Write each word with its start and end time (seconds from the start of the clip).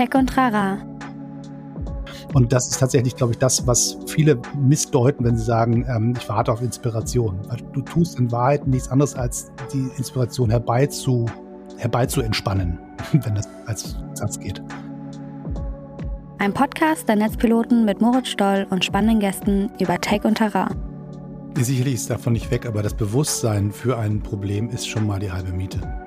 Tech 0.00 0.14
und 0.14 0.28
Trara. 0.28 0.78
Und 2.32 2.54
das 2.54 2.70
ist 2.70 2.80
tatsächlich, 2.80 3.16
glaube 3.16 3.34
ich, 3.34 3.38
das, 3.38 3.66
was 3.66 3.98
viele 4.06 4.40
missdeuten, 4.58 5.26
wenn 5.26 5.36
sie 5.36 5.44
sagen, 5.44 5.84
ähm, 5.90 6.14
ich 6.18 6.26
warte 6.26 6.50
auf 6.50 6.62
Inspiration. 6.62 7.38
Weil 7.48 7.58
du 7.74 7.82
tust 7.82 8.18
in 8.18 8.32
Wahrheit 8.32 8.66
nichts 8.66 8.88
anderes, 8.88 9.14
als 9.14 9.52
die 9.74 9.90
Inspiration 9.98 10.48
herbeizu, 10.48 11.26
herbeizu 11.76 12.22
entspannen, 12.22 12.78
wenn 13.12 13.34
das 13.34 13.46
als 13.66 13.98
Satz 14.14 14.40
geht. 14.40 14.62
Ein 16.38 16.54
Podcast 16.54 17.06
der 17.06 17.16
Netzpiloten 17.16 17.84
mit 17.84 18.00
Moritz 18.00 18.28
Stoll 18.28 18.66
und 18.70 18.82
spannenden 18.82 19.20
Gästen 19.20 19.70
über 19.78 20.00
Tech 20.00 20.24
und 20.24 20.36
Terrain. 20.36 20.74
Sicherlich 21.58 21.96
ist 21.96 22.08
davon 22.08 22.32
nicht 22.32 22.50
weg, 22.50 22.64
aber 22.64 22.82
das 22.82 22.94
Bewusstsein 22.94 23.70
für 23.70 23.98
ein 23.98 24.22
Problem 24.22 24.70
ist 24.70 24.88
schon 24.88 25.06
mal 25.06 25.18
die 25.18 25.30
halbe 25.30 25.52
Miete. 25.52 25.99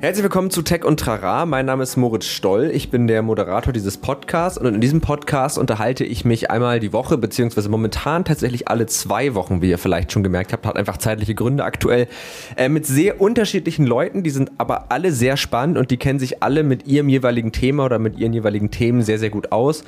Herzlich 0.00 0.22
willkommen 0.22 0.52
zu 0.52 0.62
Tech 0.62 0.84
und 0.84 1.00
Trara. 1.00 1.44
Mein 1.44 1.66
Name 1.66 1.82
ist 1.82 1.96
Moritz 1.96 2.26
Stoll. 2.26 2.70
Ich 2.72 2.88
bin 2.88 3.08
der 3.08 3.20
Moderator 3.22 3.72
dieses 3.72 3.98
Podcasts 3.98 4.56
und 4.56 4.72
in 4.72 4.80
diesem 4.80 5.00
Podcast 5.00 5.58
unterhalte 5.58 6.04
ich 6.04 6.24
mich 6.24 6.52
einmal 6.52 6.78
die 6.78 6.92
Woche, 6.92 7.18
beziehungsweise 7.18 7.68
momentan 7.68 8.24
tatsächlich 8.24 8.68
alle 8.68 8.86
zwei 8.86 9.34
Wochen, 9.34 9.60
wie 9.60 9.70
ihr 9.70 9.76
vielleicht 9.76 10.12
schon 10.12 10.22
gemerkt 10.22 10.52
habt, 10.52 10.66
hat 10.66 10.76
einfach 10.76 10.98
zeitliche 10.98 11.34
Gründe 11.34 11.64
aktuell, 11.64 12.06
äh, 12.54 12.68
mit 12.68 12.86
sehr 12.86 13.20
unterschiedlichen 13.20 13.86
Leuten. 13.86 14.22
Die 14.22 14.30
sind 14.30 14.52
aber 14.56 14.92
alle 14.92 15.10
sehr 15.10 15.36
spannend 15.36 15.76
und 15.76 15.90
die 15.90 15.96
kennen 15.96 16.20
sich 16.20 16.44
alle 16.44 16.62
mit 16.62 16.86
ihrem 16.86 17.08
jeweiligen 17.08 17.50
Thema 17.50 17.84
oder 17.84 17.98
mit 17.98 18.20
ihren 18.20 18.32
jeweiligen 18.32 18.70
Themen 18.70 19.02
sehr, 19.02 19.18
sehr 19.18 19.30
gut 19.30 19.50
aus. 19.50 19.82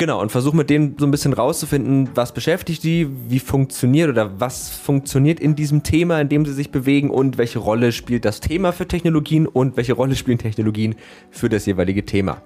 Genau, 0.00 0.18
und 0.18 0.32
versuche 0.32 0.56
mit 0.56 0.70
denen 0.70 0.96
so 0.98 1.04
ein 1.04 1.10
bisschen 1.10 1.34
rauszufinden, 1.34 2.08
was 2.14 2.32
beschäftigt 2.32 2.84
die, 2.84 3.06
wie 3.28 3.38
funktioniert 3.38 4.08
oder 4.08 4.40
was 4.40 4.70
funktioniert 4.70 5.38
in 5.38 5.56
diesem 5.56 5.82
Thema, 5.82 6.18
in 6.22 6.30
dem 6.30 6.46
sie 6.46 6.54
sich 6.54 6.70
bewegen 6.70 7.10
und 7.10 7.36
welche 7.36 7.58
Rolle 7.58 7.92
spielt 7.92 8.24
das 8.24 8.40
Thema 8.40 8.72
für 8.72 8.88
Technologien 8.88 9.46
und 9.46 9.76
welche 9.76 9.92
Rolle 9.92 10.16
spielen 10.16 10.38
Technologien 10.38 10.94
für 11.30 11.50
das 11.50 11.66
jeweilige 11.66 12.06
Thema. 12.06 12.40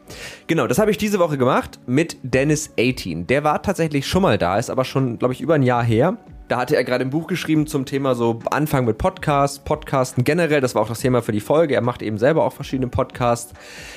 Genau, 0.49 0.67
das 0.67 0.81
habe 0.81 0.91
ich 0.91 0.99
diese 0.99 1.21
Woche 1.21 1.39
gemacht 1.39 1.79
mit 1.87 2.17
Dennis 2.25 2.73
18. 2.77 3.29
Der 3.29 3.45
war 3.45 3.63
tatsächlich 3.63 4.05
schon 4.05 4.23
mal 4.23 4.37
da, 4.37 4.59
ist 4.59 4.69
aber 4.69 4.85
schon, 4.85 5.21
glaube 5.21 5.33
ich, 5.33 5.41
über 5.41 5.55
ein 5.55 5.63
Jahr 5.63 5.85
her. 5.85 6.19
Da 6.47 6.59
hatte 6.59 6.77
er 6.77 6.85
gerade 6.85 7.03
ein 7.05 7.11
Buch 7.11 7.27
geschrieben 7.27 7.67
zum 7.67 7.87
Thema 7.87 8.15
so 8.15 8.41
Anfang 8.51 8.85
mit 8.85 8.99
Podcasts, 8.99 9.59
Podcasten 9.59 10.25
generell. 10.25 10.61
Das 10.61 10.75
war 10.75 10.83
auch 10.83 10.89
das 10.89 11.01
Thema 11.01 11.23
für 11.23 11.33
die 11.33 11.41
Folge. 11.41 11.75
Er 11.75 11.81
macht 11.81 12.03
eben 12.03 12.19
selber 12.19 12.45
auch 12.45 12.53
verschiedene 12.53 12.89
Podcasts. 12.89 13.55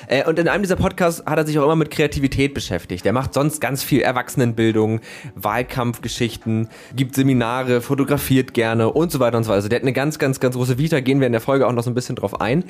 Äh, 0.07 0.23
und 0.23 0.39
in 0.39 0.47
einem 0.47 0.63
dieser 0.63 0.77
Podcasts 0.77 1.25
hat 1.25 1.37
er 1.37 1.45
sich 1.45 1.59
auch 1.59 1.65
immer 1.65 1.75
mit 1.75 1.91
Kreativität 1.91 2.53
beschäftigt. 2.53 3.05
Er 3.05 3.11
macht 3.11 3.33
sonst 3.33 3.59
ganz 3.59 3.83
viel 3.83 3.99
Erwachsenenbildung, 3.99 5.01
Wahlkampfgeschichten, 5.35 6.69
gibt 6.95 7.15
Seminare, 7.15 7.81
fotografiert 7.81 8.53
gerne 8.53 8.93
und 8.93 9.11
so 9.11 9.19
weiter 9.19 9.35
und 9.35 9.43
so 9.43 9.49
weiter. 9.49 9.57
Also 9.57 9.67
der 9.67 9.79
hat 9.79 9.83
eine 9.83 9.93
ganz, 9.93 10.17
ganz, 10.17 10.39
ganz 10.39 10.55
große 10.55 10.77
Vita. 10.77 11.01
Gehen 11.01 11.19
wir 11.19 11.27
in 11.27 11.33
der 11.33 11.41
Folge 11.41 11.67
auch 11.67 11.73
noch 11.73 11.83
so 11.83 11.91
ein 11.91 11.95
bisschen 11.95 12.15
drauf 12.15 12.39
ein. 12.39 12.63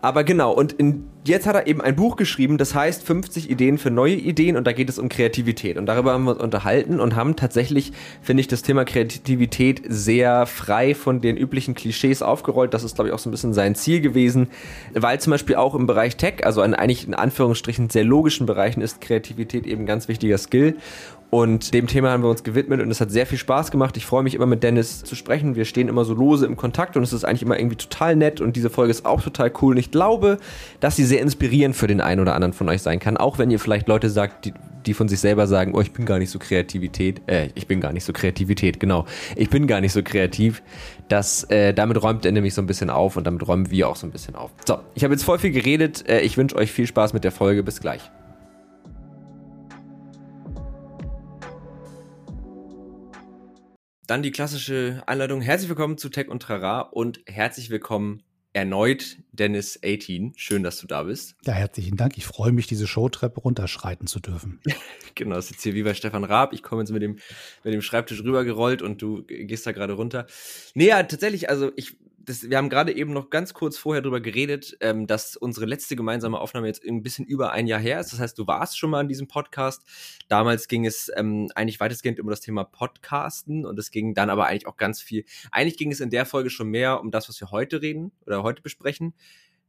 Aber 0.00 0.22
genau, 0.22 0.52
und 0.52 0.74
in, 0.74 1.08
jetzt 1.24 1.48
hat 1.48 1.56
er 1.56 1.66
eben 1.66 1.80
ein 1.80 1.96
Buch 1.96 2.14
geschrieben, 2.14 2.56
das 2.56 2.72
heißt 2.72 3.02
50 3.02 3.50
Ideen 3.50 3.78
für 3.78 3.90
neue 3.90 4.14
Ideen 4.14 4.56
und 4.56 4.64
da 4.64 4.72
geht 4.72 4.88
es 4.88 4.96
um 4.96 5.08
Kreativität. 5.08 5.76
Und 5.76 5.86
darüber 5.86 6.12
haben 6.12 6.22
wir 6.22 6.32
uns 6.32 6.40
unterhalten 6.40 7.00
und 7.00 7.16
haben 7.16 7.34
tatsächlich, 7.34 7.92
finde 8.22 8.42
ich, 8.42 8.46
das 8.46 8.62
Thema 8.62 8.84
Kreativität 8.84 9.82
sehr 9.88 10.46
frei 10.46 10.94
von 10.94 11.20
den 11.20 11.36
üblichen 11.36 11.74
Klischees 11.74 12.22
aufgerollt. 12.22 12.74
Das 12.74 12.84
ist, 12.84 12.94
glaube 12.94 13.08
ich, 13.08 13.14
auch 13.14 13.18
so 13.18 13.28
ein 13.28 13.32
bisschen 13.32 13.54
sein 13.54 13.74
Ziel 13.74 14.00
gewesen, 14.00 14.48
weil 14.94 15.18
zum 15.18 15.32
Beispiel 15.32 15.56
auch 15.56 15.74
im 15.74 15.88
Bereich 15.88 16.16
Tech, 16.16 16.46
also 16.46 16.62
in 16.62 16.74
eigentlich 16.74 17.04
in 17.04 17.14
Anführungsstrichen 17.14 17.90
sehr 17.90 18.04
logischen 18.04 18.46
Bereichen, 18.46 18.82
ist 18.82 19.00
Kreativität 19.00 19.66
eben 19.66 19.82
ein 19.82 19.86
ganz 19.86 20.06
wichtiger 20.06 20.38
Skill. 20.38 20.76
Und 21.30 21.74
dem 21.74 21.86
Thema 21.86 22.10
haben 22.10 22.22
wir 22.22 22.30
uns 22.30 22.42
gewidmet 22.42 22.80
und 22.80 22.90
es 22.90 23.02
hat 23.02 23.10
sehr 23.10 23.26
viel 23.26 23.36
Spaß 23.36 23.70
gemacht. 23.70 23.98
Ich 23.98 24.06
freue 24.06 24.22
mich 24.22 24.34
immer 24.34 24.46
mit 24.46 24.62
Dennis 24.62 25.04
zu 25.04 25.14
sprechen. 25.14 25.56
Wir 25.56 25.66
stehen 25.66 25.88
immer 25.88 26.04
so 26.06 26.14
lose 26.14 26.46
im 26.46 26.56
Kontakt 26.56 26.96
und 26.96 27.02
es 27.02 27.12
ist 27.12 27.24
eigentlich 27.24 27.42
immer 27.42 27.58
irgendwie 27.58 27.76
total 27.76 28.16
nett 28.16 28.40
und 28.40 28.56
diese 28.56 28.70
Folge 28.70 28.90
ist 28.90 29.04
auch 29.04 29.20
total 29.20 29.52
cool. 29.60 29.72
Und 29.74 29.76
ich 29.76 29.90
glaube, 29.90 30.38
dass 30.80 30.96
sie 30.96 31.04
sehr 31.04 31.20
inspirierend 31.20 31.76
für 31.76 31.86
den 31.86 32.00
einen 32.00 32.22
oder 32.22 32.34
anderen 32.34 32.54
von 32.54 32.68
euch 32.70 32.80
sein 32.80 32.98
kann. 32.98 33.18
Auch 33.18 33.38
wenn 33.38 33.50
ihr 33.50 33.60
vielleicht 33.60 33.88
Leute 33.88 34.08
sagt, 34.08 34.46
die, 34.46 34.54
die 34.86 34.94
von 34.94 35.08
sich 35.08 35.20
selber 35.20 35.46
sagen, 35.46 35.74
oh, 35.74 35.82
ich 35.82 35.92
bin 35.92 36.06
gar 36.06 36.18
nicht 36.18 36.30
so 36.30 36.38
Kreativität. 36.38 37.20
Äh, 37.26 37.50
ich 37.54 37.66
bin 37.66 37.82
gar 37.82 37.92
nicht 37.92 38.04
so 38.04 38.14
Kreativität, 38.14 38.80
genau. 38.80 39.04
Ich 39.36 39.50
bin 39.50 39.66
gar 39.66 39.82
nicht 39.82 39.92
so 39.92 40.02
kreativ. 40.02 40.62
Das, 41.08 41.44
äh, 41.50 41.74
damit 41.74 42.02
räumt 42.02 42.24
er 42.24 42.32
nämlich 42.32 42.54
so 42.54 42.62
ein 42.62 42.66
bisschen 42.66 42.88
auf 42.88 43.18
und 43.18 43.26
damit 43.26 43.46
räumen 43.46 43.70
wir 43.70 43.90
auch 43.90 43.96
so 43.96 44.06
ein 44.06 44.12
bisschen 44.12 44.34
auf. 44.34 44.50
So, 44.66 44.78
ich 44.94 45.04
habe 45.04 45.12
jetzt 45.12 45.24
voll 45.24 45.38
viel 45.38 45.50
geredet. 45.50 46.08
Äh, 46.08 46.20
ich 46.20 46.38
wünsche 46.38 46.56
euch 46.56 46.72
viel 46.72 46.86
Spaß 46.86 47.12
mit 47.12 47.24
der 47.24 47.32
Folge. 47.32 47.62
Bis 47.62 47.80
gleich. 47.80 48.10
Dann 54.08 54.22
die 54.22 54.30
klassische 54.30 55.02
Einladung. 55.04 55.42
Herzlich 55.42 55.68
willkommen 55.68 55.98
zu 55.98 56.08
Tech 56.08 56.28
und 56.28 56.40
Trara 56.40 56.80
und 56.80 57.20
herzlich 57.26 57.68
willkommen 57.68 58.22
erneut 58.54 59.18
Dennis 59.32 59.78
18. 59.84 60.32
Schön, 60.34 60.62
dass 60.62 60.78
du 60.78 60.86
da 60.86 61.02
bist. 61.02 61.36
Ja, 61.44 61.52
herzlichen 61.52 61.98
Dank. 61.98 62.16
Ich 62.16 62.24
freue 62.24 62.52
mich, 62.52 62.66
diese 62.66 62.86
Showtreppe 62.86 63.38
runterschreiten 63.38 64.06
zu 64.06 64.18
dürfen. 64.18 64.62
genau, 65.14 65.34
das 65.34 65.44
ist 65.44 65.50
jetzt 65.50 65.62
hier 65.62 65.74
wie 65.74 65.82
bei 65.82 65.92
Stefan 65.92 66.24
Raab. 66.24 66.54
Ich 66.54 66.62
komme 66.62 66.80
jetzt 66.80 66.90
mit 66.90 67.02
dem, 67.02 67.18
mit 67.64 67.74
dem 67.74 67.82
Schreibtisch 67.82 68.22
rübergerollt 68.24 68.80
und 68.80 69.02
du 69.02 69.24
gehst 69.24 69.66
da 69.66 69.72
gerade 69.72 69.92
runter. 69.92 70.26
Nee, 70.72 70.88
ja, 70.88 71.02
tatsächlich, 71.02 71.50
also 71.50 71.70
ich 71.76 71.98
das, 72.28 72.50
wir 72.50 72.58
haben 72.58 72.68
gerade 72.68 72.94
eben 72.94 73.12
noch 73.12 73.30
ganz 73.30 73.54
kurz 73.54 73.78
vorher 73.78 74.02
darüber 74.02 74.20
geredet, 74.20 74.76
ähm, 74.80 75.06
dass 75.06 75.36
unsere 75.36 75.64
letzte 75.64 75.96
gemeinsame 75.96 76.38
Aufnahme 76.38 76.66
jetzt 76.66 76.84
ein 76.84 77.02
bisschen 77.02 77.24
über 77.24 77.52
ein 77.52 77.66
Jahr 77.66 77.80
her 77.80 78.00
ist. 78.00 78.12
Das 78.12 78.20
heißt, 78.20 78.38
du 78.38 78.46
warst 78.46 78.78
schon 78.78 78.90
mal 78.90 79.00
in 79.00 79.08
diesem 79.08 79.28
Podcast. 79.28 79.82
Damals 80.28 80.68
ging 80.68 80.84
es 80.84 81.10
ähm, 81.16 81.50
eigentlich 81.54 81.80
weitestgehend 81.80 82.20
um 82.20 82.28
das 82.28 82.40
Thema 82.40 82.64
Podcasten 82.64 83.64
und 83.64 83.78
es 83.78 83.90
ging 83.90 84.12
dann 84.12 84.28
aber 84.28 84.46
eigentlich 84.46 84.66
auch 84.66 84.76
ganz 84.76 85.00
viel. 85.00 85.24
Eigentlich 85.50 85.78
ging 85.78 85.90
es 85.90 86.00
in 86.00 86.10
der 86.10 86.26
Folge 86.26 86.50
schon 86.50 86.68
mehr 86.68 87.00
um 87.00 87.10
das, 87.10 87.30
was 87.30 87.40
wir 87.40 87.50
heute 87.50 87.80
reden 87.80 88.12
oder 88.26 88.42
heute 88.42 88.60
besprechen 88.60 89.14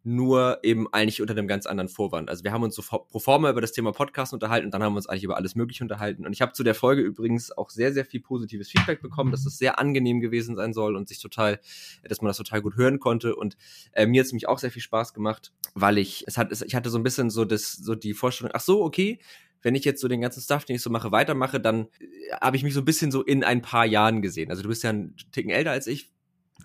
nur 0.03 0.59
eben 0.63 0.91
eigentlich 0.93 1.21
unter 1.21 1.33
einem 1.33 1.47
ganz 1.47 1.65
anderen 1.65 1.89
Vorwand. 1.89 2.29
Also 2.29 2.43
wir 2.43 2.51
haben 2.51 2.63
uns 2.63 2.75
so 2.75 2.81
pro 2.81 3.19
forma 3.19 3.49
über 3.49 3.61
das 3.61 3.73
Thema 3.73 3.91
Podcast 3.91 4.33
unterhalten 4.33 4.65
und 4.65 4.73
dann 4.73 4.81
haben 4.81 4.93
wir 4.93 4.97
uns 4.97 5.07
eigentlich 5.07 5.25
über 5.25 5.35
alles 5.35 5.55
Mögliche 5.55 5.83
unterhalten. 5.83 6.25
Und 6.25 6.31
ich 6.31 6.41
habe 6.41 6.53
zu 6.53 6.63
der 6.63 6.75
Folge 6.75 7.01
übrigens 7.01 7.51
auch 7.51 7.69
sehr, 7.69 7.93
sehr 7.93 8.05
viel 8.05 8.21
positives 8.21 8.69
Feedback 8.69 9.01
bekommen, 9.01 9.31
dass 9.31 9.45
es 9.45 9.57
sehr 9.57 9.77
angenehm 9.77 10.21
gewesen 10.21 10.55
sein 10.55 10.73
soll 10.73 10.95
und 10.95 11.09
sich 11.09 11.19
total, 11.19 11.59
dass 12.03 12.21
man 12.21 12.29
das 12.29 12.37
total 12.37 12.61
gut 12.61 12.77
hören 12.77 12.99
konnte. 12.99 13.35
Und 13.35 13.57
äh, 13.91 14.05
mir 14.05 14.21
hat 14.21 14.27
es 14.27 14.31
nämlich 14.31 14.47
auch 14.47 14.59
sehr 14.59 14.71
viel 14.71 14.81
Spaß 14.81 15.13
gemacht, 15.13 15.51
weil 15.73 15.97
ich, 15.97 16.23
es 16.27 16.37
hat, 16.37 16.51
es, 16.51 16.61
ich 16.61 16.75
hatte 16.75 16.89
so 16.89 16.97
ein 16.97 17.03
bisschen 17.03 17.29
so 17.29 17.43
das, 17.43 17.73
so 17.73 17.93
die 17.93 18.13
Vorstellung, 18.13 18.51
ach 18.55 18.61
so, 18.61 18.83
okay, 18.83 19.19
wenn 19.61 19.75
ich 19.75 19.83
jetzt 19.83 19.99
so 19.99 20.07
den 20.07 20.21
ganzen 20.21 20.41
Stuff, 20.41 20.63
den 20.63 20.77
ich 20.77 20.81
so 20.81 20.89
mache, 20.89 21.11
weitermache, 21.11 21.59
dann 21.59 21.87
äh, 21.99 22.35
habe 22.39 22.55
ich 22.55 22.63
mich 22.63 22.73
so 22.73 22.81
ein 22.81 22.85
bisschen 22.85 23.11
so 23.11 23.21
in 23.21 23.43
ein 23.43 23.61
paar 23.61 23.85
Jahren 23.85 24.21
gesehen. 24.21 24.49
Also 24.49 24.63
du 24.63 24.69
bist 24.69 24.83
ja 24.83 24.91
ein 24.91 25.15
Ticken 25.31 25.51
älter 25.51 25.71
als 25.71 25.87
ich, 25.87 26.13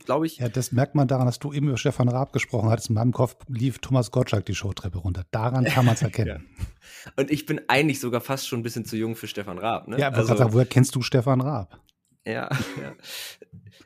glaube 0.04 0.26
ich. 0.26 0.38
Ja, 0.38 0.48
das 0.48 0.72
merkt 0.72 0.94
man 0.94 1.08
daran, 1.08 1.26
dass 1.26 1.38
du 1.38 1.52
eben 1.52 1.68
über 1.68 1.76
Stefan 1.76 2.08
Raab 2.08 2.32
gesprochen 2.32 2.70
hattest. 2.70 2.88
In 2.88 2.94
meinem 2.94 3.12
Kopf 3.12 3.36
lief 3.48 3.78
Thomas 3.78 4.10
Gottschalk 4.10 4.44
die 4.46 4.54
Showtreppe 4.54 4.98
runter. 4.98 5.24
Daran 5.30 5.64
kann 5.64 5.84
man 5.84 5.94
es 5.94 6.02
erkennen. 6.02 6.46
ja. 6.50 7.10
Und 7.16 7.30
ich 7.30 7.46
bin 7.46 7.60
eigentlich 7.68 8.00
sogar 8.00 8.20
fast 8.20 8.48
schon 8.48 8.60
ein 8.60 8.62
bisschen 8.62 8.84
zu 8.84 8.96
jung 8.96 9.16
für 9.16 9.26
Stefan 9.26 9.58
Raab. 9.58 9.88
Ne? 9.88 9.98
Ja, 9.98 10.08
aber 10.08 10.18
also, 10.18 10.36
sagen, 10.36 10.52
woher 10.52 10.66
kennst 10.66 10.94
du 10.94 11.02
Stefan 11.02 11.40
Raab? 11.40 11.80
Ja, 12.26 12.48
ja. 12.80 12.94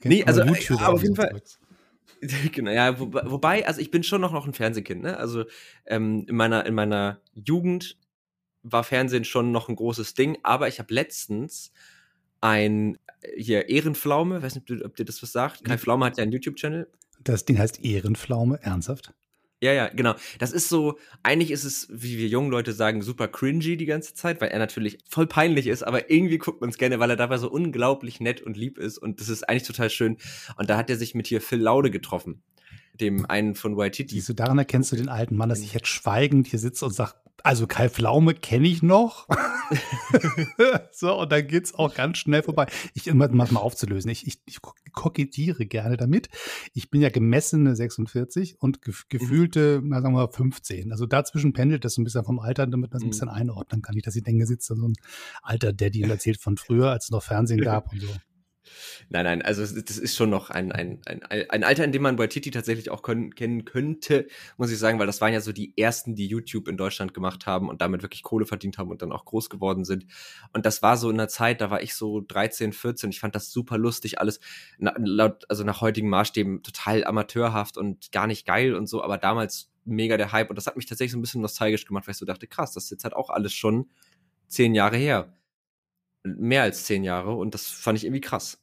nee, 0.05 0.25
also 0.25 0.43
YouTube 0.43 0.81
aber 0.81 0.95
auf 0.95 1.03
jeden 1.03 1.17
Fall. 1.17 1.41
Genau, 2.53 2.73
ja, 2.73 2.99
wo, 2.99 3.13
wobei, 3.13 3.65
also 3.65 3.81
ich 3.81 3.93
bin 3.93 4.03
schon 4.03 4.21
noch, 4.21 4.33
noch 4.33 4.45
ein 4.45 4.53
Fernsehkind, 4.53 5.03
ne? 5.03 5.17
Also 5.19 5.45
ähm, 5.87 6.27
in 6.29 6.35
meiner, 6.35 6.67
in 6.67 6.75
meiner 6.75 7.21
Jugend 7.33 7.97
war 8.65 8.83
Fernsehen 8.83 9.25
schon 9.25 9.53
noch 9.53 9.69
ein 9.69 9.77
großes 9.77 10.15
Ding, 10.15 10.37
aber 10.43 10.67
ich 10.67 10.81
habe 10.81 10.93
letztens 10.93 11.73
ein 12.41 12.99
hier 13.37 13.69
Ehrenpflaume, 13.69 14.43
weiß 14.43 14.55
nicht, 14.55 14.85
ob 14.85 14.97
dir 14.97 15.05
das 15.05 15.23
was 15.23 15.33
sagt. 15.33 15.65
Kai 15.65 15.79
Pflaume 15.79 16.07
hat 16.07 16.17
ja 16.17 16.23
einen 16.23 16.33
YouTube-Channel. 16.33 16.89
Das 17.23 17.45
Ding 17.45 17.59
heißt 17.59 17.85
Ehrenpflaume, 17.85 18.63
ernsthaft? 18.63 19.13
Ja, 19.61 19.73
ja, 19.73 19.89
genau. 19.89 20.15
Das 20.39 20.53
ist 20.53 20.69
so, 20.69 20.99
eigentlich 21.25 21.51
ist 21.51 21.65
es, 21.65 21.89
wie 21.91 22.17
wir 22.17 22.29
jungen 22.29 22.51
Leute 22.51 22.73
sagen, 22.73 23.03
super 23.03 23.27
cringy 23.27 23.77
die 23.77 23.87
ganze 23.87 24.15
Zeit, 24.15 24.41
weil 24.41 24.51
er 24.51 24.61
natürlich 24.61 24.99
voll 25.09 25.27
peinlich 25.27 25.67
ist, 25.67 25.83
aber 25.83 26.11
irgendwie 26.11 26.39
guckt 26.39 26.61
man 26.61 26.71
es 26.71 26.79
gerne, 26.79 27.01
weil 27.01 27.11
er 27.11 27.17
dabei 27.17 27.39
so 27.39 27.51
unglaublich 27.51 28.21
nett 28.21 28.41
und 28.41 28.57
lieb 28.57 28.79
ist 28.79 28.99
und 28.99 29.21
das 29.21 29.29
ist 29.29 29.49
eigentlich 29.49 29.65
total 29.65 29.91
schön. 29.91 30.17
Und 30.57 30.71
da 30.71 30.77
hat 30.77 30.91
er 30.91 30.97
sich 30.97 31.15
mit 31.17 31.27
hier 31.27 31.41
Phil 31.41 31.61
Laude 31.61 31.91
getroffen, 31.91 32.43
dem 32.95 33.27
einen 33.27 33.57
von 33.57 33.77
Waititi. 33.77 34.15
Siehst 34.15 34.29
du, 34.29 34.35
daran 34.35 34.59
erkennst 34.59 34.93
du 34.93 34.97
den 34.97 35.09
alten 35.09 35.37
Mann, 35.37 35.49
dass 35.49 35.61
ich 35.61 35.75
jetzt 35.75 35.89
schweigend 35.89 36.47
hier 36.47 36.61
sitze 36.61 36.85
und 36.85 36.93
sage, 36.93 37.15
also 37.45 37.67
Kai 37.67 37.89
Pflaume 37.89 38.35
kenne 38.35 38.69
ich 38.69 38.83
noch. 38.83 39.29
so, 40.93 41.21
und 41.21 41.33
dann 41.33 41.47
geht 41.47 41.65
es 41.65 41.75
auch 41.75 41.95
ganz 41.95 42.19
schnell 42.19 42.43
vorbei. 42.43 42.67
Ich 42.95 43.11
um 43.11 43.19
mal 43.19 43.57
aufzulösen. 43.57 44.11
Ich, 44.11 44.27
ich, 44.27 44.41
ich 44.47 44.59
kokettiere 44.93 45.67
gerne 45.67 45.97
damit. 45.97 46.29
Ich 46.75 46.91
bin 46.91 47.01
ja 47.01 47.11
gemessene 47.11 47.77
46 47.77 48.61
und 48.61 48.83
ge 48.83 48.95
gefühlte, 49.09 49.81
mhm. 49.81 49.89
na, 49.91 50.01
sagen 50.01 50.15
wir 50.15 50.29
15. 50.29 50.93
Also 50.93 51.07
dazwischen 51.07 51.53
pendelt 51.53 51.85
das 51.85 51.95
so 51.95 52.03
ein 52.03 52.05
bisschen 52.05 52.25
vom 52.25 52.41
Alter, 52.41 52.67
damit 52.67 52.91
man 52.91 52.99
es 52.99 53.03
ein 53.03 53.07
mhm. 53.07 53.11
bisschen 53.11 53.29
einordnen 53.29 53.83
kann. 53.83 53.95
Nicht, 53.95 54.07
dass 54.07 54.17
ich 54.17 54.25
denke, 54.25 54.47
sitzt 54.47 54.71
da 54.71 54.77
so 54.77 54.89
ein 54.89 54.95
alter 55.43 55.73
Daddy 55.73 56.05
und 56.05 56.11
erzählt 56.11 56.41
von 56.41 56.57
früher, 56.57 56.91
als 56.91 57.05
es 57.05 57.11
noch 57.11 57.23
Fernsehen 57.23 57.61
gab 57.61 57.93
und 57.93 58.01
so. 58.01 58.09
Nein, 59.09 59.25
nein, 59.25 59.43
also 59.43 59.63
das 59.63 59.99
ist 59.99 60.17
schon 60.17 60.31
noch 60.31 60.51
ein, 60.51 60.73
ein, 60.73 61.01
ein, 61.07 61.23
ein 61.23 61.65
Alter, 61.65 61.85
in 61.85 61.93
dem 61.93 62.03
man 62.03 62.19
Waititi 62.19 62.51
tatsächlich 62.51 62.91
auch 62.91 63.03
können, 63.03 63.35
kennen 63.35 63.65
könnte, 63.65 64.27
muss 64.57 64.71
ich 64.71 64.79
sagen, 64.79 64.99
weil 64.99 65.07
das 65.07 65.21
waren 65.21 65.33
ja 65.33 65.41
so 65.41 65.53
die 65.53 65.73
ersten, 65.77 66.15
die 66.15 66.27
YouTube 66.27 66.69
in 66.69 66.77
Deutschland 66.77 67.15
gemacht 67.15 67.47
haben 67.47 67.69
und 67.69 67.81
damit 67.81 68.03
wirklich 68.03 68.23
Kohle 68.23 68.47
verdient 68.47 68.79
haben 68.79 68.91
und 68.91 69.03
dann 69.03 69.13
auch 69.13 69.25
groß 69.25 69.51
geworden 69.51 69.85
sind. 69.85 70.07
Und 70.53 70.67
das 70.67 70.83
war 70.83 70.97
so 70.97 71.11
in 71.11 71.17
der 71.17 71.29
Zeit, 71.29 71.61
da 71.61 71.71
war 71.71 71.83
ich 71.83 71.95
so 71.95 72.21
13, 72.21 72.73
14, 72.73 73.11
ich 73.11 73.21
fand 73.21 73.35
das 73.35 73.51
super 73.51 73.79
lustig, 73.79 74.21
alles 74.21 74.41
laut, 74.79 75.45
also 75.49 75.65
nach 75.65 75.81
heutigen 75.81 76.09
Maßstäben 76.09 76.63
total 76.63 77.05
amateurhaft 77.05 77.77
und 77.77 78.13
gar 78.13 78.27
nicht 78.27 78.47
geil 78.47 78.75
und 78.75 78.89
so, 78.89 79.03
aber 79.03 79.19
damals 79.19 79.71
mega 79.89 80.17
der 80.17 80.33
Hype. 80.33 80.51
Und 80.51 80.57
das 80.57 80.67
hat 80.67 80.77
mich 80.77 80.87
tatsächlich 80.87 81.13
so 81.13 81.19
ein 81.19 81.23
bisschen 81.23 81.41
nostalgisch 81.41 81.85
gemacht, 81.87 82.07
weil 82.07 82.13
ich 82.13 82.19
so 82.19 82.27
dachte, 82.27 82.47
krass, 82.47 82.73
das 82.73 82.85
ist 82.85 82.91
jetzt 82.91 83.05
halt 83.05 83.15
auch 83.15 83.31
alles 83.31 83.53
schon 83.53 83.89
zehn 84.47 84.75
Jahre 84.75 84.97
her. 84.97 85.33
Mehr 86.25 86.63
als 86.63 86.85
zehn 86.85 87.05
Jahre. 87.05 87.35
Und 87.35 87.55
das 87.55 87.67
fand 87.67 87.99
ich 87.99 88.05
irgendwie 88.05 88.21
krass. 88.21 88.63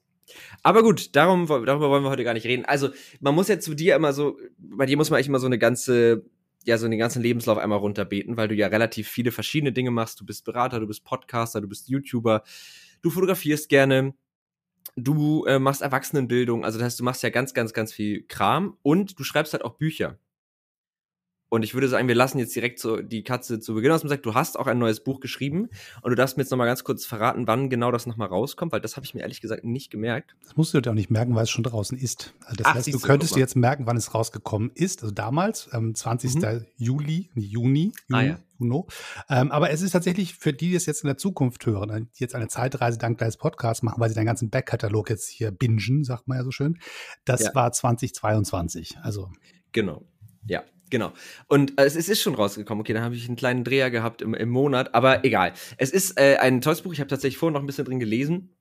Aber 0.63 0.83
gut, 0.83 1.15
darum, 1.15 1.47
darüber 1.47 1.89
wollen 1.89 2.03
wir 2.03 2.09
heute 2.09 2.23
gar 2.23 2.33
nicht 2.33 2.45
reden. 2.45 2.65
Also, 2.65 2.89
man 3.19 3.35
muss 3.35 3.47
jetzt 3.47 3.65
zu 3.65 3.75
dir 3.75 3.95
immer 3.95 4.13
so, 4.13 4.37
bei 4.57 4.85
dir 4.85 4.97
muss 4.97 5.09
man 5.09 5.17
eigentlich 5.17 5.27
immer 5.27 5.39
so 5.39 5.45
eine 5.45 5.59
ganze, 5.59 6.25
ja, 6.65 6.77
so 6.77 6.85
einen 6.85 6.97
ganzen 6.97 7.21
Lebenslauf 7.21 7.57
einmal 7.57 7.77
runterbeten, 7.77 8.37
weil 8.37 8.47
du 8.47 8.55
ja 8.55 8.67
relativ 8.67 9.07
viele 9.07 9.31
verschiedene 9.31 9.71
Dinge 9.71 9.91
machst. 9.91 10.19
Du 10.19 10.25
bist 10.25 10.45
Berater, 10.45 10.79
du 10.79 10.87
bist 10.87 11.03
Podcaster, 11.03 11.61
du 11.61 11.67
bist 11.67 11.89
YouTuber, 11.89 12.43
du 13.01 13.09
fotografierst 13.11 13.69
gerne, 13.69 14.15
du 14.95 15.45
äh, 15.45 15.59
machst 15.59 15.81
Erwachsenenbildung, 15.81 16.65
also 16.65 16.79
das 16.79 16.85
heißt, 16.85 16.99
du 16.99 17.03
machst 17.03 17.23
ja 17.23 17.29
ganz, 17.29 17.53
ganz, 17.53 17.73
ganz 17.73 17.93
viel 17.93 18.23
Kram 18.27 18.77
und 18.81 19.19
du 19.19 19.23
schreibst 19.23 19.53
halt 19.53 19.63
auch 19.63 19.75
Bücher. 19.75 20.17
Und 21.49 21.63
ich 21.63 21.73
würde 21.73 21.87
sagen, 21.87 22.07
wir 22.07 22.15
lassen 22.15 22.39
jetzt 22.39 22.55
direkt 22.55 22.79
so 22.79 23.01
die 23.01 23.23
Katze 23.23 23.59
zu 23.59 23.75
Beginn 23.75 23.91
aus 23.91 24.01
dem 24.01 24.09
Sack. 24.09 24.23
Du 24.23 24.33
hast 24.33 24.57
auch 24.57 24.67
ein 24.67 24.79
neues 24.79 25.03
Buch 25.03 25.19
geschrieben 25.19 25.69
und 26.01 26.09
du 26.09 26.15
darfst 26.15 26.37
mir 26.37 26.43
jetzt 26.43 26.49
nochmal 26.49 26.67
ganz 26.67 26.83
kurz 26.83 27.05
verraten, 27.05 27.47
wann 27.47 27.69
genau 27.69 27.91
das 27.91 28.07
nochmal 28.07 28.27
rauskommt, 28.27 28.71
weil 28.71 28.81
das 28.81 28.95
habe 28.95 29.05
ich 29.05 29.13
mir 29.13 29.21
ehrlich 29.21 29.41
gesagt 29.41 29.63
nicht 29.63 29.91
gemerkt. 29.91 30.35
Das 30.43 30.57
musst 30.57 30.73
du 30.73 30.81
dir 30.81 30.89
auch 30.89 30.95
nicht 30.95 31.11
merken, 31.11 31.35
weil 31.35 31.43
es 31.43 31.51
schon 31.51 31.63
draußen 31.63 31.97
ist. 31.97 32.33
Also 32.45 32.55
das 32.55 32.67
Ach, 32.67 32.75
heißt, 32.75 32.93
du 32.93 32.99
könntest 32.99 33.35
dir 33.35 33.39
jetzt 33.39 33.55
merken, 33.55 33.85
wann 33.85 33.95
es 33.95 34.13
rausgekommen 34.13 34.71
ist. 34.73 35.03
Also 35.03 35.13
damals, 35.13 35.69
ähm, 35.71 35.93
20. 35.93 36.35
Mhm. 36.35 36.65
Juli, 36.77 37.29
Juni, 37.35 37.45
Juni, 37.45 37.93
ah, 38.11 38.21
ja. 38.21 38.39
Juno. 38.59 38.87
Ähm, 39.29 39.51
aber 39.51 39.69
es 39.69 39.81
ist 39.81 39.91
tatsächlich 39.91 40.35
für 40.35 40.51
die, 40.51 40.69
die 40.69 40.75
es 40.75 40.87
jetzt 40.87 41.03
in 41.03 41.07
der 41.07 41.17
Zukunft 41.17 41.65
hören, 41.65 42.09
die 42.15 42.21
jetzt 42.21 42.33
eine 42.33 42.47
Zeitreise 42.47 42.97
dank 42.97 43.19
deines 43.19 43.37
Podcasts 43.37 43.83
machen, 43.83 43.99
weil 44.01 44.09
sie 44.09 44.15
deinen 44.15 44.25
ganzen 44.25 44.49
Backkatalog 44.49 45.09
jetzt 45.09 45.29
hier 45.29 45.51
bingen, 45.51 46.03
sagt 46.03 46.27
man 46.27 46.37
ja 46.37 46.43
so 46.43 46.51
schön. 46.51 46.79
Das 47.23 47.43
ja. 47.43 47.55
war 47.55 47.71
2022. 47.71 48.97
Also. 49.01 49.31
Genau. 49.71 50.05
Ja, 50.47 50.63
Genau. 50.89 51.13
Und 51.47 51.79
äh, 51.79 51.85
es 51.85 51.95
ist 51.95 52.21
schon 52.21 52.35
rausgekommen. 52.35 52.81
Okay, 52.81 52.93
dann 52.93 53.03
habe 53.03 53.15
ich 53.15 53.27
einen 53.27 53.35
kleinen 53.35 53.63
Dreher 53.63 53.89
gehabt 53.89 54.21
im, 54.21 54.33
im 54.33 54.49
Monat, 54.49 54.93
aber 54.93 55.25
egal. 55.25 55.53
Es 55.77 55.91
ist 55.91 56.19
äh, 56.19 56.37
ein 56.37 56.61
tolles 56.61 56.81
Buch. 56.81 56.93
Ich 56.93 56.99
habe 56.99 57.07
tatsächlich 57.07 57.37
vorhin 57.37 57.53
noch 57.53 57.61
ein 57.61 57.65
bisschen 57.65 57.85
drin 57.85 57.99
gelesen. 57.99 58.55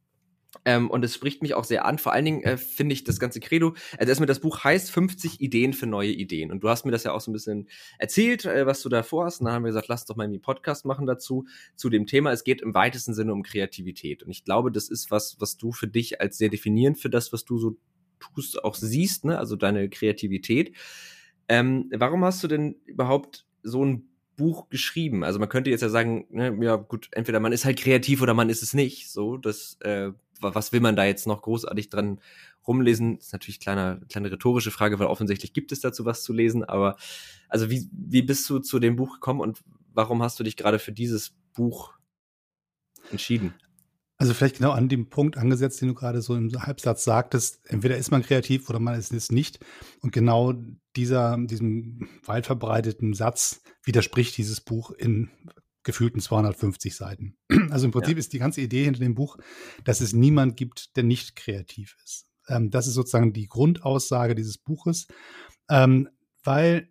Ähm, 0.65 0.91
und 0.91 1.05
es 1.05 1.15
spricht 1.15 1.43
mich 1.43 1.55
auch 1.55 1.65
sehr 1.65 1.85
an. 1.85 1.99
Vor 1.99 2.12
allen 2.12 2.25
Dingen 2.25 2.43
äh, 2.43 2.56
finde 2.56 2.93
ich 2.93 3.05
das 3.05 3.19
ganze 3.19 3.41
Credo, 3.41 3.75
also 3.99 4.09
erstmal 4.09 4.26
das 4.26 4.41
Buch 4.41 4.62
heißt 4.62 4.91
50 4.91 5.41
Ideen 5.41 5.73
für 5.73 5.87
neue 5.87 6.12
Ideen. 6.12 6.50
Und 6.50 6.62
du 6.62 6.69
hast 6.69 6.85
mir 6.85 6.93
das 6.93 7.05
ja 7.05 7.12
auch 7.12 7.21
so 7.21 7.31
ein 7.31 7.35
bisschen 7.35 7.69
erzählt, 7.99 8.44
äh, 8.44 8.67
was 8.67 8.82
du 8.82 8.88
da 8.88 9.03
vorhast. 9.03 9.41
Und 9.41 9.47
dann 9.47 9.55
haben 9.55 9.65
wir 9.65 9.70
gesagt, 9.70 9.88
lass 9.88 10.06
doch 10.06 10.17
mal 10.17 10.25
einen 10.25 10.41
Podcast 10.41 10.85
machen 10.85 11.06
dazu, 11.06 11.47
zu 11.77 11.91
dem 11.91 12.06
Thema. 12.06 12.32
Es 12.32 12.44
geht 12.44 12.62
im 12.62 12.75
weitesten 12.75 13.15
Sinne 13.15 13.32
um 13.32 13.43
Kreativität. 13.43 14.23
Und 14.23 14.31
ich 14.31 14.44
glaube, 14.44 14.70
das 14.70 14.88
ist 14.88 15.11
was, 15.11 15.37
was 15.41 15.56
du 15.56 15.73
für 15.73 15.88
dich 15.88 16.20
als 16.20 16.38
sehr 16.38 16.49
definierend 16.49 16.99
für 16.99 17.11
das, 17.11 17.32
was 17.32 17.44
du 17.44 17.59
so 17.59 17.77
tust, 18.20 18.62
auch 18.65 18.75
siehst, 18.75 19.25
ne? 19.25 19.38
also 19.38 19.56
deine 19.56 19.88
Kreativität. 19.88 20.75
Ähm, 21.49 21.91
warum 21.94 22.25
hast 22.25 22.43
du 22.43 22.49
denn 22.49 22.76
überhaupt 22.85 23.46
so 23.62 23.85
ein 23.85 24.08
Buch 24.37 24.69
geschrieben? 24.69 25.25
Also 25.25 25.38
man 25.38 25.49
könnte 25.49 25.70
jetzt 25.70 25.82
ja 25.82 25.88
sagen, 25.88 26.26
ne, 26.31 26.56
ja 26.61 26.76
gut, 26.76 27.08
entweder 27.12 27.41
man 27.41 27.52
ist 27.52 27.64
halt 27.64 27.79
kreativ 27.79 28.23
oder 28.23 28.35
man 28.35 28.50
ist 28.50 28.62
es 28.62 28.75
nicht. 28.75 29.11
So, 29.11 29.37
das, 29.37 29.79
äh, 29.81 30.11
was 30.41 30.73
will 30.73 30.81
man 30.81 30.96
da 30.96 31.05
jetzt 31.05 31.26
noch 31.26 31.43
großartig 31.43 31.91
dran 31.91 32.20
rumlesen? 32.67 33.17
Das 33.17 33.26
ist 33.26 33.32
natürlich 33.32 33.61
kleine, 33.61 34.00
kleine 34.08 34.31
rhetorische 34.31 34.70
Frage, 34.70 34.99
weil 34.99 35.06
offensichtlich 35.06 35.52
gibt 35.52 35.73
es 35.73 35.81
dazu 35.81 36.05
was 36.05 36.23
zu 36.23 36.32
lesen. 36.32 36.64
Aber 36.64 36.96
also 37.49 37.70
wie, 37.70 37.88
wie 37.93 38.23
bist 38.23 38.49
du 38.50 38.58
zu 38.58 38.79
dem 38.79 38.96
Buch 38.96 39.14
gekommen 39.14 39.41
und 39.41 39.62
warum 39.93 40.23
hast 40.23 40.38
du 40.41 40.44
dich 40.44 40.56
gerade 40.56 40.79
für 40.79 40.93
dieses 40.93 41.35
Buch 41.55 41.94
entschieden? 43.11 43.55
Also 44.25 44.32
vielleicht 44.32 44.56
genau 44.56 44.71
an 44.71 44.88
dem 44.88 45.11
Punkt 45.11 45.37
angesetzt, 45.37 45.82
den 45.82 45.88
du 45.88 45.94
gerade 45.94 46.23
so 46.23 46.35
im 46.35 46.50
Halbsatz 46.50 47.05
sagtest, 47.05 47.61
entweder 47.65 47.99
ist 47.99 48.11
man 48.11 48.23
kreativ 48.23 48.71
oder 48.71 48.79
man 48.79 48.99
ist 48.99 49.12
es 49.12 49.31
nicht. 49.31 49.62
Und 50.00 50.12
genau 50.12 50.55
dieser, 50.97 51.37
diesem 51.38 52.09
weit 52.25 52.47
verbreiteten 52.47 53.12
Satz 53.12 53.61
widerspricht 53.82 54.35
dieses 54.38 54.62
Buch 54.62 54.93
in 54.93 55.29
gefühlten 55.82 56.23
250 56.23 56.97
Seiten. 56.97 57.37
Also 57.71 57.85
im 57.85 57.91
Prinzip 57.91 58.15
ja. 58.15 58.19
ist 58.19 58.32
die 58.32 58.38
ganze 58.38 58.62
Idee 58.62 58.85
hinter 58.85 59.00
dem 59.00 59.15
Buch, 59.15 59.37
dass 59.85 60.00
es 60.00 60.15
niemand 60.15 60.56
gibt, 60.56 60.97
der 60.97 61.03
nicht 61.03 61.37
kreativ 61.37 61.94
ist. 62.03 62.25
Ähm, 62.49 62.70
das 62.70 62.87
ist 62.87 62.94
sozusagen 62.94 63.35
die 63.35 63.47
Grundaussage 63.47 64.35
dieses 64.35 64.56
Buches, 64.56 65.06
ähm, 65.69 66.09
weil 66.44 66.88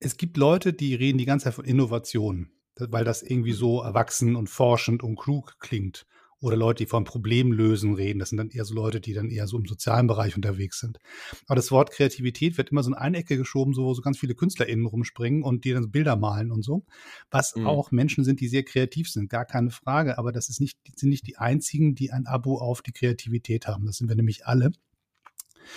es 0.00 0.16
gibt 0.16 0.36
Leute, 0.36 0.72
die 0.72 0.96
reden 0.96 1.18
die 1.18 1.26
ganze 1.26 1.44
Zeit 1.44 1.54
von 1.54 1.64
Innovation, 1.64 2.50
weil 2.74 3.04
das 3.04 3.22
irgendwie 3.22 3.52
so 3.52 3.82
erwachsen 3.82 4.34
und 4.34 4.50
forschend 4.50 5.04
und 5.04 5.14
klug 5.14 5.60
klingt 5.60 6.06
oder 6.42 6.56
Leute, 6.56 6.84
die 6.84 6.90
von 6.90 7.04
Problemlösen 7.04 7.94
reden. 7.94 8.18
Das 8.18 8.30
sind 8.30 8.38
dann 8.38 8.50
eher 8.50 8.64
so 8.64 8.74
Leute, 8.74 9.00
die 9.00 9.14
dann 9.14 9.30
eher 9.30 9.46
so 9.46 9.56
im 9.56 9.64
sozialen 9.64 10.08
Bereich 10.08 10.36
unterwegs 10.36 10.80
sind. 10.80 10.98
Aber 11.46 11.56
das 11.56 11.70
Wort 11.70 11.92
Kreativität 11.92 12.58
wird 12.58 12.70
immer 12.70 12.82
so 12.82 12.90
in 12.90 12.94
eine 12.94 13.18
Ecke 13.18 13.36
geschoben, 13.36 13.72
so 13.72 13.84
wo 13.84 13.94
so 13.94 14.02
ganz 14.02 14.18
viele 14.18 14.34
KünstlerInnen 14.34 14.86
rumspringen 14.86 15.42
und 15.42 15.64
die 15.64 15.72
dann 15.72 15.84
so 15.84 15.88
Bilder 15.88 16.16
malen 16.16 16.50
und 16.50 16.62
so. 16.62 16.84
Was 17.30 17.54
mhm. 17.54 17.66
auch 17.66 17.92
Menschen 17.92 18.24
sind, 18.24 18.40
die 18.40 18.48
sehr 18.48 18.64
kreativ 18.64 19.08
sind, 19.08 19.30
gar 19.30 19.44
keine 19.44 19.70
Frage. 19.70 20.18
Aber 20.18 20.32
das 20.32 20.48
ist 20.48 20.60
nicht, 20.60 20.78
sind 20.96 21.10
nicht 21.10 21.26
die 21.26 21.38
einzigen, 21.38 21.94
die 21.94 22.10
ein 22.10 22.26
Abo 22.26 22.58
auf 22.58 22.82
die 22.82 22.92
Kreativität 22.92 23.68
haben. 23.68 23.86
Das 23.86 23.96
sind 23.96 24.08
wir 24.08 24.16
nämlich 24.16 24.46
alle. 24.46 24.72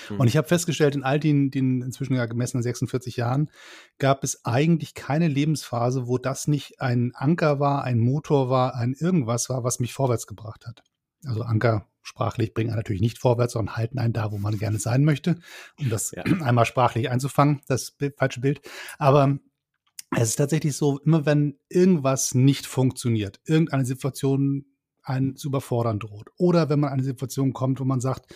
Mhm. 0.10 0.20
Und 0.20 0.28
ich 0.28 0.38
habe 0.38 0.48
festgestellt, 0.48 0.96
in 0.96 1.04
all 1.04 1.20
den, 1.20 1.52
den 1.52 1.82
inzwischen 1.82 2.16
ja 2.16 2.26
gemessenen 2.26 2.64
46 2.64 3.16
Jahren 3.18 3.50
gab 3.98 4.24
es 4.24 4.46
eigentlich 4.46 4.94
keine 4.94 5.28
Lebensphase, 5.28 6.08
wo 6.08 6.18
das 6.18 6.48
nicht 6.48 6.82
ein 6.82 7.12
Anker 7.16 7.60
war, 7.60 7.84
ein 7.84 8.00
Motor 8.00 8.50
war, 8.50 8.76
ein 8.76 8.94
irgendwas 8.94 9.50
war, 9.50 9.64
was 9.64 9.80
mich 9.80 9.94
vorwärts 9.94 10.28
gebracht 10.28 10.66
hat. 10.66 10.84
Also 11.26 11.42
Anker 11.42 11.88
sprachlich 12.02 12.54
bringen 12.54 12.70
einen 12.70 12.78
natürlich 12.78 13.02
nicht 13.02 13.18
vorwärts, 13.18 13.54
sondern 13.54 13.76
halten 13.76 13.98
einen 13.98 14.14
da, 14.14 14.32
wo 14.32 14.38
man 14.38 14.58
gerne 14.58 14.80
sein 14.80 15.04
möchte, 15.04 15.40
um 15.80 15.90
das 15.90 16.12
ja. 16.12 16.24
einmal 16.44 16.66
sprachlich 16.66 17.10
einzufangen, 17.10 17.62
das 17.68 17.96
falsche 18.18 18.42
Bild. 18.42 18.62
Aber 19.00 19.40
es 20.16 20.30
ist 20.30 20.36
tatsächlich 20.36 20.78
so, 20.78 21.00
immer 21.00 21.26
wenn 21.26 21.58
irgendwas 21.68 22.36
nicht 22.36 22.68
funktioniert, 22.68 23.42
irgendeine 23.46 23.86
Situation 23.86 24.66
einen 25.04 25.36
zu 25.36 25.50
überfordern 25.50 26.00
droht, 26.00 26.30
oder 26.38 26.70
wenn 26.70 26.80
man 26.80 26.92
eine 26.92 27.04
Situation 27.04 27.54
kommt, 27.54 27.80
wo 27.80 27.86
man 27.86 28.02
sagt, 28.02 28.34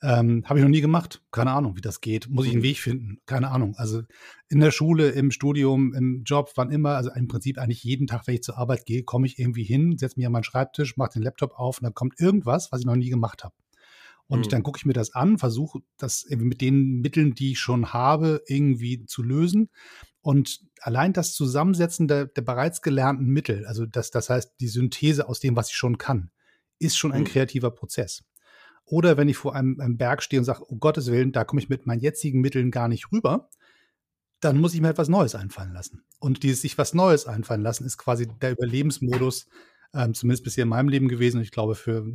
ähm, 0.00 0.44
Habe 0.46 0.60
ich 0.60 0.62
noch 0.62 0.70
nie 0.70 0.80
gemacht. 0.80 1.22
Keine 1.32 1.50
Ahnung, 1.50 1.76
wie 1.76 1.80
das 1.80 2.00
geht. 2.00 2.28
Muss 2.28 2.46
ich 2.46 2.52
einen 2.52 2.60
mhm. 2.60 2.64
Weg 2.64 2.78
finden. 2.78 3.18
Keine 3.26 3.50
Ahnung. 3.50 3.74
Also 3.76 4.02
in 4.48 4.60
der 4.60 4.70
Schule, 4.70 5.10
im 5.10 5.32
Studium, 5.32 5.92
im 5.92 6.22
Job, 6.24 6.52
wann 6.54 6.70
immer, 6.70 6.90
also 6.90 7.10
im 7.10 7.26
Prinzip 7.26 7.58
eigentlich 7.58 7.82
jeden 7.82 8.06
Tag, 8.06 8.26
wenn 8.26 8.36
ich 8.36 8.42
zur 8.42 8.58
Arbeit 8.58 8.86
gehe, 8.86 9.02
komme 9.02 9.26
ich 9.26 9.38
irgendwie 9.38 9.64
hin, 9.64 9.98
setze 9.98 10.16
mich 10.16 10.26
an 10.26 10.32
meinen 10.32 10.44
Schreibtisch, 10.44 10.96
mache 10.96 11.14
den 11.14 11.22
Laptop 11.22 11.52
auf 11.54 11.78
und 11.78 11.84
dann 11.84 11.94
kommt 11.94 12.20
irgendwas, 12.20 12.70
was 12.70 12.80
ich 12.80 12.86
noch 12.86 12.94
nie 12.94 13.10
gemacht 13.10 13.42
habe. 13.42 13.54
Und 14.28 14.46
mhm. 14.46 14.50
dann 14.50 14.62
gucke 14.62 14.78
ich 14.78 14.86
mir 14.86 14.92
das 14.92 15.14
an, 15.14 15.38
versuche 15.38 15.80
das 15.96 16.26
mit 16.28 16.60
den 16.60 17.00
Mitteln, 17.00 17.34
die 17.34 17.52
ich 17.52 17.58
schon 17.58 17.92
habe, 17.92 18.42
irgendwie 18.46 19.04
zu 19.06 19.22
lösen. 19.22 19.68
Und 20.20 20.60
allein 20.80 21.12
das 21.12 21.32
Zusammensetzen 21.32 22.06
der, 22.06 22.26
der 22.26 22.42
bereits 22.42 22.82
gelernten 22.82 23.26
Mittel, 23.26 23.66
also 23.66 23.84
das, 23.84 24.10
das 24.10 24.30
heißt 24.30 24.52
die 24.60 24.68
Synthese 24.68 25.28
aus 25.28 25.40
dem, 25.40 25.56
was 25.56 25.70
ich 25.70 25.76
schon 25.76 25.98
kann, 25.98 26.30
ist 26.78 26.96
schon 26.96 27.10
ein 27.10 27.22
mhm. 27.22 27.26
kreativer 27.26 27.72
Prozess. 27.72 28.22
Oder 28.90 29.16
wenn 29.16 29.28
ich 29.28 29.36
vor 29.36 29.54
einem, 29.54 29.78
einem 29.80 29.98
Berg 29.98 30.22
stehe 30.22 30.40
und 30.40 30.44
sage, 30.44 30.64
um 30.64 30.80
Gottes 30.80 31.10
Willen, 31.10 31.32
da 31.32 31.44
komme 31.44 31.60
ich 31.60 31.68
mit 31.68 31.86
meinen 31.86 32.00
jetzigen 32.00 32.40
Mitteln 32.40 32.70
gar 32.70 32.88
nicht 32.88 33.12
rüber, 33.12 33.50
dann 34.40 34.58
muss 34.58 34.74
ich 34.74 34.80
mir 34.80 34.88
etwas 34.88 35.08
Neues 35.08 35.34
einfallen 35.34 35.72
lassen. 35.72 36.04
Und 36.20 36.42
dieses 36.42 36.62
sich 36.62 36.78
was 36.78 36.94
Neues 36.94 37.26
einfallen 37.26 37.60
lassen 37.60 37.84
ist 37.84 37.98
quasi 37.98 38.26
der 38.40 38.52
Überlebensmodus, 38.52 39.48
ähm, 39.92 40.14
zumindest 40.14 40.44
bisher 40.44 40.62
in 40.62 40.70
meinem 40.70 40.88
Leben 40.88 41.08
gewesen 41.08 41.38
und 41.38 41.42
ich 41.42 41.50
glaube 41.50 41.74
für, 41.74 42.06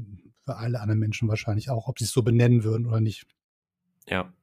für 0.45 0.55
alle 0.55 0.79
anderen 0.79 0.99
Menschen 0.99 1.27
wahrscheinlich 1.27 1.69
auch, 1.69 1.87
ob 1.87 1.99
sie 1.99 2.05
es 2.05 2.11
so 2.11 2.23
benennen 2.23 2.63
würden 2.63 2.87
oder 2.87 3.01
nicht. 3.01 3.25
Ja. 4.07 4.33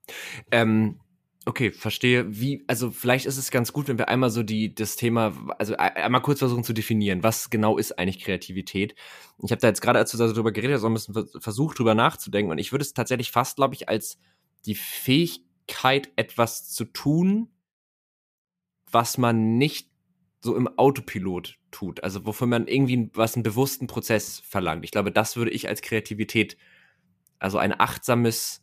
Ähm, 0.51 1.01
Okay, 1.47 1.73
verstehe. 1.73 2.27
Wie, 2.29 2.65
also 2.67 2.91
vielleicht 2.91 3.25
ist 3.25 3.39
es 3.39 3.51
ganz 3.51 3.73
gut, 3.73 3.89
wenn 3.89 3.97
wir 3.97 4.09
einmal 4.09 4.29
so 4.29 4.43
die, 4.43 4.75
das 4.75 4.97
Thema, 4.97 5.33
also 5.59 5.75
einmal 5.77 6.21
kurz 6.21 6.39
versuchen 6.41 6.65
zu 6.65 6.75
definieren, 6.75 7.23
was 7.23 7.49
genau 7.49 7.79
ist 7.79 7.99
eigentlich 7.99 8.21
Kreativität. 8.23 8.95
Ich 9.43 9.51
habe 9.51 9.61
da 9.61 9.69
jetzt 9.69 9.81
gerade, 9.81 9.99
als 9.99 10.11
du 10.11 10.19
darüber 10.19 10.53
geredet 10.53 10.75
hast, 10.75 10.83
so 10.83 10.89
ein 10.89 10.95
bisschen 10.95 11.41
versucht, 11.41 11.79
drüber 11.79 11.95
nachzudenken. 11.95 12.53
Und 12.53 12.59
ich 12.59 12.73
würde 12.73 12.83
es 12.83 12.93
tatsächlich 12.93 13.31
fast, 13.31 13.57
glaube 13.57 13.75
ich, 13.75 13.89
als 13.89 14.19
die 14.67 14.75
Fähigkeit, 14.75 16.11
etwas 16.17 16.69
zu 16.69 16.85
tun, 16.85 17.49
was 18.91 19.17
man 19.17 19.57
nicht 19.57 19.89
so 20.43 20.55
im 20.57 20.69
Autopilot 20.79 21.59
tut. 21.71 22.05
Also 22.05 22.27
wofür 22.27 22.49
man 22.49 22.67
irgendwie 22.67 23.11
was 23.15 23.35
einen 23.35 23.45
bewussten 23.45 23.87
Prozess 23.87 24.41
verlangt. 24.41 24.85
Ich 24.85 24.91
glaube, 24.91 25.11
das 25.11 25.37
würde 25.37 25.53
ich 25.53 25.69
als 25.69 25.81
Kreativität, 25.81 26.59
also 27.39 27.57
ein 27.57 27.79
achtsames 27.79 28.63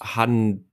Handeln 0.00 0.68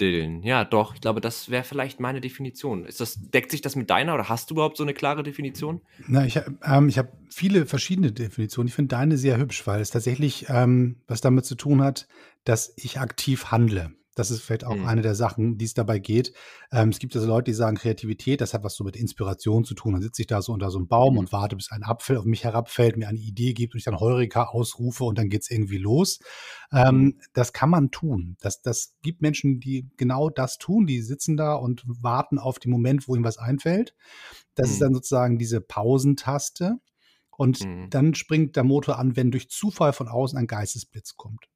Dillen. 0.00 0.42
Ja, 0.42 0.64
doch. 0.64 0.94
Ich 0.94 1.00
glaube, 1.00 1.20
das 1.20 1.50
wäre 1.50 1.64
vielleicht 1.64 2.00
meine 2.00 2.20
Definition. 2.20 2.84
Ist 2.84 3.00
das, 3.00 3.18
deckt 3.18 3.50
sich 3.50 3.62
das 3.62 3.76
mit 3.76 3.90
deiner 3.90 4.14
oder 4.14 4.28
hast 4.28 4.50
du 4.50 4.54
überhaupt 4.54 4.76
so 4.76 4.82
eine 4.82 4.94
klare 4.94 5.22
Definition? 5.22 5.80
Na, 6.06 6.26
ich, 6.26 6.38
ähm, 6.64 6.88
ich 6.88 6.98
habe 6.98 7.12
viele 7.30 7.66
verschiedene 7.66 8.12
Definitionen. 8.12 8.68
Ich 8.68 8.74
finde 8.74 8.96
deine 8.96 9.16
sehr 9.16 9.38
hübsch, 9.38 9.66
weil 9.66 9.80
es 9.80 9.90
tatsächlich 9.90 10.46
ähm, 10.48 10.96
was 11.06 11.20
damit 11.20 11.46
zu 11.46 11.54
tun 11.54 11.82
hat, 11.82 12.08
dass 12.44 12.72
ich 12.76 13.00
aktiv 13.00 13.50
handle. 13.50 13.92
Das 14.16 14.30
ist 14.30 14.40
vielleicht 14.40 14.64
auch 14.64 14.74
mhm. 14.74 14.86
eine 14.86 15.02
der 15.02 15.14
Sachen, 15.14 15.58
die 15.58 15.66
es 15.66 15.74
dabei 15.74 15.98
geht. 15.98 16.32
Ähm, 16.72 16.88
es 16.88 16.98
gibt 16.98 17.14
also 17.14 17.28
Leute, 17.28 17.50
die 17.50 17.54
sagen, 17.54 17.76
Kreativität, 17.76 18.40
das 18.40 18.54
hat 18.54 18.64
was 18.64 18.74
so 18.74 18.82
mit 18.82 18.96
Inspiration 18.96 19.64
zu 19.64 19.74
tun. 19.74 19.92
Dann 19.92 20.02
sitze 20.02 20.22
ich 20.22 20.26
da 20.26 20.40
so 20.40 20.52
unter 20.52 20.70
so 20.70 20.78
einem 20.78 20.88
Baum 20.88 21.12
mhm. 21.12 21.18
und 21.20 21.32
warte, 21.32 21.54
bis 21.54 21.70
ein 21.70 21.84
Apfel 21.84 22.16
auf 22.16 22.24
mich 22.24 22.42
herabfällt, 22.42 22.96
mir 22.96 23.08
eine 23.08 23.18
Idee 23.18 23.52
gibt 23.52 23.74
und 23.74 23.78
ich 23.78 23.84
dann 23.84 24.00
Heureka 24.00 24.44
ausrufe 24.44 25.04
und 25.04 25.18
dann 25.18 25.28
geht 25.28 25.42
es 25.42 25.50
irgendwie 25.50 25.76
los. 25.76 26.18
Ähm, 26.72 26.96
mhm. 26.96 27.20
das 27.34 27.52
kann 27.52 27.68
man 27.68 27.90
tun. 27.90 28.38
Das, 28.40 28.62
das 28.62 28.96
gibt 29.02 29.20
Menschen, 29.20 29.60
die 29.60 29.90
genau 29.98 30.30
das 30.30 30.56
tun. 30.56 30.86
Die 30.86 31.02
sitzen 31.02 31.36
da 31.36 31.54
und 31.54 31.84
warten 31.86 32.38
auf 32.38 32.58
den 32.58 32.72
Moment, 32.72 33.06
wo 33.06 33.14
ihnen 33.14 33.24
was 33.24 33.36
einfällt. 33.36 33.94
Das 34.54 34.70
ist 34.70 34.76
mhm. 34.76 34.84
dann 34.84 34.94
sozusagen 34.94 35.38
diese 35.38 35.60
Pausentaste. 35.60 36.76
Und 37.36 37.66
mhm. 37.66 37.90
dann 37.90 38.14
springt 38.14 38.56
der 38.56 38.64
Motor 38.64 38.98
an, 38.98 39.14
wenn 39.14 39.30
durch 39.30 39.50
Zufall 39.50 39.92
von 39.92 40.08
außen 40.08 40.38
ein 40.38 40.46
Geistesblitz 40.46 41.16
kommt. 41.16 41.50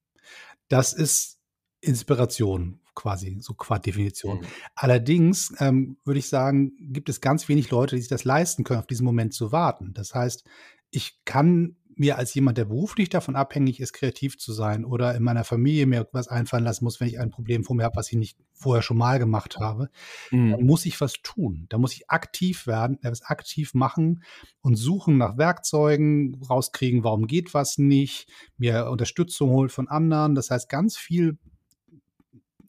Das 0.69 0.93
ist 0.93 1.39
Inspiration 1.81 2.81
quasi, 2.95 3.39
so 3.41 3.55
qua 3.55 3.79
Definition. 3.79 4.39
Mhm. 4.39 4.47
Allerdings 4.75 5.55
ähm, 5.59 5.97
würde 6.05 6.19
ich 6.19 6.29
sagen, 6.29 6.73
gibt 6.79 7.09
es 7.09 7.21
ganz 7.21 7.49
wenig 7.49 7.71
Leute, 7.71 7.97
die 7.97 8.03
sich 8.03 8.11
das 8.11 8.25
leisten 8.25 8.65
können, 8.65 8.81
auf 8.81 8.87
diesen 8.87 9.07
Moment 9.07 9.33
zu 9.33 9.53
warten. 9.53 9.95
Das 9.95 10.15
heißt, 10.15 10.45
ich 10.91 11.25
kann 11.25 11.77
mir 12.01 12.17
als 12.17 12.33
jemand, 12.33 12.57
der 12.57 12.65
beruflich 12.65 13.11
davon 13.11 13.37
abhängig 13.37 13.79
ist, 13.79 13.93
kreativ 13.93 14.39
zu 14.39 14.55
sein 14.55 14.87
oder 14.87 15.15
in 15.15 15.23
meiner 15.23 15.45
Familie 15.45 15.85
mir 15.85 16.09
was 16.13 16.29
einfallen 16.29 16.65
lassen 16.65 16.85
muss, 16.85 16.99
wenn 16.99 17.09
ich 17.09 17.21
ein 17.21 17.31
Problem 17.31 17.63
vor 17.63 17.77
mir 17.77 17.85
habe, 17.85 17.97
was 17.97 18.11
ich 18.11 18.17
nicht 18.17 18.39
vorher 18.55 18.81
schon 18.81 18.97
mal 18.97 19.19
gemacht 19.19 19.59
habe, 19.59 19.91
mhm. 20.31 20.53
dann 20.53 20.65
muss 20.65 20.87
ich 20.87 20.99
was 21.03 21.21
tun. 21.23 21.67
Da 21.69 21.77
muss 21.77 21.93
ich 21.93 22.09
aktiv 22.09 22.67
werden, 22.67 22.99
etwas 23.03 23.23
aktiv 23.23 23.75
machen 23.75 24.23
und 24.63 24.77
suchen 24.77 25.19
nach 25.19 25.37
Werkzeugen, 25.37 26.43
rauskriegen, 26.49 27.05
warum 27.05 27.27
geht 27.27 27.53
was 27.53 27.77
nicht, 27.77 28.31
mir 28.57 28.89
Unterstützung 28.91 29.51
holen 29.51 29.69
von 29.69 29.89
anderen. 29.89 30.35
Das 30.35 30.51
heißt, 30.51 30.71
ganz 30.71 30.97
viel 30.97 31.39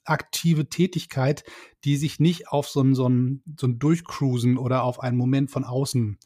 aktive 0.05 0.67
Tätigkeit, 0.70 1.43
die 1.84 1.98
sich 1.98 2.20
nicht 2.20 2.50
auf 2.50 2.67
so 2.67 2.81
ein, 2.81 2.96
so 2.96 3.08
ein, 3.08 3.43
so 3.60 3.67
ein 3.67 3.79
Durchcruisen 3.79 4.58
oder 4.58 4.84
auf 4.84 5.00
einen 5.00 5.17
Moment 5.17 5.51
von 5.51 5.63
außen 5.63 6.17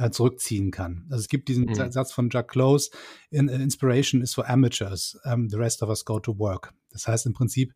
äh, 0.00 0.10
zurückziehen 0.10 0.70
kann. 0.70 1.06
Also 1.10 1.22
es 1.22 1.28
gibt 1.28 1.48
diesen 1.48 1.66
mhm. 1.66 1.92
Satz 1.92 2.12
von 2.12 2.30
Jack 2.30 2.48
Close, 2.48 2.90
in, 3.30 3.48
uh, 3.48 3.52
Inspiration 3.52 4.22
is 4.22 4.34
for 4.34 4.48
amateurs, 4.48 5.18
um, 5.24 5.48
the 5.48 5.56
rest 5.56 5.82
of 5.82 5.88
us 5.88 6.04
go 6.04 6.18
to 6.18 6.38
work. 6.38 6.72
Das 6.90 7.06
heißt 7.06 7.26
im 7.26 7.34
Prinzip, 7.34 7.74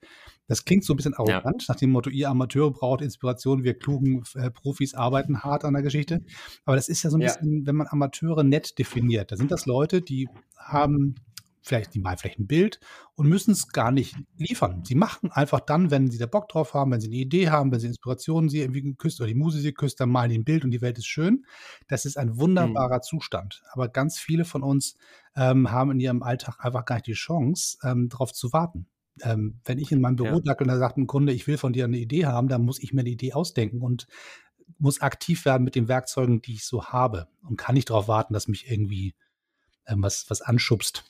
das 0.48 0.64
klingt 0.64 0.84
so 0.84 0.92
ein 0.92 0.96
bisschen 0.96 1.14
arrogant, 1.14 1.62
ja. 1.62 1.72
nach 1.72 1.76
dem 1.76 1.90
Motto, 1.90 2.10
ihr 2.10 2.30
Amateure 2.30 2.72
braucht 2.72 3.02
Inspiration, 3.02 3.62
wir 3.62 3.74
klugen 3.74 4.24
äh, 4.34 4.50
Profis 4.50 4.94
arbeiten 4.94 5.42
hart 5.42 5.64
an 5.64 5.74
der 5.74 5.82
Geschichte. 5.82 6.24
Aber 6.64 6.76
das 6.76 6.88
ist 6.88 7.02
ja 7.02 7.10
so 7.10 7.18
ein 7.18 7.20
ja. 7.20 7.28
bisschen, 7.28 7.66
wenn 7.66 7.76
man 7.76 7.86
Amateure 7.88 8.42
nett 8.42 8.78
definiert, 8.78 9.30
da 9.30 9.36
sind 9.36 9.50
das 9.50 9.66
Leute, 9.66 10.00
die 10.00 10.28
haben 10.56 11.16
vielleicht, 11.64 11.94
die 11.94 11.98
malen 11.98 12.18
vielleicht 12.18 12.38
ein 12.38 12.46
Bild 12.46 12.78
und 13.14 13.28
müssen 13.28 13.52
es 13.52 13.68
gar 13.68 13.90
nicht 13.90 14.16
liefern. 14.36 14.84
Sie 14.84 14.94
machen 14.94 15.32
einfach 15.32 15.60
dann, 15.60 15.90
wenn 15.90 16.10
sie 16.10 16.18
da 16.18 16.26
Bock 16.26 16.48
drauf 16.48 16.74
haben, 16.74 16.92
wenn 16.92 17.00
sie 17.00 17.08
eine 17.08 17.16
Idee 17.16 17.48
haben, 17.48 17.72
wenn 17.72 17.80
sie 17.80 17.86
Inspirationen 17.86 18.50
sie 18.50 18.60
irgendwie 18.60 18.94
küsst 18.94 19.20
oder 19.20 19.28
die 19.28 19.34
Muse 19.34 19.58
sie 19.58 19.72
küsst, 19.72 19.98
dann 19.98 20.10
malen 20.10 20.30
die 20.30 20.38
ein 20.38 20.44
Bild 20.44 20.64
und 20.64 20.70
die 20.70 20.82
Welt 20.82 20.98
ist 20.98 21.06
schön. 21.06 21.44
Das 21.88 22.04
ist 22.04 22.18
ein 22.18 22.28
mhm. 22.28 22.40
wunderbarer 22.40 22.98
mhm. 22.98 23.02
Zustand. 23.02 23.62
Aber 23.72 23.88
ganz 23.88 24.18
viele 24.18 24.44
von 24.44 24.62
uns 24.62 24.96
ähm, 25.34 25.70
haben 25.70 25.90
in 25.90 26.00
ihrem 26.00 26.22
Alltag 26.22 26.56
einfach 26.60 26.84
gar 26.84 26.96
nicht 26.96 27.06
die 27.06 27.14
Chance, 27.14 27.78
ähm, 27.82 28.10
darauf 28.10 28.32
zu 28.32 28.52
warten. 28.52 28.86
Ähm, 29.22 29.60
wenn 29.64 29.78
ich 29.78 29.90
in 29.90 30.00
meinem 30.00 30.16
Büro 30.16 30.36
ja. 30.36 30.40
dackel 30.40 30.66
und 30.66 30.72
da 30.72 30.78
sagt 30.78 30.98
ein 30.98 31.06
Kunde, 31.06 31.32
ich 31.32 31.46
will 31.46 31.56
von 31.56 31.72
dir 31.72 31.84
eine 31.84 31.98
Idee 31.98 32.26
haben, 32.26 32.48
dann 32.48 32.62
muss 32.62 32.82
ich 32.82 32.92
mir 32.92 33.00
eine 33.00 33.10
Idee 33.10 33.32
ausdenken 33.32 33.80
und 33.80 34.06
muss 34.78 35.00
aktiv 35.00 35.44
werden 35.44 35.64
mit 35.64 35.76
den 35.76 35.88
Werkzeugen, 35.88 36.42
die 36.42 36.54
ich 36.54 36.64
so 36.64 36.86
habe 36.86 37.28
und 37.42 37.56
kann 37.56 37.74
nicht 37.74 37.90
darauf 37.90 38.08
warten, 38.08 38.34
dass 38.34 38.48
mich 38.48 38.70
irgendwie 38.70 39.14
ähm, 39.86 40.02
was, 40.02 40.26
was 40.28 40.42
anschubst. 40.42 41.04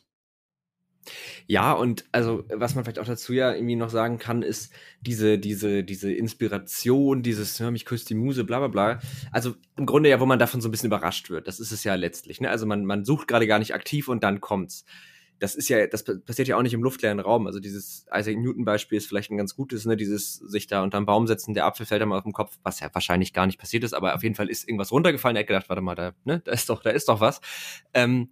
Ja, 1.46 1.72
und 1.72 2.04
also 2.12 2.44
was 2.48 2.74
man 2.74 2.84
vielleicht 2.84 2.98
auch 2.98 3.06
dazu 3.06 3.32
ja 3.32 3.52
irgendwie 3.54 3.76
noch 3.76 3.90
sagen 3.90 4.18
kann, 4.18 4.42
ist 4.42 4.72
diese, 5.00 5.38
diese, 5.38 5.84
diese 5.84 6.12
Inspiration, 6.12 7.22
dieses, 7.22 7.58
ja, 7.58 7.70
mich 7.70 7.84
küsst 7.84 8.10
die 8.10 8.14
Muse, 8.14 8.44
bla 8.44 8.58
bla 8.58 8.68
bla. 8.68 9.00
Also 9.30 9.54
im 9.76 9.86
Grunde 9.86 10.08
ja, 10.08 10.20
wo 10.20 10.26
man 10.26 10.38
davon 10.38 10.60
so 10.60 10.68
ein 10.68 10.70
bisschen 10.70 10.88
überrascht 10.88 11.30
wird. 11.30 11.46
Das 11.46 11.60
ist 11.60 11.72
es 11.72 11.84
ja 11.84 11.94
letztlich. 11.94 12.40
Ne? 12.40 12.50
Also 12.50 12.66
man, 12.66 12.84
man 12.84 13.04
sucht 13.04 13.28
gerade 13.28 13.46
gar 13.46 13.58
nicht 13.58 13.74
aktiv 13.74 14.08
und 14.08 14.24
dann 14.24 14.40
kommt's. 14.40 14.84
Das 15.40 15.56
ist 15.56 15.68
ja, 15.68 15.86
das 15.86 16.04
passiert 16.04 16.48
ja 16.48 16.56
auch 16.56 16.62
nicht 16.62 16.74
im 16.74 16.82
luftleeren 16.82 17.18
Raum. 17.18 17.46
Also 17.46 17.58
dieses 17.58 18.06
Isaac 18.14 18.38
Newton-Beispiel 18.38 18.98
ist 18.98 19.08
vielleicht 19.08 19.30
ein 19.30 19.36
ganz 19.36 19.56
gutes, 19.56 19.84
ne? 19.84 19.96
Dieses 19.96 20.36
sich 20.36 20.68
da 20.68 20.82
unterm 20.82 21.06
Baum 21.06 21.26
setzen, 21.26 21.54
der 21.54 21.66
Apfel 21.66 21.86
fällt 21.86 22.00
einmal 22.00 22.18
auf 22.18 22.24
den 22.24 22.32
Kopf, 22.32 22.56
was 22.62 22.80
ja 22.80 22.88
wahrscheinlich 22.92 23.32
gar 23.32 23.46
nicht 23.46 23.58
passiert 23.58 23.82
ist, 23.82 23.94
aber 23.94 24.14
auf 24.14 24.22
jeden 24.22 24.36
Fall 24.36 24.48
ist 24.48 24.66
irgendwas 24.66 24.92
runtergefallen. 24.92 25.36
Er 25.36 25.40
hat 25.40 25.48
gedacht, 25.48 25.68
warte 25.68 25.82
mal, 25.82 25.96
da, 25.96 26.12
ne, 26.24 26.40
da 26.44 26.52
ist 26.52 26.70
doch, 26.70 26.82
da 26.82 26.90
ist 26.90 27.08
doch 27.08 27.20
was. 27.20 27.40
Ähm, 27.92 28.30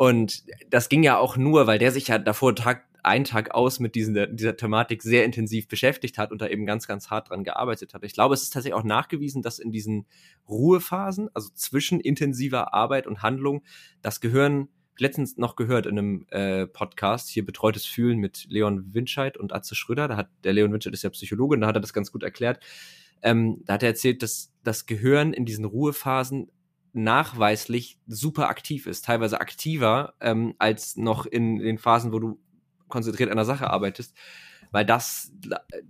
und 0.00 0.44
das 0.70 0.88
ging 0.88 1.02
ja 1.02 1.18
auch 1.18 1.36
nur, 1.36 1.66
weil 1.66 1.78
der 1.78 1.92
sich 1.92 2.08
ja 2.08 2.18
davor 2.18 2.56
Tag 2.56 2.86
ein 3.02 3.24
Tag 3.24 3.50
aus 3.50 3.80
mit 3.80 3.94
diesen, 3.94 4.34
dieser 4.34 4.56
Thematik 4.56 5.02
sehr 5.02 5.26
intensiv 5.26 5.68
beschäftigt 5.68 6.16
hat 6.16 6.32
und 6.32 6.40
da 6.40 6.48
eben 6.48 6.64
ganz, 6.64 6.86
ganz 6.86 7.10
hart 7.10 7.28
dran 7.28 7.44
gearbeitet 7.44 7.92
hat. 7.92 8.02
Ich 8.02 8.14
glaube, 8.14 8.32
es 8.32 8.42
ist 8.42 8.54
tatsächlich 8.54 8.80
auch 8.80 8.82
nachgewiesen, 8.82 9.42
dass 9.42 9.58
in 9.58 9.72
diesen 9.72 10.06
Ruhephasen, 10.48 11.28
also 11.34 11.50
zwischen 11.52 12.00
intensiver 12.00 12.72
Arbeit 12.72 13.06
und 13.06 13.22
Handlung, 13.22 13.62
das 14.00 14.22
Gehirn 14.22 14.68
letztens 14.96 15.36
noch 15.36 15.54
gehört 15.54 15.84
in 15.84 15.98
einem 15.98 16.26
äh, 16.30 16.66
Podcast, 16.66 17.28
hier 17.28 17.44
Betreutes 17.44 17.84
Fühlen 17.84 18.16
mit 18.16 18.46
Leon 18.48 18.94
Winscheid 18.94 19.36
und 19.36 19.52
Atze 19.52 19.74
Schröder. 19.74 20.08
Da 20.08 20.16
hat 20.16 20.30
der 20.44 20.54
Leon 20.54 20.72
Winscheid 20.72 20.94
ist 20.94 21.02
ja 21.02 21.10
Psychologe 21.10 21.56
und 21.56 21.60
da 21.60 21.66
hat 21.66 21.76
er 21.76 21.82
das 21.82 21.92
ganz 21.92 22.10
gut 22.10 22.22
erklärt. 22.22 22.58
Ähm, 23.20 23.60
da 23.66 23.74
hat 23.74 23.82
er 23.82 23.90
erzählt, 23.90 24.22
dass 24.22 24.50
das 24.64 24.86
Gehirn 24.86 25.34
in 25.34 25.44
diesen 25.44 25.66
Ruhephasen 25.66 26.50
nachweislich 26.92 27.98
super 28.06 28.48
aktiv 28.48 28.86
ist, 28.86 29.04
teilweise 29.04 29.40
aktiver 29.40 30.14
ähm, 30.20 30.54
als 30.58 30.96
noch 30.96 31.26
in 31.26 31.58
den 31.58 31.78
Phasen, 31.78 32.12
wo 32.12 32.18
du 32.18 32.40
konzentriert 32.88 33.30
an 33.30 33.36
der 33.36 33.44
Sache 33.44 33.70
arbeitest, 33.70 34.16
weil 34.72 34.84
das, 34.84 35.32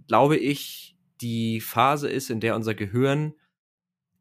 glaube 0.06 0.36
ich, 0.36 0.96
die 1.20 1.60
Phase 1.60 2.08
ist, 2.08 2.30
in 2.30 2.40
der 2.40 2.56
unser 2.56 2.74
Gehirn 2.74 3.34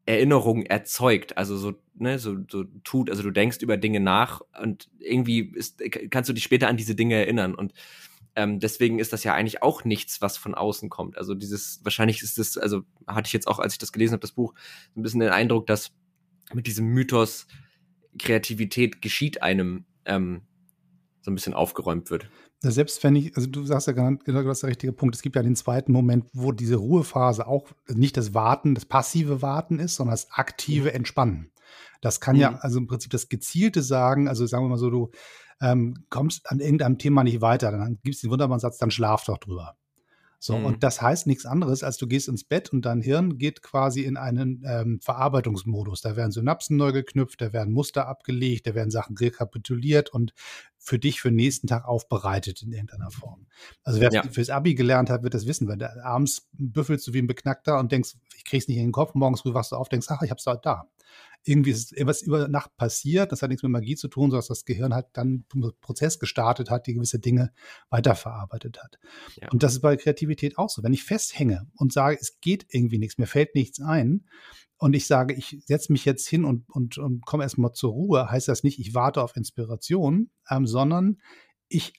Erinnerungen 0.06 0.66
erzeugt, 0.66 1.36
also 1.36 1.56
so, 1.56 1.74
ne, 1.94 2.18
so, 2.18 2.36
so 2.50 2.64
tut, 2.84 3.10
also 3.10 3.22
du 3.22 3.30
denkst 3.30 3.58
über 3.60 3.76
Dinge 3.76 4.00
nach 4.00 4.40
und 4.60 4.88
irgendwie 4.98 5.52
ist, 5.54 5.82
kannst 6.10 6.28
du 6.28 6.32
dich 6.32 6.42
später 6.42 6.68
an 6.68 6.76
diese 6.76 6.94
Dinge 6.94 7.14
erinnern. 7.14 7.54
Und 7.54 7.74
ähm, 8.34 8.58
deswegen 8.58 8.98
ist 8.98 9.12
das 9.12 9.24
ja 9.24 9.34
eigentlich 9.34 9.62
auch 9.62 9.84
nichts, 9.84 10.20
was 10.20 10.36
von 10.36 10.54
außen 10.54 10.88
kommt. 10.88 11.18
Also 11.18 11.34
dieses, 11.34 11.80
wahrscheinlich 11.84 12.22
ist 12.22 12.38
das, 12.38 12.56
also 12.56 12.82
hatte 13.06 13.28
ich 13.28 13.32
jetzt 13.32 13.46
auch, 13.46 13.58
als 13.58 13.74
ich 13.74 13.78
das 13.78 13.92
gelesen 13.92 14.14
habe, 14.14 14.20
das 14.20 14.32
Buch, 14.32 14.54
ein 14.96 15.02
bisschen 15.02 15.20
den 15.20 15.30
Eindruck, 15.30 15.66
dass 15.66 15.92
mit 16.54 16.66
diesem 16.66 16.86
Mythos 16.86 17.46
Kreativität 18.18 19.02
geschieht 19.02 19.42
einem 19.42 19.84
ähm, 20.04 20.42
so 21.22 21.30
ein 21.30 21.34
bisschen 21.34 21.54
aufgeräumt 21.54 22.10
wird. 22.10 22.28
Selbst 22.62 23.02
wenn 23.04 23.16
ich, 23.16 23.34
also 23.36 23.48
du 23.48 23.64
sagst 23.64 23.86
ja 23.86 23.94
genau, 23.94 24.18
genau 24.22 24.42
das 24.42 24.58
ist 24.58 24.62
der 24.62 24.70
richtige 24.70 24.92
Punkt. 24.92 25.14
Es 25.14 25.22
gibt 25.22 25.36
ja 25.36 25.42
den 25.42 25.56
zweiten 25.56 25.92
Moment, 25.92 26.26
wo 26.34 26.52
diese 26.52 26.76
Ruhephase 26.76 27.46
auch 27.46 27.68
nicht 27.88 28.16
das 28.16 28.34
Warten, 28.34 28.74
das 28.74 28.84
passive 28.84 29.40
Warten 29.40 29.78
ist, 29.78 29.96
sondern 29.96 30.12
das 30.12 30.30
aktive 30.32 30.90
mhm. 30.90 30.96
Entspannen. 30.96 31.52
Das 32.02 32.20
kann 32.20 32.36
mhm. 32.36 32.42
ja 32.42 32.54
also 32.56 32.78
im 32.78 32.86
Prinzip 32.86 33.12
das 33.12 33.28
gezielte 33.28 33.82
Sagen, 33.82 34.28
also 34.28 34.44
sagen 34.44 34.64
wir 34.64 34.68
mal 34.68 34.78
so, 34.78 34.90
du 34.90 35.10
ähm, 35.62 36.04
kommst 36.10 36.50
an 36.50 36.60
irgendeinem 36.60 36.98
Thema 36.98 37.24
nicht 37.24 37.40
weiter, 37.40 37.70
dann 37.70 37.98
gibt 38.02 38.16
es 38.16 38.20
den 38.20 38.30
wunderbaren 38.30 38.60
Satz, 38.60 38.78
dann 38.78 38.90
schlaf 38.90 39.24
doch 39.24 39.38
drüber. 39.38 39.76
So, 40.42 40.56
mhm. 40.56 40.64
und 40.64 40.82
das 40.82 41.02
heißt 41.02 41.26
nichts 41.26 41.44
anderes, 41.44 41.84
als 41.84 41.98
du 41.98 42.06
gehst 42.06 42.26
ins 42.26 42.44
Bett 42.44 42.72
und 42.72 42.86
dein 42.86 43.02
Hirn 43.02 43.36
geht 43.36 43.60
quasi 43.62 44.04
in 44.04 44.16
einen 44.16 44.62
ähm, 44.66 44.98
Verarbeitungsmodus. 45.02 46.00
Da 46.00 46.16
werden 46.16 46.32
Synapsen 46.32 46.78
neu 46.78 46.92
geknüpft, 46.92 47.42
da 47.42 47.52
werden 47.52 47.74
Muster 47.74 48.08
abgelegt, 48.08 48.66
da 48.66 48.74
werden 48.74 48.90
Sachen 48.90 49.18
rekapituliert 49.18 50.08
und 50.08 50.32
für 50.80 50.98
dich 50.98 51.20
für 51.20 51.28
den 51.28 51.36
nächsten 51.36 51.66
Tag 51.66 51.84
aufbereitet 51.84 52.62
in 52.62 52.72
irgendeiner 52.72 53.10
Form. 53.10 53.46
Also 53.84 54.00
wer 54.00 54.10
ja. 54.10 54.22
fürs 54.24 54.50
Abi 54.50 54.74
gelernt 54.74 55.10
hat, 55.10 55.22
wird 55.22 55.34
das 55.34 55.46
wissen, 55.46 55.68
weil 55.68 55.76
da 55.76 55.92
abends 56.02 56.48
büffelst 56.52 57.06
du 57.06 57.12
wie 57.12 57.18
ein 57.18 57.26
Beknackter 57.26 57.78
und 57.78 57.92
denkst, 57.92 58.14
ich 58.36 58.44
krieg's 58.44 58.66
nicht 58.66 58.78
in 58.78 58.86
den 58.86 58.92
Kopf, 58.92 59.14
morgens 59.14 59.42
früh 59.42 59.54
wachst 59.54 59.72
du 59.72 59.76
auf, 59.76 59.88
denkst, 59.88 60.06
ach, 60.10 60.22
ich 60.22 60.30
hab's 60.30 60.46
halt 60.46 60.64
da 60.64 60.88
irgendwie 61.44 61.70
ist 61.70 61.96
etwas 61.96 62.22
über 62.22 62.48
Nacht 62.48 62.76
passiert. 62.76 63.32
Das 63.32 63.42
hat 63.42 63.48
nichts 63.48 63.62
mit 63.62 63.72
Magie 63.72 63.96
zu 63.96 64.08
tun, 64.08 64.24
sondern 64.30 64.40
dass 64.40 64.48
das 64.48 64.64
Gehirn 64.64 64.94
halt 64.94 65.06
dann 65.14 65.44
einen 65.54 65.72
Prozess 65.80 66.18
gestartet 66.18 66.70
hat, 66.70 66.86
die 66.86 66.94
gewisse 66.94 67.18
Dinge 67.18 67.52
weiterverarbeitet 67.88 68.82
hat. 68.82 68.98
Ja. 69.40 69.48
Und 69.50 69.62
das 69.62 69.72
ist 69.72 69.80
bei 69.80 69.96
Kreativität 69.96 70.58
auch 70.58 70.68
so. 70.68 70.82
Wenn 70.82 70.92
ich 70.92 71.04
festhänge 71.04 71.66
und 71.76 71.92
sage, 71.92 72.18
es 72.20 72.40
geht 72.40 72.66
irgendwie 72.68 72.98
nichts, 72.98 73.18
mir 73.18 73.26
fällt 73.26 73.54
nichts 73.54 73.80
ein, 73.80 74.26
und 74.80 74.94
ich 74.94 75.06
sage, 75.06 75.34
ich 75.34 75.58
setze 75.66 75.92
mich 75.92 76.06
jetzt 76.06 76.26
hin 76.26 76.44
und, 76.44 76.68
und, 76.70 76.96
und 76.96 77.24
komme 77.26 77.42
erstmal 77.42 77.72
zur 77.72 77.92
Ruhe, 77.92 78.30
heißt 78.30 78.48
das 78.48 78.64
nicht, 78.64 78.78
ich 78.78 78.94
warte 78.94 79.22
auf 79.22 79.36
Inspiration, 79.36 80.30
ähm, 80.48 80.66
sondern 80.66 81.18
ich, 81.68 81.92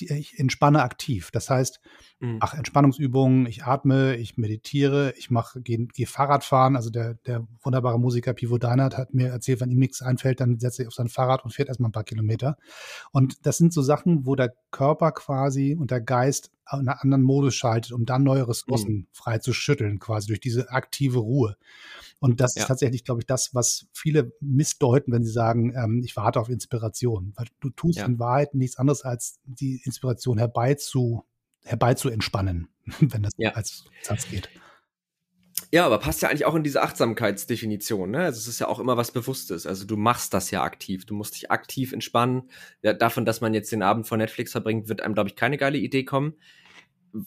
ich 0.00 0.38
entspanne 0.38 0.82
aktiv. 0.82 1.30
Das 1.32 1.48
heißt, 1.48 1.80
mhm. 2.20 2.36
ach, 2.40 2.52
Entspannungsübungen, 2.52 3.46
ich 3.46 3.64
atme, 3.64 4.16
ich 4.16 4.36
meditiere, 4.36 5.14
ich 5.16 5.30
mache, 5.30 5.62
gehe 5.62 5.86
geh 5.94 6.04
Fahrradfahren. 6.04 6.76
Also 6.76 6.90
der, 6.90 7.14
der 7.14 7.48
wunderbare 7.62 7.98
Musiker 7.98 8.34
Pivo 8.34 8.58
Deinert 8.58 8.98
hat 8.98 9.14
mir 9.14 9.28
erzählt, 9.28 9.60
wenn 9.60 9.70
ihm 9.70 9.78
nichts 9.78 10.02
einfällt, 10.02 10.40
dann 10.40 10.60
setzt 10.60 10.78
er 10.78 10.88
auf 10.88 10.94
sein 10.94 11.08
Fahrrad 11.08 11.42
und 11.42 11.52
fährt 11.52 11.68
erstmal 11.68 11.88
ein 11.88 11.92
paar 11.92 12.04
Kilometer. 12.04 12.56
Und 13.12 13.46
das 13.46 13.56
sind 13.56 13.72
so 13.72 13.80
Sachen, 13.80 14.26
wo 14.26 14.36
der 14.36 14.54
Körper 14.70 15.10
quasi 15.10 15.74
und 15.74 15.90
der 15.90 16.02
Geist 16.02 16.52
einen 16.66 16.88
anderen 16.88 17.22
Modus 17.22 17.54
schaltet, 17.54 17.92
um 17.92 18.04
dann 18.04 18.22
neue 18.22 18.48
Ressourcen 18.48 18.94
mhm. 18.94 19.06
frei 19.12 19.38
zu 19.38 19.52
schütteln, 19.52 19.98
quasi 19.98 20.28
durch 20.28 20.40
diese 20.40 20.70
aktive 20.70 21.18
Ruhe. 21.18 21.56
Und 22.18 22.40
das 22.40 22.54
ja. 22.54 22.62
ist 22.62 22.68
tatsächlich, 22.68 23.04
glaube 23.04 23.20
ich, 23.20 23.26
das, 23.26 23.54
was 23.54 23.86
viele 23.92 24.32
missdeuten, 24.40 25.12
wenn 25.12 25.24
sie 25.24 25.32
sagen, 25.32 25.74
ähm, 25.76 26.02
ich 26.04 26.16
warte 26.16 26.40
auf 26.40 26.48
Inspiration. 26.48 27.32
Weil 27.36 27.46
du 27.60 27.70
tust 27.70 27.98
ja. 27.98 28.06
in 28.06 28.18
Wahrheit 28.18 28.54
nichts 28.54 28.78
anderes, 28.78 29.02
als 29.02 29.38
die 29.44 29.80
Inspiration 29.84 30.38
herbeizu, 30.38 31.24
herbeizuentspannen. 31.62 32.68
wenn 33.00 33.22
das 33.22 33.32
ja. 33.36 33.50
als 33.52 33.84
Satz 34.02 34.28
geht. 34.28 34.48
Ja, 35.72 35.84
aber 35.84 35.98
passt 35.98 36.22
ja 36.22 36.28
eigentlich 36.28 36.44
auch 36.44 36.54
in 36.54 36.62
diese 36.62 36.82
Achtsamkeitsdefinition. 36.82 38.10
Ne? 38.10 38.20
Also 38.20 38.38
es 38.38 38.46
ist 38.46 38.58
ja 38.60 38.68
auch 38.68 38.78
immer 38.78 38.96
was 38.96 39.10
Bewusstes. 39.10 39.66
Also 39.66 39.84
du 39.84 39.96
machst 39.96 40.32
das 40.32 40.50
ja 40.50 40.62
aktiv. 40.62 41.06
Du 41.06 41.14
musst 41.14 41.34
dich 41.34 41.50
aktiv 41.50 41.92
entspannen. 41.92 42.50
Ja, 42.82 42.92
davon, 42.92 43.24
dass 43.24 43.40
man 43.40 43.54
jetzt 43.54 43.72
den 43.72 43.82
Abend 43.82 44.06
vor 44.06 44.16
Netflix 44.16 44.52
verbringt, 44.52 44.88
wird 44.88 45.02
einem, 45.02 45.14
glaube 45.14 45.28
ich, 45.28 45.36
keine 45.36 45.58
geile 45.58 45.78
Idee 45.78 46.04
kommen. 46.04 46.34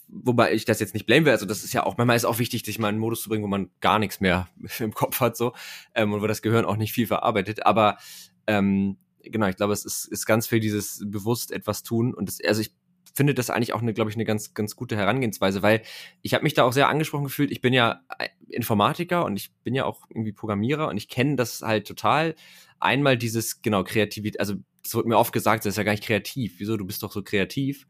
Wobei 0.08 0.54
ich 0.54 0.64
das 0.64 0.80
jetzt 0.80 0.94
nicht 0.94 1.06
blame 1.06 1.26
will. 1.26 1.32
Also 1.32 1.46
das 1.46 1.64
ist 1.64 1.72
ja 1.72 1.84
auch, 1.84 1.98
manchmal 1.98 2.16
ist 2.16 2.24
auch 2.24 2.38
wichtig, 2.38 2.64
sich 2.64 2.78
mal 2.78 2.88
in 2.88 2.94
einen 2.94 3.00
Modus 3.00 3.22
zu 3.22 3.28
bringen, 3.28 3.44
wo 3.44 3.48
man 3.48 3.70
gar 3.80 3.98
nichts 3.98 4.20
mehr 4.20 4.48
im 4.78 4.94
Kopf 4.94 5.20
hat 5.20 5.36
so 5.36 5.52
ähm, 5.94 6.12
und 6.12 6.22
wo 6.22 6.26
das 6.26 6.42
Gehirn 6.42 6.64
auch 6.64 6.76
nicht 6.76 6.92
viel 6.92 7.06
verarbeitet. 7.06 7.66
Aber 7.66 7.98
ähm, 8.46 8.98
genau, 9.22 9.48
ich 9.48 9.56
glaube, 9.56 9.72
es 9.72 9.84
ist, 9.84 10.06
ist 10.06 10.26
ganz 10.26 10.46
viel 10.46 10.60
dieses 10.60 11.02
bewusst 11.04 11.52
etwas 11.52 11.82
tun. 11.82 12.14
Und 12.14 12.28
das, 12.28 12.38
also 12.46 12.60
ich 12.62 12.72
finde 13.14 13.34
das 13.34 13.50
eigentlich 13.50 13.72
auch 13.72 13.82
eine, 13.82 13.92
glaube 13.92 14.10
ich, 14.10 14.16
eine 14.16 14.24
ganz, 14.24 14.54
ganz 14.54 14.76
gute 14.76 14.96
Herangehensweise, 14.96 15.62
weil 15.62 15.82
ich 16.22 16.34
habe 16.34 16.44
mich 16.44 16.54
da 16.54 16.64
auch 16.64 16.72
sehr 16.72 16.88
angesprochen 16.88 17.24
gefühlt. 17.24 17.50
Ich 17.50 17.60
bin 17.60 17.72
ja 17.72 18.00
äh, 18.18 18.28
Informatiker 18.48 19.24
und 19.24 19.36
ich 19.36 19.52
bin 19.62 19.74
ja 19.74 19.84
auch 19.84 20.06
irgendwie 20.08 20.32
Programmierer 20.32 20.88
und 20.88 20.96
ich 20.96 21.08
kenne 21.08 21.36
das 21.36 21.62
halt 21.62 21.86
total. 21.86 22.34
Einmal 22.78 23.16
dieses, 23.16 23.62
genau, 23.62 23.84
Kreativität, 23.84 24.40
also 24.40 24.54
es 24.84 24.94
wird 24.94 25.06
mir 25.06 25.18
oft 25.18 25.32
gesagt, 25.32 25.64
das 25.64 25.74
ist 25.74 25.76
ja 25.76 25.82
gar 25.82 25.92
nicht 25.92 26.04
kreativ. 26.04 26.54
Wieso, 26.58 26.76
du 26.76 26.86
bist 26.86 27.02
doch 27.02 27.12
so 27.12 27.22
kreativ? 27.22 27.86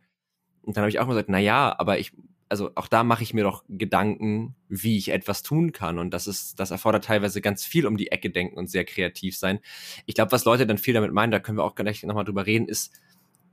Und 0.62 0.77
dann 0.77 0.83
habe 0.83 0.91
ich 0.91 0.99
auch 0.99 1.09
gesagt, 1.09 1.29
na 1.29 1.39
ja, 1.39 1.75
aber 1.79 1.99
ich, 1.99 2.12
also 2.49 2.73
auch 2.75 2.89
da 2.89 3.05
mache 3.05 3.23
ich 3.23 3.33
mir 3.33 3.45
doch 3.45 3.65
Gedanken, 3.69 4.57
wie 4.69 4.99
ich 4.99 5.11
etwas 5.11 5.43
tun 5.43 5.73
kann. 5.73 5.99
Und 5.99 6.12
das 6.12 6.27
ist, 6.27 6.59
das 6.59 6.71
erfordert 6.73 7.05
teilweise 7.05 7.41
ganz 7.41 7.65
viel 7.65 7.87
um 7.87 7.97
die 7.97 8.11
Ecke 8.11 8.31
denken 8.31 8.59
und 8.59 8.69
sehr 8.69 8.85
kreativ 8.85 9.39
sein. 9.39 9.61
Ich 10.07 10.15
glaube, 10.15 10.33
was 10.33 10.45
Leute 10.45 10.67
dann 10.67 10.79
viel 10.79 10.95
damit 10.95 11.12
meinen, 11.12 11.31
da 11.31 11.39
können 11.39 11.59
wir 11.59 11.65
auch 11.65 11.77
gleich 11.77 12.03
nochmal 12.03 12.25
drüber 12.25 12.47
reden, 12.47 12.69
ist, 12.69 12.93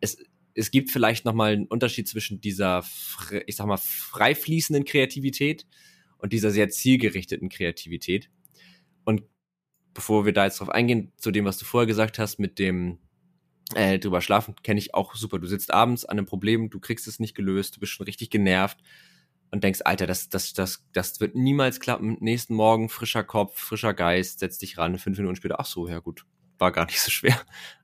es, 0.01 0.17
es 0.57 0.71
gibt 0.71 0.89
vielleicht 0.89 1.23
nochmal 1.23 1.53
einen 1.53 1.67
Unterschied 1.67 2.07
zwischen 2.07 2.41
dieser, 2.41 2.83
ich 3.45 3.55
sag 3.55 3.67
mal, 3.67 3.77
frei 3.77 4.33
fließenden 4.33 4.85
Kreativität 4.85 5.67
und 6.17 6.33
dieser 6.33 6.49
sehr 6.49 6.69
zielgerichteten 6.69 7.49
Kreativität. 7.49 8.31
Und 9.05 9.23
bevor 9.93 10.25
wir 10.25 10.33
da 10.33 10.45
jetzt 10.45 10.59
drauf 10.59 10.69
eingehen, 10.69 11.11
zu 11.17 11.29
dem, 11.29 11.45
was 11.45 11.59
du 11.59 11.65
vorher 11.65 11.85
gesagt 11.85 12.17
hast, 12.17 12.39
mit 12.39 12.57
dem 12.57 12.97
äh, 13.75 13.99
drüber 13.99 14.21
schlafen, 14.21 14.55
kenne 14.63 14.79
ich 14.79 14.95
auch 14.95 15.13
super. 15.13 15.37
Du 15.37 15.47
sitzt 15.47 15.71
abends 15.71 16.05
an 16.05 16.17
einem 16.17 16.25
Problem, 16.25 16.71
du 16.71 16.79
kriegst 16.79 17.07
es 17.07 17.19
nicht 17.19 17.35
gelöst, 17.35 17.75
du 17.75 17.79
bist 17.79 17.91
schon 17.91 18.05
richtig 18.05 18.31
genervt 18.31 18.79
und 19.51 19.63
denkst, 19.63 19.81
Alter, 19.85 20.07
das, 20.07 20.29
das, 20.29 20.53
das, 20.53 20.87
das 20.91 21.19
wird 21.19 21.35
niemals 21.35 21.79
klappen. 21.79 22.17
Nächsten 22.19 22.55
Morgen 22.55 22.89
frischer 22.89 23.23
Kopf, 23.23 23.59
frischer 23.59 23.93
Geist, 23.93 24.39
setz 24.39 24.57
dich 24.57 24.79
ran, 24.79 24.97
fünf 24.97 25.19
Minuten 25.19 25.35
später, 25.35 25.59
ach 25.59 25.65
so, 25.65 25.87
ja 25.87 25.99
gut, 25.99 26.25
war 26.57 26.71
gar 26.71 26.85
nicht 26.85 27.01
so 27.01 27.11
schwer. 27.11 27.39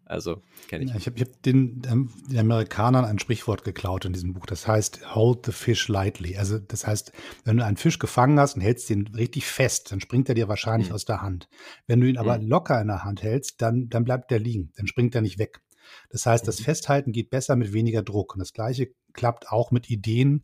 Also 0.06 0.44
kenne 0.68 0.86
ich. 0.86 0.92
Ja, 0.92 0.98
ich 0.98 1.08
habe 1.08 1.20
hab 1.22 1.42
den, 1.44 1.82
ähm, 1.89 2.10
den 2.30 2.39
Amerikanern 2.39 3.06
ein 3.06 3.20
Sprichwort 3.20 3.63
geklaut 3.63 4.06
in 4.06 4.13
diesem 4.13 4.34
Buch. 4.34 4.46
Das 4.46 4.68
heißt, 4.68 5.15
hold 5.15 5.46
the 5.46 5.51
fish 5.51 5.88
lightly. 5.88 6.38
Also 6.38 6.60
das 6.60 6.86
heißt, 6.86 7.12
wenn 7.46 7.58
du 7.58 7.65
einen 7.65 7.77
Fisch 7.77 8.00
gefangen 8.00 8.39
hast 8.39 8.56
und 8.56 8.62
hältst 8.62 8.89
den 8.89 9.08
richtig 9.08 9.46
fest, 9.46 9.92
dann 9.92 10.01
springt 10.01 10.30
er 10.30 10.36
dir 10.36 10.48
wahrscheinlich 10.48 10.89
mhm. 10.89 10.96
aus 10.96 11.06
der 11.06 11.22
Hand. 11.22 11.48
Wenn 11.88 12.01
du 12.01 12.08
ihn 12.08 12.18
aber 12.18 12.38
mhm. 12.38 12.48
locker 12.48 12.80
in 12.82 12.88
der 12.88 13.03
Hand 13.03 13.24
hältst, 13.24 13.62
dann, 13.62 13.89
dann 13.89 14.03
bleibt 14.03 14.30
der 14.30 14.39
liegen. 14.39 14.72
Dann 14.75 14.88
springt 14.88 15.15
er 15.15 15.22
nicht 15.22 15.39
weg. 15.39 15.62
Das 16.10 16.25
heißt, 16.25 16.48
das 16.48 16.60
mhm. 16.60 16.65
Festhalten 16.65 17.12
geht 17.12 17.30
besser 17.30 17.56
mit 17.56 17.74
weniger 17.74 18.03
Druck. 18.03 18.34
Und 18.34 18.39
das 18.39 18.53
Gleiche 18.53 18.92
klappt 19.13 19.50
auch 19.50 19.72
mit 19.72 19.89
Ideen 19.89 20.44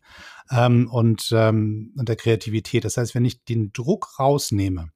ähm, 0.50 0.88
und, 0.90 1.30
ähm, 1.32 1.92
und 1.96 2.08
der 2.08 2.16
Kreativität. 2.16 2.84
Das 2.84 2.96
heißt, 2.96 3.14
wenn 3.14 3.24
ich 3.24 3.44
den 3.44 3.72
Druck 3.72 4.18
rausnehme, 4.18 4.90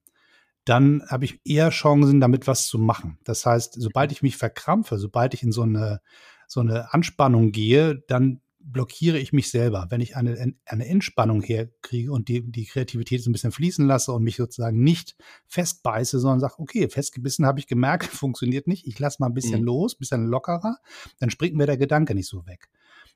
dann 0.64 1.02
habe 1.08 1.24
ich 1.24 1.40
eher 1.44 1.70
Chancen, 1.70 2.20
damit 2.20 2.46
was 2.46 2.68
zu 2.68 2.78
machen. 2.78 3.18
Das 3.24 3.44
heißt, 3.44 3.74
sobald 3.78 4.12
ich 4.12 4.22
mich 4.22 4.36
verkrampfe, 4.36 4.98
sobald 4.98 5.34
ich 5.34 5.42
in 5.42 5.52
so 5.52 5.62
eine, 5.62 6.00
so 6.46 6.60
eine 6.60 6.92
Anspannung 6.92 7.52
gehe, 7.52 8.02
dann 8.08 8.40
blockiere 8.66 9.18
ich 9.18 9.32
mich 9.32 9.50
selber. 9.50 9.86
Wenn 9.90 10.00
ich 10.00 10.16
eine, 10.16 10.54
eine 10.64 10.86
Entspannung 10.86 11.42
herkriege 11.42 12.10
und 12.10 12.28
die, 12.28 12.50
die 12.50 12.64
Kreativität 12.64 13.22
so 13.22 13.30
ein 13.30 13.32
bisschen 13.32 13.52
fließen 13.52 13.86
lasse 13.86 14.12
und 14.12 14.24
mich 14.24 14.36
sozusagen 14.36 14.82
nicht 14.82 15.16
festbeiße, 15.46 16.18
sondern 16.18 16.40
sage, 16.40 16.58
okay, 16.58 16.88
festgebissen 16.88 17.44
habe 17.44 17.60
ich 17.60 17.66
gemerkt, 17.66 18.06
funktioniert 18.12 18.66
nicht, 18.66 18.86
ich 18.86 18.98
lasse 18.98 19.18
mal 19.20 19.26
ein 19.26 19.34
bisschen 19.34 19.60
mhm. 19.60 19.66
los, 19.66 19.94
ein 19.94 19.98
bisschen 19.98 20.26
lockerer, 20.26 20.78
dann 21.18 21.30
springt 21.30 21.54
mir 21.54 21.66
der 21.66 21.76
Gedanke 21.76 22.14
nicht 22.14 22.28
so 22.28 22.46
weg. 22.46 22.70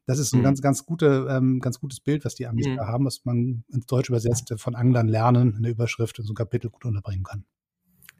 Das 0.08 0.18
ist 0.18 0.32
ein 0.32 0.38
mhm. 0.38 0.44
ganz, 0.44 0.62
ganz, 0.62 0.86
gute, 0.86 1.28
ähm, 1.30 1.60
ganz 1.60 1.78
gutes 1.80 2.00
Bild, 2.00 2.24
was 2.24 2.34
die 2.34 2.46
Amis 2.46 2.66
mhm. 2.66 2.76
da 2.76 2.86
haben, 2.86 3.04
was 3.04 3.26
man 3.26 3.62
ins 3.68 3.84
Deutsch 3.84 4.08
übersetzt 4.08 4.50
von 4.56 4.74
Anglern 4.74 5.06
lernen, 5.06 5.54
in 5.54 5.62
der 5.62 5.72
Überschrift 5.72 6.18
in 6.18 6.24
so 6.24 6.32
ein 6.32 6.34
Kapitel 6.34 6.70
gut 6.70 6.86
unterbringen 6.86 7.24
kann. 7.24 7.44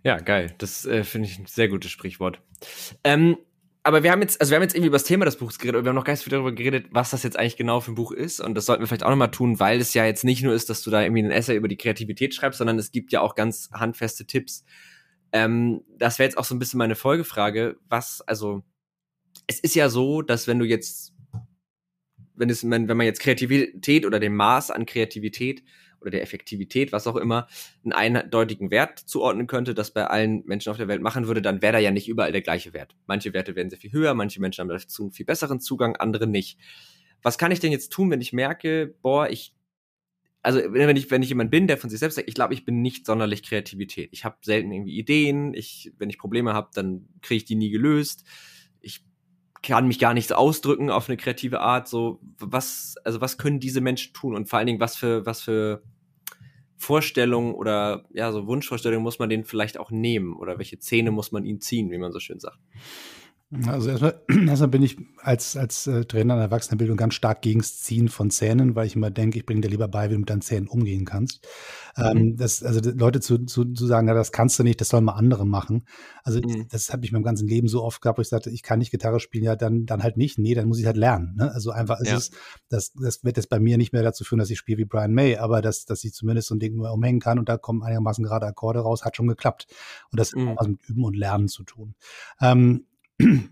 Ja, 0.04 0.18
geil. 0.18 0.54
Das 0.58 0.84
äh, 0.84 1.02
finde 1.02 1.28
ich 1.28 1.38
ein 1.38 1.46
sehr 1.46 1.68
gutes 1.68 1.90
Sprichwort. 1.90 2.42
Ähm, 3.04 3.38
aber 3.84 4.02
wir 4.02 4.12
haben 4.12 4.20
jetzt, 4.20 4.38
also 4.38 4.50
wir 4.50 4.56
haben 4.56 4.64
jetzt 4.64 4.74
irgendwie 4.74 4.88
über 4.88 4.98
das 4.98 5.04
Thema 5.04 5.24
des 5.24 5.36
Buchs 5.36 5.58
geredet, 5.58 5.76
aber 5.76 5.86
wir 5.86 5.88
haben 5.88 5.96
noch 5.96 6.04
gar 6.04 6.12
nicht 6.12 6.24
viel 6.24 6.30
darüber 6.30 6.52
geredet, 6.52 6.88
was 6.90 7.08
das 7.08 7.22
jetzt 7.22 7.38
eigentlich 7.38 7.56
genau 7.56 7.80
für 7.80 7.92
ein 7.92 7.94
Buch 7.94 8.12
ist. 8.12 8.38
Und 8.38 8.54
das 8.54 8.66
sollten 8.66 8.82
wir 8.82 8.86
vielleicht 8.86 9.04
auch 9.04 9.10
nochmal 9.10 9.30
tun, 9.30 9.58
weil 9.58 9.80
es 9.80 9.94
ja 9.94 10.04
jetzt 10.04 10.24
nicht 10.24 10.42
nur 10.42 10.52
ist, 10.52 10.68
dass 10.68 10.82
du 10.82 10.90
da 10.90 11.00
irgendwie 11.00 11.22
einen 11.22 11.30
Essay 11.30 11.56
über 11.56 11.68
die 11.68 11.78
Kreativität 11.78 12.34
schreibst, 12.34 12.58
sondern 12.58 12.78
es 12.78 12.92
gibt 12.92 13.12
ja 13.12 13.22
auch 13.22 13.34
ganz 13.34 13.70
handfeste 13.72 14.26
Tipps. 14.26 14.62
Ähm, 15.32 15.80
das 15.96 16.18
wäre 16.18 16.26
jetzt 16.26 16.36
auch 16.36 16.44
so 16.44 16.54
ein 16.54 16.58
bisschen 16.58 16.76
meine 16.76 16.96
Folgefrage. 16.96 17.78
Was, 17.88 18.20
also, 18.20 18.62
es 19.46 19.58
ist 19.58 19.74
ja 19.74 19.88
so, 19.88 20.20
dass 20.20 20.46
wenn 20.46 20.58
du 20.58 20.66
jetzt 20.66 21.14
wenn, 22.38 22.50
es, 22.50 22.68
wenn 22.68 22.86
man 22.86 23.00
jetzt 23.02 23.20
Kreativität 23.20 24.06
oder 24.06 24.20
dem 24.20 24.36
Maß 24.36 24.70
an 24.70 24.86
Kreativität 24.86 25.62
oder 26.00 26.10
der 26.10 26.22
Effektivität, 26.22 26.92
was 26.92 27.06
auch 27.06 27.16
immer, 27.16 27.48
einen 27.84 27.92
eindeutigen 27.92 28.70
Wert 28.70 28.98
zuordnen 28.98 29.46
könnte, 29.46 29.74
das 29.74 29.92
bei 29.92 30.06
allen 30.06 30.44
Menschen 30.46 30.70
auf 30.70 30.76
der 30.76 30.88
Welt 30.88 31.02
machen 31.02 31.26
würde, 31.26 31.42
dann 31.42 31.62
wäre 31.62 31.74
da 31.74 31.78
ja 31.78 31.90
nicht 31.90 32.08
überall 32.08 32.32
der 32.32 32.42
gleiche 32.42 32.72
Wert. 32.72 32.94
Manche 33.06 33.32
Werte 33.32 33.56
werden 33.56 33.70
sehr 33.70 33.78
viel 33.78 33.92
höher, 33.92 34.14
manche 34.14 34.40
Menschen 34.40 34.62
haben 34.62 34.68
dazu 34.68 35.02
einen 35.02 35.12
viel 35.12 35.26
besseren 35.26 35.60
Zugang, 35.60 35.96
andere 35.96 36.26
nicht. 36.26 36.58
Was 37.22 37.38
kann 37.38 37.50
ich 37.50 37.60
denn 37.60 37.72
jetzt 37.72 37.92
tun, 37.92 38.10
wenn 38.10 38.20
ich 38.20 38.32
merke, 38.32 38.94
boah, 39.02 39.28
ich 39.28 39.54
also 40.40 40.60
wenn 40.72 40.96
ich 40.96 41.10
wenn 41.10 41.22
ich 41.22 41.28
jemand 41.30 41.50
bin, 41.50 41.66
der 41.66 41.78
von 41.78 41.90
sich 41.90 41.98
selbst 41.98 42.14
sagt, 42.14 42.28
ich 42.28 42.34
glaube, 42.34 42.54
ich 42.54 42.64
bin 42.64 42.80
nicht 42.80 43.06
sonderlich 43.06 43.42
Kreativität. 43.42 44.10
Ich 44.12 44.24
habe 44.24 44.36
selten 44.42 44.70
irgendwie 44.70 44.96
Ideen. 44.96 45.52
Ich 45.52 45.92
wenn 45.98 46.10
ich 46.10 46.18
Probleme 46.18 46.54
habe, 46.54 46.70
dann 46.74 47.08
kriege 47.22 47.38
ich 47.38 47.44
die 47.44 47.56
nie 47.56 47.70
gelöst. 47.70 48.24
Kann 49.62 49.88
mich 49.88 49.98
gar 49.98 50.14
nicht 50.14 50.32
ausdrücken 50.32 50.90
auf 50.90 51.08
eine 51.08 51.16
kreative 51.16 51.60
Art. 51.60 51.88
So, 51.88 52.20
was, 52.38 52.94
also 53.04 53.20
was 53.20 53.38
können 53.38 53.60
diese 53.60 53.80
Menschen 53.80 54.12
tun 54.14 54.34
und 54.34 54.48
vor 54.48 54.58
allen 54.58 54.66
Dingen, 54.66 54.80
was 54.80 54.96
für, 54.96 55.26
was 55.26 55.42
für 55.42 55.82
Vorstellungen 56.76 57.54
oder 57.54 58.04
ja, 58.12 58.30
so 58.30 58.46
Wunschvorstellungen 58.46 59.02
muss 59.02 59.18
man 59.18 59.28
denen 59.28 59.44
vielleicht 59.44 59.78
auch 59.78 59.90
nehmen 59.90 60.36
oder 60.36 60.58
welche 60.58 60.78
Zähne 60.78 61.10
muss 61.10 61.32
man 61.32 61.44
ihnen 61.44 61.60
ziehen, 61.60 61.90
wie 61.90 61.98
man 61.98 62.12
so 62.12 62.20
schön 62.20 62.38
sagt. 62.38 62.58
Also 63.66 63.88
erstmal, 63.88 64.20
erstmal 64.46 64.68
bin 64.68 64.82
ich 64.82 64.98
als, 65.22 65.56
als 65.56 65.86
äh, 65.86 66.04
Trainer 66.04 66.34
in 66.34 66.40
Erwachsenenbildung 66.40 66.98
ganz 66.98 67.14
stark 67.14 67.40
gegens 67.40 67.80
Ziehen 67.80 68.08
von 68.08 68.30
Zähnen, 68.30 68.74
weil 68.74 68.86
ich 68.86 68.94
immer 68.94 69.10
denke, 69.10 69.38
ich 69.38 69.46
bringe 69.46 69.62
dir 69.62 69.68
lieber 69.68 69.88
bei, 69.88 70.10
wie 70.10 70.14
du 70.14 70.20
mit 70.20 70.28
deinen 70.28 70.42
Zähnen 70.42 70.68
umgehen 70.68 71.06
kannst. 71.06 71.46
Ähm, 71.96 72.04
mhm. 72.04 72.18
Ähm, 72.18 72.36
das, 72.36 72.62
also 72.62 72.80
Leute 72.90 73.20
zu, 73.20 73.38
zu, 73.46 73.64
zu 73.64 73.86
sagen, 73.86 74.06
ja, 74.06 74.12
das 74.12 74.32
kannst 74.32 74.58
du 74.58 74.64
nicht, 74.64 74.82
das 74.82 74.90
sollen 74.90 75.04
mal 75.04 75.14
andere 75.14 75.46
machen. 75.46 75.86
Also 76.24 76.40
mhm. 76.40 76.66
das 76.68 76.92
habe 76.92 77.06
ich 77.06 77.12
mein 77.12 77.22
ganzen 77.22 77.48
Leben 77.48 77.68
so 77.68 77.82
oft 77.82 78.02
gehabt, 78.02 78.18
wo 78.18 78.22
ich 78.22 78.28
sagte, 78.28 78.50
ich 78.50 78.62
kann 78.62 78.80
nicht 78.80 78.90
Gitarre 78.90 79.18
spielen, 79.18 79.44
ja, 79.44 79.56
dann, 79.56 79.86
dann 79.86 80.02
halt 80.02 80.18
nicht. 80.18 80.38
Nee, 80.38 80.54
dann 80.54 80.68
muss 80.68 80.78
ich 80.78 80.86
halt 80.86 80.98
lernen. 80.98 81.34
Ne? 81.36 81.50
Also 81.50 81.70
einfach, 81.70 82.00
ja. 82.04 82.16
es 82.16 82.24
ist, 82.24 82.34
das, 82.68 82.92
das 82.92 83.24
wird 83.24 83.38
jetzt 83.38 83.48
bei 83.48 83.60
mir 83.60 83.78
nicht 83.78 83.94
mehr 83.94 84.02
dazu 84.02 84.24
führen, 84.24 84.40
dass 84.40 84.50
ich 84.50 84.58
spiele 84.58 84.76
wie 84.76 84.84
Brian 84.84 85.14
May, 85.14 85.38
aber 85.38 85.62
dass, 85.62 85.86
dass 85.86 86.04
ich 86.04 86.12
zumindest 86.12 86.48
so 86.48 86.54
ein 86.54 86.60
Ding 86.60 86.74
nur 86.74 86.92
umhängen 86.92 87.20
kann 87.20 87.38
und 87.38 87.48
da 87.48 87.56
kommen 87.56 87.82
einigermaßen 87.82 88.22
gerade 88.24 88.44
Akkorde 88.44 88.80
raus, 88.80 89.06
hat 89.06 89.16
schon 89.16 89.26
geklappt. 89.26 89.68
Und 90.12 90.20
das 90.20 90.34
mhm. 90.34 90.50
hat 90.50 90.56
was 90.58 90.68
mit 90.68 90.82
Üben 90.86 91.04
und 91.04 91.16
Lernen 91.16 91.48
zu 91.48 91.64
tun. 91.64 91.94
Ähm, 92.42 92.84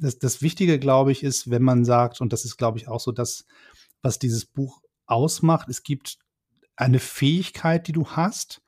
das, 0.01 0.19
das 0.19 0.43
Wichtige, 0.43 0.79
glaube 0.79 1.13
ich, 1.13 1.23
ist, 1.23 1.51
wenn 1.51 1.63
man 1.63 1.85
sagt, 1.85 2.21
und 2.21 2.33
das 2.33 2.45
ist, 2.45 2.57
glaube 2.57 2.79
ich, 2.79 2.89
auch 2.89 3.01
so 3.01 3.13
das, 3.13 3.47
was 4.03 4.19
dieses 4.19 4.45
Buch 4.45 4.83
ausmacht, 5.07 5.69
es 5.69 5.83
gibt 5.83 6.19
eine 6.77 6.99
Fähigkeit, 6.99 7.87
die 7.87 7.93
du 7.93 8.07
hast, 8.09 8.63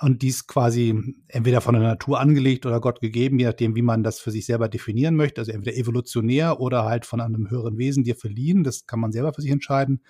und 0.00 0.22
die 0.22 0.28
ist 0.28 0.46
quasi 0.46 1.14
entweder 1.28 1.60
von 1.60 1.74
der 1.74 1.82
Natur 1.82 2.20
angelegt 2.20 2.64
oder 2.64 2.80
Gott 2.80 3.00
gegeben, 3.00 3.38
je 3.38 3.44
nachdem, 3.44 3.76
wie 3.76 3.82
man 3.82 4.02
das 4.02 4.18
für 4.18 4.30
sich 4.30 4.46
selber 4.46 4.70
definieren 4.70 5.14
möchte. 5.14 5.42
Also 5.42 5.52
entweder 5.52 5.76
evolutionär 5.76 6.58
oder 6.58 6.84
halt 6.84 7.04
von 7.04 7.20
einem 7.20 7.50
höheren 7.50 7.76
Wesen 7.76 8.02
dir 8.02 8.16
verliehen. 8.16 8.64
Das 8.64 8.86
kann 8.86 8.98
man 8.98 9.12
selber 9.12 9.34
für 9.34 9.42
sich 9.42 9.50
entscheiden. 9.50 10.00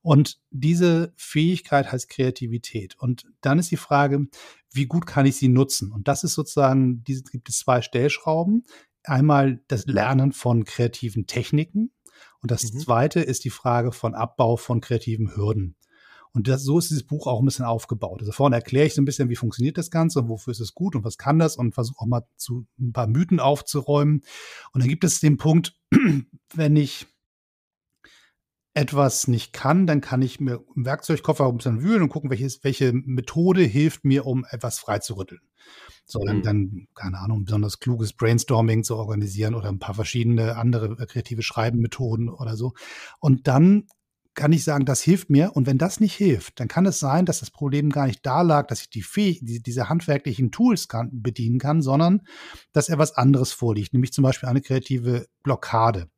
Und 0.00 0.40
diese 0.50 1.12
Fähigkeit 1.16 1.92
heißt 1.92 2.08
Kreativität. 2.08 2.96
Und 2.98 3.26
dann 3.42 3.58
ist 3.58 3.70
die 3.70 3.76
Frage, 3.76 4.26
wie 4.72 4.86
gut 4.86 5.04
kann 5.04 5.26
ich 5.26 5.36
sie 5.36 5.48
nutzen? 5.48 5.92
Und 5.92 6.08
das 6.08 6.24
ist 6.24 6.32
sozusagen, 6.32 7.04
diese 7.04 7.24
gibt 7.24 7.50
es 7.50 7.58
zwei 7.58 7.82
Stellschrauben 7.82 8.64
einmal 9.04 9.62
das 9.68 9.86
Lernen 9.86 10.32
von 10.32 10.64
kreativen 10.64 11.26
Techniken 11.26 11.90
und 12.40 12.50
das 12.50 12.72
mhm. 12.72 12.78
zweite 12.78 13.20
ist 13.20 13.44
die 13.44 13.50
Frage 13.50 13.92
von 13.92 14.14
Abbau 14.14 14.56
von 14.56 14.80
kreativen 14.80 15.34
Hürden. 15.34 15.76
Und 16.32 16.48
das, 16.48 16.64
so 16.64 16.78
ist 16.78 16.90
dieses 16.90 17.06
Buch 17.06 17.28
auch 17.28 17.38
ein 17.38 17.44
bisschen 17.44 17.64
aufgebaut. 17.64 18.20
Also 18.20 18.32
vorne 18.32 18.56
erkläre 18.56 18.86
ich 18.86 18.94
so 18.94 19.00
ein 19.00 19.04
bisschen, 19.04 19.28
wie 19.28 19.36
funktioniert 19.36 19.78
das 19.78 19.90
Ganze 19.90 20.18
und 20.18 20.28
wofür 20.28 20.50
ist 20.50 20.60
es 20.60 20.74
gut 20.74 20.96
und 20.96 21.04
was 21.04 21.16
kann 21.16 21.38
das 21.38 21.56
und 21.56 21.74
versuche 21.74 22.00
auch 22.00 22.06
mal 22.06 22.26
zu 22.36 22.66
ein 22.78 22.92
paar 22.92 23.06
Mythen 23.06 23.38
aufzuräumen. 23.38 24.22
Und 24.72 24.80
dann 24.80 24.88
gibt 24.88 25.04
es 25.04 25.20
den 25.20 25.36
Punkt, 25.36 25.78
wenn 26.54 26.76
ich 26.76 27.06
etwas 28.74 29.28
nicht 29.28 29.52
kann, 29.52 29.86
dann 29.86 30.00
kann 30.00 30.20
ich 30.20 30.40
mir 30.40 30.60
im 30.74 30.84
Werkzeugkoffer 30.84 31.46
ein 31.46 31.56
bisschen 31.56 31.82
wühlen 31.82 32.02
und 32.02 32.08
gucken, 32.08 32.30
welches, 32.30 32.62
welche 32.64 32.92
Methode 32.92 33.62
hilft 33.62 34.04
mir, 34.04 34.26
um 34.26 34.44
etwas 34.50 34.78
freizurütteln. 34.80 35.40
So, 36.04 36.18
dann, 36.18 36.38
mhm. 36.38 36.42
dann, 36.42 36.88
keine 36.94 37.18
Ahnung, 37.18 37.44
besonders 37.44 37.78
kluges 37.78 38.12
Brainstorming 38.12 38.84
zu 38.84 38.96
organisieren 38.96 39.54
oder 39.54 39.68
ein 39.68 39.78
paar 39.78 39.94
verschiedene 39.94 40.56
andere 40.56 40.96
kreative 41.06 41.42
Schreibenmethoden 41.42 42.28
oder 42.28 42.56
so. 42.56 42.74
Und 43.20 43.46
dann 43.46 43.86
kann 44.34 44.52
ich 44.52 44.64
sagen, 44.64 44.84
das 44.84 45.00
hilft 45.00 45.30
mir. 45.30 45.52
Und 45.54 45.66
wenn 45.66 45.78
das 45.78 46.00
nicht 46.00 46.14
hilft, 46.14 46.58
dann 46.60 46.68
kann 46.68 46.86
es 46.86 46.98
sein, 46.98 47.24
dass 47.24 47.40
das 47.40 47.50
Problem 47.50 47.90
gar 47.90 48.06
nicht 48.06 48.26
da 48.26 48.42
lag, 48.42 48.66
dass 48.66 48.82
ich 48.82 48.90
die 48.90 49.02
Fähig 49.02 49.40
die, 49.42 49.62
diese 49.62 49.88
handwerklichen 49.88 50.50
Tools 50.50 50.88
kann, 50.88 51.10
bedienen 51.22 51.58
kann, 51.58 51.80
sondern 51.80 52.22
dass 52.72 52.88
er 52.88 52.98
was 52.98 53.16
anderes 53.16 53.52
vorliegt, 53.52 53.92
nämlich 53.92 54.12
zum 54.12 54.22
Beispiel 54.22 54.48
eine 54.48 54.60
kreative 54.60 55.26
Blockade. 55.42 56.08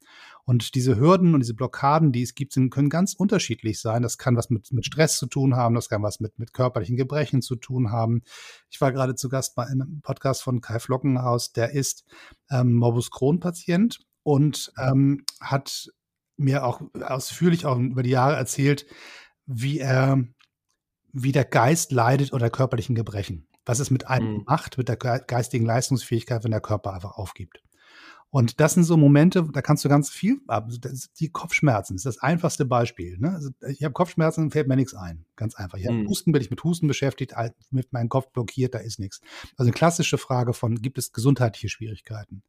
Und 0.48 0.76
diese 0.76 0.96
Hürden 0.96 1.34
und 1.34 1.40
diese 1.40 1.54
Blockaden, 1.54 2.12
die 2.12 2.22
es 2.22 2.36
gibt, 2.36 2.52
sind, 2.52 2.70
können 2.70 2.88
ganz 2.88 3.14
unterschiedlich 3.14 3.80
sein. 3.80 4.02
Das 4.02 4.16
kann 4.16 4.36
was 4.36 4.48
mit, 4.48 4.72
mit 4.72 4.86
Stress 4.86 5.18
zu 5.18 5.26
tun 5.26 5.56
haben, 5.56 5.74
das 5.74 5.88
kann 5.88 6.04
was 6.04 6.20
mit, 6.20 6.38
mit 6.38 6.52
körperlichen 6.52 6.96
Gebrechen 6.96 7.42
zu 7.42 7.56
tun 7.56 7.90
haben. 7.90 8.22
Ich 8.70 8.80
war 8.80 8.92
gerade 8.92 9.16
zu 9.16 9.28
Gast 9.28 9.56
bei 9.56 9.66
einem 9.66 10.00
Podcast 10.02 10.42
von 10.42 10.60
Kai 10.60 10.78
Flockenhaus, 10.78 11.52
der 11.52 11.72
ist 11.72 12.04
ähm, 12.48 12.74
Morbus 12.74 13.10
Crohn-Patient 13.10 13.98
und 14.22 14.72
ähm, 14.78 15.24
hat 15.40 15.90
mir 16.36 16.64
auch 16.64 16.80
ausführlich 17.00 17.66
auch 17.66 17.78
über 17.78 18.04
die 18.04 18.10
Jahre 18.10 18.36
erzählt, 18.36 18.86
wie 19.46 19.80
er, 19.80 20.22
wie 21.12 21.32
der 21.32 21.44
Geist 21.44 21.90
leidet 21.90 22.32
unter 22.32 22.50
körperlichen 22.50 22.94
Gebrechen. 22.94 23.48
Was 23.64 23.80
es 23.80 23.90
mit 23.90 24.06
einem 24.06 24.32
mhm. 24.32 24.42
macht, 24.46 24.78
mit 24.78 24.88
der 24.88 24.96
geistigen 24.96 25.66
Leistungsfähigkeit, 25.66 26.44
wenn 26.44 26.52
der 26.52 26.60
Körper 26.60 26.94
einfach 26.94 27.18
aufgibt. 27.18 27.65
Und 28.36 28.60
das 28.60 28.74
sind 28.74 28.84
so 28.84 28.98
Momente, 28.98 29.48
da 29.50 29.62
kannst 29.62 29.82
du 29.86 29.88
ganz 29.88 30.10
viel, 30.10 30.42
die 31.20 31.30
Kopfschmerzen 31.30 31.94
ist 31.94 32.04
das 32.04 32.18
einfachste 32.18 32.66
Beispiel. 32.66 33.16
Ne? 33.16 33.30
Also 33.30 33.48
ich 33.66 33.82
habe 33.82 33.94
Kopfschmerzen, 33.94 34.50
fällt 34.50 34.68
mir 34.68 34.76
nichts 34.76 34.94
ein. 34.94 35.24
Ganz 35.36 35.54
einfach. 35.54 35.78
Ich 35.78 35.86
habe 35.86 35.98
mhm. 35.98 36.08
Husten, 36.08 36.32
bin 36.32 36.40
ich 36.40 36.50
mit 36.50 36.64
Husten 36.64 36.86
beschäftigt, 36.86 37.34
mit 37.70 37.92
meinem 37.92 38.08
Kopf 38.08 38.30
blockiert, 38.32 38.74
da 38.74 38.78
ist 38.78 38.98
nichts. 38.98 39.20
Also 39.56 39.68
eine 39.68 39.72
klassische 39.72 40.16
Frage 40.16 40.54
von, 40.54 40.80
gibt 40.80 40.96
es 40.96 41.12
gesundheitliche 41.12 41.68
Schwierigkeiten? 41.68 42.42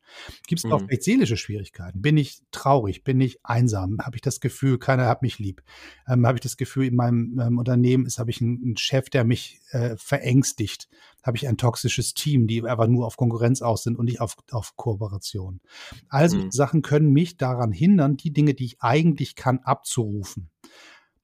Gibt 0.47 0.59
es 0.59 0.65
mhm. 0.65 0.71
auch 0.71 0.79
vielleicht 0.79 1.03
seelische 1.03 1.35
Schwierigkeiten? 1.35 2.01
Bin 2.01 2.15
ich 2.15 2.41
traurig? 2.51 3.03
Bin 3.03 3.19
ich 3.19 3.39
einsam? 3.43 3.97
Habe 4.01 4.15
ich 4.15 4.21
das 4.21 4.39
Gefühl, 4.39 4.79
keiner 4.79 5.07
hat 5.07 5.21
mich 5.21 5.37
lieb? 5.37 5.63
Ähm, 6.07 6.25
habe 6.25 6.37
ich 6.37 6.41
das 6.41 6.55
Gefühl, 6.55 6.85
in 6.85 6.95
meinem 6.95 7.39
ähm, 7.39 7.57
Unternehmen 7.57 8.05
ist, 8.05 8.19
habe 8.19 8.31
ich 8.31 8.41
einen, 8.41 8.61
einen, 8.63 8.77
Chef, 8.77 9.09
der 9.09 9.25
mich 9.25 9.59
äh, 9.71 9.95
verängstigt? 9.97 10.87
Habe 11.23 11.35
ich 11.35 11.47
ein 11.47 11.57
toxisches 11.57 12.13
Team, 12.13 12.47
die 12.47 12.63
einfach 12.63 12.87
nur 12.87 13.05
auf 13.05 13.17
Konkurrenz 13.17 13.61
aus 13.61 13.83
sind 13.83 13.99
und 13.99 14.05
nicht 14.05 14.21
auf, 14.21 14.37
auf 14.51 14.77
Kooperation? 14.77 15.59
Also 16.07 16.37
mhm. 16.37 16.51
Sachen 16.51 16.81
können 16.81 17.11
mich 17.11 17.35
daran 17.35 17.73
hindern, 17.73 18.15
die 18.15 18.31
Dinge, 18.31 18.53
die 18.53 18.65
ich 18.65 18.81
eigentlich 18.81 19.35
kann, 19.35 19.59
abzurufen. 19.59 20.49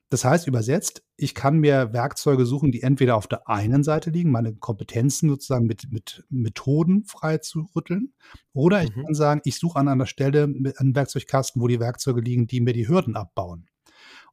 Das 0.10 0.26
heißt 0.26 0.48
übersetzt, 0.48 1.04
ich 1.18 1.34
kann 1.34 1.58
mir 1.58 1.92
Werkzeuge 1.92 2.46
suchen, 2.46 2.72
die 2.72 2.84
entweder 2.84 3.16
auf 3.16 3.28
der 3.28 3.50
einen 3.50 3.84
Seite 3.84 4.12
liegen, 4.12 4.30
meine 4.30 4.54
Kompetenzen 4.54 5.30
sozusagen 5.30 5.66
mit, 5.66 5.92
mit 5.92 6.24
Methoden 6.30 7.04
frei 7.06 7.40
zu 7.40 7.68
rütteln, 7.76 8.14
oder 8.54 8.84
ich 8.84 8.96
mhm. 8.96 9.06
kann 9.06 9.16
sagen, 9.16 9.42
ich 9.44 9.58
suche 9.58 9.80
an 9.80 9.88
einer 9.88 10.06
Stelle 10.06 10.44
einen 10.44 10.96
Werkzeugkasten, 10.96 11.62
wo 11.62 11.68
die 11.68 11.80
Werkzeuge 11.80 12.22
liegen, 12.22 12.46
die 12.46 12.62
mir 12.62 12.74
die 12.74 12.88
Hürden 12.88 13.16
abbauen. 13.16 13.68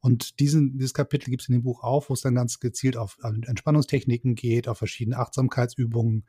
Und 0.01 0.41
diesen, 0.41 0.79
dieses 0.79 0.95
Kapitel 0.95 1.31
gibt 1.31 1.43
es 1.43 1.49
in 1.49 1.53
dem 1.53 1.63
Buch 1.63 1.83
auch, 1.83 2.09
wo 2.09 2.15
es 2.15 2.23
dann 2.23 2.35
ganz 2.35 2.59
gezielt 2.59 2.97
auf 2.97 3.19
Entspannungstechniken 3.23 4.35
geht, 4.35 4.67
auf 4.67 4.79
verschiedene 4.79 5.19
Achtsamkeitsübungen, 5.19 6.27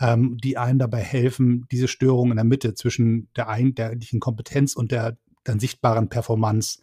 ähm, 0.00 0.36
die 0.36 0.58
einem 0.58 0.78
dabei 0.78 1.00
helfen, 1.00 1.66
diese 1.70 1.88
Störung 1.88 2.30
in 2.30 2.36
der 2.36 2.44
Mitte 2.44 2.74
zwischen 2.74 3.30
der 3.34 3.48
eigentlichen 3.48 4.20
Kompetenz 4.20 4.76
und 4.76 4.92
der 4.92 5.16
dann 5.44 5.60
sichtbaren 5.60 6.08
Performance 6.08 6.80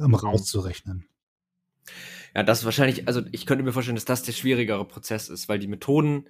ähm, 0.00 0.08
mhm. 0.08 0.14
rauszurechnen. 0.14 1.07
Ja, 2.34 2.42
das 2.42 2.60
ist 2.60 2.64
wahrscheinlich, 2.64 3.08
also 3.08 3.22
ich 3.32 3.46
könnte 3.46 3.64
mir 3.64 3.72
vorstellen, 3.72 3.96
dass 3.96 4.04
das 4.04 4.22
der 4.22 4.32
schwierigere 4.32 4.84
Prozess 4.84 5.28
ist, 5.28 5.48
weil 5.48 5.58
die 5.58 5.66
Methoden, 5.66 6.28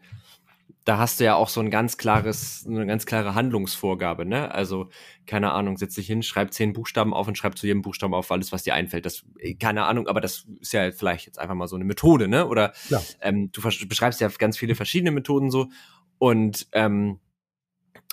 da 0.85 0.97
hast 0.97 1.21
du 1.21 1.25
ja 1.25 1.35
auch 1.35 1.49
so 1.49 1.61
ein 1.61 1.71
ganz 1.71 1.99
klares, 1.99 2.65
eine 2.67 2.87
ganz 2.87 3.05
klare 3.05 3.35
Handlungsvorgabe, 3.35 4.25
ne? 4.25 4.55
Also, 4.55 4.89
keine 5.27 5.53
Ahnung, 5.53 5.77
setz 5.77 5.95
dich 5.95 6.07
hin, 6.07 6.23
schreib 6.23 6.55
zehn 6.55 6.73
Buchstaben 6.73 7.13
auf 7.13 7.29
und 7.29 7.37
schreib 7.37 7.59
zu 7.59 7.67
jedem 7.67 7.83
Buchstaben 7.83 8.15
auf 8.15 8.31
alles, 8.31 8.53
was 8.53 8.63
dir 8.63 8.75
einfällt. 8.75 9.05
Das, 9.05 9.23
äh, 9.39 9.55
keine 9.55 9.85
Ahnung, 9.85 10.09
aber 10.09 10.23
das 10.23 10.47
ist 10.61 10.73
ja 10.73 10.91
vielleicht 10.91 11.27
jetzt 11.27 11.39
einfach 11.39 11.55
mal 11.55 11.69
so 11.69 11.77
eine 11.77 11.85
Methode, 11.85 12.27
ne? 12.27 12.47
Oder 12.47 12.73
ja. 12.89 13.03
ähm, 13.21 13.53
du 13.53 13.61
beschreibst 13.61 14.21
ja 14.21 14.29
ganz 14.29 14.57
viele 14.57 14.75
verschiedene 14.75 15.11
Methoden 15.11 15.51
so. 15.51 15.69
Und 16.17 16.69
ähm, 16.73 17.21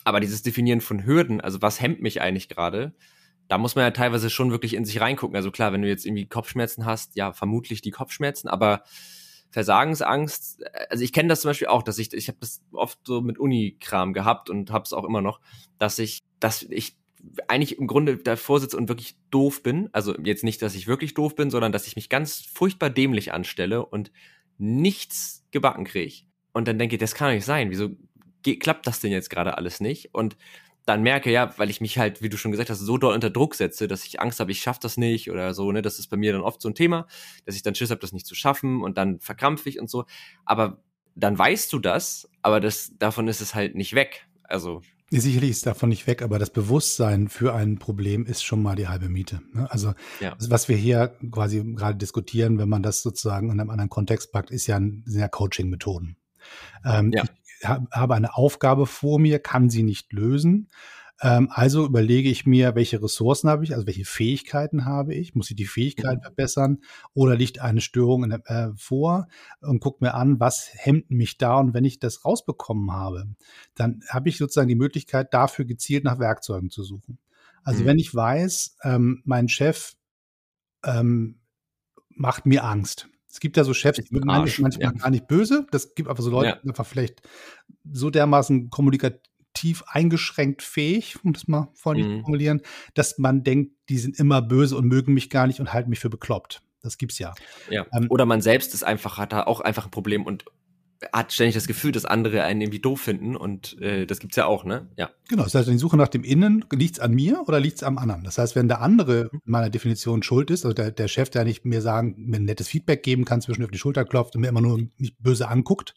aber 0.03 0.19
dieses 0.19 0.43
Definieren 0.43 0.81
von 0.81 1.05
Hürden, 1.05 1.41
also 1.41 1.62
was 1.62 1.81
hemmt 1.81 2.01
mich 2.01 2.21
eigentlich 2.21 2.49
gerade, 2.49 2.93
da 3.47 3.58
muss 3.58 3.75
man 3.75 3.84
ja 3.84 3.91
teilweise 3.91 4.29
schon 4.29 4.51
wirklich 4.51 4.73
in 4.73 4.86
sich 4.86 5.01
reingucken. 5.01 5.36
Also 5.36 5.51
klar, 5.51 5.71
wenn 5.73 5.81
du 5.81 5.88
jetzt 5.88 6.05
irgendwie 6.05 6.27
Kopfschmerzen 6.27 6.86
hast, 6.86 7.15
ja, 7.15 7.34
vermutlich 7.34 7.81
die 7.81 7.91
Kopfschmerzen, 7.91 8.47
aber 8.47 8.84
Versagensangst, 9.51 10.63
also 10.89 11.03
ich 11.03 11.13
kenne 11.13 11.29
das 11.29 11.41
zum 11.41 11.49
Beispiel 11.49 11.67
auch, 11.67 11.84
dass 11.84 11.97
ich, 11.97 12.13
ich 12.13 12.27
habe 12.27 12.39
das 12.41 12.62
oft 12.73 12.99
so 13.05 13.21
mit 13.21 13.38
Uni-Kram 13.38 14.13
gehabt 14.13 14.49
und 14.49 14.71
habe 14.71 14.84
es 14.84 14.93
auch 14.93 15.05
immer 15.05 15.21
noch, 15.21 15.39
dass 15.77 15.99
ich, 15.99 16.23
dass 16.39 16.63
ich 16.63 16.97
eigentlich 17.47 17.79
im 17.79 17.88
Grunde 17.88 18.17
davor 18.17 18.60
sitze 18.60 18.77
und 18.77 18.89
wirklich 18.89 19.15
doof 19.31 19.63
bin. 19.63 19.89
Also 19.93 20.15
jetzt 20.19 20.43
nicht, 20.43 20.62
dass 20.62 20.75
ich 20.75 20.88
wirklich 20.88 21.13
doof 21.13 21.36
bin, 21.36 21.49
sondern 21.49 21.71
dass 21.71 21.88
ich 21.88 21.95
mich 21.95 22.10
ganz 22.10 22.41
furchtbar 22.41 22.89
dämlich 22.89 23.34
anstelle 23.34 23.86
und 23.86 24.12
nichts 24.58 25.45
gebacken 25.51 25.86
kriege. 25.86 26.23
Und 26.53 26.67
dann 26.67 26.77
denke 26.77 26.95
ich, 26.95 26.99
das 26.99 27.15
kann 27.15 27.29
doch 27.29 27.36
nicht 27.36 27.45
sein. 27.45 27.69
Wieso 27.69 27.89
klappt 28.60 28.88
das 28.88 28.99
denn 28.99 29.12
jetzt 29.12 29.29
gerade 29.29 29.58
alles 29.58 29.79
nicht? 29.79 30.13
Und 30.13 30.38
dann 30.86 31.02
merke, 31.02 31.32
ja, 31.32 31.54
weil 31.58 31.69
ich 31.69 31.82
mich 31.82 31.98
halt, 31.98 32.21
wie 32.21 32.30
du 32.30 32.38
schon 32.38 32.52
gesagt 32.52 32.69
hast, 32.69 32.80
so 32.80 32.98
doll 32.98 33.13
unter 33.13 33.30
Druck 33.30 33.56
setze, 33.56 33.88
dass 33.88 34.06
ich 34.06 34.19
Angst 34.19 34.39
habe, 34.39 34.52
ich 34.52 34.62
schaffe 34.62 34.80
das 34.82 34.98
nicht 34.98 35.32
oder 35.32 35.54
so, 35.54 35.71
ne, 35.71 35.82
das 35.82 36.00
ist 36.00 36.08
bei 36.08 36.17
mir 36.17 36.32
dann 36.32 36.41
oft 36.41 36.62
so 36.62 36.69
ein 36.69 36.76
Thema, 36.76 37.08
dass 37.45 37.56
ich 37.56 37.63
dann 37.63 37.76
Schiss 37.76 37.89
habe, 37.89 38.02
das 38.02 38.13
nicht 38.13 38.28
zu 38.28 38.36
schaffen 38.36 38.84
und 38.84 38.98
dann 38.98 39.19
verkrampfe 39.19 39.67
ich 39.69 39.80
und 39.80 39.89
so. 39.89 40.06
Aber 40.45 40.84
dann 41.15 41.38
weißt 41.38 41.71
du 41.74 41.80
das, 41.80 42.30
aber 42.41 42.60
das, 42.60 42.91
davon 43.00 43.28
ist 43.28 43.41
es 43.41 43.56
halt 43.56 43.76
nicht 43.76 43.95
weg. 43.95 44.28
Also. 44.43 44.82
Sicherlich 45.10 45.52
ist 45.52 45.65
davon 45.65 45.89
nicht 45.89 46.08
weg, 46.08 46.21
aber 46.21 46.39
das 46.39 46.50
Bewusstsein 46.50 47.30
für 47.30 47.54
ein 47.54 47.80
Problem 47.80 48.26
ist 48.26 48.43
schon 48.43 48.62
mal 48.62 48.76
die 48.76 48.88
halbe 48.88 49.08
Miete. 49.08 49.41
Ne? 49.54 49.69
Also, 49.71 49.93
ja. 50.19 50.36
was 50.50 50.67
wir 50.67 50.76
hier 50.76 51.15
quasi 51.32 51.63
gerade 51.63 51.98
diskutieren, 51.98 52.58
wenn 52.58 52.69
man 52.69 52.84
das 52.84 53.02
sozusagen 53.02 53.50
in 53.50 53.60
einem 53.60 53.69
anderen 53.69 53.89
Kontext 53.89 54.32
packt, 54.32 54.52
ist 54.52 54.67
ja, 54.67 54.78
sind 54.78 55.06
ja 55.08 55.28
Coaching-Methoden. 55.28 56.17
Ähm, 56.84 57.12
ja. 57.13 57.24
Ich 57.24 57.44
habe 57.63 58.15
eine 58.15 58.36
Aufgabe 58.36 58.86
vor 58.86 59.20
mir, 59.20 59.39
kann 59.39 59.70
sie 59.70 59.84
nicht 59.84 60.12
lösen. 60.13 60.70
Ähm, 61.22 61.48
also 61.52 61.86
überlege 61.86 62.30
ich 62.30 62.46
mir, 62.46 62.76
welche 62.76 63.02
Ressourcen 63.02 63.50
habe 63.50 63.63
ich, 63.63 63.74
also 63.74 63.88
welche 63.88 64.04
Fähigkeiten 64.04 64.86
habe 64.86 65.13
ich, 65.13 65.34
muss 65.34 65.50
ich 65.50 65.56
die 65.56 65.65
Fähigkeiten 65.65 66.20
mhm. 66.20 66.24
verbessern 66.24 66.78
oder 67.13 67.38
liegt 67.38 67.60
eine 67.60 67.80
Störung 67.80 68.30
der, 68.30 68.41
äh, 68.46 68.72
vor 68.76 69.28
und 69.62 69.80
gucke 69.80 70.04
mir 70.04 70.13
an, 70.13 70.39
was 70.39 70.70
hemmt 70.74 71.12
mich 71.12 71.38
da 71.38 71.58
und 71.58 71.74
wenn 71.74 71.86
ich 71.86 72.00
das 72.00 72.26
rausbekommen 72.26 72.91
habe, 72.91 73.28
dann 73.76 74.02
habe 74.10 74.28
ich 74.28 74.38
sozusagen 74.38 74.68
die 74.68 74.76
Möglichkeit, 74.76 75.34
dafür 75.34 75.63
gezielt 75.65 76.04
nach 76.04 76.20
Werkzeugen 76.20 76.70
zu 76.70 76.84
suchen. 76.84 77.18
Also 77.63 77.84
mhm. 77.84 77.88
wenn 77.88 78.00
ich 78.00 78.13
weiß, 78.13 78.78
ähm, 78.84 79.22
mein 79.24 79.48
Chef 79.48 79.94
ähm, 80.84 81.39
macht 82.10 82.46
mir 82.46 82.65
Angst, 82.65 83.08
es 83.36 83.41
gibt 83.41 83.58
ja 83.58 83.65
so 83.65 83.74
Chefs, 83.74 83.98
die 84.00 84.15
sind 84.15 84.24
manchmal 84.24 84.71
ja. 84.80 84.91
gar 84.91 85.10
nicht 85.10 85.28
böse. 85.28 85.67
Das 85.69 85.93
gibt 85.93 86.08
einfach 86.08 86.24
so 86.24 86.30
Leute, 86.30 86.52
ja. 86.52 86.60
die 86.63 86.69
einfach 86.69 86.86
vielleicht 86.86 87.21
so 87.91 88.10
dermaßen 88.10 88.69
kommunikativ 88.69 89.84
eingeschränkt 89.88 90.62
fähig, 90.62 91.17
um 91.21 91.34
das 91.34 91.45
mal 91.45 91.67
vorhin 91.74 92.08
mhm. 92.08 92.10
zu 92.12 92.21
formulieren, 92.21 92.62
dass 92.93 93.17
man 93.17 93.43
denkt, 93.43 93.74
die 93.89 93.98
sind 93.98 94.17
immer 94.17 94.41
böse 94.41 94.78
und 94.78 94.86
mögen 94.86 95.13
mich 95.13 95.30
gar 95.30 95.48
nicht 95.48 95.60
und 95.60 95.74
halten 95.74 95.89
mich 95.89 96.00
für 96.00 96.10
bekloppt. 96.10 96.62
Das 96.82 96.98
gibt's 96.98 97.19
ja. 97.19 97.34
Ja. 97.69 97.86
Ähm, 97.91 98.08
Oder 98.08 98.26
man 98.26 98.39
selbst 98.39 98.74
ist 98.74 98.84
einfach, 98.84 99.17
hat 99.17 99.34
da 99.34 99.43
auch 99.43 99.60
einfach 99.60 99.84
ein 99.84 99.91
Problem 99.91 100.26
und 100.26 100.45
hat 101.12 101.34
ständig 101.34 101.55
das 101.55 101.67
Gefühl, 101.67 101.91
dass 101.91 102.05
andere 102.05 102.43
einen 102.43 102.62
irgendwie 102.62 102.79
doof 102.79 103.01
finden 103.01 103.36
und 103.36 103.79
äh, 103.81 104.05
das 104.05 104.19
gibt's 104.19 104.36
ja 104.36 104.45
auch, 104.45 104.63
ne? 104.63 104.89
Ja. 104.97 105.10
Genau, 105.29 105.43
das 105.43 105.55
heißt, 105.55 105.67
die 105.67 105.77
Suche 105.77 105.97
nach 105.97 106.08
dem 106.08 106.23
Innen, 106.23 106.63
liegt's 106.71 106.99
an 106.99 107.13
mir 107.13 107.43
oder 107.47 107.60
liegt's 107.60 107.84
am 107.84 107.97
anderen? 107.97 108.23
Das 108.23 108.38
heißt, 108.38 108.55
wenn 108.55 108.67
der 108.67 108.81
andere 108.81 109.29
mhm. 109.31 109.41
meiner 109.45 109.69
Definition 109.69 110.23
schuld 110.23 110.51
ist, 110.51 110.65
also 110.65 110.73
der, 110.73 110.91
der 110.91 111.08
Chef, 111.08 111.29
der 111.29 111.43
nicht 111.43 111.65
mir 111.65 111.81
sagen, 111.81 112.15
mir 112.17 112.38
ein 112.38 112.45
nettes 112.45 112.67
Feedback 112.67 113.03
geben 113.03 113.25
kann, 113.25 113.41
zwischen 113.41 113.63
auf 113.63 113.71
die 113.71 113.77
Schulter 113.77 114.05
klopft 114.05 114.36
und 114.36 114.41
mir 114.41 114.47
immer 114.47 114.62
nur 114.62 114.79
mich 114.97 115.17
böse 115.17 115.47
anguckt, 115.47 115.93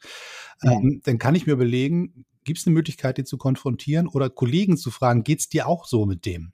mhm. 0.62 0.70
ähm, 0.70 1.00
dann 1.04 1.18
kann 1.18 1.34
ich 1.34 1.46
mir 1.46 1.52
überlegen, 1.52 2.24
gibt's 2.44 2.66
eine 2.66 2.74
Möglichkeit, 2.74 3.18
die 3.18 3.24
zu 3.24 3.38
konfrontieren 3.38 4.08
oder 4.08 4.30
Kollegen 4.30 4.76
zu 4.76 4.90
fragen, 4.90 5.22
geht's 5.22 5.48
dir 5.48 5.68
auch 5.68 5.86
so 5.86 6.06
mit 6.06 6.26
dem? 6.26 6.52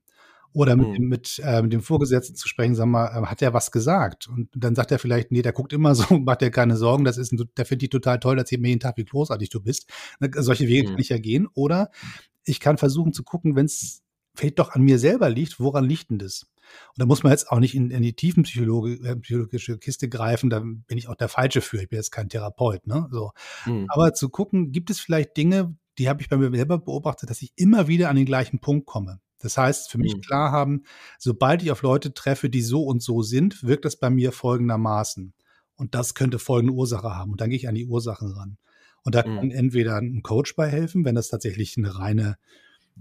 Oder 0.55 0.77
mit, 0.77 1.01
mhm. 1.01 1.09
mit, 1.09 1.43
äh, 1.45 1.63
mit 1.63 1.73
dem 1.73 1.83
Vorgesetzten 1.83 2.37
zu 2.37 2.47
sprechen, 2.47 2.77
sag 2.77 2.87
mal, 2.87 3.09
äh, 3.09 3.27
hat 3.27 3.43
er 3.43 3.53
was 3.53 3.73
gesagt? 3.73 4.29
Und 4.29 4.49
dann 4.55 4.77
sagt 4.77 4.93
er 4.93 5.01
vielleicht, 5.01 5.33
nee, 5.33 5.43
der 5.43 5.53
guckt 5.53 5.73
immer 5.73 5.95
so, 5.95 6.05
macht 6.19 6.41
dir 6.43 6.51
keine 6.51 6.77
Sorgen, 6.77 7.05
das 7.05 7.19
ist 7.19 7.33
ein, 7.33 7.45
der 7.57 7.67
findet 7.67 7.83
dich 7.83 7.91
total 7.91 8.21
toll, 8.21 8.39
erzählt 8.39 8.63
mir 8.63 8.69
jeden 8.69 8.81
Tag, 8.81 8.97
wie 8.97 9.05
großartig 9.05 9.51
du 9.51 9.61
bist. 9.61 9.91
Ne, 10.21 10.31
solche 10.37 10.69
Wege 10.69 10.85
mhm. 10.85 10.93
kann 10.93 11.01
ich 11.01 11.09
ja 11.09 11.19
gehen. 11.19 11.49
Oder 11.55 11.91
ich 12.45 12.61
kann 12.61 12.79
versuchen 12.79 13.13
zu 13.13 13.25
gucken, 13.25 13.57
wenn 13.57 13.67
es 13.67 14.03
vielleicht 14.37 14.61
doch 14.61 14.71
an 14.71 14.83
mir 14.83 14.99
selber 15.01 15.29
liegt, 15.29 15.59
woran 15.59 15.85
liegt 15.85 16.11
denn 16.11 16.19
das? 16.19 16.47
Und 16.89 17.01
da 17.01 17.07
muss 17.07 17.23
man 17.25 17.33
jetzt 17.33 17.51
auch 17.51 17.59
nicht 17.59 17.75
in, 17.75 17.91
in 17.91 18.03
die 18.03 18.15
tiefen 18.15 18.45
äh, 18.45 19.17
psychologische 19.17 19.79
Kiste 19.79 20.09
greifen, 20.09 20.51
da 20.51 20.61
bin 20.61 20.99
ich 20.99 21.09
auch 21.09 21.17
der 21.17 21.29
Falsche 21.29 21.61
für. 21.61 21.83
Ich 21.83 21.89
bin 21.89 21.99
jetzt 21.99 22.11
kein 22.11 22.29
Therapeut, 22.29 22.87
ne? 22.87 23.09
So. 23.11 23.33
Mhm. 23.67 23.87
Aber 23.89 24.15
zu 24.15 24.29
gucken, 24.29 24.73
gibt 24.73 24.91
es 24.91 25.01
vielleicht 25.01 25.37
Dinge, 25.37 25.77
die 25.99 26.09
habe 26.09 26.23
ich 26.23 26.29
bei 26.29 26.37
mir 26.37 26.55
selber 26.55 26.79
beobachtet, 26.79 27.31
dass 27.31 27.43
ich 27.43 27.53
immer 27.57 27.89
wieder 27.89 28.09
an 28.09 28.17
den 28.17 28.27
gleichen 28.27 28.61
Punkt 28.61 28.87
komme. 28.87 29.21
Das 29.39 29.59
heißt, 29.59 29.91
für 29.91 29.99
mich 29.99 30.17
mhm. 30.17 30.21
klar 30.21 30.53
haben, 30.53 30.85
sobald 31.19 31.63
ich 31.63 31.71
auf 31.71 31.83
Leute 31.83 32.15
treffe, 32.15 32.49
die 32.49 32.63
so 32.63 32.83
und 32.85 33.03
so 33.03 33.23
sind, 33.23 33.63
wirkt 33.63 33.85
das 33.85 33.97
bei 33.97 34.11
mir 34.11 34.33
folgendermaßen. 34.33 35.35
Und 35.77 35.95
das 35.95 36.15
könnte 36.15 36.39
folgende 36.39 36.73
Ursache 36.73 37.15
haben. 37.15 37.33
Und 37.33 37.41
dann 37.41 37.51
gehe 37.51 37.59
ich 37.59 37.69
an 37.69 37.75
die 37.75 37.87
Ursachen 37.87 38.33
ran. 38.33 38.59
Und 39.03 39.15
da 39.15 39.23
kann 39.23 39.47
mhm. 39.47 39.51
entweder 39.51 39.99
ein 39.99 40.23
Coach 40.23 40.57
bei 40.57 40.69
helfen, 40.69 41.05
wenn 41.05 41.15
das 41.15 41.29
tatsächlich 41.29 41.77
eine 41.77 41.99
reine 41.99 42.37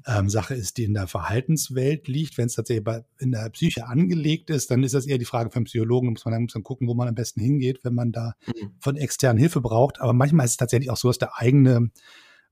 ähm, 0.06 0.30
Sache 0.30 0.56
ist, 0.56 0.78
die 0.78 0.84
in 0.84 0.94
der 0.94 1.08
Verhaltenswelt 1.08 2.08
liegt. 2.08 2.38
Wenn 2.38 2.48
es 2.48 2.56
tatsächlich 2.56 2.84
bei, 2.84 3.06
in 3.20 3.32
der 3.32 3.50
Psyche 3.52 3.88
angelegt 3.88 4.50
ist, 4.50 4.72
dann 4.72 4.84
ist 4.84 4.94
das 4.94 5.06
eher 5.06 5.18
die 5.18 5.26
Frage 5.26 5.50
für 5.50 5.58
einen 5.58 5.66
Psychologen. 5.66 6.08
Da 6.08 6.12
muss 6.12 6.26
man 6.26 6.34
dann, 6.34 6.44
muss 6.44 6.56
man 6.56 6.64
gucken, 6.64 6.88
wo 6.88 6.94
man 6.94 7.08
am 7.08 7.16
besten 7.16 7.40
hingeht, 7.40 7.84
wenn 7.84 7.94
man 7.94 8.12
da 8.12 8.34
mhm. 8.48 8.72
von 8.80 8.98
externen 8.98 9.40
Hilfe 9.40 9.62
braucht. 9.62 10.02
Aber 10.02 10.14
manchmal 10.14 10.46
ist 10.46 10.52
es 10.52 10.58
tatsächlich 10.58 10.90
auch 10.90 10.98
so, 10.98 11.10
dass 11.10 11.20
der 11.20 11.38
eigene 11.38 11.92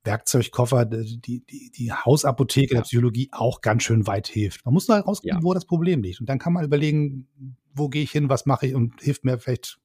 Werkzeugkoffer, 0.04 0.86
die, 0.86 1.46
die, 1.46 1.72
die 1.72 1.92
Hausapotheke 1.92 2.74
ja. 2.74 2.80
der 2.80 2.84
Psychologie 2.86 3.30
auch 3.32 3.62
ganz 3.62 3.84
schön 3.84 4.08
weit 4.08 4.28
hilft. 4.28 4.66
Man 4.66 4.74
muss 4.74 4.88
nur 4.88 4.98
herausfinden, 4.98 5.38
ja. 5.38 5.44
wo 5.44 5.54
das 5.54 5.66
Problem 5.66 6.02
liegt. 6.02 6.20
Und 6.20 6.28
dann 6.28 6.40
kann 6.40 6.54
man 6.54 6.66
überlegen, 6.66 7.28
wo 7.74 7.90
gehe 7.90 8.04
ich 8.04 8.12
hin, 8.12 8.30
was 8.30 8.46
mache 8.46 8.68
ich 8.68 8.76
und 8.76 9.02
hilft 9.02 9.24
mir 9.24 9.38
vielleicht 9.38 9.80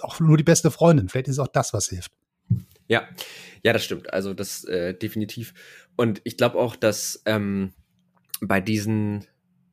auch 0.00 0.20
nur 0.20 0.36
die 0.36 0.44
beste 0.44 0.70
Freundin. 0.70 1.08
Vielleicht 1.08 1.28
ist 1.28 1.38
auch 1.38 1.48
das, 1.48 1.72
was 1.72 1.88
hilft. 1.88 2.12
Ja, 2.88 3.08
ja, 3.62 3.72
das 3.72 3.84
stimmt. 3.84 4.12
Also 4.12 4.34
das 4.34 4.64
äh, 4.64 4.94
definitiv. 4.94 5.54
Und 5.96 6.20
ich 6.24 6.36
glaube 6.36 6.58
auch, 6.58 6.76
dass 6.76 7.22
ähm, 7.26 7.72
bei 8.40 8.60
diesen 8.60 9.26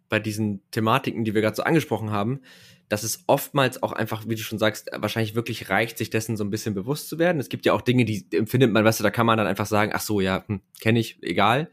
bei 0.10 0.20
diesen 0.20 0.62
Thematiken, 0.72 1.24
die 1.24 1.36
wir 1.36 1.42
gerade 1.42 1.56
so 1.56 1.64
angesprochen 1.64 2.12
haben, 2.12 2.42
dass 2.90 3.04
es 3.04 3.24
oftmals 3.28 3.82
auch 3.84 3.94
einfach, 3.94 4.28
wie 4.28 4.36
du 4.36 4.42
schon 4.42 4.58
sagst, 4.58 4.90
wahrscheinlich 4.94 5.36
wirklich 5.36 5.70
reicht, 5.70 5.98
sich 5.98 6.10
dessen 6.10 6.36
so 6.36 6.44
ein 6.44 6.50
bisschen 6.50 6.74
bewusst 6.74 7.08
zu 7.08 7.20
werden. 7.20 7.40
Es 7.40 7.50
gibt 7.50 7.66
ja 7.66 7.74
auch 7.74 7.82
Dinge, 7.82 8.04
die 8.04 8.26
empfindet 8.32 8.72
man, 8.72 8.84
weißt 8.84 9.00
du, 9.00 9.04
da 9.04 9.12
kann 9.12 9.28
man 9.28 9.38
dann 9.38 9.48
einfach 9.48 9.68
sagen, 9.68 9.92
ach 9.94 10.02
so, 10.02 10.20
ja, 10.20 10.44
hm, 10.48 10.62
kenne 10.82 11.00
ich, 11.00 11.22
egal. 11.22 11.70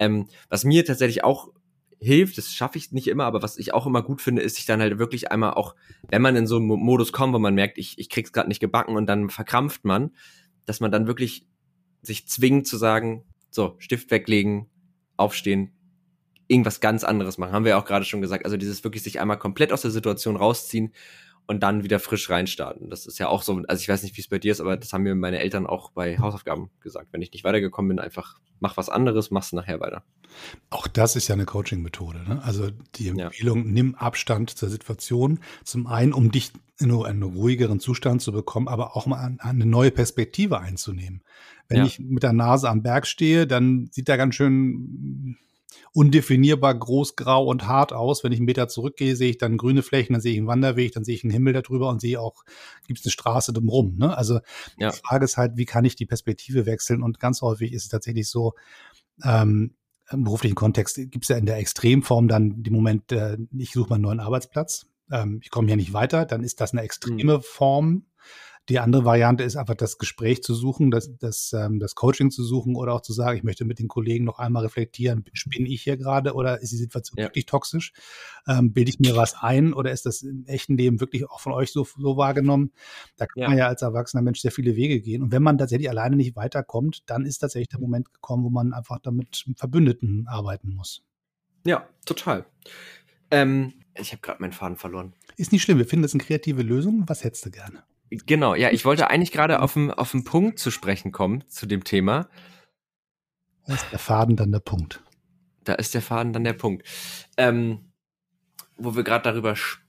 Ähm, 0.00 0.26
was 0.48 0.64
mir 0.64 0.84
tatsächlich 0.84 1.22
auch 1.22 1.52
hilft, 2.00 2.38
das 2.38 2.52
schaffe 2.52 2.78
ich 2.78 2.92
nicht 2.92 3.08
immer, 3.08 3.24
aber 3.24 3.42
was 3.42 3.56
ich 3.56 3.72
auch 3.72 3.86
immer 3.86 4.02
gut 4.02 4.20
finde, 4.20 4.42
ist 4.42 4.56
sich 4.56 4.66
dann 4.66 4.80
halt 4.80 4.98
wirklich 4.98 5.30
einmal 5.30 5.54
auch, 5.54 5.74
wenn 6.08 6.22
man 6.22 6.36
in 6.36 6.46
so 6.46 6.56
einen 6.56 6.66
Modus 6.66 7.12
kommt, 7.12 7.34
wo 7.34 7.38
man 7.38 7.54
merkt, 7.54 7.78
ich, 7.78 7.98
ich 7.98 8.08
krieg's 8.08 8.32
gerade 8.32 8.48
nicht 8.48 8.60
gebacken 8.60 8.96
und 8.96 9.06
dann 9.06 9.30
verkrampft 9.30 9.84
man, 9.84 10.10
dass 10.66 10.80
man 10.80 10.90
dann 10.90 11.06
wirklich 11.06 11.46
sich 12.02 12.28
zwingt 12.28 12.66
zu 12.66 12.76
sagen, 12.76 13.24
so, 13.50 13.74
Stift 13.78 14.10
weglegen, 14.10 14.68
aufstehen, 15.16 15.72
irgendwas 16.48 16.80
ganz 16.80 17.04
anderes 17.04 17.38
machen. 17.38 17.52
Haben 17.52 17.64
wir 17.64 17.70
ja 17.70 17.80
auch 17.80 17.84
gerade 17.84 18.04
schon 18.04 18.22
gesagt. 18.22 18.44
Also 18.44 18.56
dieses 18.56 18.82
wirklich 18.82 19.02
sich 19.02 19.20
einmal 19.20 19.38
komplett 19.38 19.72
aus 19.72 19.82
der 19.82 19.90
Situation 19.90 20.36
rausziehen 20.36 20.92
und 21.46 21.62
dann 21.62 21.82
wieder 21.82 21.98
frisch 21.98 22.28
reinstarten. 22.28 22.90
Das 22.90 23.06
ist 23.06 23.18
ja 23.18 23.28
auch 23.28 23.42
so, 23.42 23.62
also 23.68 23.80
ich 23.80 23.88
weiß 23.88 24.02
nicht, 24.02 24.16
wie 24.16 24.20
es 24.20 24.28
bei 24.28 24.38
dir 24.38 24.52
ist, 24.52 24.60
aber 24.60 24.76
das 24.76 24.92
haben 24.92 25.02
mir 25.02 25.14
meine 25.14 25.38
Eltern 25.38 25.66
auch 25.66 25.92
bei 25.92 26.18
Hausaufgaben 26.18 26.70
gesagt. 26.80 27.08
Wenn 27.12 27.22
ich 27.22 27.32
nicht 27.32 27.44
weitergekommen 27.44 27.88
bin, 27.88 27.98
einfach 27.98 28.38
mach 28.60 28.76
was 28.76 28.88
anderes, 28.88 29.30
machst 29.30 29.52
nachher 29.54 29.80
weiter. 29.80 30.02
Auch 30.68 30.86
das 30.86 31.16
ist 31.16 31.28
ja 31.28 31.34
eine 31.34 31.46
Coaching-Methode. 31.46 32.22
Ne? 32.28 32.42
Also 32.42 32.70
die 32.96 33.08
Empfehlung, 33.08 33.64
ja. 33.64 33.72
nimm 33.72 33.94
Abstand 33.94 34.50
zur 34.50 34.68
Situation. 34.68 35.40
Zum 35.64 35.86
einen, 35.86 36.12
um 36.12 36.30
dich 36.30 36.52
in 36.78 36.92
einen 36.92 37.22
ruhigeren 37.22 37.80
Zustand 37.80 38.22
zu 38.22 38.30
bekommen, 38.30 38.68
aber 38.68 38.94
auch 38.94 39.06
mal 39.06 39.36
eine 39.38 39.66
neue 39.66 39.90
Perspektive 39.90 40.60
einzunehmen. 40.60 41.22
Wenn 41.68 41.78
ja. 41.78 41.84
ich 41.86 41.98
mit 41.98 42.22
der 42.22 42.32
Nase 42.32 42.68
am 42.68 42.82
Berg 42.82 43.06
stehe, 43.06 43.46
dann 43.46 43.88
sieht 43.90 44.08
der 44.08 44.16
ganz 44.16 44.34
schön 44.34 45.36
undefinierbar 45.92 46.74
groß, 46.74 47.16
grau 47.16 47.44
und 47.44 47.66
hart 47.66 47.92
aus. 47.92 48.24
Wenn 48.24 48.32
ich 48.32 48.38
einen 48.38 48.46
Meter 48.46 48.68
zurückgehe, 48.68 49.16
sehe 49.16 49.30
ich 49.30 49.38
dann 49.38 49.56
grüne 49.56 49.82
Flächen, 49.82 50.14
dann 50.14 50.22
sehe 50.22 50.32
ich 50.32 50.38
einen 50.38 50.46
Wanderweg, 50.46 50.92
dann 50.92 51.04
sehe 51.04 51.14
ich 51.14 51.24
einen 51.24 51.32
Himmel 51.32 51.52
darüber 51.52 51.88
und 51.88 52.00
sehe 52.00 52.20
auch, 52.20 52.44
gibt 52.86 53.00
es 53.00 53.06
eine 53.06 53.12
Straße 53.12 53.52
drumherum. 53.52 53.96
Ne? 53.96 54.16
Also 54.16 54.40
ja. 54.78 54.90
die 54.90 54.98
Frage 54.98 55.24
ist 55.24 55.36
halt, 55.36 55.56
wie 55.56 55.66
kann 55.66 55.84
ich 55.84 55.96
die 55.96 56.06
Perspektive 56.06 56.66
wechseln? 56.66 57.02
Und 57.02 57.20
ganz 57.20 57.42
häufig 57.42 57.72
ist 57.72 57.84
es 57.84 57.88
tatsächlich 57.88 58.28
so, 58.28 58.54
ähm, 59.24 59.74
im 60.10 60.24
beruflichen 60.24 60.54
Kontext 60.54 60.96
gibt 60.96 61.24
es 61.24 61.28
ja 61.28 61.36
in 61.36 61.46
der 61.46 61.58
Extremform 61.58 62.28
dann 62.28 62.62
den 62.62 62.72
Moment, 62.72 63.12
äh, 63.12 63.36
ich 63.56 63.72
suche 63.72 63.90
mal 63.90 63.96
einen 63.96 64.04
neuen 64.04 64.20
Arbeitsplatz. 64.20 64.86
Ähm, 65.10 65.40
ich 65.42 65.50
komme 65.50 65.66
hier 65.68 65.76
nicht 65.76 65.92
weiter, 65.92 66.24
dann 66.24 66.42
ist 66.42 66.60
das 66.60 66.72
eine 66.72 66.82
extreme 66.82 67.38
mhm. 67.38 67.42
Form 67.42 68.04
die 68.68 68.78
andere 68.78 69.04
Variante 69.04 69.44
ist 69.44 69.56
einfach 69.56 69.74
das 69.74 69.98
Gespräch 69.98 70.42
zu 70.42 70.54
suchen, 70.54 70.90
das, 70.90 71.16
das, 71.18 71.52
ähm, 71.54 71.78
das 71.80 71.94
Coaching 71.94 72.30
zu 72.30 72.44
suchen 72.44 72.76
oder 72.76 72.92
auch 72.92 73.00
zu 73.00 73.12
sagen, 73.12 73.38
ich 73.38 73.42
möchte 73.42 73.64
mit 73.64 73.78
den 73.78 73.88
Kollegen 73.88 74.24
noch 74.24 74.38
einmal 74.38 74.64
reflektieren, 74.64 75.24
spinne 75.32 75.68
ich 75.68 75.82
hier 75.82 75.96
gerade 75.96 76.34
oder 76.34 76.60
ist 76.60 76.72
die 76.72 76.76
Situation 76.76 77.18
ja. 77.18 77.24
wirklich 77.24 77.46
toxisch? 77.46 77.92
Ähm, 78.46 78.72
bilde 78.72 78.90
ich 78.90 79.00
mir 79.00 79.16
was 79.16 79.34
ein 79.40 79.72
oder 79.72 79.90
ist 79.90 80.04
das 80.04 80.22
im 80.22 80.44
echten 80.46 80.76
Leben 80.76 81.00
wirklich 81.00 81.28
auch 81.28 81.40
von 81.40 81.52
euch 81.52 81.72
so, 81.72 81.86
so 81.96 82.16
wahrgenommen? 82.16 82.72
Da 83.16 83.26
kann 83.26 83.42
ja. 83.42 83.48
man 83.48 83.58
ja 83.58 83.68
als 83.68 83.82
erwachsener 83.82 84.22
Mensch 84.22 84.40
sehr 84.40 84.52
viele 84.52 84.76
Wege 84.76 85.00
gehen. 85.00 85.22
Und 85.22 85.32
wenn 85.32 85.42
man 85.42 85.56
tatsächlich 85.56 85.88
alleine 85.88 86.16
nicht 86.16 86.36
weiterkommt, 86.36 87.02
dann 87.06 87.24
ist 87.24 87.38
tatsächlich 87.38 87.68
der 87.68 87.80
Moment 87.80 88.12
gekommen, 88.12 88.44
wo 88.44 88.50
man 88.50 88.74
einfach 88.74 88.98
damit 88.98 89.44
Verbündeten 89.56 90.26
arbeiten 90.28 90.74
muss. 90.74 91.04
Ja, 91.64 91.88
total. 92.04 92.44
Ähm, 93.30 93.72
ich 93.94 94.12
habe 94.12 94.20
gerade 94.20 94.42
meinen 94.42 94.52
Faden 94.52 94.76
verloren. 94.76 95.14
Ist 95.36 95.52
nicht 95.52 95.62
schlimm, 95.62 95.78
wir 95.78 95.86
finden 95.86 96.02
das 96.02 96.14
eine 96.14 96.22
kreative 96.22 96.62
Lösung. 96.62 97.04
Was 97.06 97.24
hättest 97.24 97.46
du 97.46 97.50
gerne? 97.50 97.82
Genau, 98.10 98.54
ja, 98.54 98.70
ich 98.70 98.84
wollte 98.84 99.10
eigentlich 99.10 99.32
gerade 99.32 99.60
auf 99.60 99.74
den 99.74 99.90
auf 99.90 100.14
Punkt 100.24 100.58
zu 100.58 100.70
sprechen 100.70 101.12
kommen 101.12 101.44
zu 101.48 101.66
dem 101.66 101.84
Thema. 101.84 102.28
Da 103.66 103.74
ist 103.74 103.86
der 103.92 103.98
Faden 103.98 104.36
dann 104.36 104.50
der 104.50 104.60
Punkt. 104.60 105.02
Da 105.64 105.74
ist 105.74 105.94
der 105.94 106.02
Faden 106.02 106.32
dann 106.32 106.44
der 106.44 106.54
Punkt. 106.54 106.86
Ähm, 107.36 107.92
wo 108.76 108.96
wir 108.96 109.04
gerade 109.04 109.24
darüber 109.24 109.56
sprechen, 109.56 109.88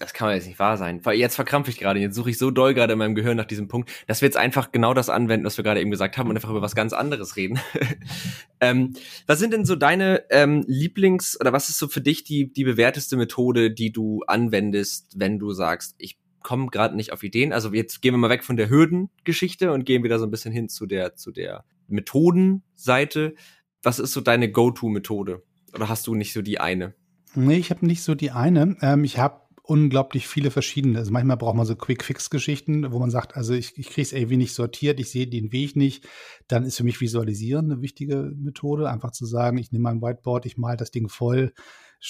das 0.00 0.12
kann 0.12 0.30
jetzt 0.30 0.46
nicht 0.46 0.58
wahr 0.58 0.76
sein. 0.76 1.00
Jetzt 1.12 1.36
verkrampfe 1.36 1.70
ich 1.70 1.78
gerade, 1.78 2.00
jetzt 2.00 2.16
suche 2.16 2.30
ich 2.30 2.38
so 2.38 2.50
doll 2.50 2.74
gerade 2.74 2.94
in 2.94 2.98
meinem 2.98 3.14
Gehirn 3.14 3.36
nach 3.36 3.44
diesem 3.44 3.68
Punkt, 3.68 3.90
dass 4.08 4.20
wir 4.20 4.26
jetzt 4.26 4.36
einfach 4.36 4.72
genau 4.72 4.92
das 4.92 5.08
anwenden, 5.08 5.46
was 5.46 5.56
wir 5.56 5.62
gerade 5.62 5.80
eben 5.80 5.90
gesagt 5.90 6.18
haben 6.18 6.28
und 6.28 6.36
einfach 6.36 6.50
über 6.50 6.62
was 6.62 6.74
ganz 6.74 6.92
anderes 6.92 7.36
reden. 7.36 7.60
ähm, 8.60 8.94
was 9.26 9.38
sind 9.38 9.52
denn 9.52 9.64
so 9.64 9.76
deine 9.76 10.24
ähm, 10.30 10.64
Lieblings- 10.66 11.38
oder 11.40 11.52
was 11.52 11.68
ist 11.68 11.78
so 11.78 11.86
für 11.86 12.00
dich 12.00 12.24
die, 12.24 12.52
die 12.52 12.64
bewährteste 12.64 13.16
Methode, 13.16 13.70
die 13.70 13.92
du 13.92 14.22
anwendest, 14.26 15.12
wenn 15.16 15.38
du 15.38 15.52
sagst, 15.52 15.94
ich 15.98 16.18
komme 16.42 16.68
gerade 16.68 16.96
nicht 16.96 17.12
auf 17.12 17.22
Ideen. 17.22 17.52
Also 17.52 17.72
jetzt 17.72 18.02
gehen 18.02 18.14
wir 18.14 18.18
mal 18.18 18.30
weg 18.30 18.44
von 18.44 18.56
der 18.56 18.68
Hürdengeschichte 18.68 19.72
und 19.72 19.84
gehen 19.84 20.04
wieder 20.04 20.18
so 20.18 20.24
ein 20.24 20.30
bisschen 20.30 20.52
hin 20.52 20.68
zu 20.68 20.86
der, 20.86 21.16
zu 21.16 21.32
der 21.32 21.64
Methodenseite. 21.88 23.34
Was 23.82 23.98
ist 23.98 24.12
so 24.12 24.20
deine 24.20 24.50
Go-To-Methode? 24.50 25.42
Oder 25.74 25.88
hast 25.88 26.06
du 26.06 26.14
nicht 26.14 26.32
so 26.32 26.42
die 26.42 26.60
eine? 26.60 26.94
Nee, 27.34 27.56
ich 27.56 27.70
habe 27.70 27.86
nicht 27.86 28.02
so 28.02 28.14
die 28.14 28.30
eine. 28.30 28.76
Ähm, 28.82 29.04
ich 29.04 29.18
habe 29.18 29.40
unglaublich 29.62 30.26
viele 30.28 30.50
verschiedene. 30.50 30.98
Also 30.98 31.12
manchmal 31.12 31.36
braucht 31.36 31.56
man 31.56 31.66
so 31.66 31.76
Quick-Fix-Geschichten, 31.76 32.92
wo 32.92 32.98
man 32.98 33.10
sagt, 33.10 33.36
also 33.36 33.54
ich, 33.54 33.78
ich 33.78 33.88
kriege 33.88 34.02
es 34.02 34.12
irgendwie 34.12 34.36
nicht 34.36 34.54
sortiert, 34.54 35.00
ich 35.00 35.10
sehe 35.10 35.26
den 35.26 35.52
Weg 35.52 35.76
nicht. 35.76 36.06
Dann 36.48 36.64
ist 36.64 36.76
für 36.76 36.84
mich 36.84 37.00
Visualisieren 37.00 37.70
eine 37.70 37.80
wichtige 37.80 38.32
Methode. 38.36 38.90
Einfach 38.90 39.12
zu 39.12 39.24
sagen, 39.24 39.58
ich 39.58 39.72
nehme 39.72 39.84
mein 39.84 40.02
Whiteboard, 40.02 40.46
ich 40.46 40.58
male 40.58 40.76
das 40.76 40.90
Ding 40.90 41.08
voll, 41.08 41.52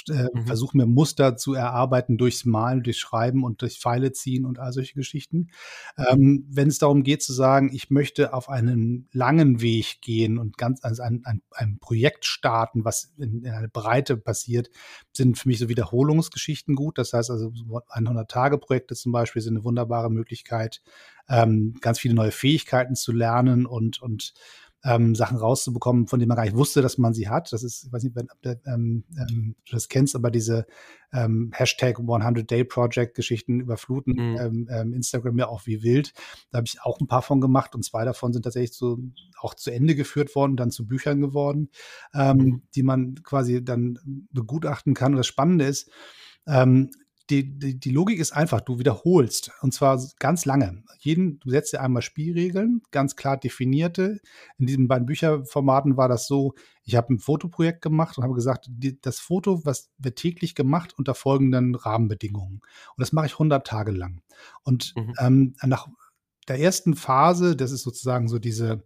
äh, 0.09 0.29
mhm. 0.33 0.47
versuche 0.47 0.77
mir 0.77 0.87
Muster 0.87 1.37
zu 1.37 1.55
erarbeiten 1.55 2.17
durchs 2.17 2.45
Malen, 2.45 2.83
durch 2.83 2.99
Schreiben 2.99 3.45
und 3.45 3.63
durch 3.63 3.79
Pfeile 3.79 4.13
ziehen 4.13 4.45
und 4.45 4.59
all 4.59 4.73
solche 4.73 4.95
Geschichten. 4.95 5.51
Ähm, 5.97 6.47
wenn 6.49 6.69
es 6.69 6.79
darum 6.79 7.03
geht 7.03 7.23
zu 7.23 7.33
sagen, 7.33 7.71
ich 7.73 7.91
möchte 7.91 8.33
auf 8.33 8.49
einen 8.49 9.09
langen 9.13 9.61
Weg 9.61 10.01
gehen 10.01 10.39
und 10.39 10.57
ganz 10.57 10.83
also 10.83 11.03
ein, 11.03 11.23
ein, 11.25 11.43
ein 11.51 11.79
Projekt 11.79 12.25
starten, 12.25 12.85
was 12.85 13.13
in, 13.19 13.45
in 13.45 13.53
eine 13.53 13.69
Breite 13.69 14.17
passiert, 14.17 14.71
sind 15.13 15.39
für 15.39 15.49
mich 15.49 15.59
so 15.59 15.69
Wiederholungsgeschichten 15.69 16.75
gut. 16.75 16.99
Das 16.99 17.13
heißt 17.13 17.31
also 17.31 17.49
100-Tage-Projekte 17.49 18.95
zum 18.95 19.13
Beispiel 19.13 19.43
sind 19.43 19.57
eine 19.57 19.65
wunderbare 19.65 20.11
Möglichkeit, 20.11 20.83
ähm, 21.29 21.75
ganz 21.81 21.99
viele 21.99 22.15
neue 22.15 22.33
Fähigkeiten 22.33 22.95
zu 22.95 23.13
lernen 23.13 23.67
und, 23.67 24.01
und 24.03 24.35
ähm, 24.85 25.15
Sachen 25.15 25.39
rauszubekommen, 25.39 26.07
von 26.07 26.19
denen 26.19 26.29
man 26.29 26.37
gar 26.37 26.45
nicht 26.45 26.57
wusste, 26.57 26.83
dass 26.83 26.99
man 26.99 27.15
sie 27.15 27.29
hat. 27.29 27.53
Das 27.53 27.63
ist, 27.63 27.85
ich 27.85 27.93
weiß 27.93 28.03
nicht, 28.03 28.17
wenn 28.17 28.29
ähm, 28.67 29.05
ähm, 29.17 29.55
du 29.67 29.73
das 29.73 29.89
kennst, 29.89 30.17
aber 30.17 30.31
diese 30.31 30.67
ähm, 31.13 31.51
Hashtag 31.55 31.99
100-Day-Project-Geschichten 31.99 33.61
überfluten 33.61 34.15
mhm. 34.15 34.39
ähm, 34.39 34.69
ähm, 34.71 34.93
Instagram 34.93 35.39
ja 35.39 35.49
auch 35.49 35.67
wie 35.67 35.83
wild. 35.83 36.13
Da 36.51 36.59
habe 36.59 36.67
ich 36.67 36.83
auch 36.83 37.01
ein 37.01 37.07
paar 37.07 37.23
von 37.23 37.41
gemacht 37.41 37.75
und 37.75 37.85
zwei 37.85 38.05
davon 38.05 38.33
sind 38.33 38.43
tatsächlich 38.43 38.73
so 38.73 38.99
auch 39.39 39.55
zu 39.55 39.71
Ende 39.71 39.95
geführt 39.95 40.35
worden, 40.35 40.57
dann 40.57 40.71
zu 40.71 40.87
Büchern 40.87 41.21
geworden, 41.21 41.71
ähm, 42.15 42.37
mhm. 42.37 42.63
die 42.75 42.83
man 42.83 43.15
quasi 43.23 43.65
dann 43.65 43.99
begutachten 44.33 44.95
kann. 44.95 45.13
Und 45.13 45.19
das 45.19 45.27
Spannende 45.27 45.67
ist, 45.67 45.91
ähm, 46.47 46.91
die, 47.33 47.59
die, 47.59 47.81
die 47.81 47.91
Logik 47.91 48.19
ist 48.19 48.33
einfach, 48.33 48.61
du 48.61 48.79
wiederholst 48.79 49.51
und 49.63 49.73
zwar 49.73 49.99
ganz 50.19 50.45
lange. 50.45 50.83
Jeden, 50.99 51.41
du 51.41 51.49
setzt 51.49 51.73
dir 51.73 51.81
einmal 51.81 52.03
Spielregeln, 52.03 52.83
ganz 52.91 53.17
klar 53.17 53.39
definierte. 53.39 54.21
In 54.59 54.67
diesen 54.67 54.87
beiden 54.87 55.07
Bücherformaten 55.07 55.97
war 55.97 56.09
das 56.09 56.27
so, 56.27 56.55
ich 56.85 56.95
habe 56.95 57.15
ein 57.15 57.19
Fotoprojekt 57.19 57.81
gemacht 57.81 58.19
und 58.19 58.25
habe 58.25 58.35
gesagt, 58.35 58.67
die, 58.69 59.01
das 59.01 59.19
Foto, 59.19 59.65
was 59.65 59.91
wird 59.97 60.17
täglich 60.17 60.55
gemacht 60.55 60.95
unter 60.99 61.15
folgenden 61.15 61.75
Rahmenbedingungen. 61.75 62.57
Und 62.61 63.01
das 63.01 63.13
mache 63.13 63.27
ich 63.27 63.33
100 63.33 63.67
Tage 63.67 63.93
lang. 63.93 64.21
Und 64.63 64.93
mhm. 64.95 65.15
ähm, 65.19 65.55
nach 65.63 65.89
der 66.49 66.61
ersten 66.61 66.95
Phase, 66.97 67.57
das 67.57 67.73
ist 67.73 67.83
sozusagen 67.83 68.29
so 68.29 68.39
diese 68.39 68.85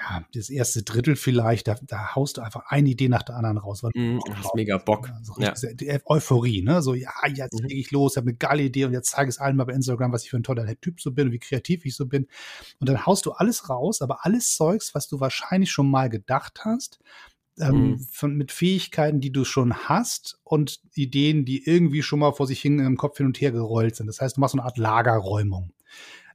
ja, 0.00 0.24
das 0.32 0.48
erste 0.48 0.82
Drittel 0.82 1.14
vielleicht, 1.14 1.68
da, 1.68 1.76
da 1.82 2.14
haust 2.14 2.38
du 2.38 2.40
einfach 2.40 2.64
eine 2.68 2.88
Idee 2.88 3.08
nach 3.08 3.22
der 3.22 3.36
anderen 3.36 3.58
raus. 3.58 3.82
Weil 3.82 3.90
mm, 3.94 4.20
du 4.24 4.34
hast 4.34 4.54
mega 4.54 4.78
Bock. 4.78 5.10
So 5.22 5.34
ja. 5.38 5.52
Euphorie, 6.06 6.62
ne? 6.62 6.80
So, 6.80 6.94
ja, 6.94 7.10
jetzt 7.28 7.60
mhm. 7.60 7.68
lege 7.68 7.80
ich 7.80 7.90
los, 7.90 8.16
habe 8.16 8.28
eine 8.28 8.36
geile 8.36 8.62
Idee 8.62 8.86
und 8.86 8.92
jetzt 8.92 9.10
zeige 9.10 9.28
ich 9.28 9.36
es 9.36 9.40
allen 9.40 9.56
mal 9.56 9.64
bei 9.64 9.74
Instagram, 9.74 10.12
was 10.12 10.24
ich 10.24 10.30
für 10.30 10.38
ein 10.38 10.42
toller 10.42 10.66
Typ 10.80 11.00
so 11.00 11.12
bin 11.12 11.28
und 11.28 11.32
wie 11.32 11.38
kreativ 11.38 11.84
ich 11.84 11.94
so 11.94 12.06
bin. 12.06 12.28
Und 12.78 12.88
dann 12.88 13.04
haust 13.04 13.26
du 13.26 13.32
alles 13.32 13.68
raus, 13.68 14.00
aber 14.00 14.24
alles 14.24 14.54
Zeugs, 14.56 14.94
was 14.94 15.06
du 15.06 15.20
wahrscheinlich 15.20 15.70
schon 15.70 15.90
mal 15.90 16.08
gedacht 16.08 16.62
hast, 16.64 16.98
ähm, 17.58 17.90
mhm. 17.90 18.00
von, 18.10 18.36
mit 18.36 18.52
Fähigkeiten, 18.52 19.20
die 19.20 19.32
du 19.32 19.44
schon 19.44 19.74
hast 19.74 20.40
und 20.44 20.80
Ideen, 20.94 21.44
die 21.44 21.66
irgendwie 21.66 22.02
schon 22.02 22.20
mal 22.20 22.32
vor 22.32 22.46
sich 22.46 22.60
hin 22.60 22.78
im 22.78 22.96
Kopf 22.96 23.18
hin 23.18 23.26
und 23.26 23.38
her 23.38 23.52
gerollt 23.52 23.96
sind. 23.96 24.06
Das 24.06 24.22
heißt, 24.22 24.38
du 24.38 24.40
machst 24.40 24.52
so 24.52 24.58
eine 24.58 24.64
Art 24.64 24.78
Lagerräumung. 24.78 25.74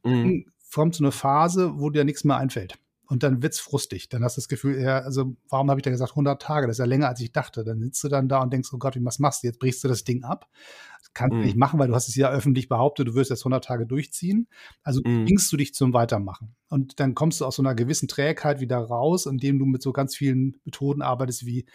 Mhm. 0.03 0.11
Dann 0.11 0.45
kommt 0.71 0.95
so 0.95 1.03
eine 1.03 1.11
Phase, 1.11 1.79
wo 1.79 1.89
dir 1.89 2.03
nichts 2.03 2.25
mehr 2.25 2.37
einfällt 2.37 2.77
Und 3.07 3.23
dann 3.23 3.43
wird's 3.43 3.59
frustig. 3.59 4.09
Dann 4.09 4.23
hast 4.23 4.37
du 4.37 4.41
das 4.41 4.47
Gefühl, 4.47 4.79
ja, 4.81 4.99
also 4.99 5.35
warum 5.49 5.69
habe 5.69 5.79
ich 5.79 5.83
da 5.83 5.91
gesagt 5.91 6.15
100 6.15 6.41
Tage? 6.41 6.67
Das 6.67 6.75
ist 6.75 6.79
ja 6.79 6.85
länger, 6.85 7.07
als 7.07 7.19
ich 7.21 7.31
dachte. 7.31 7.63
Dann 7.63 7.81
sitzt 7.81 8.03
du 8.03 8.07
dann 8.09 8.27
da 8.27 8.41
und 8.41 8.51
denkst, 8.51 8.69
oh 8.73 8.77
Gott, 8.77 8.95
wie 8.95 9.05
was 9.05 9.19
machst 9.19 9.43
du? 9.43 9.47
Jetzt 9.47 9.59
brichst 9.59 9.83
du 9.83 9.87
das 9.87 10.03
Ding 10.03 10.23
ab. 10.23 10.47
Das 11.01 11.13
kannst 11.13 11.33
du 11.33 11.37
Mhm. 11.39 11.45
nicht 11.45 11.57
machen, 11.57 11.79
weil 11.79 11.87
du 11.87 11.95
hast 11.95 12.07
es 12.07 12.15
ja 12.15 12.29
öffentlich 12.31 12.67
behauptet, 12.67 13.07
du 13.07 13.13
wirst 13.13 13.29
jetzt 13.29 13.45
100 13.45 13.63
Tage 13.63 13.85
durchziehen. 13.85 14.47
Also 14.83 15.01
Mhm. 15.05 15.25
bringst 15.25 15.51
du 15.51 15.57
dich 15.57 15.73
zum 15.73 15.93
Weitermachen. 15.93 16.55
Und 16.69 16.99
dann 16.99 17.13
kommst 17.13 17.41
du 17.41 17.45
aus 17.45 17.55
so 17.57 17.61
einer 17.61 17.75
gewissen 17.75 18.07
Trägheit 18.07 18.59
wieder 18.59 18.77
raus, 18.79 19.25
indem 19.27 19.59
du 19.59 19.65
mit 19.65 19.81
so 19.81 19.93
ganz 19.93 20.15
vielen 20.15 20.57
Methoden 20.65 21.01
arbeitest 21.01 21.45
wie 21.45 21.65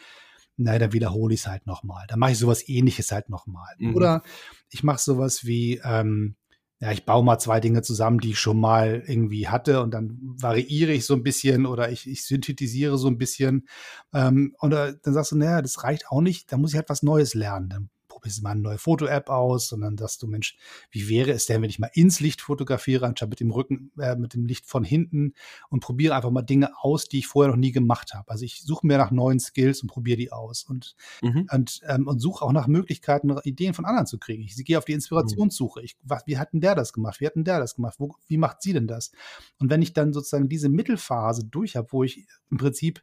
na, 0.63 0.79
dann 0.79 0.93
wiederhole 0.93 1.33
ich 1.33 1.41
es 1.41 1.47
halt 1.47 1.67
nochmal. 1.67 2.05
Dann 2.09 2.19
mache 2.19 2.33
ich 2.33 2.39
sowas 2.39 2.69
ähnliches 2.69 3.13
halt 3.13 3.31
nochmal. 3.31 3.75
Mhm. 3.79 3.95
Oder 3.95 4.23
ich 4.69 4.83
mache 4.83 4.99
sowas 5.01 5.47
wie, 5.47 5.81
ähm, 5.83 6.37
ja, 6.81 6.93
ich 6.93 7.05
baue 7.05 7.23
mal 7.23 7.39
zwei 7.39 7.61
Dinge 7.61 7.83
zusammen, 7.83 8.21
die 8.21 8.31
ich 8.31 8.39
schon 8.39 8.59
mal 8.59 9.03
irgendwie 9.07 9.49
hatte 9.49 9.83
und 9.83 9.93
dann 9.93 10.19
variiere 10.23 10.93
ich 10.93 11.05
so 11.05 11.15
ein 11.15 11.23
bisschen 11.23 11.67
oder 11.67 11.91
ich, 11.91 12.09
ich 12.09 12.25
synthetisiere 12.25 12.97
so 12.97 13.09
ein 13.09 13.19
bisschen. 13.19 13.69
Ähm, 14.15 14.57
oder 14.61 14.95
dann 14.95 15.13
sagst 15.13 15.33
du, 15.33 15.37
naja, 15.37 15.61
das 15.61 15.85
reicht 15.85 16.09
auch 16.09 16.23
nicht, 16.23 16.51
da 16.51 16.57
muss 16.57 16.73
ich 16.73 16.77
halt 16.77 16.89
was 16.89 17.03
Neues 17.03 17.35
lernen. 17.35 17.69
Dann 17.69 17.91
probierst 18.21 18.39
du 18.39 18.43
mal 18.43 18.51
eine 18.51 18.61
neue 18.61 18.79
Foto-App 18.79 19.29
aus 19.31 19.71
dann 19.71 19.97
sagst 19.97 20.23
du, 20.23 20.27
Mensch, 20.27 20.57
wie 20.91 21.09
wäre 21.09 21.31
es 21.33 21.47
denn, 21.47 21.63
wenn 21.63 21.71
ich 21.71 21.79
mal 21.79 21.91
ins 21.95 22.21
Licht 22.21 22.41
fotografiere, 22.41 23.07
anstatt 23.07 23.31
mit 23.31 23.41
dem 23.41 23.51
Rücken, 23.51 23.91
äh, 23.99 24.17
mit 24.17 24.35
dem 24.35 24.45
Licht 24.45 24.67
von 24.67 24.85
hinten 24.85 25.35
und 25.69 25.81
probiere 25.81 26.15
einfach 26.15 26.31
mal 26.31 26.43
Dinge 26.43 26.71
aus, 26.79 27.09
die 27.09 27.19
ich 27.19 27.27
vorher 27.27 27.51
noch 27.51 27.59
nie 27.59 27.73
gemacht 27.73 28.15
habe. 28.15 28.31
Also 28.31 28.45
ich 28.45 28.63
suche 28.63 28.87
mir 28.87 28.99
nach 28.99 29.11
neuen 29.11 29.41
Skills 29.41 29.83
und 29.83 29.89
probiere 29.89 30.17
die 30.19 30.33
aus 30.33 30.65
und 30.65 30.95
Mhm. 31.23 31.47
und, 31.53 31.81
ähm, 31.89 32.07
und 32.07 32.19
suche 32.21 32.45
auch 32.45 32.53
nach 32.53 32.67
Möglichkeiten, 32.67 33.37
Ideen 33.45 33.75
von 33.75 33.85
anderen 33.85 34.07
zu 34.07 34.19
kriegen. 34.19 34.43
Ich 34.43 34.57
gehe 34.65 34.79
auf 34.79 34.85
die 34.85 34.93
Inspirationssuche. 34.93 35.83
Ich, 35.83 35.97
was, 36.03 36.27
wie 36.27 36.39
hat 36.39 36.53
denn 36.53 36.61
der 36.61 36.75
das 36.75 36.93
gemacht? 36.93 37.21
Wie 37.21 37.27
hat 37.27 37.37
denn 37.37 37.45
der 37.45 37.59
das 37.59 37.75
gemacht? 37.75 37.97
Wo, 37.99 38.15
wie 38.27 38.37
macht 38.39 38.63
sie 38.63 38.73
denn 38.73 38.87
das? 38.87 39.13
Und 39.59 39.71
wenn 39.71 39.83
ich 39.83 39.93
dann 39.93 40.13
sozusagen 40.13 40.49
diese 40.49 40.69
Mittelphase 40.69 41.45
durch 41.45 41.77
habe, 41.77 41.89
wo 41.91 42.05
ich 42.05 42.27
im 42.51 42.59
Prinzip 42.59 43.03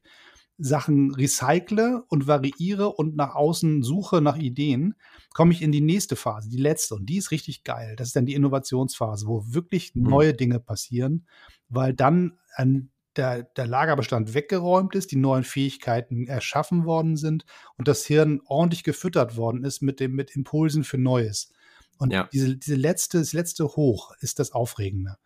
Sachen 0.58 1.13
recycle 1.13 2.04
und 2.08 2.28
variiere 2.28 2.89
und 2.89 3.15
nach 3.15 3.36
außen 3.36 3.84
suche 3.84 4.22
nach 4.22 4.38
Ideen, 4.38 4.96
komme 5.34 5.54
ich 5.54 5.62
in 5.62 5.72
die 5.72 5.82
nächste 5.82 6.15
Phase, 6.15 6.50
die 6.50 6.58
letzte. 6.58 6.96
Und 6.96 7.06
die 7.08 7.17
ist 7.17 7.32
richtig 7.32 7.63
geil. 7.63 7.96
Das 7.96 8.08
ist 8.08 8.15
dann 8.15 8.26
die 8.26 8.34
Innovationsphase, 8.34 9.28
wo 9.28 9.43
wirklich 9.54 9.93
Mhm. 9.96 10.10
neue 10.10 10.34
Dinge 10.34 10.60
passieren, 10.60 11.28
weil 11.70 11.93
dann 11.93 12.39
ein, 12.56 12.89
der, 13.15 13.43
der 13.43 13.67
Lagerbestand 13.67 14.34
weggeräumt 14.34 14.96
ist, 14.96 15.12
die 15.12 15.15
neuen 15.15 15.43
Fähigkeiten 15.43 16.28
erschaffen 16.28 16.86
worden 16.86 17.17
sind 17.17 17.46
und 17.78 17.88
das 17.88 18.06
Hirn 18.06 18.41
ordentlich 18.46 18.84
gefüttert 18.84 19.38
worden 19.38 19.63
ist 19.63 19.82
mit, 19.82 20.00
dem, 20.00 20.13
mit 20.13 20.36
Impulsen 20.36 20.84
für 20.84 20.98
Neues. 20.98 21.52
Und 22.00 22.13
Ja. 22.13 22.30
diese, 22.32 22.58
diese 22.58 22.76
letzte, 22.76 23.20
das 23.20 23.34
letzte 23.34 23.65
Hoch 23.65 24.12
ist 24.22 24.39
das 24.39 24.52
Aufregende. 24.52 25.17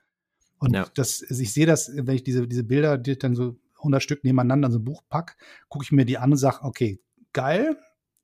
Und 0.60 0.76
Ja. 0.76 0.88
das, 0.94 1.24
also 1.28 1.42
ich 1.42 1.54
sehe 1.54 1.66
das, 1.66 1.92
wenn 1.94 2.16
ich 2.16 2.24
diese, 2.24 2.48
diese 2.48 2.64
Bilder, 2.64 2.98
die 2.98 3.12
ich 3.12 3.20
dann 3.20 3.36
so 3.36 3.58
100 3.82 4.02
Stück 4.02 4.24
nebeneinander 4.24 4.68
in 4.68 4.72
so 4.74 4.80
ein 4.80 4.86
Buch 4.86 5.04
pack, 5.10 5.38
gucke 5.70 5.84
ich 5.84 5.92
mir 5.92 6.06
die 6.06 6.18
an 6.18 6.32
und 6.32 6.38
sage, 6.38 6.60
okay, 6.64 7.00
geil. 7.34 7.78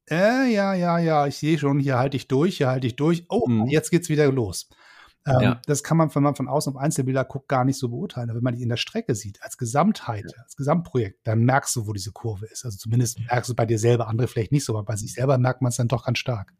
Äh, 0.10 0.54
ja, 0.54 0.74
ja, 0.74 1.00
ja, 1.00 1.28
ich 1.28 1.36
sehe 1.38 1.58
schon, 1.60 1.80
hier 1.80 1.98
halte 1.98 2.16
ich 2.18 2.28
durch, 2.28 2.58
hier 2.58 2.68
halte 2.70 2.88
ich 2.88 2.96
durch. 2.96 3.26
Oh, 3.30 3.48
Mhm. 3.48 3.68
jetzt 3.68 3.90
geht's 3.92 4.08
wieder 4.10 4.32
los. 4.32 4.70
Ähm, 5.26 5.42
Ja. 5.42 5.62
Das 5.66 5.84
kann 5.84 5.98
man, 5.98 6.14
wenn 6.16 6.24
man 6.24 6.36
von 6.36 6.48
außen 6.48 6.74
auf 6.74 6.82
Einzelbilder 6.82 7.26
guckt, 7.26 7.50
gar 7.50 7.66
nicht 7.66 7.78
so 7.78 7.90
beurteilen. 7.90 8.30
Aber 8.30 8.38
wenn 8.38 8.44
man 8.44 8.56
die 8.56 8.64
in 8.64 8.70
der 8.70 8.78
Strecke 8.78 9.16
sieht, 9.16 9.42
als 9.44 9.58
Gesamtheit, 9.58 10.24
als 10.42 10.56
Gesamtprojekt, 10.56 11.20
dann 11.28 11.40
merkst 11.44 11.76
du, 11.76 11.88
wo 11.88 11.92
diese 11.92 12.14
Kurve 12.14 12.46
ist. 12.46 12.64
Also 12.64 12.78
zumindest 12.78 13.20
merkst 13.20 13.50
du 13.50 13.56
bei 13.56 13.66
dir 13.66 13.78
selber, 13.80 14.08
andere 14.08 14.30
vielleicht 14.30 14.54
nicht 14.54 14.64
so, 14.64 14.74
aber 14.74 14.86
bei 14.86 14.96
sich 14.96 15.12
selber 15.14 15.38
merkt 15.38 15.62
man 15.62 15.70
es 15.72 15.76
dann 15.76 15.90
doch 15.90 16.06
ganz 16.06 16.20
stark. 16.20 16.54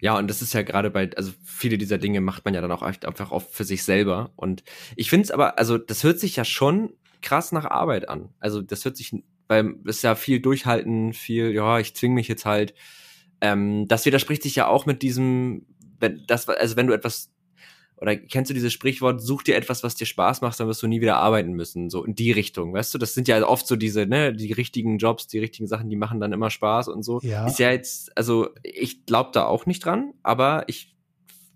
Ja, 0.00 0.16
und 0.16 0.28
das 0.30 0.42
ist 0.42 0.52
ja 0.54 0.62
gerade 0.62 0.90
bei, 0.90 1.10
also 1.16 1.32
viele 1.44 1.76
dieser 1.76 1.98
Dinge 1.98 2.20
macht 2.20 2.44
man 2.44 2.54
ja 2.54 2.60
dann 2.60 2.70
auch 2.70 2.82
einfach 2.82 3.32
oft 3.32 3.50
für 3.50 3.64
sich 3.64 3.82
selber. 3.82 4.30
Und 4.36 4.62
ich 4.94 5.10
finde 5.10 5.24
es 5.24 5.30
aber, 5.32 5.58
also 5.58 5.76
das 5.76 6.04
hört 6.04 6.20
sich 6.20 6.36
ja 6.36 6.44
schon 6.44 6.92
krass 7.22 7.52
nach 7.52 7.64
Arbeit 7.64 8.08
an. 8.08 8.30
Also 8.40 8.62
das 8.62 8.84
hört 8.84 8.96
sich, 8.96 9.14
beim, 9.46 9.80
ist 9.84 10.02
ja 10.02 10.14
viel 10.14 10.40
durchhalten, 10.40 11.12
viel, 11.12 11.52
ja, 11.52 11.78
ich 11.78 11.94
zwing 11.94 12.14
mich 12.14 12.28
jetzt 12.28 12.44
halt. 12.44 12.74
Ähm, 13.40 13.88
das 13.88 14.04
widerspricht 14.06 14.42
sich 14.42 14.56
ja 14.56 14.66
auch 14.66 14.86
mit 14.86 15.02
diesem, 15.02 15.66
wenn 16.00 16.24
das, 16.26 16.48
also 16.48 16.76
wenn 16.76 16.86
du 16.86 16.92
etwas, 16.92 17.30
oder 17.96 18.16
kennst 18.16 18.50
du 18.50 18.54
dieses 18.54 18.72
Sprichwort, 18.72 19.20
such 19.20 19.42
dir 19.42 19.56
etwas, 19.56 19.82
was 19.82 19.96
dir 19.96 20.06
Spaß 20.06 20.40
macht, 20.40 20.58
dann 20.60 20.68
wirst 20.68 20.82
du 20.82 20.86
nie 20.86 21.00
wieder 21.00 21.16
arbeiten 21.16 21.52
müssen, 21.52 21.90
so 21.90 22.04
in 22.04 22.14
die 22.14 22.30
Richtung, 22.30 22.72
weißt 22.72 22.94
du? 22.94 22.98
Das 22.98 23.14
sind 23.14 23.26
ja 23.26 23.44
oft 23.44 23.66
so 23.66 23.74
diese, 23.74 24.06
ne, 24.06 24.32
die 24.32 24.52
richtigen 24.52 24.98
Jobs, 24.98 25.26
die 25.26 25.40
richtigen 25.40 25.66
Sachen, 25.66 25.90
die 25.90 25.96
machen 25.96 26.20
dann 26.20 26.32
immer 26.32 26.50
Spaß 26.50 26.88
und 26.88 27.02
so. 27.02 27.20
Ja. 27.22 27.46
Ist 27.46 27.58
ja 27.58 27.70
jetzt, 27.72 28.16
also 28.16 28.50
ich 28.62 29.04
glaube 29.06 29.30
da 29.32 29.46
auch 29.46 29.66
nicht 29.66 29.84
dran, 29.84 30.12
aber 30.22 30.64
ich 30.68 30.94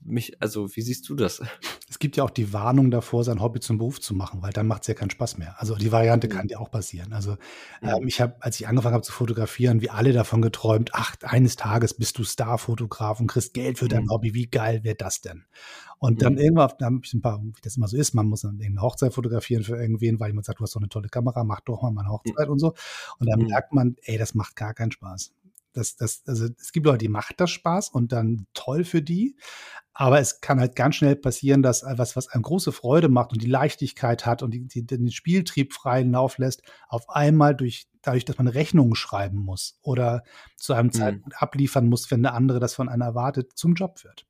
mich, 0.05 0.41
also 0.43 0.75
wie 0.75 0.83
siehst 0.83 1.09
du 1.09 1.15
das? 1.15 1.43
Es 1.89 1.99
gibt 1.99 2.17
ja 2.17 2.25
auch 2.25 2.31
die 2.31 2.53
Warnung 2.53 2.91
davor, 2.91 3.23
sein 3.23 3.41
Hobby 3.41 3.61
zum 3.61 3.79
Beruf 3.79 4.01
zu 4.01 4.15
machen, 4.15 4.43
weil 4.43 4.53
dann 4.53 4.67
macht 4.67 4.83
es 4.83 4.89
ja 4.89 4.95
keinen 4.95 5.11
Spaß 5.11 5.39
mehr. 5.39 5.55
Also 5.61 5.75
die 5.77 5.93
Variante 5.93 6.27
Mhm. 6.27 6.33
kann 6.33 6.49
ja 6.49 6.59
auch 6.59 6.71
passieren. 6.71 7.13
Also 7.13 7.37
ähm, 7.83 8.07
ich 8.09 8.21
habe, 8.21 8.37
als 8.41 8.59
ich 8.59 8.67
angefangen 8.67 8.95
habe 8.95 9.05
zu 9.05 9.13
fotografieren, 9.13 9.81
wie 9.83 9.91
alle 9.91 10.13
davon 10.13 10.41
geträumt, 10.43 10.91
ach, 10.95 11.17
eines 11.23 11.57
Tages 11.57 11.95
bist 11.95 12.19
du 12.19 12.25
Starfotograf 12.25 13.21
und 13.21 13.27
kriegst 13.27 13.55
Geld 13.55 13.79
für 13.79 13.89
dein 13.89 14.05
Mhm. 14.05 14.11
Hobby. 14.11 14.35
Wie 14.35 14.47
geil 14.49 14.85
wäre 14.85 14.97
das 14.97 15.21
denn? 15.21 15.45
Und 15.99 16.23
dann 16.23 16.33
Mhm. 16.35 16.39
irgendwann, 16.39 16.71
dann 16.79 16.95
habe 16.95 17.05
ich 17.05 17.15
ein 17.15 17.21
paar, 17.23 17.41
wie 17.43 17.53
das 17.63 17.77
immer 17.77 17.89
so 17.89 17.97
ist, 17.97 18.15
man 18.15 18.27
muss 18.27 18.41
dann 18.43 18.59
irgendeine 18.59 18.83
Hochzeit 18.83 19.13
fotografieren 19.15 19.63
für 19.63 19.77
irgendwen, 19.77 20.19
weil 20.19 20.29
jemand 20.31 20.47
sagt, 20.47 20.59
du 20.61 20.65
hast 20.65 20.75
doch 20.75 20.81
eine 20.81 20.89
tolle 20.89 21.09
Kamera, 21.09 21.45
mach 21.45 21.61
doch 21.61 21.83
mal 21.83 22.01
eine 22.01 22.11
Hochzeit 22.11 22.49
und 22.49 22.59
so. 22.59 22.75
Und 23.19 23.29
dann 23.31 23.41
Mhm. 23.41 23.47
merkt 23.47 23.73
man, 23.73 23.97
ey, 24.03 24.19
das 24.19 24.35
macht 24.35 24.57
gar 24.57 24.75
keinen 24.75 24.91
Spaß. 24.93 25.33
Das, 25.73 25.97
das, 25.97 26.23
also 26.27 26.49
es 26.59 26.73
gibt 26.73 26.87
Leute, 26.87 26.99
die 26.99 27.09
macht 27.09 27.41
das 27.41 27.51
Spaß 27.51 27.89
und 27.89 28.13
dann 28.13 28.47
toll 28.55 28.85
für 28.85 29.03
die. 29.03 29.37
Aber 29.95 30.21
es 30.21 30.41
kann 30.41 30.59
halt 30.59 30.75
ganz 30.75 30.97
schnell 30.97 31.17
passieren, 31.17 31.63
dass 31.63 31.83
was, 31.85 32.17
was 32.17 32.29
einem 32.29 32.43
große 32.43 32.73
Freude 32.73 33.09
macht 33.09 33.33
und 33.33 33.43
die 33.43 33.49
Leichtigkeit 33.49 34.25
hat 34.25 34.43
und 34.43 34.53
die, 34.53 34.67
die, 34.67 34.87
den 34.87 35.11
Spieltrieb 35.11 35.75
freien 35.75 36.13
Lauf 36.13 36.39
lässt, 36.39 36.63
auf 36.89 37.11
einmal 37.11 37.55
durch, 37.55 37.89
dadurch, 38.01 38.25
dass 38.25 38.39
man 38.39 38.49
Rechnungen 38.49 38.95
schreiben 38.95 39.39
muss 39.39 39.79
oder 39.83 40.23
zu 40.57 40.73
einem 40.73 40.87
Mhm. 40.87 40.93
Zeitpunkt 40.93 41.43
abliefern 41.43 41.89
muss, 41.89 42.11
wenn 42.11 42.23
der 42.23 42.35
andere 42.35 42.59
das 42.59 42.75
von 42.75 42.89
einem 42.89 43.03
erwartet, 43.03 43.53
zum 43.55 43.75
Job 43.75 44.03
wird. 44.05 44.27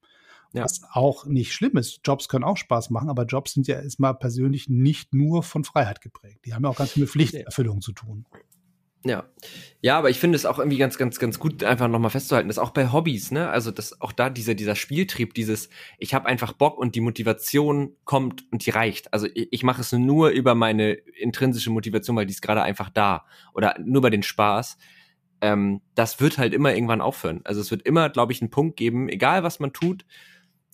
Ja. 0.52 0.64
Was 0.64 0.82
auch 0.90 1.24
nicht 1.24 1.52
schlimm 1.54 1.76
ist. 1.78 2.00
Jobs 2.04 2.28
können 2.28 2.44
auch 2.44 2.58
Spaß 2.58 2.90
machen, 2.90 3.08
aber 3.08 3.24
Jobs 3.24 3.54
sind 3.54 3.66
ja 3.66 3.80
erstmal 3.80 4.14
persönlich 4.14 4.68
nicht 4.68 5.14
nur 5.14 5.42
von 5.42 5.64
Freiheit 5.64 6.00
geprägt. 6.02 6.44
Die 6.44 6.52
haben 6.52 6.64
ja 6.64 6.70
auch 6.70 6.76
ganz 6.76 6.90
viel 6.90 7.04
mit 7.04 7.10
Pflichterfüllung 7.10 7.80
zu 7.80 7.92
tun. 7.92 8.26
Ja. 9.04 9.24
Ja, 9.80 9.98
aber 9.98 10.10
ich 10.10 10.20
finde 10.20 10.36
es 10.36 10.46
auch 10.46 10.58
irgendwie 10.58 10.78
ganz, 10.78 10.96
ganz, 10.96 11.18
ganz 11.18 11.40
gut, 11.40 11.64
einfach 11.64 11.88
nochmal 11.88 12.10
festzuhalten, 12.10 12.48
dass 12.48 12.58
auch 12.58 12.70
bei 12.70 12.92
Hobbys, 12.92 13.32
ne, 13.32 13.48
also 13.48 13.72
dass 13.72 14.00
auch 14.00 14.12
da 14.12 14.30
dieser, 14.30 14.54
dieser 14.54 14.76
Spieltrieb, 14.76 15.34
dieses, 15.34 15.70
ich 15.98 16.14
habe 16.14 16.26
einfach 16.26 16.52
Bock 16.52 16.78
und 16.78 16.94
die 16.94 17.00
Motivation 17.00 17.96
kommt 18.04 18.44
und 18.52 18.64
die 18.64 18.70
reicht. 18.70 19.12
Also 19.12 19.26
ich, 19.34 19.48
ich 19.50 19.62
mache 19.64 19.80
es 19.80 19.90
nur 19.90 20.28
über 20.30 20.54
meine 20.54 20.92
intrinsische 20.92 21.70
Motivation, 21.70 22.14
weil 22.14 22.26
die 22.26 22.32
ist 22.32 22.42
gerade 22.42 22.62
einfach 22.62 22.90
da. 22.90 23.26
Oder 23.54 23.74
nur 23.80 23.98
über 23.98 24.10
den 24.10 24.22
Spaß. 24.22 24.78
Ähm, 25.40 25.80
das 25.96 26.20
wird 26.20 26.38
halt 26.38 26.54
immer 26.54 26.72
irgendwann 26.72 27.00
aufhören. 27.00 27.40
Also 27.42 27.60
es 27.60 27.72
wird 27.72 27.82
immer, 27.82 28.08
glaube 28.08 28.32
ich, 28.32 28.40
einen 28.40 28.50
Punkt 28.50 28.76
geben, 28.76 29.08
egal 29.08 29.42
was 29.42 29.58
man 29.58 29.72
tut, 29.72 30.04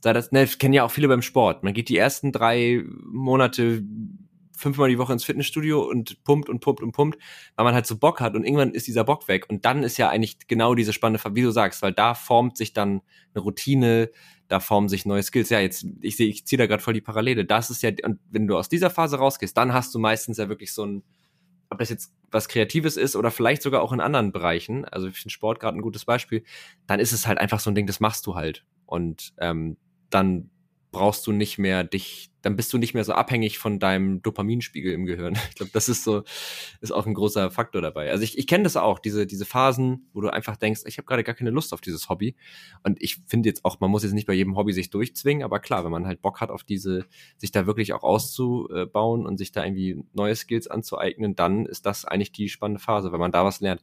sei 0.02 0.12
das, 0.12 0.32
ne, 0.32 0.46
kennen 0.46 0.74
ja 0.74 0.84
auch 0.84 0.90
viele 0.90 1.08
beim 1.08 1.22
Sport. 1.22 1.64
Man 1.64 1.72
geht 1.72 1.88
die 1.88 1.96
ersten 1.96 2.30
drei 2.30 2.84
Monate 2.86 3.82
fünfmal 4.58 4.88
die 4.88 4.98
Woche 4.98 5.12
ins 5.12 5.24
Fitnessstudio 5.24 5.80
und 5.82 6.22
pumpt 6.24 6.48
und 6.48 6.60
pumpt 6.60 6.82
und 6.82 6.92
pumpt, 6.92 7.18
weil 7.56 7.64
man 7.64 7.74
halt 7.74 7.86
so 7.86 7.96
Bock 7.96 8.20
hat 8.20 8.34
und 8.34 8.44
irgendwann 8.44 8.72
ist 8.72 8.86
dieser 8.86 9.04
Bock 9.04 9.28
weg 9.28 9.46
und 9.48 9.64
dann 9.64 9.82
ist 9.82 9.96
ja 9.96 10.08
eigentlich 10.08 10.38
genau 10.46 10.74
diese 10.74 10.92
spannende 10.92 11.22
wie 11.34 11.42
du 11.42 11.50
sagst, 11.50 11.82
weil 11.82 11.92
da 11.92 12.14
formt 12.14 12.56
sich 12.56 12.72
dann 12.72 13.02
eine 13.34 13.42
Routine, 13.42 14.10
da 14.48 14.60
formen 14.60 14.88
sich 14.88 15.06
neue 15.06 15.22
Skills. 15.22 15.50
Ja, 15.50 15.60
jetzt 15.60 15.86
ich 16.00 16.16
sehe, 16.16 16.28
ich 16.28 16.46
ziehe 16.46 16.58
da 16.58 16.66
gerade 16.66 16.82
voll 16.82 16.94
die 16.94 17.00
Parallele. 17.00 17.44
Das 17.44 17.70
ist 17.70 17.82
ja 17.82 17.90
und 18.04 18.18
wenn 18.30 18.46
du 18.46 18.56
aus 18.56 18.68
dieser 18.68 18.90
Phase 18.90 19.18
rausgehst, 19.18 19.56
dann 19.56 19.72
hast 19.72 19.94
du 19.94 19.98
meistens 19.98 20.38
ja 20.38 20.48
wirklich 20.48 20.72
so 20.72 20.84
ein 20.84 21.02
ob 21.70 21.78
das 21.78 21.90
jetzt 21.90 22.14
was 22.30 22.48
Kreatives 22.48 22.96
ist 22.96 23.16
oder 23.16 23.30
vielleicht 23.30 23.62
sogar 23.62 23.82
auch 23.82 23.92
in 23.92 24.00
anderen 24.00 24.32
Bereichen, 24.32 24.84
also 24.84 25.08
ich 25.08 25.16
finde 25.16 25.32
Sport 25.32 25.60
gerade 25.60 25.76
ein 25.76 25.82
gutes 25.82 26.04
Beispiel, 26.04 26.42
dann 26.86 27.00
ist 27.00 27.12
es 27.12 27.26
halt 27.26 27.38
einfach 27.38 27.60
so 27.60 27.70
ein 27.70 27.74
Ding, 27.74 27.86
das 27.86 28.00
machst 28.00 28.26
du 28.26 28.34
halt. 28.34 28.64
Und 28.86 29.34
ähm, 29.38 29.76
dann 30.10 30.50
brauchst 30.90 31.26
du 31.26 31.32
nicht 31.32 31.58
mehr 31.58 31.84
dich, 31.84 32.30
dann 32.42 32.56
bist 32.56 32.72
du 32.72 32.78
nicht 32.78 32.94
mehr 32.94 33.04
so 33.04 33.12
abhängig 33.12 33.58
von 33.58 33.78
deinem 33.78 34.22
Dopaminspiegel 34.22 34.92
im 34.92 35.06
Gehirn. 35.06 35.34
Ich 35.50 35.54
glaube, 35.56 35.72
das 35.72 35.88
ist 35.88 36.04
so, 36.04 36.22
ist 36.80 36.92
auch 36.92 37.06
ein 37.06 37.14
großer 37.14 37.50
Faktor 37.50 37.82
dabei. 37.82 38.10
Also 38.10 38.24
ich, 38.24 38.38
ich 38.38 38.46
kenne 38.46 38.64
das 38.64 38.76
auch, 38.76 38.98
diese, 38.98 39.26
diese 39.26 39.44
Phasen, 39.44 40.08
wo 40.12 40.20
du 40.20 40.32
einfach 40.32 40.56
denkst, 40.56 40.82
ich 40.86 40.98
habe 40.98 41.06
gerade 41.06 41.24
gar 41.24 41.34
keine 41.34 41.50
Lust 41.50 41.74
auf 41.74 41.80
dieses 41.80 42.08
Hobby. 42.08 42.36
Und 42.84 43.02
ich 43.02 43.18
finde 43.26 43.48
jetzt 43.48 43.64
auch, 43.64 43.80
man 43.80 43.90
muss 43.90 44.02
jetzt 44.02 44.12
nicht 44.12 44.26
bei 44.26 44.34
jedem 44.34 44.56
Hobby 44.56 44.72
sich 44.72 44.90
durchzwingen, 44.90 45.42
aber 45.42 45.60
klar, 45.60 45.84
wenn 45.84 45.92
man 45.92 46.06
halt 46.06 46.22
Bock 46.22 46.40
hat 46.40 46.50
auf 46.50 46.64
diese, 46.64 47.06
sich 47.36 47.50
da 47.50 47.66
wirklich 47.66 47.92
auch 47.92 48.02
auszubauen 48.02 49.26
und 49.26 49.36
sich 49.36 49.52
da 49.52 49.64
irgendwie 49.64 50.02
neue 50.12 50.36
Skills 50.36 50.68
anzueignen, 50.68 51.36
dann 51.36 51.66
ist 51.66 51.86
das 51.86 52.04
eigentlich 52.04 52.32
die 52.32 52.48
spannende 52.48 52.80
Phase, 52.80 53.12
wenn 53.12 53.20
man 53.20 53.32
da 53.32 53.44
was 53.44 53.60
lernt. 53.60 53.82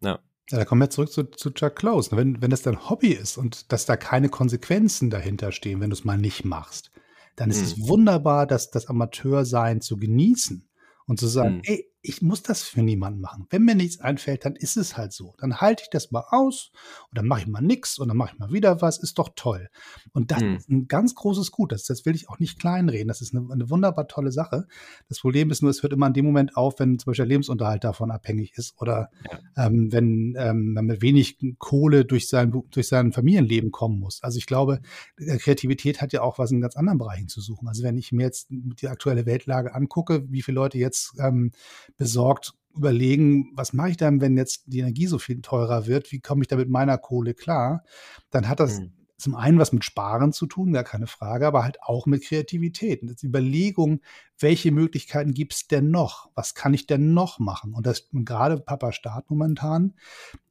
Ja. 0.00 0.20
Ja, 0.50 0.58
da 0.58 0.64
kommen 0.64 0.80
wir 0.80 0.90
zurück 0.90 1.12
zu, 1.12 1.24
zu 1.24 1.50
Chuck 1.50 1.76
Close. 1.76 2.16
Wenn, 2.16 2.40
wenn 2.40 2.50
das 2.50 2.62
dein 2.62 2.88
Hobby 2.88 3.08
ist 3.08 3.36
und 3.36 3.70
dass 3.72 3.84
da 3.86 3.96
keine 3.96 4.28
Konsequenzen 4.30 5.10
dahinter 5.10 5.52
stehen, 5.52 5.80
wenn 5.80 5.90
du 5.90 5.94
es 5.94 6.04
mal 6.04 6.16
nicht 6.18 6.44
machst, 6.44 6.90
dann 7.36 7.50
ist 7.50 7.58
Mhm. 7.58 7.64
es 7.64 7.88
wunderbar, 7.88 8.46
dass 8.46 8.70
das 8.70 8.86
Amateursein 8.86 9.80
zu 9.80 9.96
genießen 9.98 10.66
und 11.06 11.20
zu 11.20 11.26
sagen, 11.26 11.56
Mhm. 11.56 11.62
ey, 11.64 11.87
ich 12.08 12.22
muss 12.22 12.42
das 12.42 12.62
für 12.62 12.82
niemanden 12.82 13.20
machen. 13.20 13.46
Wenn 13.50 13.64
mir 13.64 13.74
nichts 13.74 14.00
einfällt, 14.00 14.46
dann 14.46 14.56
ist 14.56 14.78
es 14.78 14.96
halt 14.96 15.12
so. 15.12 15.34
Dann 15.38 15.60
halte 15.60 15.82
ich 15.82 15.90
das 15.90 16.10
mal 16.10 16.24
aus 16.30 16.72
und 17.10 17.18
dann 17.18 17.26
mache 17.26 17.42
ich 17.42 17.46
mal 17.46 17.60
nichts 17.60 17.98
und 17.98 18.08
dann 18.08 18.16
mache 18.16 18.32
ich 18.32 18.38
mal 18.38 18.50
wieder 18.50 18.80
was. 18.80 18.98
Ist 18.98 19.18
doch 19.18 19.28
toll. 19.36 19.68
Und 20.12 20.30
das 20.30 20.40
mhm. 20.40 20.56
ist 20.56 20.68
ein 20.70 20.88
ganz 20.88 21.14
großes 21.14 21.50
Gut. 21.50 21.70
Das, 21.70 21.84
das 21.84 22.06
will 22.06 22.14
ich 22.14 22.30
auch 22.30 22.38
nicht 22.38 22.58
kleinreden. 22.58 23.08
Das 23.08 23.20
ist 23.20 23.34
eine, 23.34 23.46
eine, 23.52 23.68
wunderbar 23.68 24.08
tolle 24.08 24.32
Sache. 24.32 24.66
Das 25.10 25.20
Problem 25.20 25.50
ist 25.50 25.60
nur, 25.60 25.70
es 25.70 25.82
hört 25.82 25.92
immer 25.92 26.06
in 26.06 26.14
dem 26.14 26.24
Moment 26.24 26.56
auf, 26.56 26.78
wenn 26.78 26.98
zum 26.98 27.10
Beispiel 27.10 27.26
der 27.26 27.28
Lebensunterhalt 27.28 27.84
davon 27.84 28.10
abhängig 28.10 28.56
ist 28.56 28.80
oder 28.80 29.10
ja. 29.30 29.66
ähm, 29.66 29.92
wenn 29.92 30.34
ähm, 30.38 30.72
man 30.72 30.86
mit 30.86 31.02
wenig 31.02 31.38
Kohle 31.58 32.06
durch 32.06 32.28
sein, 32.28 32.50
durch 32.70 32.88
sein 32.88 33.12
Familienleben 33.12 33.70
kommen 33.70 34.00
muss. 34.00 34.22
Also 34.22 34.38
ich 34.38 34.46
glaube, 34.46 34.80
Kreativität 35.16 36.00
hat 36.00 36.14
ja 36.14 36.22
auch 36.22 36.38
was 36.38 36.50
in 36.52 36.62
ganz 36.62 36.74
anderen 36.74 36.98
Bereichen 36.98 37.28
zu 37.28 37.42
suchen. 37.42 37.68
Also 37.68 37.82
wenn 37.82 37.98
ich 37.98 38.12
mir 38.12 38.22
jetzt 38.22 38.46
die 38.48 38.88
aktuelle 38.88 39.26
Weltlage 39.26 39.74
angucke, 39.74 40.24
wie 40.30 40.40
viele 40.40 40.54
Leute 40.54 40.78
jetzt 40.78 41.12
ähm, 41.18 41.52
besorgt 41.98 42.54
überlegen, 42.78 43.50
was 43.54 43.72
mache 43.72 43.90
ich 43.90 43.96
dann, 43.96 44.20
wenn 44.20 44.36
jetzt 44.36 44.64
die 44.66 44.78
Energie 44.78 45.06
so 45.06 45.18
viel 45.18 45.42
teurer 45.42 45.86
wird? 45.86 46.10
Wie 46.12 46.20
komme 46.20 46.42
ich 46.42 46.48
da 46.48 46.56
mit 46.56 46.70
meiner 46.70 46.96
Kohle 46.96 47.34
klar? 47.34 47.84
Dann 48.30 48.48
hat 48.48 48.60
das 48.60 48.80
mhm. 48.80 48.92
zum 49.18 49.34
einen 49.34 49.58
was 49.58 49.72
mit 49.72 49.84
Sparen 49.84 50.32
zu 50.32 50.46
tun, 50.46 50.72
gar 50.72 50.84
keine 50.84 51.08
Frage, 51.08 51.46
aber 51.46 51.64
halt 51.64 51.82
auch 51.82 52.06
mit 52.06 52.24
Kreativität. 52.24 53.02
Und 53.02 53.20
die 53.20 53.26
Überlegung, 53.26 54.00
welche 54.38 54.70
Möglichkeiten 54.70 55.34
gibt 55.34 55.54
es 55.54 55.66
denn 55.66 55.90
noch? 55.90 56.30
Was 56.34 56.54
kann 56.54 56.72
ich 56.72 56.86
denn 56.86 57.12
noch 57.12 57.40
machen? 57.40 57.74
Und 57.74 57.84
das 57.86 58.00
und 58.12 58.24
gerade 58.24 58.58
Papa 58.58 58.92
Staat 58.92 59.28
momentan 59.28 59.94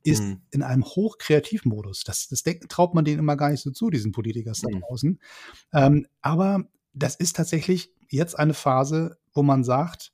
ist 0.04 0.24
mhm. 0.24 0.41
in 0.52 0.64
einem 0.64 0.84
Hochkreativmodus. 0.84 2.04
Das, 2.04 2.28
das 2.28 2.43
denkt, 2.43 2.70
traut 2.70 2.93
man 2.93 3.06
denen 3.06 3.20
immer 3.20 3.38
gar 3.38 3.50
nicht 3.50 3.62
so 3.62 3.72
zu, 3.72 3.89
diesen 3.89 4.12
Politikern 4.12 4.56
mhm. 4.62 4.72
da 4.72 4.80
draußen. 4.80 5.20
Ähm, 5.74 6.08
aber 6.22 6.66
das 6.93 7.16
ist 7.16 7.38
tatsächlich 7.38 7.93
jetzt 8.10 8.38
eine 8.38 8.54
Phase, 8.54 9.18
wo 9.34 9.43
man 9.43 9.64
sagt, 9.64 10.12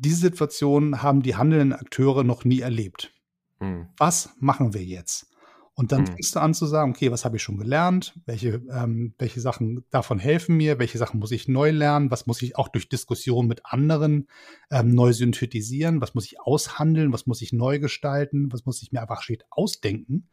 diese 0.00 0.20
Situation 0.20 1.02
haben 1.02 1.22
die 1.22 1.36
handelnden 1.36 1.72
Akteure 1.72 2.24
noch 2.24 2.44
nie 2.44 2.60
erlebt. 2.60 3.12
Mhm. 3.60 3.88
Was 3.96 4.30
machen 4.38 4.72
wir 4.74 4.82
jetzt? 4.82 5.26
Und 5.74 5.92
dann 5.92 6.02
mhm. 6.02 6.06
fängst 6.08 6.34
du 6.34 6.40
an 6.40 6.52
zu 6.52 6.66
sagen, 6.66 6.90
okay, 6.90 7.10
was 7.10 7.24
habe 7.24 7.36
ich 7.36 7.42
schon 7.42 7.56
gelernt? 7.56 8.18
Welche, 8.26 8.62
ähm, 8.70 9.14
welche 9.18 9.40
Sachen 9.40 9.84
davon 9.90 10.18
helfen 10.18 10.56
mir? 10.56 10.78
Welche 10.78 10.98
Sachen 10.98 11.20
muss 11.20 11.30
ich 11.30 11.48
neu 11.48 11.70
lernen? 11.70 12.10
Was 12.10 12.26
muss 12.26 12.42
ich 12.42 12.56
auch 12.56 12.68
durch 12.68 12.88
Diskussion 12.88 13.46
mit 13.46 13.64
anderen 13.64 14.28
ähm, 14.70 14.94
neu 14.94 15.12
synthetisieren? 15.12 16.02
Was 16.02 16.14
muss 16.14 16.26
ich 16.26 16.40
aushandeln? 16.40 17.12
Was 17.14 17.26
muss 17.26 17.40
ich 17.40 17.52
neu 17.52 17.78
gestalten? 17.78 18.52
Was 18.52 18.66
muss 18.66 18.82
ich 18.82 18.92
mir 18.92 19.00
einfach 19.00 19.22
steht 19.22 19.46
ausdenken? 19.48 20.28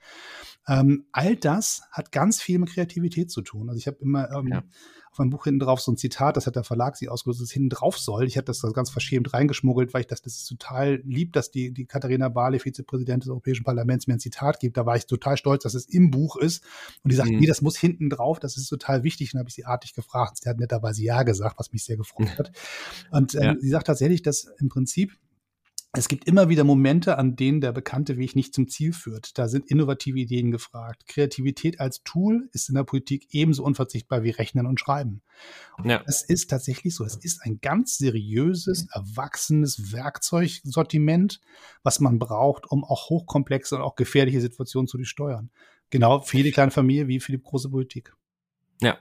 Ähm, 0.67 1.05
all 1.13 1.37
das 1.37 1.83
hat 1.91 2.11
ganz 2.11 2.41
viel 2.41 2.59
mit 2.59 2.71
Kreativität 2.71 3.31
zu 3.31 3.41
tun. 3.41 3.69
Also 3.69 3.79
ich 3.79 3.87
habe 3.87 3.99
immer 4.01 4.29
ähm, 4.31 4.47
ja 4.47 4.63
auf 5.11 5.19
meinem 5.19 5.29
Buch 5.29 5.45
hinten 5.45 5.59
drauf 5.59 5.81
so 5.81 5.91
ein 5.91 5.97
Zitat, 5.97 6.37
das 6.37 6.47
hat 6.47 6.55
der 6.55 6.63
Verlag 6.63 6.97
sich 6.97 7.09
ausgesucht, 7.09 7.43
das 7.43 7.51
hinten 7.51 7.69
drauf 7.69 7.97
soll. 7.97 8.25
Ich 8.25 8.37
habe 8.37 8.45
das 8.45 8.61
ganz 8.73 8.89
verschämt 8.89 9.33
reingeschmuggelt, 9.33 9.93
weil 9.93 10.01
ich 10.01 10.07
das, 10.07 10.21
das 10.21 10.35
ist 10.35 10.47
total 10.47 11.01
lieb, 11.05 11.33
dass 11.33 11.51
die, 11.51 11.73
die 11.73 11.85
Katharina 11.85 12.29
Barley, 12.29 12.59
Vizepräsidentin 12.59 13.21
des 13.21 13.29
Europäischen 13.29 13.63
Parlaments, 13.63 14.07
mir 14.07 14.13
ein 14.13 14.19
Zitat 14.19 14.59
gibt. 14.59 14.77
Da 14.77 14.85
war 14.85 14.95
ich 14.95 15.05
total 15.05 15.37
stolz, 15.37 15.63
dass 15.63 15.73
es 15.73 15.85
im 15.85 16.11
Buch 16.11 16.35
ist. 16.35 16.63
Und 17.03 17.11
die 17.11 17.15
sagt, 17.15 17.29
mhm. 17.29 17.39
nee, 17.39 17.47
das 17.47 17.61
muss 17.61 17.77
hinten 17.77 18.09
drauf, 18.09 18.39
das 18.39 18.57
ist 18.57 18.67
total 18.67 19.03
wichtig. 19.03 19.33
Und 19.33 19.39
habe 19.39 19.49
ich 19.49 19.55
sie 19.55 19.65
artig 19.65 19.93
gefragt. 19.93 20.37
Sie 20.41 20.49
hat 20.49 20.59
netterweise 20.59 21.03
Ja 21.03 21.23
gesagt, 21.23 21.57
was 21.59 21.71
mich 21.71 21.83
sehr 21.83 21.97
gefreut 21.97 22.37
hat. 22.37 22.51
Und 23.11 23.35
ähm, 23.35 23.41
ja. 23.41 23.55
sie 23.59 23.69
sagt 23.69 23.87
tatsächlich, 23.87 24.21
dass 24.21 24.47
im 24.59 24.69
Prinzip 24.69 25.17
es 25.93 26.07
gibt 26.07 26.25
immer 26.25 26.49
wieder 26.49 26.63
Momente, 26.63 27.17
an 27.17 27.35
denen 27.35 27.61
der 27.61 27.71
bekannte 27.71 28.17
Weg 28.17 28.35
nicht 28.35 28.53
zum 28.53 28.67
Ziel 28.67 28.93
führt. 28.93 29.37
Da 29.37 29.47
sind 29.47 29.69
innovative 29.69 30.19
Ideen 30.19 30.51
gefragt. 30.51 31.07
Kreativität 31.07 31.79
als 31.79 32.03
Tool 32.03 32.49
ist 32.51 32.69
in 32.69 32.75
der 32.75 32.83
Politik 32.83 33.27
ebenso 33.31 33.63
unverzichtbar 33.63 34.21
wie 34.23 34.29
Rechnen 34.29 34.67
und 34.67 34.79
Schreiben. 34.79 35.21
Und 35.77 35.89
ja. 35.89 36.03
Das 36.05 36.23
ist 36.23 36.49
tatsächlich 36.49 36.93
so. 36.93 37.03
Es 37.03 37.15
ist 37.15 37.41
ein 37.43 37.59
ganz 37.61 37.97
seriöses, 37.97 38.87
erwachsenes 38.91 39.91
Werkzeugsortiment, 39.93 41.39
was 41.83 41.99
man 41.99 42.19
braucht, 42.19 42.69
um 42.69 42.83
auch 42.83 43.09
hochkomplexe 43.09 43.75
und 43.75 43.81
auch 43.81 43.95
gefährliche 43.95 44.41
Situationen 44.41 44.87
zu 44.87 45.01
steuern. 45.03 45.49
Genau 45.89 46.19
für 46.19 46.37
jede 46.37 46.51
kleine 46.51 46.71
Familie 46.71 47.07
wie 47.07 47.19
für 47.19 47.31
die 47.31 47.41
große 47.41 47.69
Politik. 47.69 48.13
Ja. 48.81 48.97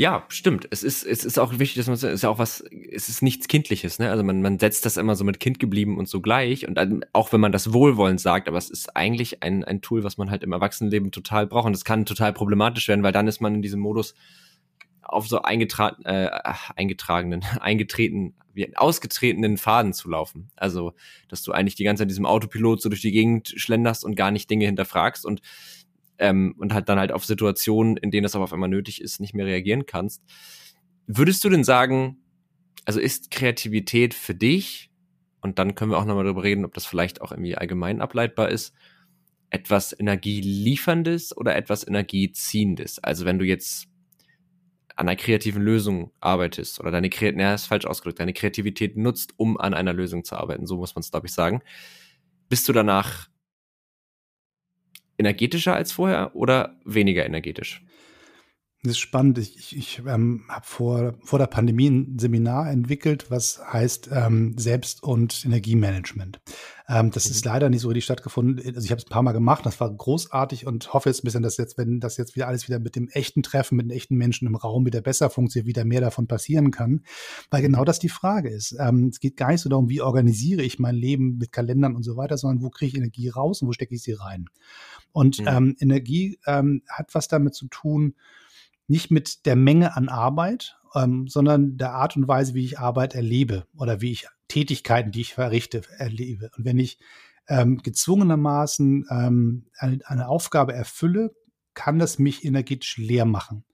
Ja, 0.00 0.24
stimmt. 0.28 0.68
Es 0.70 0.84
ist, 0.84 1.04
es 1.04 1.24
ist 1.24 1.40
auch 1.40 1.58
wichtig, 1.58 1.74
dass 1.74 1.86
man, 1.88 1.94
es 1.94 2.04
ist 2.04 2.22
ja 2.22 2.28
auch 2.28 2.38
was, 2.38 2.62
es 2.92 3.08
ist 3.08 3.20
nichts 3.20 3.48
Kindliches, 3.48 3.98
ne? 3.98 4.12
Also 4.12 4.22
man, 4.22 4.40
man 4.42 4.60
setzt 4.60 4.86
das 4.86 4.96
immer 4.96 5.16
so 5.16 5.24
mit 5.24 5.40
Kind 5.40 5.58
geblieben 5.58 5.98
und 5.98 6.08
so 6.08 6.20
gleich. 6.20 6.68
Und 6.68 6.76
dann, 6.76 7.04
auch 7.12 7.32
wenn 7.32 7.40
man 7.40 7.50
das 7.50 7.72
wohlwollend 7.72 8.20
sagt, 8.20 8.46
aber 8.46 8.58
es 8.58 8.70
ist 8.70 8.94
eigentlich 8.96 9.42
ein, 9.42 9.64
ein 9.64 9.82
Tool, 9.82 10.04
was 10.04 10.16
man 10.16 10.30
halt 10.30 10.44
im 10.44 10.52
Erwachsenenleben 10.52 11.10
total 11.10 11.48
braucht. 11.48 11.66
Und 11.66 11.72
das 11.72 11.84
kann 11.84 12.06
total 12.06 12.32
problematisch 12.32 12.86
werden, 12.86 13.02
weil 13.02 13.10
dann 13.10 13.26
ist 13.26 13.40
man 13.40 13.56
in 13.56 13.62
diesem 13.62 13.80
Modus 13.80 14.14
auf 15.02 15.26
so 15.26 15.42
eingetragen, 15.42 16.04
äh, 16.04 16.30
eingetragenen, 16.76 17.42
eingetreten, 17.60 18.34
wie 18.54 18.76
ausgetretenen 18.76 19.56
Faden 19.56 19.94
zu 19.94 20.08
laufen. 20.08 20.52
Also, 20.54 20.92
dass 21.26 21.42
du 21.42 21.50
eigentlich 21.50 21.74
die 21.74 21.82
ganze 21.82 22.02
Zeit 22.02 22.10
diesem 22.10 22.26
Autopilot 22.26 22.80
so 22.80 22.88
durch 22.88 23.02
die 23.02 23.10
Gegend 23.10 23.52
schlenderst 23.56 24.04
und 24.04 24.14
gar 24.14 24.30
nicht 24.30 24.48
Dinge 24.48 24.66
hinterfragst 24.66 25.26
und 25.26 25.40
ähm, 26.18 26.54
und 26.58 26.74
halt 26.74 26.88
dann 26.88 26.98
halt 26.98 27.12
auf 27.12 27.24
Situationen, 27.24 27.96
in 27.96 28.10
denen 28.10 28.24
das 28.24 28.34
aber 28.34 28.44
auf 28.44 28.52
einmal 28.52 28.68
nötig 28.68 29.00
ist, 29.00 29.20
nicht 29.20 29.34
mehr 29.34 29.46
reagieren 29.46 29.86
kannst. 29.86 30.22
Würdest 31.06 31.42
du 31.44 31.48
denn 31.48 31.64
sagen, 31.64 32.18
also 32.84 33.00
ist 33.00 33.30
Kreativität 33.30 34.14
für 34.14 34.34
dich, 34.34 34.90
und 35.40 35.58
dann 35.58 35.74
können 35.74 35.90
wir 35.90 35.98
auch 35.98 36.04
nochmal 36.04 36.24
darüber 36.24 36.42
reden, 36.42 36.64
ob 36.64 36.74
das 36.74 36.86
vielleicht 36.86 37.20
auch 37.20 37.30
irgendwie 37.30 37.56
allgemein 37.56 38.00
ableitbar 38.00 38.48
ist, 38.48 38.74
etwas 39.50 39.98
Energielieferndes 39.98 41.36
oder 41.36 41.56
etwas 41.56 41.86
Energieziehendes? 41.86 42.98
Also 42.98 43.24
wenn 43.24 43.38
du 43.38 43.44
jetzt 43.44 43.86
an 44.96 45.08
einer 45.08 45.16
kreativen 45.16 45.62
Lösung 45.62 46.10
arbeitest 46.20 46.80
oder 46.80 46.90
deine 46.90 47.08
Kreativität, 47.08 47.36
naja, 47.36 47.54
ist 47.54 47.66
falsch 47.66 47.86
ausgedrückt, 47.86 48.18
deine 48.18 48.32
Kreativität 48.32 48.96
nutzt, 48.96 49.32
um 49.36 49.56
an 49.56 49.74
einer 49.74 49.92
Lösung 49.92 50.24
zu 50.24 50.36
arbeiten, 50.36 50.66
so 50.66 50.76
muss 50.76 50.94
man 50.96 51.00
es, 51.00 51.10
glaube 51.10 51.28
ich, 51.28 51.32
sagen. 51.32 51.62
Bist 52.48 52.68
du 52.68 52.72
danach 52.72 53.28
energetischer 55.18 55.74
als 55.74 55.92
vorher 55.92 56.34
oder 56.34 56.76
weniger 56.84 57.26
energetisch? 57.26 57.82
Das 58.88 58.96
ist 58.96 59.00
spannend. 59.00 59.36
Ich, 59.36 59.58
ich, 59.58 59.76
ich 59.76 60.02
ähm, 60.06 60.44
habe 60.48 60.64
vor, 60.64 61.12
vor 61.22 61.38
der 61.38 61.46
Pandemie 61.46 61.90
ein 61.90 62.18
Seminar 62.18 62.70
entwickelt, 62.70 63.30
was 63.30 63.60
heißt 63.70 64.08
ähm, 64.10 64.56
Selbst- 64.56 65.02
und 65.02 65.44
Energiemanagement. 65.44 66.40
Ähm, 66.88 67.10
das 67.10 67.26
mhm. 67.26 67.32
ist 67.32 67.44
leider 67.44 67.68
nicht 67.68 67.82
so 67.82 67.88
richtig 67.88 68.04
stattgefunden. 68.04 68.64
Also 68.74 68.86
ich 68.86 68.90
habe 68.90 68.98
es 68.98 69.04
ein 69.04 69.10
paar 69.10 69.22
Mal 69.22 69.32
gemacht, 69.32 69.66
das 69.66 69.78
war 69.78 69.94
großartig 69.94 70.66
und 70.66 70.94
hoffe 70.94 71.10
jetzt 71.10 71.22
ein 71.22 71.26
bisschen, 71.26 71.42
dass 71.42 71.58
jetzt, 71.58 71.76
wenn 71.76 72.00
das 72.00 72.16
jetzt 72.16 72.34
wieder 72.34 72.48
alles 72.48 72.66
wieder 72.66 72.78
mit 72.78 72.96
dem 72.96 73.08
echten 73.08 73.42
Treffen, 73.42 73.76
mit 73.76 73.84
den 73.84 73.90
echten 73.90 74.16
Menschen 74.16 74.48
im 74.48 74.54
Raum 74.54 74.86
wieder 74.86 75.02
besser 75.02 75.28
funktioniert, 75.28 75.66
wieder 75.66 75.84
mehr 75.84 76.00
davon 76.00 76.26
passieren 76.26 76.70
kann. 76.70 77.02
Weil 77.50 77.60
genau 77.60 77.84
das 77.84 77.98
die 77.98 78.08
Frage 78.08 78.48
ist. 78.48 78.74
Ähm, 78.80 79.08
es 79.08 79.20
geht 79.20 79.36
gar 79.36 79.52
nicht 79.52 79.60
so 79.60 79.68
darum, 79.68 79.90
wie 79.90 80.00
organisiere 80.00 80.62
ich 80.62 80.78
mein 80.78 80.94
Leben 80.94 81.36
mit 81.36 81.52
Kalendern 81.52 81.94
und 81.94 82.04
so 82.04 82.16
weiter, 82.16 82.38
sondern 82.38 82.64
wo 82.64 82.70
kriege 82.70 82.88
ich 82.88 82.96
Energie 82.96 83.28
raus 83.28 83.60
und 83.60 83.68
wo 83.68 83.72
stecke 83.72 83.94
ich 83.94 84.02
sie 84.02 84.14
rein. 84.14 84.46
Und 85.12 85.40
mhm. 85.40 85.46
ähm, 85.46 85.76
Energie 85.78 86.38
ähm, 86.46 86.80
hat 86.88 87.14
was 87.14 87.28
damit 87.28 87.54
zu 87.54 87.68
tun, 87.68 88.14
nicht 88.88 89.10
mit 89.10 89.46
der 89.46 89.56
Menge 89.56 89.96
an 89.96 90.08
Arbeit, 90.08 90.76
ähm, 90.94 91.28
sondern 91.28 91.76
der 91.76 91.92
Art 91.92 92.16
und 92.16 92.26
Weise, 92.26 92.54
wie 92.54 92.64
ich 92.64 92.78
Arbeit 92.78 93.14
erlebe 93.14 93.66
oder 93.76 94.00
wie 94.00 94.10
ich 94.10 94.26
Tätigkeiten, 94.48 95.12
die 95.12 95.20
ich 95.20 95.34
verrichte, 95.34 95.82
erlebe. 95.98 96.50
Und 96.56 96.64
wenn 96.64 96.78
ich 96.78 96.98
ähm, 97.48 97.78
gezwungenermaßen 97.82 99.06
ähm, 99.10 99.66
eine, 99.78 99.98
eine 100.04 100.28
Aufgabe 100.28 100.72
erfülle, 100.72 101.34
kann 101.74 101.98
das 101.98 102.18
mich 102.18 102.44
energetisch 102.44 102.96
leer 102.96 103.24
machen. 103.24 103.64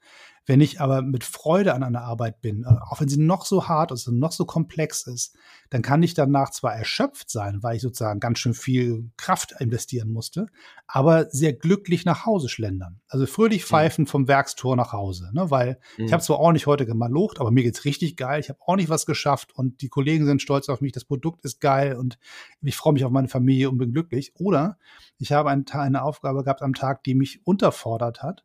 Wenn 0.46 0.60
ich 0.60 0.80
aber 0.80 1.00
mit 1.00 1.24
Freude 1.24 1.72
an 1.74 1.82
einer 1.82 2.02
Arbeit 2.02 2.42
bin, 2.42 2.64
äh, 2.64 2.76
auch 2.90 3.00
wenn 3.00 3.08
sie 3.08 3.20
noch 3.20 3.46
so 3.46 3.66
hart 3.66 3.92
ist 3.92 4.06
und 4.08 4.18
noch 4.18 4.32
so 4.32 4.44
komplex 4.44 5.06
ist, 5.06 5.34
dann 5.70 5.80
kann 5.80 6.02
ich 6.02 6.14
danach 6.14 6.50
zwar 6.50 6.74
erschöpft 6.74 7.30
sein, 7.30 7.62
weil 7.62 7.76
ich 7.76 7.82
sozusagen 7.82 8.20
ganz 8.20 8.38
schön 8.38 8.52
viel 8.52 9.10
Kraft 9.16 9.54
investieren 9.58 10.12
musste, 10.12 10.46
aber 10.86 11.30
sehr 11.30 11.54
glücklich 11.54 12.04
nach 12.04 12.26
Hause 12.26 12.48
schlendern. 12.48 13.00
Also 13.08 13.26
fröhlich 13.26 13.62
mhm. 13.62 13.66
pfeifen 13.68 14.06
vom 14.06 14.28
Werkstor 14.28 14.76
nach 14.76 14.92
Hause, 14.92 15.30
ne? 15.32 15.50
weil 15.50 15.78
mhm. 15.96 16.04
ich 16.04 16.12
habe 16.12 16.22
zwar 16.22 16.38
ordentlich 16.38 16.66
heute 16.66 16.84
gemalocht, 16.84 17.40
aber 17.40 17.50
mir 17.50 17.62
geht's 17.62 17.86
richtig 17.86 18.16
geil. 18.16 18.40
Ich 18.40 18.50
habe 18.50 18.58
ordentlich 18.66 18.90
was 18.90 19.06
geschafft 19.06 19.54
und 19.54 19.80
die 19.80 19.88
Kollegen 19.88 20.26
sind 20.26 20.42
stolz 20.42 20.68
auf 20.68 20.82
mich. 20.82 20.92
Das 20.92 21.04
Produkt 21.06 21.44
ist 21.44 21.60
geil 21.60 21.96
und 21.96 22.18
ich 22.60 22.76
freue 22.76 22.92
mich 22.92 23.04
auf 23.04 23.10
meine 23.10 23.28
Familie 23.28 23.70
und 23.70 23.78
bin 23.78 23.92
glücklich. 23.92 24.32
Oder 24.36 24.78
ich 25.18 25.32
habe 25.32 25.50
eine 25.50 26.02
Aufgabe 26.02 26.44
gehabt 26.44 26.62
am 26.62 26.74
Tag, 26.74 27.02
die 27.04 27.14
mich 27.14 27.46
unterfordert 27.46 28.22
hat, 28.22 28.44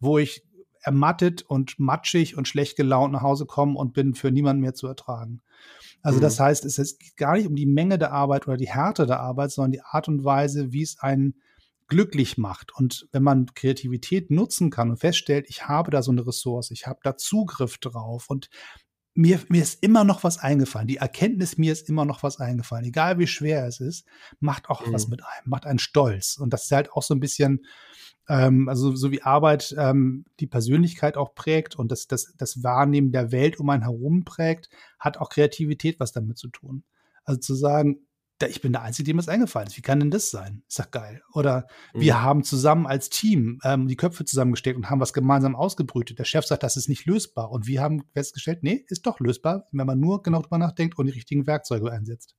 wo 0.00 0.18
ich 0.18 0.42
ermattet 0.84 1.42
und 1.42 1.78
matschig 1.78 2.36
und 2.36 2.46
schlecht 2.46 2.76
gelaunt 2.76 3.12
nach 3.12 3.22
Hause 3.22 3.46
kommen 3.46 3.76
und 3.76 3.92
bin 3.92 4.14
für 4.14 4.30
niemanden 4.30 4.62
mehr 4.62 4.74
zu 4.74 4.86
ertragen. 4.86 5.42
Also 6.02 6.18
mhm. 6.18 6.22
das 6.22 6.38
heißt, 6.38 6.64
es 6.64 6.98
geht 6.98 7.16
gar 7.16 7.36
nicht 7.36 7.46
um 7.46 7.56
die 7.56 7.66
Menge 7.66 7.98
der 7.98 8.12
Arbeit 8.12 8.46
oder 8.46 8.56
die 8.56 8.68
Härte 8.68 9.06
der 9.06 9.20
Arbeit, 9.20 9.50
sondern 9.50 9.72
die 9.72 9.82
Art 9.82 10.08
und 10.08 10.24
Weise, 10.24 10.72
wie 10.72 10.82
es 10.82 10.98
einen 11.00 11.34
glücklich 11.88 12.38
macht. 12.38 12.74
Und 12.74 13.08
wenn 13.12 13.22
man 13.22 13.46
Kreativität 13.54 14.30
nutzen 14.30 14.70
kann 14.70 14.90
und 14.90 14.98
feststellt, 14.98 15.46
ich 15.48 15.66
habe 15.66 15.90
da 15.90 16.02
so 16.02 16.12
eine 16.12 16.26
Ressource, 16.26 16.70
ich 16.70 16.86
habe 16.86 17.00
da 17.02 17.16
Zugriff 17.16 17.78
drauf 17.78 18.28
und 18.28 18.48
mir, 19.14 19.40
mir 19.48 19.62
ist 19.62 19.82
immer 19.82 20.04
noch 20.04 20.24
was 20.24 20.38
eingefallen. 20.38 20.88
Die 20.88 20.96
Erkenntnis, 20.96 21.56
mir 21.56 21.72
ist 21.72 21.88
immer 21.88 22.04
noch 22.04 22.22
was 22.22 22.40
eingefallen. 22.40 22.84
Egal 22.84 23.18
wie 23.18 23.28
schwer 23.28 23.66
es 23.66 23.80
ist, 23.80 24.06
macht 24.40 24.68
auch 24.68 24.84
mhm. 24.86 24.92
was 24.92 25.08
mit 25.08 25.22
einem, 25.22 25.48
macht 25.48 25.66
einen 25.66 25.78
stolz. 25.78 26.36
Und 26.36 26.52
das 26.52 26.64
ist 26.64 26.72
halt 26.72 26.92
auch 26.92 27.02
so 27.02 27.14
ein 27.14 27.20
bisschen, 27.20 27.64
ähm, 28.28 28.68
also 28.68 28.94
so 28.94 29.10
wie 29.10 29.22
Arbeit 29.22 29.74
ähm, 29.78 30.24
die 30.40 30.46
Persönlichkeit 30.46 31.16
auch 31.16 31.34
prägt 31.34 31.76
und 31.76 31.92
das, 31.92 32.06
das, 32.06 32.34
das 32.36 32.62
Wahrnehmen 32.62 33.12
der 33.12 33.32
Welt 33.32 33.58
um 33.58 33.68
einen 33.70 33.82
herum 33.82 34.24
prägt, 34.24 34.68
hat 34.98 35.18
auch 35.18 35.30
Kreativität 35.30 36.00
was 36.00 36.12
damit 36.12 36.38
zu 36.38 36.48
tun. 36.48 36.84
Also 37.24 37.40
zu 37.40 37.54
sagen, 37.54 38.06
ich 38.48 38.60
bin 38.60 38.72
der 38.72 38.82
Einzige, 38.82 39.06
dem 39.06 39.18
es 39.18 39.28
eingefallen 39.28 39.68
ist. 39.68 39.76
Wie 39.76 39.82
kann 39.82 40.00
denn 40.00 40.10
das 40.10 40.30
sein? 40.30 40.62
Ist 40.68 40.78
doch 40.78 40.90
geil. 40.90 41.22
Oder 41.32 41.66
mhm. 41.94 42.00
wir 42.00 42.22
haben 42.22 42.44
zusammen 42.44 42.86
als 42.86 43.08
Team 43.08 43.58
ähm, 43.64 43.88
die 43.88 43.96
Köpfe 43.96 44.24
zusammengesteckt 44.24 44.76
und 44.76 44.90
haben 44.90 45.00
was 45.00 45.12
gemeinsam 45.12 45.56
ausgebrütet. 45.56 46.18
Der 46.18 46.24
Chef 46.24 46.44
sagt, 46.44 46.62
das 46.62 46.76
ist 46.76 46.88
nicht 46.88 47.06
lösbar. 47.06 47.50
Und 47.50 47.66
wir 47.66 47.80
haben 47.80 48.04
festgestellt, 48.12 48.62
nee, 48.62 48.84
ist 48.88 49.06
doch 49.06 49.20
lösbar, 49.20 49.68
wenn 49.72 49.86
man 49.86 50.00
nur 50.00 50.22
genau 50.22 50.42
drüber 50.42 50.58
nachdenkt 50.58 50.98
und 50.98 51.06
die 51.06 51.12
richtigen 51.12 51.46
Werkzeuge 51.46 51.90
einsetzt. 51.90 52.34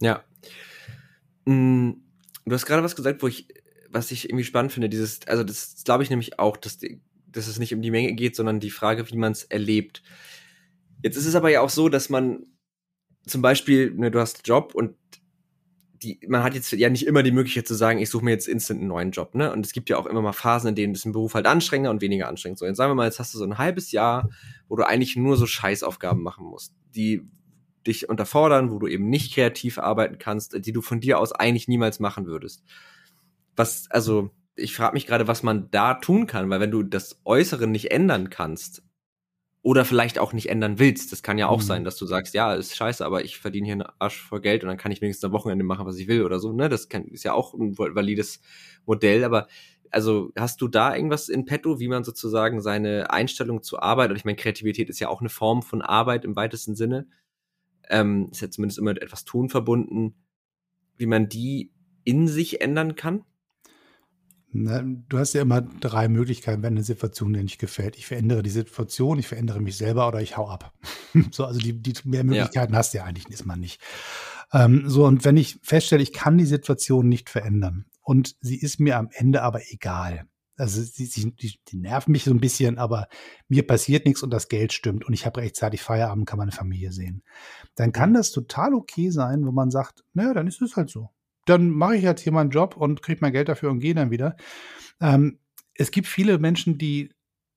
Ja. 0.00 0.24
Mhm. 1.46 2.02
Du 2.44 2.54
hast 2.54 2.66
gerade 2.66 2.82
was 2.82 2.96
gesagt, 2.96 3.22
wo 3.22 3.28
ich, 3.28 3.48
was 3.94 4.10
ich 4.10 4.28
irgendwie 4.28 4.44
spannend 4.44 4.72
finde, 4.72 4.88
dieses, 4.88 5.26
also 5.28 5.44
das 5.44 5.82
glaube 5.84 6.02
ich 6.02 6.10
nämlich 6.10 6.38
auch, 6.38 6.56
dass, 6.56 6.78
die, 6.78 7.00
dass 7.28 7.46
es 7.46 7.58
nicht 7.58 7.72
um 7.72 7.80
die 7.80 7.92
Menge 7.92 8.12
geht, 8.14 8.34
sondern 8.34 8.60
die 8.60 8.70
Frage, 8.70 9.08
wie 9.10 9.16
man 9.16 9.32
es 9.32 9.44
erlebt. 9.44 10.02
Jetzt 11.02 11.16
ist 11.16 11.26
es 11.26 11.34
aber 11.34 11.50
ja 11.50 11.60
auch 11.60 11.70
so, 11.70 11.88
dass 11.88 12.10
man 12.10 12.44
zum 13.26 13.40
Beispiel, 13.40 13.94
ne, 13.94 14.10
du 14.10 14.18
hast 14.18 14.38
einen 14.38 14.44
Job 14.44 14.74
und 14.74 14.96
die, 16.02 16.20
man 16.28 16.42
hat 16.42 16.54
jetzt 16.54 16.70
ja 16.72 16.90
nicht 16.90 17.06
immer 17.06 17.22
die 17.22 17.30
Möglichkeit 17.30 17.68
zu 17.68 17.74
sagen, 17.74 17.98
ich 17.98 18.10
suche 18.10 18.24
mir 18.24 18.32
jetzt 18.32 18.48
instant 18.48 18.80
einen 18.80 18.88
neuen 18.88 19.10
Job, 19.12 19.34
ne? 19.34 19.50
Und 19.52 19.64
es 19.64 19.72
gibt 19.72 19.88
ja 19.88 19.96
auch 19.96 20.06
immer 20.06 20.20
mal 20.20 20.32
Phasen, 20.32 20.68
in 20.68 20.74
denen 20.74 20.92
das 20.92 21.06
ein 21.06 21.12
Beruf 21.12 21.34
halt 21.34 21.46
anstrengender 21.46 21.90
und 21.90 22.02
weniger 22.02 22.28
anstrengend 22.28 22.58
so. 22.58 22.66
Jetzt 22.66 22.76
sagen 22.76 22.90
wir 22.90 22.94
mal, 22.94 23.06
jetzt 23.06 23.20
hast 23.20 23.32
du 23.32 23.38
so 23.38 23.44
ein 23.44 23.56
halbes 23.56 23.92
Jahr, 23.92 24.28
wo 24.68 24.76
du 24.76 24.86
eigentlich 24.86 25.16
nur 25.16 25.36
so 25.36 25.46
Scheißaufgaben 25.46 26.22
machen 26.22 26.44
musst, 26.44 26.74
die 26.94 27.22
dich 27.86 28.08
unterfordern, 28.08 28.70
wo 28.70 28.78
du 28.78 28.86
eben 28.86 29.08
nicht 29.08 29.34
kreativ 29.34 29.78
arbeiten 29.78 30.18
kannst, 30.18 30.66
die 30.66 30.72
du 30.72 30.82
von 30.82 31.00
dir 31.00 31.18
aus 31.18 31.32
eigentlich 31.32 31.68
niemals 31.68 32.00
machen 32.00 32.26
würdest. 32.26 32.64
Was, 33.56 33.86
also, 33.90 34.30
ich 34.56 34.74
frage 34.74 34.94
mich 34.94 35.06
gerade, 35.06 35.28
was 35.28 35.42
man 35.42 35.70
da 35.70 35.94
tun 35.94 36.26
kann, 36.26 36.48
weil 36.50 36.60
wenn 36.60 36.70
du 36.70 36.82
das 36.82 37.20
Äußere 37.24 37.66
nicht 37.66 37.90
ändern 37.90 38.30
kannst, 38.30 38.82
oder 39.64 39.86
vielleicht 39.86 40.18
auch 40.18 40.34
nicht 40.34 40.50
ändern 40.50 40.78
willst. 40.78 41.10
Das 41.10 41.22
kann 41.22 41.38
ja 41.38 41.48
auch 41.48 41.60
mhm. 41.60 41.64
sein, 41.64 41.84
dass 41.84 41.96
du 41.96 42.04
sagst, 42.04 42.34
ja, 42.34 42.52
ist 42.52 42.76
scheiße, 42.76 43.04
aber 43.04 43.24
ich 43.24 43.38
verdiene 43.38 43.64
hier 43.64 43.72
einen 43.72 43.86
Arsch 43.98 44.20
voll 44.20 44.42
Geld 44.42 44.62
und 44.62 44.68
dann 44.68 44.76
kann 44.76 44.92
ich 44.92 45.00
wenigstens 45.00 45.24
am 45.24 45.32
Wochenende 45.32 45.64
machen, 45.64 45.86
was 45.86 45.96
ich 45.96 46.06
will 46.06 46.22
oder 46.22 46.38
so. 46.38 46.52
Ne? 46.52 46.68
Das 46.68 46.90
kann, 46.90 47.06
ist 47.06 47.24
ja 47.24 47.32
auch 47.32 47.54
ein 47.54 47.78
valides 47.78 48.42
Modell, 48.84 49.24
aber 49.24 49.48
also 49.90 50.32
hast 50.36 50.60
du 50.60 50.68
da 50.68 50.94
irgendwas 50.94 51.30
in 51.30 51.46
petto, 51.46 51.80
wie 51.80 51.88
man 51.88 52.04
sozusagen 52.04 52.60
seine 52.60 53.10
Einstellung 53.10 53.62
zur 53.62 53.82
Arbeit, 53.82 54.10
und 54.10 54.16
ich 54.16 54.26
meine, 54.26 54.36
Kreativität 54.36 54.90
ist 54.90 55.00
ja 55.00 55.08
auch 55.08 55.20
eine 55.20 55.30
Form 55.30 55.62
von 55.62 55.80
Arbeit 55.80 56.26
im 56.26 56.36
weitesten 56.36 56.76
Sinne, 56.76 57.06
ähm, 57.88 58.28
ist 58.32 58.42
ja 58.42 58.50
zumindest 58.50 58.78
immer 58.78 58.92
mit 58.92 59.02
etwas 59.02 59.24
tun 59.24 59.48
verbunden, 59.48 60.14
wie 60.98 61.06
man 61.06 61.30
die 61.30 61.72
in 62.04 62.28
sich 62.28 62.60
ändern 62.60 62.96
kann? 62.96 63.24
Na, 64.56 64.82
du 64.82 65.18
hast 65.18 65.32
ja 65.32 65.42
immer 65.42 65.62
drei 65.62 66.06
Möglichkeiten, 66.06 66.62
wenn 66.62 66.74
eine 66.74 66.84
Situation 66.84 67.32
dir 67.32 67.42
nicht 67.42 67.58
gefällt. 67.58 67.96
Ich 67.96 68.06
verändere 68.06 68.44
die 68.44 68.50
Situation, 68.50 69.18
ich 69.18 69.26
verändere 69.26 69.60
mich 69.60 69.76
selber 69.76 70.06
oder 70.06 70.22
ich 70.22 70.36
hau 70.36 70.48
ab. 70.48 70.72
so, 71.32 71.44
also 71.44 71.58
die, 71.58 71.82
die 71.82 71.94
mehr 72.04 72.22
Möglichkeiten 72.22 72.72
ja. 72.72 72.78
hast 72.78 72.94
du 72.94 72.98
ja 72.98 73.04
eigentlich 73.04 73.28
ist 73.28 73.46
man 73.46 73.58
nicht. 73.58 73.80
Ähm, 74.52 74.84
so, 74.86 75.06
und 75.06 75.24
wenn 75.24 75.36
ich 75.36 75.58
feststelle, 75.62 76.04
ich 76.04 76.12
kann 76.12 76.38
die 76.38 76.46
Situation 76.46 77.08
nicht 77.08 77.30
verändern 77.30 77.86
und 78.00 78.36
sie 78.42 78.56
ist 78.56 78.78
mir 78.78 78.96
am 78.96 79.08
Ende 79.10 79.42
aber 79.42 79.60
egal. 79.72 80.28
Also 80.56 80.82
sie, 80.82 81.06
sie, 81.06 81.32
die, 81.32 81.58
die 81.66 81.76
nerven 81.76 82.12
mich 82.12 82.22
so 82.22 82.30
ein 82.30 82.38
bisschen, 82.38 82.78
aber 82.78 83.08
mir 83.48 83.66
passiert 83.66 84.06
nichts 84.06 84.22
und 84.22 84.30
das 84.30 84.46
Geld 84.46 84.72
stimmt 84.72 85.04
und 85.04 85.14
ich 85.14 85.26
habe 85.26 85.40
rechtzeitig 85.40 85.82
Feierabend, 85.82 86.28
kann 86.28 86.38
meine 86.38 86.52
Familie 86.52 86.92
sehen. 86.92 87.24
Dann 87.74 87.90
kann 87.90 88.14
das 88.14 88.30
total 88.30 88.72
okay 88.72 89.10
sein, 89.10 89.44
wo 89.44 89.50
man 89.50 89.72
sagt, 89.72 90.04
naja, 90.12 90.32
dann 90.32 90.46
ist 90.46 90.62
es 90.62 90.76
halt 90.76 90.90
so 90.90 91.10
dann 91.44 91.70
mache 91.70 91.96
ich 91.96 92.02
jetzt 92.02 92.22
hier 92.22 92.32
meinen 92.32 92.50
Job 92.50 92.76
und 92.76 93.02
kriege 93.02 93.18
mein 93.20 93.32
Geld 93.32 93.48
dafür 93.48 93.70
und 93.70 93.80
gehe 93.80 93.94
dann 93.94 94.10
wieder. 94.10 94.36
Ähm, 95.00 95.38
es 95.74 95.90
gibt 95.90 96.06
viele 96.06 96.38
Menschen, 96.38 96.78
die 96.78 97.10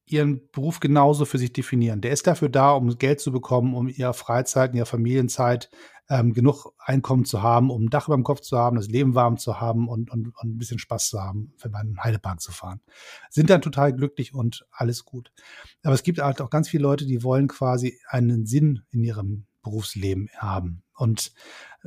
ihren 0.09 0.49
Beruf 0.51 0.79
genauso 0.79 1.25
für 1.25 1.37
sich 1.37 1.51
definieren. 1.51 2.01
Der 2.01 2.11
ist 2.11 2.27
dafür 2.27 2.49
da, 2.49 2.71
um 2.71 2.97
Geld 2.97 3.19
zu 3.19 3.31
bekommen, 3.31 3.75
um 3.75 3.89
ihre 3.89 4.13
Freizeit, 4.13 4.71
in 4.71 4.77
ihrer 4.77 4.85
Familienzeit 4.85 5.69
ähm, 6.09 6.33
genug 6.33 6.73
Einkommen 6.77 7.25
zu 7.25 7.41
haben, 7.41 7.69
um 7.69 7.85
ein 7.85 7.89
Dach 7.89 8.07
über 8.07 8.15
dem 8.15 8.23
Kopf 8.23 8.39
zu 8.39 8.57
haben, 8.57 8.77
das 8.77 8.87
Leben 8.87 9.15
warm 9.15 9.37
zu 9.37 9.59
haben 9.59 9.89
und, 9.89 10.09
und, 10.09 10.29
und 10.37 10.55
ein 10.55 10.57
bisschen 10.57 10.79
Spaß 10.79 11.09
zu 11.09 11.21
haben, 11.21 11.53
für 11.57 11.69
meinen 11.69 12.01
Heidepark 12.01 12.39
zu 12.39 12.53
fahren. 12.53 12.79
Sind 13.29 13.49
dann 13.49 13.61
total 13.61 13.93
glücklich 13.93 14.33
und 14.33 14.65
alles 14.71 15.03
gut. 15.03 15.31
Aber 15.83 15.93
es 15.93 16.03
gibt 16.03 16.19
halt 16.19 16.41
auch 16.41 16.49
ganz 16.49 16.69
viele 16.69 16.83
Leute, 16.83 17.05
die 17.05 17.23
wollen 17.23 17.47
quasi 17.47 17.99
einen 18.07 18.45
Sinn 18.45 18.83
in 18.91 19.03
ihrem 19.03 19.46
Berufsleben 19.67 20.29
haben. 20.37 20.83
Und 20.95 21.31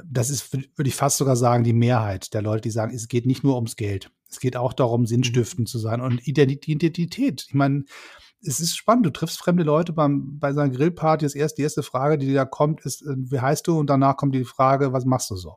das 0.04 0.30
ist, 0.30 0.52
würde 0.52 0.88
ich 0.88 0.94
fast 0.94 1.18
sogar 1.18 1.36
sagen, 1.36 1.64
die 1.64 1.72
Mehrheit 1.72 2.32
der 2.34 2.42
Leute, 2.42 2.62
die 2.62 2.70
sagen, 2.70 2.94
es 2.94 3.08
geht 3.08 3.26
nicht 3.26 3.44
nur 3.44 3.56
ums 3.56 3.76
Geld. 3.76 4.10
Es 4.28 4.38
geht 4.38 4.56
auch 4.56 4.72
darum, 4.72 5.06
sinnstiftend 5.06 5.68
zu 5.68 5.78
sein 5.78 6.00
und 6.00 6.26
Identität. 6.26 7.44
Ich 7.48 7.54
meine, 7.54 7.84
es 8.42 8.60
ist 8.60 8.76
spannend. 8.76 9.06
Du 9.06 9.10
triffst 9.10 9.38
fremde 9.38 9.64
Leute 9.64 9.92
beim, 9.92 10.38
bei 10.38 10.52
seiner 10.52 10.70
Grillparty. 10.70 11.24
Das 11.24 11.34
erste, 11.34 11.56
die 11.56 11.62
erste 11.62 11.82
Frage, 11.82 12.18
die 12.18 12.32
da 12.32 12.44
kommt, 12.44 12.82
ist, 12.82 13.02
äh, 13.02 13.14
wie 13.16 13.40
heißt 13.40 13.66
du? 13.66 13.78
Und 13.78 13.88
danach 13.88 14.16
kommt 14.16 14.34
die 14.34 14.44
Frage, 14.44 14.92
was 14.92 15.04
machst 15.04 15.30
du 15.30 15.36
so? 15.36 15.56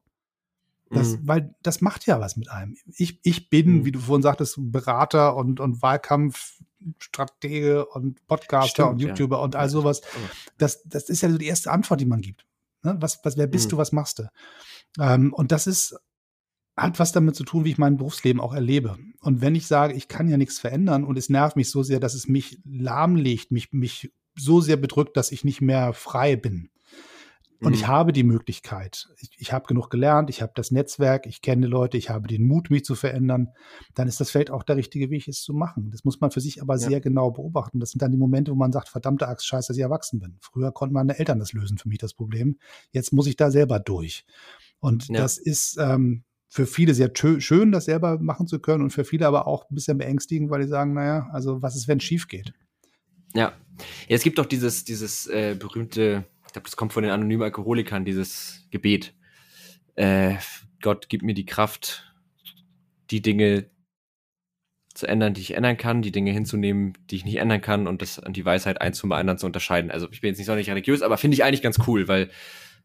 Das, 0.90 1.18
mhm. 1.18 1.28
Weil 1.28 1.56
das 1.62 1.82
macht 1.82 2.06
ja 2.06 2.20
was 2.20 2.36
mit 2.36 2.50
einem. 2.50 2.76
Ich, 2.98 3.20
ich 3.24 3.50
bin, 3.50 3.80
mhm. 3.80 3.86
wie 3.86 3.92
du 3.92 4.00
vorhin 4.00 4.24
sagtest, 4.24 4.56
Berater 4.60 5.36
und, 5.36 5.60
und 5.60 5.82
Wahlkampfstratege 6.84 7.86
und 7.86 8.26
Podcaster 8.28 8.70
Stimmt, 8.70 8.90
und 8.90 9.00
YouTuber 9.00 9.38
ja. 9.38 9.44
und 9.44 9.56
all 9.56 9.70
sowas. 9.70 10.02
Das, 10.58 10.84
das 10.84 11.10
ist 11.10 11.22
ja 11.22 11.30
so 11.30 11.38
die 11.38 11.48
erste 11.48 11.72
Antwort, 11.72 12.02
die 12.02 12.06
man 12.06 12.22
gibt. 12.22 12.46
Ne? 12.84 12.96
Was, 13.00 13.20
was, 13.24 13.38
wer 13.38 13.48
bist 13.48 13.68
mhm. 13.68 13.70
du, 13.72 13.78
was 13.78 13.92
machst 13.92 14.20
du? 14.20 14.30
Ähm, 15.00 15.34
und 15.34 15.52
das 15.52 15.68
ist, 15.68 15.96
hat 16.76 17.00
was 17.00 17.12
damit 17.12 17.36
zu 17.36 17.44
tun, 17.44 17.66
wie 17.66 17.72
ich 17.72 17.78
mein 17.78 17.98
Berufsleben 17.98 18.42
auch 18.42 18.54
erlebe. 18.54 18.98
Und 19.22 19.42
wenn 19.42 19.56
ich 19.56 19.68
sage, 19.68 19.94
ich 19.94 20.08
kann 20.08 20.28
ja 20.28 20.38
nichts 20.38 20.60
verändern 20.60 21.04
und 21.04 21.18
es 21.18 21.30
nervt 21.30 21.56
mich 21.56 21.70
so 21.70 21.84
sehr, 21.84 22.00
dass 22.00 22.14
es 22.14 22.28
mich 22.28 22.60
lahmlegt, 22.66 23.52
mich, 23.52 23.72
mich 23.74 24.12
so 24.36 24.62
sehr 24.62 24.78
bedrückt, 24.78 25.16
dass 25.16 25.32
ich 25.32 25.44
nicht 25.44 25.62
mehr 25.62 25.94
frei 25.94 26.36
bin, 26.36 26.70
und 27.60 27.70
mhm. 27.70 27.74
ich 27.74 27.88
habe 27.88 28.14
die 28.14 28.24
Möglichkeit. 28.24 29.10
Ich, 29.18 29.30
ich 29.38 29.54
habe 29.54 29.66
genug 29.66 29.90
gelernt, 29.90 30.30
ich 30.30 30.42
habe 30.42 30.52
das 30.56 30.72
Netzwerk, 30.72 31.26
ich 31.26 31.42
kenne 31.42 31.68
Leute, 31.68 31.98
ich 31.98 32.10
habe 32.10 32.28
den 32.28 32.46
Mut, 32.46 32.70
mich 32.70 32.84
zu 32.84 32.96
verändern. 32.96 33.50
Dann 33.94 34.08
ist 34.08 34.20
das 34.20 34.32
vielleicht 34.32 34.52
auch 34.52 34.64
der 34.64 34.76
richtige 34.76 35.10
Weg, 35.10 35.28
es 35.28 35.42
zu 35.42 35.54
machen. 35.54 35.90
Das 35.92 36.04
muss 36.04 36.20
man 36.20 36.32
für 36.32 36.42
sich 36.42 36.62
aber 36.62 36.76
ja. 36.76 36.90
sehr 36.90 37.02
genau 37.02 37.32
beobachten. 37.32 37.80
Das 37.80 37.92
sind 37.92 38.02
dann 38.02 38.12
die 38.12 38.18
Momente, 38.18 38.52
wo 38.52 38.56
man 38.56 38.72
sagt, 38.72 38.90
verdammte 38.90 39.28
Axt, 39.28 39.48
scheiße, 39.48 39.70
dass 39.70 39.78
ich 39.78 39.84
erwachsen 39.84 40.20
bin. 40.20 40.38
Früher 40.42 40.72
konnten 40.72 40.94
meine 40.94 41.18
Eltern 41.18 41.40
das 41.40 41.54
lösen 41.54 41.78
für 41.78 41.88
mich, 41.88 42.00
das 42.00 42.14
Problem. 42.14 42.58
Jetzt 42.92 43.14
muss 43.14 43.28
ich 43.28 43.36
da 43.36 43.50
selber 43.52 43.80
durch. 43.80 44.26
Und 44.80 45.08
ja. 45.08 45.22
das 45.22 45.38
ist 45.38 45.78
ähm, 45.80 46.24
für 46.50 46.66
viele 46.68 46.94
sehr 46.94 47.12
schön, 47.16 47.72
das 47.72 47.86
selber 47.86 48.20
machen 48.20 48.48
zu 48.48 48.60
können 48.60 48.84
und 48.84 48.92
für 48.92 49.06
viele 49.06 49.26
aber 49.26 49.48
auch 49.48 49.70
ein 49.70 49.76
bisschen 49.76 49.98
beängstigend, 49.98 50.52
weil 50.52 50.62
die 50.62 50.68
sagen, 50.68 50.94
naja, 50.94 51.28
also 51.32 51.62
was 51.62 51.76
ist, 51.76 51.88
wenn 51.88 51.98
es 51.98 52.04
schief 52.04 52.28
geht? 52.28 52.54
Ja. 53.34 53.54
ja, 54.08 54.16
es 54.16 54.22
gibt 54.22 54.38
doch 54.38 54.46
dieses, 54.46 54.84
dieses 54.84 55.26
äh, 55.28 55.56
berühmte 55.58 56.26
ich 56.54 56.56
glaube, 56.56 56.66
das 56.66 56.76
kommt 56.76 56.94
von 56.94 57.02
den 57.02 57.12
anonymen 57.12 57.42
Alkoholikern, 57.42 58.06
dieses 58.06 58.68
Gebet. 58.70 59.16
Äh, 59.96 60.36
Gott, 60.84 61.10
gib 61.10 61.24
mir 61.24 61.34
die 61.34 61.48
Kraft, 61.48 62.14
die 63.10 63.24
Dinge 63.24 63.72
zu 64.94 65.08
ändern, 65.08 65.34
die 65.34 65.42
ich 65.42 65.56
ändern 65.56 65.78
kann, 65.78 66.04
die 66.04 66.12
Dinge 66.12 66.30
hinzunehmen, 66.30 66.94
die 67.10 67.16
ich 67.16 67.26
nicht 67.26 67.38
ändern 67.38 67.60
kann 67.60 67.88
und 67.88 68.04
das 68.04 68.20
an 68.20 68.34
die 68.34 68.46
Weisheit 68.46 68.82
eins 68.82 69.00
zum 69.00 69.12
anderen 69.14 69.40
zu 69.40 69.48
unterscheiden. 69.48 69.90
Also 69.90 70.08
ich 70.12 70.22
bin 70.22 70.28
jetzt 70.28 70.38
nicht 70.38 70.46
so 70.46 70.54
nicht 70.54 70.70
religiös, 70.70 71.02
aber 71.02 71.18
finde 71.18 71.34
ich 71.34 71.44
eigentlich 71.44 71.64
ganz 71.64 71.80
cool, 71.88 72.08
weil 72.08 72.30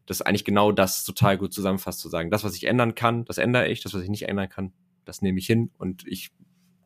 das 0.07 0.23
eigentlich 0.23 0.45
genau 0.45 0.71
das 0.71 1.03
total 1.03 1.37
gut 1.37 1.53
zusammenfasst, 1.53 1.99
zu 1.99 2.09
sagen, 2.09 2.31
das, 2.31 2.43
was 2.43 2.55
ich 2.55 2.63
ändern 2.63 2.95
kann, 2.95 3.23
das 3.25 3.37
ändere 3.37 3.67
ich, 3.67 3.83
das, 3.83 3.93
was 3.93 4.01
ich 4.01 4.09
nicht 4.09 4.27
ändern 4.27 4.49
kann, 4.49 4.73
das 5.05 5.21
nehme 5.21 5.37
ich 5.37 5.45
hin 5.45 5.69
und 5.77 6.07
ich 6.07 6.31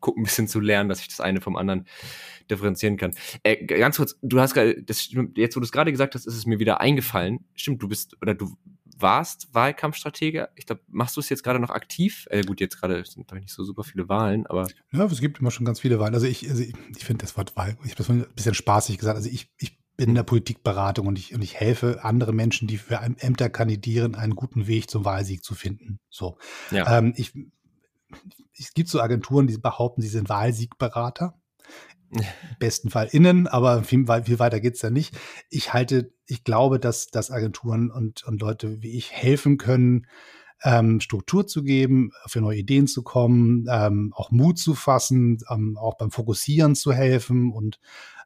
gucken, 0.04 0.22
ein 0.22 0.24
bisschen 0.24 0.46
zu 0.46 0.60
lernen, 0.60 0.88
dass 0.88 1.00
ich 1.00 1.08
das 1.08 1.20
eine 1.20 1.40
vom 1.40 1.56
anderen 1.56 1.86
differenzieren 2.50 2.96
kann. 2.96 3.12
Äh, 3.42 3.64
ganz 3.64 3.96
kurz, 3.96 4.16
du 4.22 4.38
hast 4.38 4.54
gerade, 4.54 4.84
jetzt 5.36 5.56
wo 5.56 5.60
du 5.60 5.64
es 5.64 5.72
gerade 5.72 5.90
gesagt 5.90 6.14
hast, 6.14 6.26
ist 6.26 6.36
es 6.36 6.46
mir 6.46 6.58
wieder 6.58 6.80
eingefallen. 6.80 7.44
Stimmt, 7.54 7.82
du 7.82 7.88
bist 7.88 8.16
oder 8.20 8.34
du 8.34 8.56
warst 8.98 9.52
Wahlkampfstratege. 9.52 10.50
Ich 10.54 10.66
glaube, 10.66 10.82
machst 10.88 11.16
du 11.16 11.20
es 11.20 11.28
jetzt 11.28 11.42
gerade 11.42 11.58
noch 11.58 11.70
aktiv? 11.70 12.26
Äh, 12.30 12.42
gut, 12.42 12.60
jetzt 12.60 12.80
gerade 12.80 13.04
sind 13.04 13.30
doch 13.30 13.36
nicht 13.36 13.50
so 13.50 13.64
super 13.64 13.82
viele 13.82 14.08
Wahlen, 14.08 14.46
aber. 14.46 14.68
Ja, 14.92 15.04
es 15.06 15.20
gibt 15.20 15.40
immer 15.40 15.50
schon 15.50 15.66
ganz 15.66 15.80
viele 15.80 15.98
Wahlen. 15.98 16.14
Also 16.14 16.26
ich, 16.26 16.48
also 16.48 16.62
ich, 16.62 16.74
ich 16.96 17.04
finde 17.04 17.24
das 17.24 17.36
Wort 17.36 17.56
Wahl, 17.56 17.76
ich 17.82 17.90
habe 17.90 17.96
das 17.96 18.10
ein 18.10 18.26
bisschen 18.34 18.54
spaßig 18.54 18.98
gesagt. 18.98 19.16
Also 19.16 19.28
ich, 19.30 19.50
ich 19.58 19.78
bin 19.96 20.10
in 20.10 20.14
der 20.14 20.22
Politikberatung 20.24 21.06
und 21.06 21.18
ich, 21.18 21.34
und 21.34 21.42
ich 21.42 21.54
helfe 21.54 22.04
andere 22.04 22.32
Menschen, 22.32 22.68
die 22.68 22.78
für 22.78 22.96
Ämter 22.96 23.48
kandidieren, 23.48 24.14
einen 24.14 24.34
guten 24.34 24.66
Weg 24.66 24.90
zum 24.90 25.04
Wahlsieg 25.04 25.44
zu 25.44 25.54
finden. 25.54 25.98
So. 26.10 26.38
Ja. 26.70 26.98
Ähm, 26.98 27.14
ich 27.16 27.32
es 28.58 28.74
gibt 28.74 28.88
so 28.88 29.00
Agenturen, 29.00 29.46
die 29.46 29.58
behaupten, 29.58 30.02
sie 30.02 30.08
sind 30.08 30.28
Wahlsiegberater. 30.28 31.34
Im 32.10 32.22
besten 32.60 32.90
Fall 32.90 33.08
innen, 33.10 33.48
aber 33.48 33.82
viel, 33.82 34.06
viel 34.24 34.38
weiter 34.38 34.60
geht's 34.60 34.80
da 34.80 34.90
nicht. 34.90 35.16
Ich 35.50 35.72
halte, 35.72 36.12
ich 36.26 36.44
glaube, 36.44 36.78
dass, 36.78 37.08
dass 37.08 37.30
Agenturen 37.30 37.90
und, 37.90 38.24
und 38.24 38.40
Leute 38.40 38.82
wie 38.82 38.96
ich 38.96 39.10
helfen 39.10 39.58
können, 39.58 40.06
ähm, 40.62 41.00
Struktur 41.00 41.46
zu 41.46 41.62
geben, 41.62 42.12
für 42.26 42.40
neue 42.40 42.58
Ideen 42.58 42.86
zu 42.86 43.02
kommen, 43.02 43.66
ähm, 43.70 44.12
auch 44.14 44.30
Mut 44.30 44.58
zu 44.58 44.74
fassen, 44.74 45.38
ähm, 45.50 45.76
auch 45.76 45.96
beim 45.96 46.10
Fokussieren 46.10 46.74
zu 46.74 46.92
helfen 46.92 47.52
und 47.52 47.80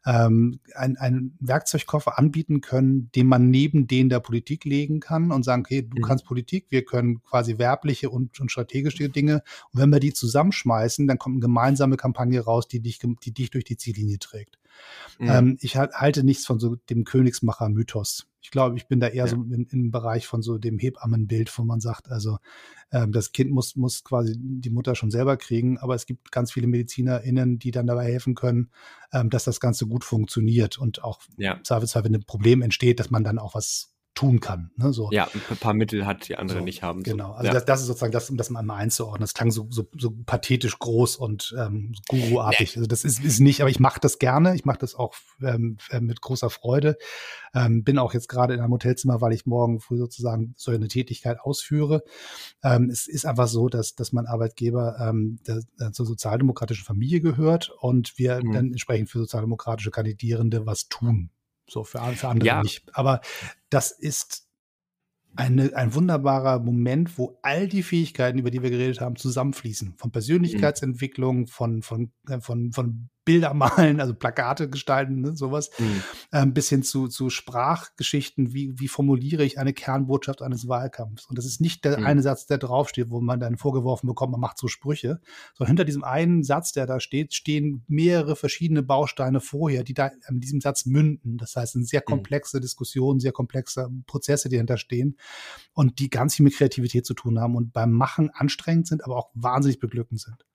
ähm, 0.07 0.61
ein, 0.75 0.97
einen 0.97 1.37
Werkzeugkoffer 1.41 2.19
anbieten 2.19 2.61
können, 2.61 3.11
den 3.15 3.27
man 3.27 3.51
neben 3.51 3.87
den 3.87 4.09
der 4.09 4.21
Politik 4.21 4.65
legen 4.65 5.01
kann 5.01 5.31
und 5.31 5.45
sagen, 5.45 5.63
okay, 5.63 5.83
du 5.83 5.99
mhm. 5.99 6.03
kannst 6.03 6.25
Politik, 6.25 6.67
wir 6.71 6.85
können 6.85 7.23
quasi 7.25 7.59
werbliche 7.59 8.11
und, 8.11 8.39
und 8.41 8.51
strategische 8.51 9.09
Dinge. 9.09 9.43
Und 9.73 9.81
wenn 9.81 9.91
wir 9.91 10.01
die 10.01 10.13
zusammenschmeißen, 10.13 11.07
dann 11.07 11.19
kommt 11.19 11.35
eine 11.35 11.41
gemeinsame 11.41 11.97
Kampagne 11.97 12.41
raus, 12.41 12.69
die 12.69 12.81
dich, 12.81 12.99
die 12.99 13.33
dich 13.33 13.51
durch 13.51 13.65
die 13.65 13.77
Ziellinie 13.77 14.19
trägt. 14.19 14.59
Mhm. 15.19 15.29
Ähm, 15.29 15.59
ich 15.61 15.77
halte 15.77 16.25
nichts 16.25 16.47
von 16.47 16.59
so 16.59 16.77
dem 16.77 17.05
Königsmacher-Mythos. 17.05 18.27
Ich 18.41 18.51
glaube, 18.51 18.77
ich 18.77 18.87
bin 18.87 19.01
da 19.01 19.09
eher 19.09 19.25
ja. 19.25 19.27
so 19.27 19.37
im, 19.37 19.67
im, 19.71 19.91
Bereich 19.91 20.27
von 20.27 20.43
so 20.43 20.59
dem 20.59 20.79
Hebammenbild, 20.79 21.57
wo 21.59 21.65
man 21.65 21.81
sagt, 21.81 22.11
also 22.11 22.39
ähm, 22.93 23.13
das 23.13 23.33
Kind 23.33 23.51
muss, 23.51 23.77
muss 23.77 24.05
quasi 24.05 24.35
die 24.39 24.71
Mutter 24.71 24.95
schon 24.95 25.11
selber 25.11 25.37
kriegen, 25.37 25.79
aber 25.79 25.95
es 25.95 26.07
gibt 26.07 26.31
ganz 26.31 26.53
viele 26.53 26.67
MedizinerInnen, 26.67 27.59
die 27.59 27.71
dann 27.71 27.87
dabei 27.87 28.05
helfen 28.05 28.35
können, 28.35 28.71
ähm, 29.13 29.29
dass 29.29 29.45
das 29.45 29.61
Ganze 29.61 29.87
gut 29.87 30.05
funktioniert 30.05 30.79
und 30.79 31.03
auch, 31.03 31.21
ja. 31.37 31.61
wenn 31.69 32.15
ein 32.15 32.25
Problem 32.25 32.63
entsteht, 32.63 33.01
dass 33.01 33.11
man 33.11 33.25
dann 33.25 33.39
auch 33.39 33.55
was 33.55 33.93
tun 34.19 34.41
kann. 34.41 34.73
Ne, 34.75 34.93
so. 34.93 35.11
Ja, 35.13 35.29
ein 35.33 35.57
paar 35.59 35.75
Mittel 35.75 36.05
hat, 36.05 36.27
die 36.29 36.35
andere 36.35 36.59
so, 36.59 36.65
nicht 36.65 36.83
haben. 36.83 37.05
Genau, 37.05 37.35
also 37.35 37.47
ja. 37.47 37.53
das, 37.53 37.65
das, 37.67 37.81
ist 37.83 37.87
sozusagen 37.87 38.11
das, 38.11 38.29
um 38.31 38.37
das 38.37 38.51
mal 38.51 38.69
einzuordnen. 38.69 39.21
Das 39.21 39.33
klang 39.33 39.53
so, 39.53 39.69
so, 39.71 39.87
so 39.97 40.13
pathetisch 40.27 40.77
groß 40.81 41.15
und 41.15 41.55
ähm, 41.57 41.95
guruartig. 42.09 42.75
Nee. 42.75 42.81
Also 42.81 42.89
das 42.89 43.05
ist, 43.05 43.25
ist 43.25 43.39
nicht, 43.39 43.61
aber 43.61 43.71
ich 43.71 43.79
mache 43.79 44.01
das 44.01 44.19
gerne. 44.19 44.57
Ich 44.57 44.65
mache 44.65 44.79
das 44.79 44.97
auch 44.97 45.15
ähm, 45.41 45.77
äh, 45.91 46.01
mit 46.01 46.21
großer 46.21 46.51
Freude. 46.51 46.99
Ähm, 47.55 47.85
bin 47.85 47.97
auch 47.97 48.13
jetzt 48.13 48.29
gerade 48.29 48.55
in 48.55 48.61
einem 48.61 48.73
Hotelzimmer, 48.73 49.21
weil 49.21 49.33
ich 49.33 49.47
morgen 49.47 49.79
früh 49.79 49.99
sozusagen 49.99 50.53
so 50.57 50.73
eine 50.73 50.89
Tätigkeit 50.89 51.39
ausführe. 51.39 52.03
Ähm, 52.65 52.91
es 52.91 53.07
ist 53.07 53.25
einfach 53.25 53.47
so, 53.47 53.69
dass, 53.69 53.95
dass 53.95 54.13
mein 54.13 54.27
Arbeitgeber 54.27 54.97
ähm, 55.01 55.39
der, 55.47 55.63
der 55.79 55.93
zur 55.93 56.07
sozialdemokratischen 56.07 56.85
Familie 56.85 57.21
gehört 57.21 57.71
und 57.79 58.19
wir 58.19 58.43
mhm. 58.43 58.53
dann 58.53 58.67
entsprechend 58.73 59.11
für 59.11 59.19
sozialdemokratische 59.19 59.93
Kandidierende 59.93 60.67
was 60.67 60.89
tun. 60.89 61.31
So 61.69 61.85
für, 61.85 62.01
für 62.15 62.29
andere 62.29 62.47
ja. 62.47 62.63
nicht. 62.63 62.85
Aber 62.97 63.21
das 63.71 63.91
ist 63.91 64.49
eine, 65.37 65.75
ein 65.77 65.95
wunderbarer 65.95 66.59
Moment, 66.59 67.17
wo 67.19 67.39
all 67.43 67.69
die 67.69 67.83
Fähigkeiten, 67.83 68.39
über 68.39 68.51
die 68.51 68.63
wir 68.63 68.71
geredet 68.71 69.01
haben, 69.01 69.17
zusammenfließen. 69.17 69.95
Von 69.97 70.09
mhm. 70.09 70.13
Persönlichkeitsentwicklung, 70.13 71.47
von, 71.47 71.83
von, 71.83 72.13
äh, 72.29 72.41
von, 72.41 72.73
von 72.73 73.09
Bilder 73.29 73.53
malen, 73.55 74.01
also 74.01 74.15
Plakate 74.15 74.71
gestalten, 74.71 75.21
ne, 75.21 75.37
sowas, 75.37 75.71
mhm. 75.79 76.03
ähm, 76.33 76.55
bis 76.55 76.71
hin 76.71 76.83
zu, 76.83 77.09
zu 77.09 77.29
Sprachgeschichten, 77.29 78.55
wie, 78.55 78.73
wie 78.81 78.89
formuliere 78.89 79.45
ich 79.45 79.59
eine 79.59 79.75
Kernbotschaft 79.75 80.41
eines 80.41 80.67
Wahlkampfs. 80.67 81.27
Und 81.27 81.37
das 81.37 81.45
ist 81.45 81.61
nicht 81.61 81.85
der 81.85 82.01
mhm. 82.01 82.07
eine 82.07 82.23
Satz, 82.23 82.47
der 82.47 82.57
draufsteht, 82.57 83.11
wo 83.11 83.21
man 83.21 83.39
dann 83.39 83.59
vorgeworfen 83.59 84.07
bekommt, 84.07 84.33
man 84.33 84.41
macht 84.41 84.57
so 84.57 84.67
Sprüche, 84.67 85.21
sondern 85.55 85.73
hinter 85.73 85.85
diesem 85.85 86.05
einen 86.05 86.43
Satz, 86.43 86.73
der 86.73 86.87
da 86.87 87.01
steht, 87.01 87.35
stehen 87.35 87.85
mehrere 87.87 88.35
verschiedene 88.35 88.83
Bausteine 88.83 89.41
vorher, 89.41 89.85
die 89.85 89.95
da 89.95 90.11
in 90.31 90.41
diesem 90.41 90.63
Satz 90.63 90.87
münden. 90.87 91.37
Das 91.37 91.55
heißt, 91.55 91.77
eine 91.77 91.85
sehr 91.85 92.01
mhm. 92.01 92.13
komplexe 92.13 92.57
mhm. 92.57 92.63
Diskussion, 92.63 93.21
sehr 93.21 93.33
komplexe 93.33 93.91
Prozesse, 94.07 94.49
die 94.49 94.57
dahinter 94.57 94.79
stehen 94.79 95.19
und 95.75 95.99
die 95.99 96.09
ganz 96.09 96.37
viel 96.37 96.45
mit 96.45 96.55
Kreativität 96.55 97.05
zu 97.05 97.13
tun 97.13 97.39
haben 97.39 97.57
und 97.57 97.75
beim 97.75 97.93
Machen 97.93 98.31
anstrengend 98.31 98.87
sind, 98.87 99.05
aber 99.05 99.17
auch 99.17 99.29
wahnsinnig 99.35 99.81
beglückend 99.81 100.21
sind. 100.21 100.48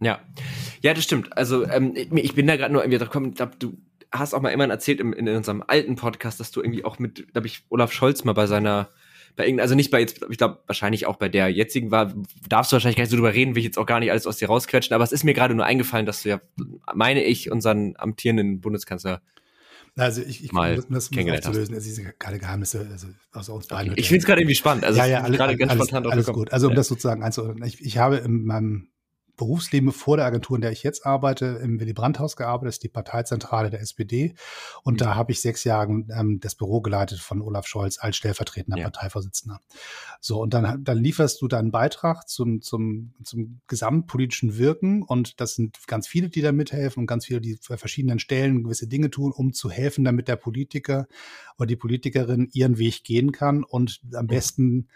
Ja, 0.00 0.20
ja, 0.82 0.94
das 0.94 1.04
stimmt. 1.04 1.36
Also 1.36 1.66
ähm, 1.66 1.94
ich 1.94 2.34
bin 2.34 2.46
da 2.46 2.56
gerade 2.56 2.72
nur 2.72 2.82
irgendwie 2.82 2.98
drauf 2.98 3.08
gekommen, 3.08 3.34
du 3.58 3.76
hast 4.12 4.34
auch 4.34 4.40
mal 4.40 4.50
immer 4.50 4.68
erzählt 4.68 5.00
im, 5.00 5.12
in 5.12 5.28
unserem 5.28 5.62
alten 5.66 5.96
Podcast, 5.96 6.40
dass 6.40 6.50
du 6.50 6.62
irgendwie 6.62 6.84
auch 6.84 6.98
mit, 6.98 7.26
da 7.32 7.38
habe 7.38 7.46
ich 7.46 7.64
Olaf 7.68 7.92
Scholz 7.92 8.24
mal 8.24 8.32
bei 8.32 8.46
seiner, 8.46 8.88
bei 9.36 9.44
irgendeiner, 9.44 9.64
also 9.64 9.74
nicht 9.74 9.90
bei 9.90 10.00
jetzt, 10.00 10.20
ich 10.28 10.38
glaube 10.38 10.60
wahrscheinlich 10.66 11.06
auch 11.06 11.16
bei 11.16 11.28
der 11.28 11.48
jetzigen 11.48 11.90
war, 11.90 12.12
darfst 12.48 12.72
du 12.72 12.74
wahrscheinlich 12.74 12.96
gar 12.96 13.02
nicht 13.02 13.10
so 13.10 13.16
drüber 13.16 13.34
reden, 13.34 13.54
will 13.54 13.60
ich 13.60 13.66
jetzt 13.66 13.78
auch 13.78 13.86
gar 13.86 14.00
nicht 14.00 14.10
alles 14.10 14.26
aus 14.26 14.38
dir 14.38 14.48
rausquetschen, 14.48 14.94
aber 14.94 15.04
es 15.04 15.12
ist 15.12 15.22
mir 15.22 15.34
gerade 15.34 15.54
nur 15.54 15.64
eingefallen, 15.64 16.06
dass 16.06 16.22
du 16.22 16.30
ja, 16.30 16.40
meine 16.94 17.22
ich, 17.22 17.50
unseren 17.50 17.94
amtierenden 17.96 18.60
Bundeskanzler 18.60 19.20
also 19.96 20.22
ich, 20.22 20.44
ich 20.44 20.52
mal 20.52 20.76
das, 20.76 21.10
das 21.10 21.10
aufzulösen. 21.10 21.74
Es 21.74 21.84
sind 21.84 22.18
keine 22.18 22.38
Geheimnisse 22.38 22.88
also 22.90 23.08
aus 23.32 23.48
uns 23.48 23.66
beiden. 23.66 23.92
Okay. 23.92 24.00
Ich 24.00 24.08
finde 24.08 24.20
es 24.20 24.26
gerade 24.26 24.40
irgendwie 24.40 24.54
spannend. 24.54 24.84
Also 24.84 24.98
ja, 24.98 25.06
ja, 25.06 25.20
alle, 25.22 25.36
gerade 25.36 25.56
ganz 25.56 25.72
alles, 25.72 25.88
spontan 25.88 26.10
alles 26.10 26.26
gut. 26.26 26.52
Also 26.52 26.68
um 26.68 26.72
ja. 26.72 26.76
das 26.76 26.88
sozusagen 26.88 27.22
einzuordnen. 27.22 27.66
Ich, 27.66 27.84
ich 27.84 27.98
habe 27.98 28.18
in 28.18 28.44
meinem 28.44 28.88
Berufsleben 29.40 29.90
vor 29.90 30.18
der 30.18 30.26
Agentur, 30.26 30.58
in 30.58 30.60
der 30.60 30.70
ich 30.70 30.82
jetzt 30.82 31.06
arbeite, 31.06 31.46
im 31.62 31.80
Willy 31.80 31.94
Brandt-Haus 31.94 32.36
gearbeitet, 32.36 32.74
ist 32.74 32.82
die 32.82 32.88
Parteizentrale 32.88 33.70
der 33.70 33.80
SPD. 33.80 34.34
Und 34.82 34.94
mhm. 34.94 34.98
da 34.98 35.14
habe 35.14 35.32
ich 35.32 35.40
sechs 35.40 35.64
Jahre 35.64 36.04
ähm, 36.10 36.40
das 36.40 36.54
Büro 36.54 36.82
geleitet 36.82 37.20
von 37.20 37.40
Olaf 37.40 37.66
Scholz 37.66 37.96
als 37.98 38.18
stellvertretender 38.18 38.76
ja. 38.76 38.90
Parteivorsitzender. 38.90 39.58
So, 40.20 40.42
und 40.42 40.52
dann, 40.52 40.84
dann 40.84 40.98
lieferst 40.98 41.40
du 41.40 41.48
deinen 41.48 41.70
Beitrag 41.70 42.28
zum, 42.28 42.60
zum, 42.60 43.14
zum 43.24 43.60
gesamtpolitischen 43.66 44.58
Wirken. 44.58 45.02
Und 45.02 45.40
das 45.40 45.54
sind 45.54 45.86
ganz 45.86 46.06
viele, 46.06 46.28
die 46.28 46.42
da 46.42 46.52
mithelfen 46.52 47.04
und 47.04 47.06
ganz 47.06 47.24
viele, 47.24 47.40
die 47.40 47.56
für 47.62 47.78
verschiedenen 47.78 48.18
Stellen 48.18 48.62
gewisse 48.62 48.88
Dinge 48.88 49.10
tun, 49.10 49.32
um 49.32 49.54
zu 49.54 49.70
helfen, 49.70 50.04
damit 50.04 50.28
der 50.28 50.36
Politiker 50.36 51.06
oder 51.56 51.66
die 51.66 51.76
Politikerin 51.76 52.50
ihren 52.52 52.76
Weg 52.76 53.04
gehen 53.04 53.32
kann 53.32 53.64
und 53.64 54.02
am 54.12 54.26
besten 54.26 54.88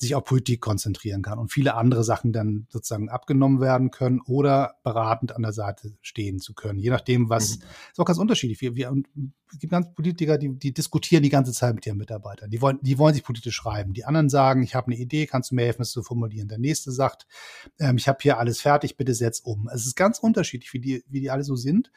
sich 0.00 0.14
auf 0.14 0.24
Politik 0.24 0.60
konzentrieren 0.60 1.22
kann 1.22 1.38
und 1.38 1.52
viele 1.52 1.74
andere 1.74 2.04
Sachen 2.04 2.32
dann 2.32 2.66
sozusagen 2.70 3.08
abgenommen 3.08 3.60
werden 3.60 3.90
können 3.90 4.20
oder 4.20 4.76
beratend 4.84 5.34
an 5.34 5.42
der 5.42 5.52
Seite 5.52 5.96
stehen 6.02 6.38
zu 6.38 6.54
können. 6.54 6.78
Je 6.78 6.90
nachdem, 6.90 7.28
was, 7.28 7.58
mhm. 7.58 7.64
ist 7.90 7.98
auch 7.98 8.04
ganz 8.04 8.18
unterschiedlich. 8.18 8.60
Wir, 8.60 8.76
wir, 8.76 8.94
es 9.50 9.58
gibt 9.58 9.72
ganz 9.72 9.92
Politiker, 9.94 10.38
die, 10.38 10.56
die 10.56 10.72
diskutieren 10.72 11.24
die 11.24 11.30
ganze 11.30 11.52
Zeit 11.52 11.74
mit 11.74 11.84
ihren 11.84 11.98
Mitarbeitern. 11.98 12.48
Die 12.48 12.60
wollen, 12.62 12.78
die 12.80 12.96
wollen 12.96 13.12
sich 13.12 13.24
politisch 13.24 13.56
schreiben. 13.56 13.92
Die 13.92 14.04
anderen 14.04 14.28
sagen, 14.28 14.62
ich 14.62 14.76
habe 14.76 14.86
eine 14.88 15.00
Idee, 15.00 15.26
kannst 15.26 15.50
du 15.50 15.56
mir 15.56 15.62
helfen, 15.62 15.82
es 15.82 15.90
zu 15.90 16.04
formulieren. 16.04 16.46
Der 16.46 16.58
nächste 16.58 16.92
sagt, 16.92 17.26
ähm, 17.80 17.96
ich 17.96 18.06
habe 18.06 18.18
hier 18.22 18.38
alles 18.38 18.60
fertig, 18.60 18.96
bitte 18.96 19.14
setz 19.14 19.40
um. 19.40 19.68
Es 19.72 19.84
ist 19.84 19.96
ganz 19.96 20.20
unterschiedlich, 20.20 20.72
wie 20.74 20.80
die, 20.80 21.04
wie 21.08 21.20
die 21.20 21.30
alle 21.30 21.42
so 21.42 21.56
sind. 21.56 21.90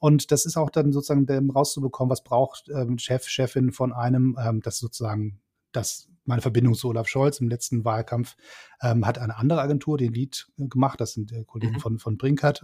Und 0.00 0.32
das 0.32 0.44
ist 0.44 0.56
auch 0.56 0.70
dann 0.70 0.92
sozusagen 0.92 1.50
rauszubekommen, 1.50 2.10
was 2.10 2.24
braucht 2.24 2.68
ähm, 2.68 2.98
Chef, 2.98 3.28
Chefin 3.28 3.70
von 3.70 3.92
einem, 3.92 4.36
ähm, 4.44 4.60
das 4.60 4.78
sozusagen 4.78 5.40
das 5.70 6.08
meine 6.24 6.42
Verbindung 6.42 6.74
zu 6.74 6.88
Olaf 6.88 7.08
Scholz 7.08 7.40
im 7.40 7.48
letzten 7.48 7.84
Wahlkampf 7.84 8.36
ähm, 8.82 9.06
hat 9.06 9.18
eine 9.18 9.36
andere 9.36 9.60
Agentur 9.60 9.98
den 9.98 10.12
Lied 10.12 10.46
gemacht. 10.56 11.00
Das 11.00 11.12
sind 11.12 11.32
äh, 11.32 11.44
Kollegen 11.44 11.74
mhm. 11.74 11.80
von, 11.80 11.98
von 11.98 12.16
Brinkert 12.16 12.62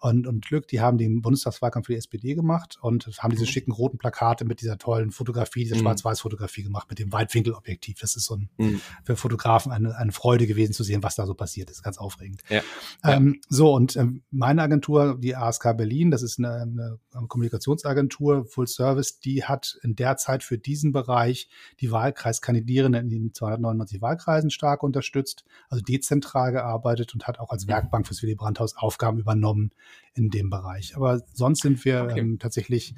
und, 0.00 0.26
und 0.26 0.44
Glück. 0.44 0.68
Die 0.68 0.80
haben 0.80 0.98
den 0.98 1.22
Bundestagswahlkampf 1.22 1.86
für 1.86 1.92
die 1.92 1.98
SPD 1.98 2.34
gemacht 2.34 2.78
und 2.80 3.06
haben 3.18 3.30
diese 3.30 3.44
mhm. 3.44 3.48
schicken 3.48 3.72
roten 3.72 3.98
Plakate 3.98 4.44
mit 4.44 4.60
dieser 4.60 4.78
tollen 4.78 5.10
Fotografie, 5.10 5.64
dieser 5.64 5.76
mhm. 5.76 5.80
Schwarz-Weiß-Fotografie 5.80 6.62
gemacht 6.62 6.88
mit 6.88 6.98
dem 6.98 7.12
Weitwinkelobjektiv. 7.12 7.98
Das 8.00 8.16
ist 8.16 8.24
so 8.24 8.36
ein, 8.36 8.50
mhm. 8.56 8.80
für 9.04 9.16
Fotografen 9.16 9.72
eine, 9.72 9.96
eine 9.96 10.12
Freude 10.12 10.46
gewesen 10.46 10.72
zu 10.72 10.84
sehen, 10.84 11.02
was 11.02 11.16
da 11.16 11.26
so 11.26 11.34
passiert 11.34 11.70
ist. 11.70 11.82
Ganz 11.82 11.98
aufregend. 11.98 12.42
Ja. 12.48 12.62
Ähm, 13.04 13.40
so, 13.48 13.72
und 13.74 13.96
ähm, 13.96 14.22
meine 14.30 14.62
Agentur, 14.62 15.18
die 15.18 15.36
ASK 15.36 15.76
Berlin, 15.76 16.10
das 16.10 16.22
ist 16.22 16.38
eine, 16.38 16.62
eine 16.62 17.26
Kommunikationsagentur, 17.28 18.46
Full 18.46 18.66
Service, 18.66 19.20
die 19.20 19.44
hat 19.44 19.78
in 19.82 19.96
der 19.96 20.16
Zeit 20.16 20.42
für 20.42 20.58
diesen 20.58 20.92
Bereich 20.92 21.48
die 21.80 21.90
Wahlkreiskandidierenden 21.90 22.95
in 23.00 23.08
den 23.08 23.34
299 23.34 24.00
Wahlkreisen 24.00 24.50
stark 24.50 24.82
unterstützt 24.82 25.44
also 25.68 25.82
dezentral 25.82 26.52
gearbeitet 26.52 27.14
und 27.14 27.26
hat 27.26 27.38
auch 27.38 27.50
als 27.50 27.66
mhm. 27.66 27.70
Werkbank 27.70 28.06
fürs 28.06 28.22
Willy 28.22 28.34
Brandt-Haus 28.34 28.76
Aufgaben 28.76 29.18
übernommen 29.18 29.70
in 30.14 30.30
dem 30.30 30.50
Bereich. 30.50 30.96
Aber 30.96 31.20
sonst 31.32 31.62
sind 31.62 31.84
wir 31.84 32.04
okay. 32.04 32.20
ähm, 32.20 32.38
tatsächlich 32.38 32.94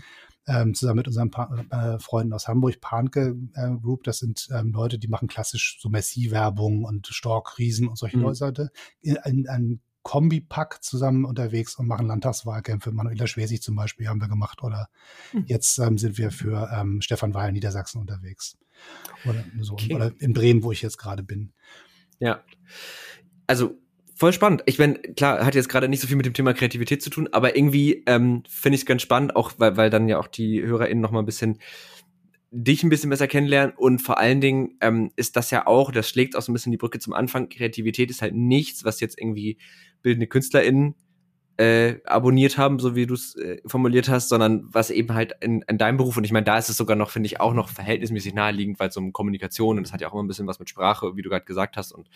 ähm, 0.46 0.74
zusammen 0.74 0.98
mit 0.98 1.08
unseren 1.08 1.30
pa 1.30 1.54
äh, 1.70 1.98
Freunden 1.98 2.32
aus 2.32 2.48
Hamburg, 2.48 2.80
Panke 2.80 3.36
äh, 3.54 3.70
Group, 3.82 4.04
das 4.04 4.18
sind 4.18 4.48
ähm, 4.50 4.72
Leute, 4.72 4.98
die 4.98 5.08
machen 5.08 5.28
klassisch 5.28 5.78
so 5.80 5.90
Messi-Werbung 5.90 6.84
und 6.84 7.06
Stork-Riesen 7.06 7.88
und 7.88 7.98
solche 7.98 8.16
mhm. 8.16 8.22
Leute, 8.24 8.70
in, 9.00 9.18
in, 9.24 9.44
in 9.44 9.80
Kombipack 10.02 10.82
zusammen 10.82 11.24
unterwegs 11.24 11.76
und 11.76 11.86
machen 11.86 12.06
Landtagswahlkämpfe. 12.06 12.92
Manuela 12.92 13.26
Schwesig 13.26 13.62
zum 13.62 13.76
Beispiel 13.76 14.08
haben 14.08 14.20
wir 14.20 14.28
gemacht 14.28 14.62
oder 14.62 14.88
mhm. 15.32 15.44
jetzt 15.46 15.78
ähm, 15.78 15.98
sind 15.98 16.18
wir 16.18 16.30
für 16.30 16.70
ähm, 16.72 17.00
Stefan 17.00 17.34
Weil 17.34 17.52
Niedersachsen 17.52 18.00
unterwegs. 18.00 18.56
Oder, 19.24 19.44
so, 19.60 19.74
okay. 19.74 19.94
oder 19.94 20.12
in 20.18 20.32
Bremen, 20.32 20.62
wo 20.62 20.72
ich 20.72 20.82
jetzt 20.82 20.98
gerade 20.98 21.22
bin. 21.22 21.52
Ja. 22.20 22.44
Also 23.46 23.78
voll 24.14 24.32
spannend. 24.32 24.62
Ich 24.66 24.78
meine, 24.78 24.94
klar, 24.98 25.44
hat 25.44 25.54
jetzt 25.54 25.68
gerade 25.68 25.88
nicht 25.88 26.00
so 26.00 26.06
viel 26.06 26.16
mit 26.16 26.26
dem 26.26 26.34
Thema 26.34 26.52
Kreativität 26.52 27.02
zu 27.02 27.10
tun, 27.10 27.28
aber 27.32 27.56
irgendwie 27.56 28.02
ähm, 28.06 28.42
finde 28.48 28.76
ich 28.76 28.82
es 28.82 28.86
ganz 28.86 29.02
spannend, 29.02 29.36
auch 29.36 29.52
weil, 29.58 29.76
weil 29.76 29.90
dann 29.90 30.08
ja 30.08 30.18
auch 30.18 30.28
die 30.28 30.62
HörerInnen 30.62 31.00
noch 31.00 31.10
mal 31.10 31.20
ein 31.20 31.26
bisschen 31.26 31.58
dich 32.50 32.82
ein 32.82 32.88
bisschen 32.88 33.10
besser 33.10 33.28
kennenlernen 33.28 33.74
und 33.76 34.00
vor 34.00 34.18
allen 34.18 34.40
Dingen 34.40 34.76
ähm, 34.80 35.10
ist 35.16 35.36
das 35.36 35.50
ja 35.50 35.66
auch, 35.66 35.92
das 35.92 36.08
schlägt 36.08 36.34
auch 36.34 36.42
so 36.42 36.50
ein 36.50 36.54
bisschen 36.54 36.72
die 36.72 36.78
Brücke 36.78 36.98
zum 36.98 37.12
Anfang, 37.12 37.48
Kreativität 37.48 38.10
ist 38.10 38.22
halt 38.22 38.34
nichts, 38.34 38.84
was 38.84 39.00
jetzt 39.00 39.18
irgendwie 39.18 39.58
bildende 40.02 40.26
KünstlerInnen 40.26 40.94
äh, 41.58 42.00
abonniert 42.04 42.56
haben, 42.56 42.78
so 42.78 42.94
wie 42.94 43.06
du 43.06 43.14
es 43.14 43.34
äh, 43.34 43.60
formuliert 43.66 44.08
hast, 44.08 44.28
sondern 44.28 44.62
was 44.72 44.90
eben 44.90 45.12
halt 45.14 45.34
in, 45.40 45.62
in 45.62 45.76
deinem 45.76 45.96
Beruf, 45.96 46.16
und 46.16 46.24
ich 46.24 46.30
meine, 46.30 46.44
da 46.44 46.56
ist 46.56 46.68
es 46.68 46.76
sogar 46.76 46.96
noch, 46.96 47.10
finde 47.10 47.26
ich, 47.26 47.40
auch 47.40 47.52
noch 47.52 47.68
verhältnismäßig 47.68 48.32
naheliegend, 48.32 48.78
weil 48.78 48.90
es 48.90 48.96
um 48.96 49.12
Kommunikation 49.12 49.76
und 49.76 49.82
das 49.82 49.92
hat 49.92 50.00
ja 50.00 50.08
auch 50.08 50.12
immer 50.12 50.22
ein 50.22 50.28
bisschen 50.28 50.46
was 50.46 50.60
mit 50.60 50.70
Sprache, 50.70 51.16
wie 51.16 51.22
du 51.22 51.28
gerade 51.28 51.44
gesagt 51.44 51.76
hast, 51.76 51.90
und 51.92 52.08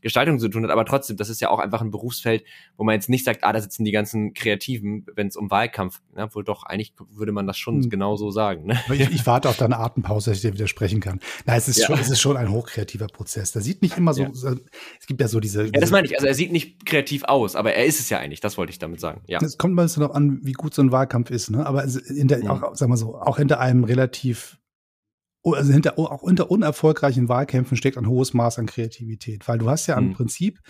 Gestaltung 0.00 0.38
zu 0.38 0.48
tun 0.48 0.64
hat. 0.64 0.70
Aber 0.70 0.84
trotzdem, 0.84 1.16
das 1.16 1.28
ist 1.28 1.40
ja 1.40 1.50
auch 1.50 1.58
einfach 1.58 1.82
ein 1.82 1.90
Berufsfeld, 1.90 2.44
wo 2.76 2.84
man 2.84 2.94
jetzt 2.94 3.08
nicht 3.08 3.24
sagt, 3.24 3.44
ah, 3.44 3.52
da 3.52 3.60
sitzen 3.60 3.84
die 3.84 3.92
ganzen 3.92 4.32
Kreativen, 4.32 5.06
wenn 5.14 5.26
es 5.26 5.36
um 5.36 5.50
Wahlkampf, 5.50 6.00
ne? 6.14 6.28
wohl 6.34 6.44
doch, 6.44 6.62
eigentlich 6.62 6.94
würde 7.10 7.32
man 7.32 7.46
das 7.46 7.58
schon 7.58 7.82
hm. 7.82 7.90
genau 7.90 8.16
so 8.16 8.30
sagen. 8.30 8.66
Ne? 8.66 8.78
Ich, 8.92 9.00
ich, 9.00 9.26
warte 9.26 9.48
auf 9.48 9.56
deine 9.56 9.78
Atempause, 9.78 10.30
dass 10.30 10.38
ich 10.38 10.42
dir 10.42 10.54
widersprechen 10.54 11.00
kann. 11.00 11.20
Nein, 11.44 11.58
es 11.58 11.68
ist, 11.68 11.78
ja. 11.78 11.86
schon, 11.86 11.98
es 11.98 12.08
ist 12.08 12.20
schon 12.20 12.36
ein 12.36 12.50
hochkreativer 12.50 13.08
Prozess. 13.08 13.52
Der 13.52 13.60
sieht 13.60 13.82
nicht 13.82 13.98
immer 13.98 14.14
so, 14.14 14.22
ja. 14.22 14.30
es 14.30 15.06
gibt 15.06 15.20
ja 15.20 15.28
so 15.28 15.40
diese, 15.40 15.64
diese. 15.64 15.74
Ja, 15.74 15.80
das 15.80 15.90
meine 15.90 16.06
ich. 16.06 16.14
Also 16.14 16.26
er 16.26 16.34
sieht 16.34 16.52
nicht 16.52 16.86
kreativ 16.86 17.24
aus, 17.24 17.56
aber 17.56 17.74
er 17.74 17.84
ist 17.84 18.00
es 18.00 18.08
ja 18.08 18.18
eigentlich, 18.18 18.40
das 18.40 18.56
wollte 18.56 18.70
ich 18.70 18.78
damit 18.86 19.00
sagen. 19.00 19.22
Ja. 19.26 19.38
Es 19.42 19.58
kommt 19.58 19.74
mal 19.74 19.82
ein 19.82 19.86
bisschen 19.86 20.02
noch 20.02 20.14
an, 20.14 20.40
wie 20.42 20.52
gut 20.52 20.74
so 20.74 20.82
ein 20.82 20.92
Wahlkampf 20.92 21.30
ist, 21.30 21.50
ne? 21.50 21.66
Aber 21.66 21.84
in 21.84 22.28
der, 22.28 22.38
mhm. 22.38 22.50
auch, 22.50 22.74
sag 22.74 22.88
mal 22.88 22.96
so, 22.96 23.16
auch 23.16 23.36
hinter 23.36 23.60
einem 23.60 23.84
relativ 23.84 24.58
also 25.44 25.72
hinter, 25.72 25.96
auch 25.96 26.22
unter 26.22 26.50
unerfolgreichen 26.50 27.28
Wahlkämpfen 27.28 27.76
steckt 27.76 27.96
ein 27.96 28.08
hohes 28.08 28.34
Maß 28.34 28.58
an 28.58 28.66
Kreativität, 28.66 29.46
weil 29.46 29.58
du 29.58 29.70
hast 29.70 29.86
ja 29.86 30.00
mhm. 30.00 30.08
im 30.08 30.12
Prinzip 30.14 30.60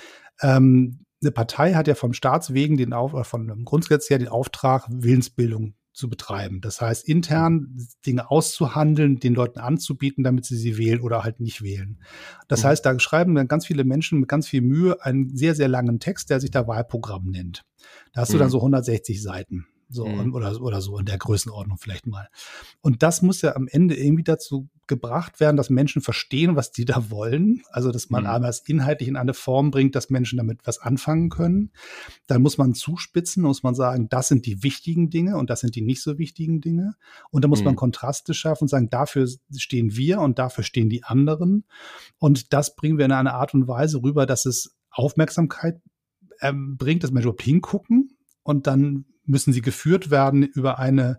ähm, 0.42 1.06
eine 1.22 1.32
Partei 1.32 1.72
hat 1.74 1.88
ja 1.88 1.94
vom 1.94 2.12
Staatswegen 2.12 2.76
den 2.76 2.92
Auf, 2.92 3.26
von 3.26 3.48
dem 3.48 3.64
Grundgesetz 3.64 4.10
her 4.10 4.18
den 4.18 4.28
Auftrag, 4.28 4.86
Willensbildung 4.90 5.74
zu 5.96 6.10
betreiben. 6.10 6.60
Das 6.60 6.82
heißt, 6.82 7.08
intern 7.08 7.74
Dinge 8.04 8.30
auszuhandeln, 8.30 9.18
den 9.18 9.34
Leuten 9.34 9.60
anzubieten, 9.60 10.22
damit 10.22 10.44
sie 10.44 10.56
sie 10.56 10.76
wählen 10.76 11.00
oder 11.00 11.24
halt 11.24 11.40
nicht 11.40 11.62
wählen. 11.62 12.02
Das 12.48 12.62
mhm. 12.62 12.68
heißt, 12.68 12.84
da 12.84 12.98
schreiben 13.00 13.34
dann 13.34 13.48
ganz 13.48 13.66
viele 13.66 13.82
Menschen 13.84 14.20
mit 14.20 14.28
ganz 14.28 14.46
viel 14.46 14.60
Mühe 14.60 15.02
einen 15.02 15.34
sehr, 15.34 15.54
sehr 15.54 15.68
langen 15.68 15.98
Text, 15.98 16.28
der 16.28 16.38
sich 16.38 16.50
da 16.50 16.68
Wahlprogramm 16.68 17.24
nennt. 17.30 17.64
Da 18.16 18.22
hast 18.22 18.32
du 18.32 18.38
dann 18.38 18.46
mhm. 18.46 18.52
so 18.52 18.58
160 18.60 19.22
Seiten. 19.22 19.66
So, 19.90 20.06
mhm. 20.06 20.34
oder, 20.34 20.58
oder 20.62 20.80
so 20.80 20.98
in 20.98 21.04
der 21.04 21.18
Größenordnung 21.18 21.76
vielleicht 21.76 22.06
mal. 22.06 22.28
Und 22.80 23.02
das 23.02 23.20
muss 23.20 23.42
ja 23.42 23.54
am 23.54 23.68
Ende 23.68 23.94
irgendwie 23.94 24.24
dazu 24.24 24.70
gebracht 24.86 25.38
werden, 25.38 25.58
dass 25.58 25.68
Menschen 25.68 26.00
verstehen, 26.00 26.56
was 26.56 26.72
die 26.72 26.86
da 26.86 27.10
wollen. 27.10 27.62
Also, 27.70 27.92
dass 27.92 28.08
man 28.08 28.22
mhm. 28.22 28.30
einmal 28.30 28.50
es 28.50 28.60
inhaltlich 28.60 29.10
in 29.10 29.16
eine 29.16 29.34
Form 29.34 29.70
bringt, 29.70 29.94
dass 29.94 30.08
Menschen 30.08 30.38
damit 30.38 30.60
was 30.64 30.78
anfangen 30.78 31.28
können. 31.28 31.72
Dann 32.26 32.40
muss 32.40 32.56
man 32.56 32.72
zuspitzen, 32.72 33.42
muss 33.42 33.62
man 33.62 33.74
sagen, 33.74 34.08
das 34.08 34.28
sind 34.28 34.46
die 34.46 34.62
wichtigen 34.62 35.10
Dinge 35.10 35.36
und 35.36 35.50
das 35.50 35.60
sind 35.60 35.76
die 35.76 35.82
nicht 35.82 36.02
so 36.02 36.16
wichtigen 36.16 36.62
Dinge. 36.62 36.94
Und 37.30 37.44
dann 37.44 37.50
muss 37.50 37.60
mhm. 37.60 37.66
man 37.66 37.76
Kontraste 37.76 38.32
schaffen 38.32 38.64
und 38.64 38.68
sagen, 38.68 38.88
dafür 38.88 39.28
stehen 39.54 39.94
wir 39.94 40.22
und 40.22 40.38
dafür 40.38 40.64
stehen 40.64 40.88
die 40.88 41.04
anderen. 41.04 41.66
Und 42.16 42.54
das 42.54 42.76
bringen 42.76 42.96
wir 42.96 43.04
in 43.04 43.12
eine 43.12 43.34
Art 43.34 43.52
und 43.52 43.68
Weise 43.68 44.02
rüber, 44.02 44.24
dass 44.24 44.46
es 44.46 44.74
Aufmerksamkeit 44.90 45.82
ähm, 46.40 46.76
bringt, 46.76 47.02
dass 47.02 47.10
Menschen 47.10 47.26
überhaupt 47.26 47.42
hingucken 47.42 48.16
und 48.42 48.66
dann 48.66 49.04
müssen 49.24 49.52
sie 49.52 49.62
geführt 49.62 50.10
werden 50.10 50.42
über 50.42 50.78
eine, 50.78 51.18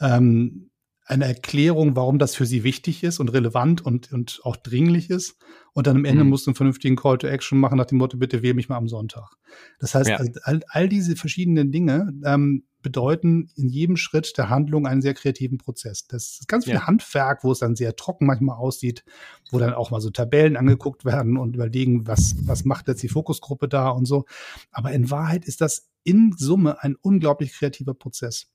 ähm, 0.00 0.70
eine 1.06 1.26
Erklärung, 1.26 1.96
warum 1.96 2.18
das 2.18 2.34
für 2.34 2.46
sie 2.46 2.64
wichtig 2.64 3.04
ist 3.04 3.20
und 3.20 3.28
relevant 3.28 3.84
und, 3.84 4.12
und 4.12 4.40
auch 4.44 4.56
dringlich 4.56 5.10
ist. 5.10 5.36
Und 5.74 5.86
dann 5.86 5.96
am 5.96 6.04
Ende 6.04 6.24
mhm. 6.24 6.30
musst 6.30 6.46
du 6.46 6.50
einen 6.50 6.56
vernünftigen 6.56 6.96
Call 6.96 7.18
to 7.18 7.26
Action 7.26 7.60
machen 7.60 7.76
nach 7.76 7.86
dem 7.86 7.98
Motto, 7.98 8.16
bitte 8.16 8.42
wähl 8.42 8.54
mich 8.54 8.68
mal 8.68 8.76
am 8.76 8.88
Sonntag. 8.88 9.36
Das 9.78 9.94
heißt, 9.94 10.08
ja. 10.08 10.18
all, 10.42 10.60
all, 10.68 10.88
diese 10.88 11.16
verschiedenen 11.16 11.72
Dinge 11.72 12.12
ähm, 12.24 12.64
bedeuten 12.80 13.50
in 13.54 13.68
jedem 13.68 13.96
Schritt 13.96 14.38
der 14.38 14.48
Handlung 14.48 14.86
einen 14.86 15.02
sehr 15.02 15.14
kreativen 15.14 15.58
Prozess. 15.58 16.06
Das 16.06 16.38
ist 16.40 16.48
ganz 16.48 16.64
viel 16.64 16.74
ja. 16.74 16.86
Handwerk, 16.86 17.44
wo 17.44 17.52
es 17.52 17.58
dann 17.58 17.76
sehr 17.76 17.96
trocken 17.96 18.26
manchmal 18.26 18.56
aussieht, 18.56 19.04
wo 19.50 19.58
dann 19.58 19.74
auch 19.74 19.90
mal 19.90 20.00
so 20.00 20.10
Tabellen 20.10 20.56
angeguckt 20.56 21.04
werden 21.04 21.36
und 21.36 21.54
überlegen, 21.54 22.06
was, 22.06 22.34
was 22.46 22.64
macht 22.64 22.88
jetzt 22.88 23.02
die 23.02 23.08
Fokusgruppe 23.08 23.68
da 23.68 23.90
und 23.90 24.06
so. 24.06 24.24
Aber 24.70 24.92
in 24.92 25.10
Wahrheit 25.10 25.44
ist 25.44 25.60
das 25.60 25.90
in 26.02 26.34
Summe 26.36 26.82
ein 26.82 26.96
unglaublich 27.00 27.52
kreativer 27.52 27.94
Prozess. 27.94 28.50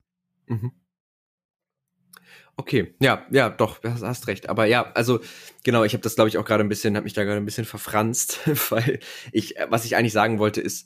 Mhm. 0.47 0.71
Okay, 2.59 2.93
ja, 2.99 3.25
ja, 3.31 3.49
doch, 3.49 3.81
hast, 3.83 4.03
hast 4.03 4.27
recht. 4.27 4.49
Aber 4.49 4.65
ja, 4.65 4.91
also 4.91 5.21
genau, 5.63 5.85
ich 5.85 5.93
habe 5.93 6.01
das, 6.03 6.15
glaube 6.15 6.27
ich, 6.27 6.37
auch 6.37 6.43
gerade 6.43 6.61
ein 6.61 6.67
bisschen, 6.67 6.97
habe 6.97 7.05
mich 7.05 7.13
da 7.13 7.23
gerade 7.23 7.37
ein 7.37 7.45
bisschen 7.45 7.63
verfranst, 7.63 8.41
weil 8.69 8.99
ich, 9.31 9.55
was 9.69 9.85
ich 9.85 9.95
eigentlich 9.95 10.11
sagen 10.11 10.39
wollte, 10.39 10.59
ist, 10.59 10.85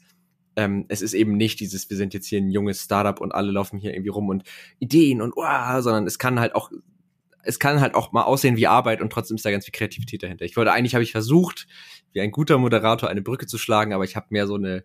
ähm, 0.56 0.86
es 0.90 1.02
ist 1.02 1.16
eben 1.16 1.36
nicht 1.36 1.60
dieses, 1.60 1.90
wir 1.90 1.98
sind 1.98 2.14
jetzt 2.14 2.28
hier 2.28 2.40
ein 2.40 2.52
junges 2.52 2.84
Startup 2.84 3.20
und 3.20 3.32
alle 3.32 3.52
laufen 3.52 3.80
hier 3.80 3.92
irgendwie 3.92 4.10
rum 4.10 4.30
und 4.30 4.44
Ideen 4.78 5.20
und 5.20 5.36
wow, 5.36 5.82
sondern 5.82 6.06
es 6.06 6.20
kann 6.20 6.40
halt 6.40 6.54
auch, 6.54 6.70
es 7.42 7.58
kann 7.58 7.82
halt 7.82 7.96
auch 7.96 8.12
mal 8.12 8.22
aussehen 8.22 8.56
wie 8.56 8.68
Arbeit 8.68 9.02
und 9.02 9.12
trotzdem 9.12 9.38
ist 9.38 9.44
da 9.44 9.50
ganz 9.50 9.66
viel 9.66 9.72
Kreativität 9.72 10.22
dahinter. 10.22 10.46
Ich 10.46 10.56
wollte 10.56 10.74
eigentlich, 10.74 10.94
habe 10.94 11.04
ich 11.04 11.12
versucht, 11.12 11.66
wie 12.12 12.22
ein 12.22 12.30
guter 12.30 12.60
Moderator 12.60 13.10
eine 13.10 13.24
Brücke 13.24 13.48
zu 13.48 13.58
schlagen, 13.58 13.94
aber 13.94 14.04
ich 14.04 14.16
habe 14.16 14.28
mehr 14.30 14.46
so 14.46 14.54
eine 14.54 14.84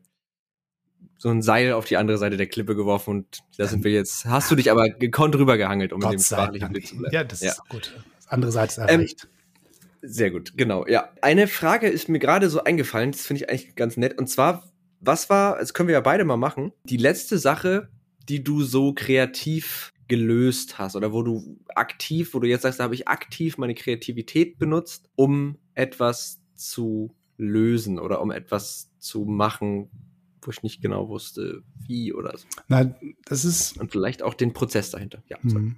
so 1.18 1.28
ein 1.28 1.42
Seil 1.42 1.72
auf 1.72 1.84
die 1.84 1.96
andere 1.96 2.16
Seite 2.16 2.36
der 2.36 2.46
Klippe 2.46 2.76
geworfen 2.76 3.10
und 3.10 3.40
da 3.56 3.66
sind 3.66 3.84
wir 3.84 3.90
jetzt. 3.90 4.24
Hast 4.24 4.50
du 4.50 4.54
dich 4.54 4.70
aber 4.70 4.88
gekonnt 4.88 5.34
rübergehangelt, 5.34 5.92
um 5.92 6.00
Gott 6.00 6.12
in 6.12 6.18
dem 6.18 6.24
sprachlichen 6.24 6.72
Bild 6.72 6.86
zu 6.86 6.96
bleiben. 6.96 7.14
Ja, 7.14 7.24
das 7.24 7.40
ja. 7.40 7.50
ist 7.50 7.68
gut. 7.68 7.92
Das 8.16 8.28
andere 8.28 8.52
Seite 8.52 8.70
ist 8.70 8.78
erreicht. 8.78 9.24
Ähm, 9.24 9.30
sehr 10.00 10.30
gut, 10.30 10.56
genau. 10.56 10.86
Ja, 10.86 11.10
eine 11.20 11.48
Frage 11.48 11.88
ist 11.88 12.08
mir 12.08 12.20
gerade 12.20 12.48
so 12.48 12.62
eingefallen. 12.62 13.10
Das 13.10 13.26
finde 13.26 13.42
ich 13.42 13.50
eigentlich 13.50 13.74
ganz 13.74 13.96
nett. 13.96 14.16
Und 14.16 14.28
zwar, 14.28 14.62
was 15.00 15.28
war, 15.28 15.58
das 15.58 15.74
können 15.74 15.88
wir 15.88 15.94
ja 15.94 16.00
beide 16.00 16.24
mal 16.24 16.36
machen, 16.36 16.72
die 16.84 16.96
letzte 16.96 17.38
Sache, 17.38 17.88
die 18.28 18.44
du 18.44 18.62
so 18.62 18.92
kreativ 18.92 19.92
gelöst 20.06 20.78
hast 20.78 20.94
oder 20.94 21.12
wo 21.12 21.22
du 21.22 21.58
aktiv, 21.74 22.32
wo 22.32 22.38
du 22.38 22.46
jetzt 22.46 22.62
sagst, 22.62 22.78
da 22.78 22.84
habe 22.84 22.94
ich 22.94 23.08
aktiv 23.08 23.58
meine 23.58 23.74
Kreativität 23.74 24.58
benutzt, 24.58 25.10
um 25.16 25.58
etwas 25.74 26.40
zu 26.54 27.14
lösen 27.36 27.98
oder 27.98 28.20
um 28.20 28.30
etwas 28.30 28.90
zu 28.98 29.24
machen, 29.24 29.90
wo 30.42 30.50
ich 30.50 30.62
nicht 30.62 30.80
genau 30.80 31.08
wusste, 31.08 31.62
wie 31.86 32.12
oder 32.12 32.36
so. 32.36 32.46
Nein, 32.68 32.94
das 33.24 33.44
ist. 33.44 33.78
Und 33.78 33.92
vielleicht 33.92 34.22
auch 34.22 34.34
den 34.34 34.52
Prozess 34.52 34.90
dahinter. 34.90 35.22
Ja, 35.28 35.38
mhm. 35.42 35.76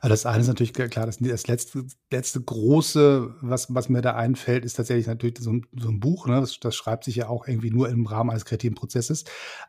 Also 0.00 0.08
das 0.08 0.26
eine 0.26 0.40
ist 0.40 0.48
natürlich 0.48 0.72
klar, 0.72 1.06
das, 1.06 1.18
das 1.18 1.46
letzte, 1.46 1.84
letzte 2.10 2.40
große, 2.40 3.34
was, 3.40 3.72
was 3.74 3.88
mir 3.88 4.02
da 4.02 4.14
einfällt, 4.14 4.64
ist 4.64 4.74
tatsächlich 4.74 5.06
natürlich 5.06 5.38
so 5.38 5.52
ein, 5.52 5.66
so 5.78 5.88
ein 5.88 6.00
Buch. 6.00 6.26
Ne? 6.26 6.40
Das, 6.40 6.58
das, 6.58 6.74
schreibt 6.74 7.04
sich 7.04 7.16
ja 7.16 7.28
auch 7.28 7.46
irgendwie 7.46 7.70
nur 7.70 7.88
im 7.88 8.06
Rahmen 8.06 8.30
eines 8.30 8.44
kreativen 8.44 8.74
Prozesses. 8.74 9.24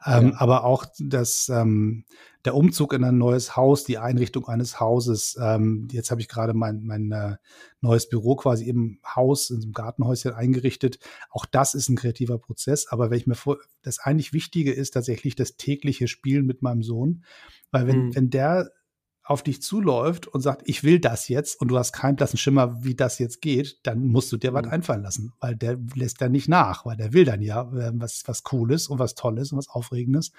Ähm, 0.06 0.30
ja. 0.30 0.34
Aber 0.38 0.64
auch 0.64 0.86
das, 1.00 1.50
ähm, 1.50 2.06
der 2.46 2.56
Umzug 2.56 2.94
in 2.94 3.04
ein 3.04 3.18
neues 3.18 3.56
Haus, 3.56 3.84
die 3.84 4.00
Einrichtung 4.00 4.48
eines 4.48 4.80
Hauses. 4.80 5.38
Ähm, 5.40 5.88
jetzt 5.92 6.10
habe 6.10 6.22
ich 6.22 6.28
gerade 6.28 6.54
mein, 6.54 6.82
mein 6.84 7.12
äh, 7.12 7.36
neues 7.82 8.10
Büro 8.10 8.36
quasi 8.36 8.68
im 8.68 9.00
Haus, 9.06 9.50
in 9.50 9.62
so 9.62 9.66
einem 9.66 9.74
Gartenhäuschen 9.74 10.34
eingerichtet. 10.34 11.00
Auch 11.30 11.46
das 11.46 11.76
ist 11.76 11.90
ein 11.90 11.96
kreativer 11.96 12.40
Prozess. 12.40 12.88
Aber 12.88 13.12
wenn 13.12 13.18
ich 13.18 13.28
mir 13.28 13.36
vor, 13.36 13.58
das 13.84 14.00
eigentlich 14.00 14.34
Wichtige 14.34 14.72
ist 14.72 14.92
tatsächlich 14.92 15.36
das 15.36 15.58
tägliche 15.58 16.08
Spielen 16.08 16.46
mit 16.46 16.62
meinem 16.62 16.82
Sohn. 16.82 17.24
Weil 17.70 17.88
wenn, 17.88 18.08
mhm. 18.08 18.16
wenn 18.16 18.30
der 18.30 18.72
auf 19.24 19.44
dich 19.44 19.62
zuläuft 19.62 20.28
und 20.28 20.42
sagt, 20.42 20.64
ich 20.66 20.84
will 20.84 21.00
das 21.00 21.28
jetzt 21.28 21.60
und 21.62 21.68
du 21.68 21.78
hast 21.78 21.94
keinen 21.94 22.16
blassen 22.16 22.38
Schimmer, 22.38 22.84
wie 22.84 22.96
das 22.96 23.20
jetzt 23.20 23.42
geht, 23.42 23.80
dann 23.84 24.08
musst 24.08 24.32
du 24.32 24.38
dir 24.38 24.54
was 24.54 24.66
mhm. 24.66 24.72
einfallen 24.72 25.04
lassen, 25.04 25.34
weil 25.40 25.56
der 25.56 25.78
lässt 25.96 26.22
dann 26.22 26.32
nicht 26.32 26.50
nach, 26.50 26.86
weil 26.86 26.98
der 26.98 27.14
will 27.14 27.26
dann 27.26 27.42
ja 27.42 27.62
äh, 27.74 27.92
was, 27.94 28.24
was 28.26 28.44
Cooles 28.44 28.88
und 28.88 29.00
was 29.00 29.16
Tolles 29.16 29.52
und 29.52 29.58
was 29.58 29.70
Aufregendes. 29.70 30.32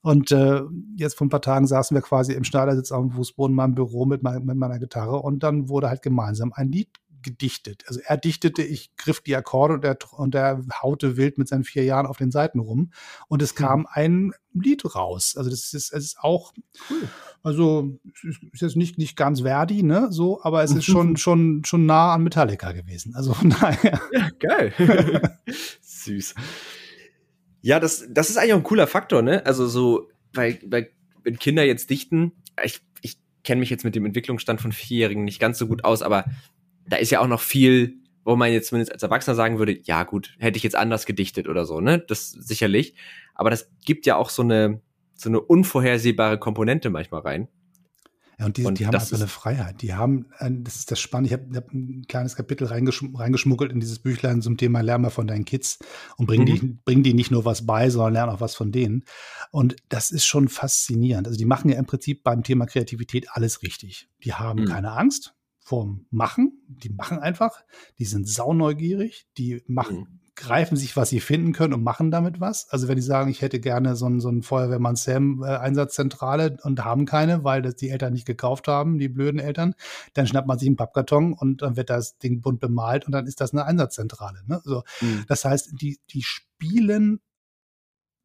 Und 0.00 0.30
äh, 0.30 0.62
jetzt 0.96 1.16
vor 1.16 1.26
ein 1.26 1.30
paar 1.30 1.42
Tagen 1.42 1.66
saßen 1.66 1.94
wir 1.94 2.02
quasi 2.02 2.32
im 2.32 2.44
Schneidersitz 2.44 2.92
auf 2.92 3.02
dem 3.02 3.12
Fußboden 3.12 3.52
in 3.52 3.56
meinem 3.56 3.74
Büro 3.74 4.06
mit, 4.06 4.22
mein, 4.22 4.44
mit 4.44 4.56
meiner 4.56 4.78
Gitarre 4.78 5.16
und 5.16 5.42
dann 5.42 5.68
wurde 5.68 5.88
halt 5.88 6.02
gemeinsam 6.02 6.52
ein 6.52 6.70
Lied 6.70 6.88
gedichtet. 7.28 7.84
Also 7.86 8.00
er 8.04 8.16
dichtete, 8.16 8.62
ich 8.62 8.96
griff 8.96 9.20
die 9.20 9.36
Akkorde 9.36 9.74
und 9.74 9.84
er, 9.84 9.98
und 10.12 10.34
er 10.34 10.64
haute 10.82 11.16
wild 11.16 11.36
mit 11.38 11.48
seinen 11.48 11.64
vier 11.64 11.84
Jahren 11.84 12.06
auf 12.06 12.16
den 12.16 12.30
Seiten 12.30 12.58
rum. 12.58 12.92
Und 13.28 13.42
es 13.42 13.54
kam 13.54 13.86
ein 13.90 14.32
Lied 14.54 14.94
raus. 14.94 15.34
Also 15.36 15.50
das 15.50 15.74
ist, 15.74 15.92
es 15.92 16.04
ist 16.04 16.18
auch, 16.20 16.52
cool. 16.90 17.08
also 17.42 17.98
ist 18.22 18.62
jetzt 18.62 18.76
nicht, 18.76 18.98
nicht 18.98 19.16
ganz 19.16 19.40
Verdi, 19.40 19.82
ne, 19.82 20.08
so, 20.10 20.42
aber 20.42 20.62
es 20.62 20.72
ist 20.72 20.84
schon, 20.86 21.16
schon, 21.16 21.62
schon 21.64 21.86
nah 21.86 22.14
an 22.14 22.22
Metallica 22.22 22.72
gewesen. 22.72 23.14
Also 23.14 23.34
von 23.34 23.50
daher. 23.50 24.00
Ja, 24.12 24.30
geil. 24.38 24.72
Süß. 25.82 26.34
Ja, 27.60 27.78
das, 27.78 28.06
das 28.10 28.30
ist 28.30 28.38
eigentlich 28.38 28.54
auch 28.54 28.58
ein 28.58 28.62
cooler 28.62 28.86
Faktor, 28.86 29.22
ne? 29.22 29.44
Also 29.44 29.66
so, 29.66 30.08
weil, 30.32 30.58
weil 30.66 30.90
wenn 31.24 31.38
Kinder 31.38 31.64
jetzt 31.64 31.90
dichten, 31.90 32.32
ich, 32.64 32.80
ich 33.02 33.18
kenne 33.44 33.60
mich 33.60 33.70
jetzt 33.70 33.84
mit 33.84 33.94
dem 33.94 34.06
Entwicklungsstand 34.06 34.60
von 34.60 34.72
Vierjährigen 34.72 35.24
nicht 35.24 35.40
ganz 35.40 35.58
so 35.58 35.66
gut 35.66 35.84
aus, 35.84 36.02
aber 36.02 36.24
da 36.88 36.96
ist 36.96 37.10
ja 37.10 37.20
auch 37.20 37.28
noch 37.28 37.40
viel, 37.40 37.98
wo 38.24 38.36
man 38.36 38.52
jetzt 38.52 38.68
zumindest 38.68 38.92
als 38.92 39.02
Erwachsener 39.02 39.34
sagen 39.34 39.58
würde, 39.58 39.78
ja 39.84 40.04
gut, 40.04 40.34
hätte 40.38 40.56
ich 40.56 40.62
jetzt 40.62 40.76
anders 40.76 41.06
gedichtet 41.06 41.48
oder 41.48 41.64
so, 41.64 41.80
ne? 41.80 41.98
Das 41.98 42.30
sicherlich. 42.30 42.94
Aber 43.34 43.50
das 43.50 43.70
gibt 43.84 44.06
ja 44.06 44.16
auch 44.16 44.30
so 44.30 44.42
eine, 44.42 44.80
so 45.14 45.28
eine 45.28 45.40
unvorhersehbare 45.40 46.38
Komponente 46.38 46.90
manchmal 46.90 47.22
rein. 47.22 47.48
Ja, 48.38 48.46
und 48.46 48.56
die, 48.56 48.64
und 48.64 48.78
die 48.78 48.86
haben 48.86 48.94
einfach 48.94 49.16
eine 49.16 49.26
Freiheit. 49.26 49.82
Die 49.82 49.94
haben, 49.94 50.26
das 50.38 50.76
ist 50.76 50.90
das 50.92 51.00
Spannende, 51.00 51.34
ich 51.34 51.40
habe 51.40 51.56
hab 51.56 51.72
ein 51.72 52.04
kleines 52.06 52.36
Kapitel 52.36 52.68
reingeschm 52.68 53.16
reingeschmuggelt 53.16 53.72
in 53.72 53.80
dieses 53.80 53.98
Büchlein 53.98 54.42
zum 54.42 54.56
Thema 54.56 54.80
Lern 54.80 55.02
mal 55.02 55.10
von 55.10 55.26
deinen 55.26 55.44
Kids 55.44 55.80
und 56.16 56.26
bring, 56.26 56.42
mhm. 56.42 56.46
die, 56.46 56.78
bring 56.84 57.02
die 57.02 57.14
nicht 57.14 57.32
nur 57.32 57.44
was 57.44 57.66
bei, 57.66 57.90
sondern 57.90 58.12
lern 58.12 58.28
auch 58.28 58.40
was 58.40 58.54
von 58.54 58.70
denen. 58.70 59.04
Und 59.50 59.76
das 59.88 60.12
ist 60.12 60.24
schon 60.24 60.48
faszinierend. 60.48 61.26
Also 61.26 61.36
die 61.36 61.46
machen 61.46 61.68
ja 61.68 61.78
im 61.78 61.86
Prinzip 61.86 62.22
beim 62.22 62.44
Thema 62.44 62.66
Kreativität 62.66 63.26
alles 63.32 63.62
richtig. 63.62 64.08
Die 64.22 64.34
haben 64.34 64.60
mhm. 64.60 64.66
keine 64.66 64.92
Angst, 64.92 65.34
vorm 65.68 66.06
Machen. 66.10 66.62
Die 66.66 66.88
machen 66.88 67.18
einfach. 67.18 67.62
Die 67.98 68.06
sind 68.06 68.26
sauneugierig. 68.26 69.26
Die 69.36 69.62
machen, 69.66 69.98
mhm. 69.98 70.20
greifen 70.34 70.76
sich, 70.78 70.96
was 70.96 71.10
sie 71.10 71.20
finden 71.20 71.52
können 71.52 71.74
und 71.74 71.82
machen 71.82 72.10
damit 72.10 72.40
was. 72.40 72.70
Also 72.70 72.88
wenn 72.88 72.96
die 72.96 73.02
sagen, 73.02 73.30
ich 73.30 73.42
hätte 73.42 73.60
gerne 73.60 73.94
so 73.94 74.06
einen, 74.06 74.20
so 74.20 74.28
einen 74.28 74.42
Feuerwehrmann 74.42 74.96
Sam 74.96 75.44
äh, 75.44 76.56
und 76.62 76.84
haben 76.84 77.04
keine, 77.04 77.44
weil 77.44 77.60
das 77.60 77.76
die 77.76 77.90
Eltern 77.90 78.14
nicht 78.14 78.26
gekauft 78.26 78.66
haben, 78.66 78.98
die 78.98 79.10
blöden 79.10 79.38
Eltern, 79.38 79.74
dann 80.14 80.26
schnappt 80.26 80.48
man 80.48 80.58
sich 80.58 80.68
einen 80.68 80.76
Pappkarton 80.76 81.34
und 81.34 81.60
dann 81.60 81.76
wird 81.76 81.90
das 81.90 82.16
Ding 82.16 82.40
bunt 82.40 82.60
bemalt 82.60 83.04
und 83.04 83.12
dann 83.12 83.26
ist 83.26 83.42
das 83.42 83.52
eine 83.52 83.66
Einsatzzentrale. 83.66 84.40
Ne? 84.46 84.62
So, 84.64 84.84
mhm. 85.02 85.26
Das 85.28 85.44
heißt, 85.44 85.72
die, 85.78 85.98
die 86.10 86.22
spielen 86.22 87.20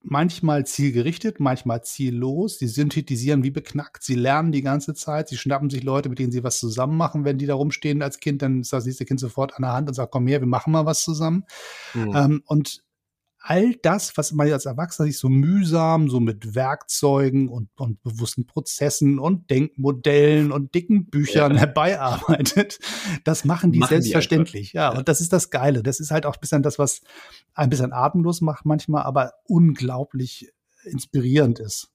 manchmal 0.03 0.65
zielgerichtet, 0.65 1.39
manchmal 1.39 1.83
ziellos. 1.83 2.59
Sie 2.59 2.67
synthetisieren 2.67 3.43
wie 3.43 3.51
beknackt. 3.51 4.03
Sie 4.03 4.15
lernen 4.15 4.51
die 4.51 4.61
ganze 4.61 4.93
Zeit. 4.93 5.29
Sie 5.29 5.37
schnappen 5.37 5.69
sich 5.69 5.83
Leute, 5.83 6.09
mit 6.09 6.19
denen 6.19 6.31
sie 6.31 6.43
was 6.43 6.59
zusammen 6.59 6.97
machen. 6.97 7.25
Wenn 7.25 7.37
die 7.37 7.45
da 7.45 7.55
rumstehen 7.55 8.01
als 8.01 8.19
Kind, 8.19 8.41
dann 8.41 8.61
ist 8.61 8.73
das 8.73 8.85
nächste 8.85 9.05
Kind 9.05 9.21
sofort 9.21 9.55
an 9.55 9.63
der 9.63 9.73
Hand 9.73 9.87
und 9.87 9.95
sagt, 9.95 10.11
komm 10.11 10.27
her, 10.27 10.41
wir 10.41 10.47
machen 10.47 10.73
mal 10.73 10.85
was 10.85 11.03
zusammen. 11.03 11.45
Mhm. 11.93 12.15
Ähm, 12.15 12.43
und 12.45 12.83
all 13.45 13.75
das, 13.75 14.15
was 14.17 14.31
man 14.31 14.49
als 14.51 14.65
Erwachsener 14.65 15.07
sich 15.07 15.19
so 15.19 15.27
mühsam, 15.27 16.09
so 16.09 16.21
mit 16.21 16.55
Werkzeugen 16.55 17.49
und, 17.49 17.69
und 17.75 18.01
bewussten 18.01 18.47
Prozessen 18.47 19.19
und 19.19 19.49
Denkmodellen 19.49 20.53
und 20.53 20.73
dicken 20.73 21.07
Büchern 21.09 21.55
ja. 21.55 21.59
herbeiarbeitet, 21.59 22.79
das 23.25 23.43
machen 23.43 23.73
die 23.73 23.79
machen 23.79 23.89
selbstverständlich. 23.89 24.71
Die 24.71 24.77
ja, 24.77 24.93
ja, 24.93 24.97
und 24.97 25.09
das 25.09 25.19
ist 25.19 25.33
das 25.33 25.49
Geile. 25.49 25.83
Das 25.83 25.99
ist 25.99 26.09
halt 26.09 26.25
auch 26.25 26.35
ein 26.35 26.39
bisschen 26.39 26.63
das, 26.63 26.79
was 26.79 27.01
ein 27.53 27.69
bisschen 27.69 27.91
atemlos 27.91 28.39
macht 28.39 28.65
manchmal, 28.65 29.03
aber 29.03 29.33
unglaublich 29.43 30.49
inspirierend 30.85 31.59
ist. 31.59 31.91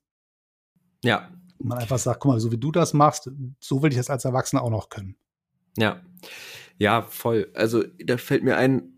Ja, 1.03 1.31
Man 1.59 1.79
einfach 1.79 1.99
sagt, 1.99 2.21
guck 2.21 2.33
mal, 2.33 2.41
so 2.41 2.53
wie 2.53 2.59
du 2.59 2.73
das 2.73 2.93
machst, 2.93 3.31
so 3.59 3.83
will 3.83 3.91
ich 3.91 3.97
das 3.97 4.11
als 4.11 4.27
Erwachsener 4.27 4.63
auch 4.63 4.71
noch 4.71 4.91
können. 4.91 5.17
Ja. 5.79 6.03
Ja, 6.77 7.03
voll. 7.03 7.51
Also 7.55 7.85
da 8.05 8.19
fällt 8.19 8.45
mir 8.45 8.57
ein, 8.57 8.98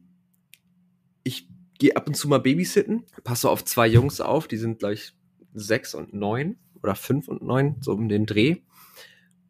gehe 1.80 1.96
ab 1.96 2.06
und 2.06 2.14
zu 2.14 2.28
mal 2.28 2.38
babysitten, 2.38 3.04
passe 3.24 3.50
auf 3.50 3.64
zwei 3.64 3.88
Jungs 3.88 4.20
auf, 4.20 4.46
die 4.46 4.58
sind 4.58 4.78
gleich 4.78 5.14
sechs 5.54 5.94
und 5.94 6.14
neun 6.14 6.56
oder 6.82 6.94
fünf 6.94 7.26
und 7.26 7.42
neun, 7.42 7.76
so 7.80 7.92
um 7.92 8.08
den 8.08 8.26
Dreh. 8.26 8.58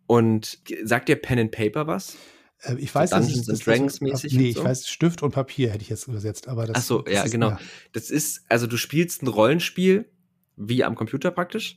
Und 0.06 0.58
sagt 0.84 1.08
dir 1.08 1.16
Pen 1.16 1.38
and 1.38 1.52
Paper 1.52 1.86
was? 1.86 2.16
Äh, 2.62 2.76
ich 2.76 2.94
weiß, 2.94 3.10
so 3.10 3.16
Dungeons 3.16 3.46
das 3.46 3.58
and 3.58 3.66
Dragons 3.66 4.00
mäßig. 4.00 4.32
Nee, 4.34 4.52
so? 4.52 4.60
ich 4.60 4.64
weiß, 4.64 4.88
Stift 4.88 5.22
und 5.22 5.32
Papier 5.32 5.70
hätte 5.70 5.82
ich 5.82 5.88
jetzt 5.88 6.08
übersetzt, 6.08 6.48
aber 6.48 6.66
das. 6.66 6.76
Ach 6.78 6.82
so, 6.82 7.02
das 7.02 7.14
ja, 7.14 7.22
ist, 7.24 7.32
genau. 7.32 7.50
Ja. 7.50 7.60
Das 7.92 8.10
ist, 8.10 8.44
also 8.48 8.66
du 8.66 8.76
spielst 8.76 9.22
ein 9.22 9.28
Rollenspiel, 9.28 10.10
wie 10.56 10.84
am 10.84 10.94
Computer 10.94 11.30
praktisch, 11.32 11.76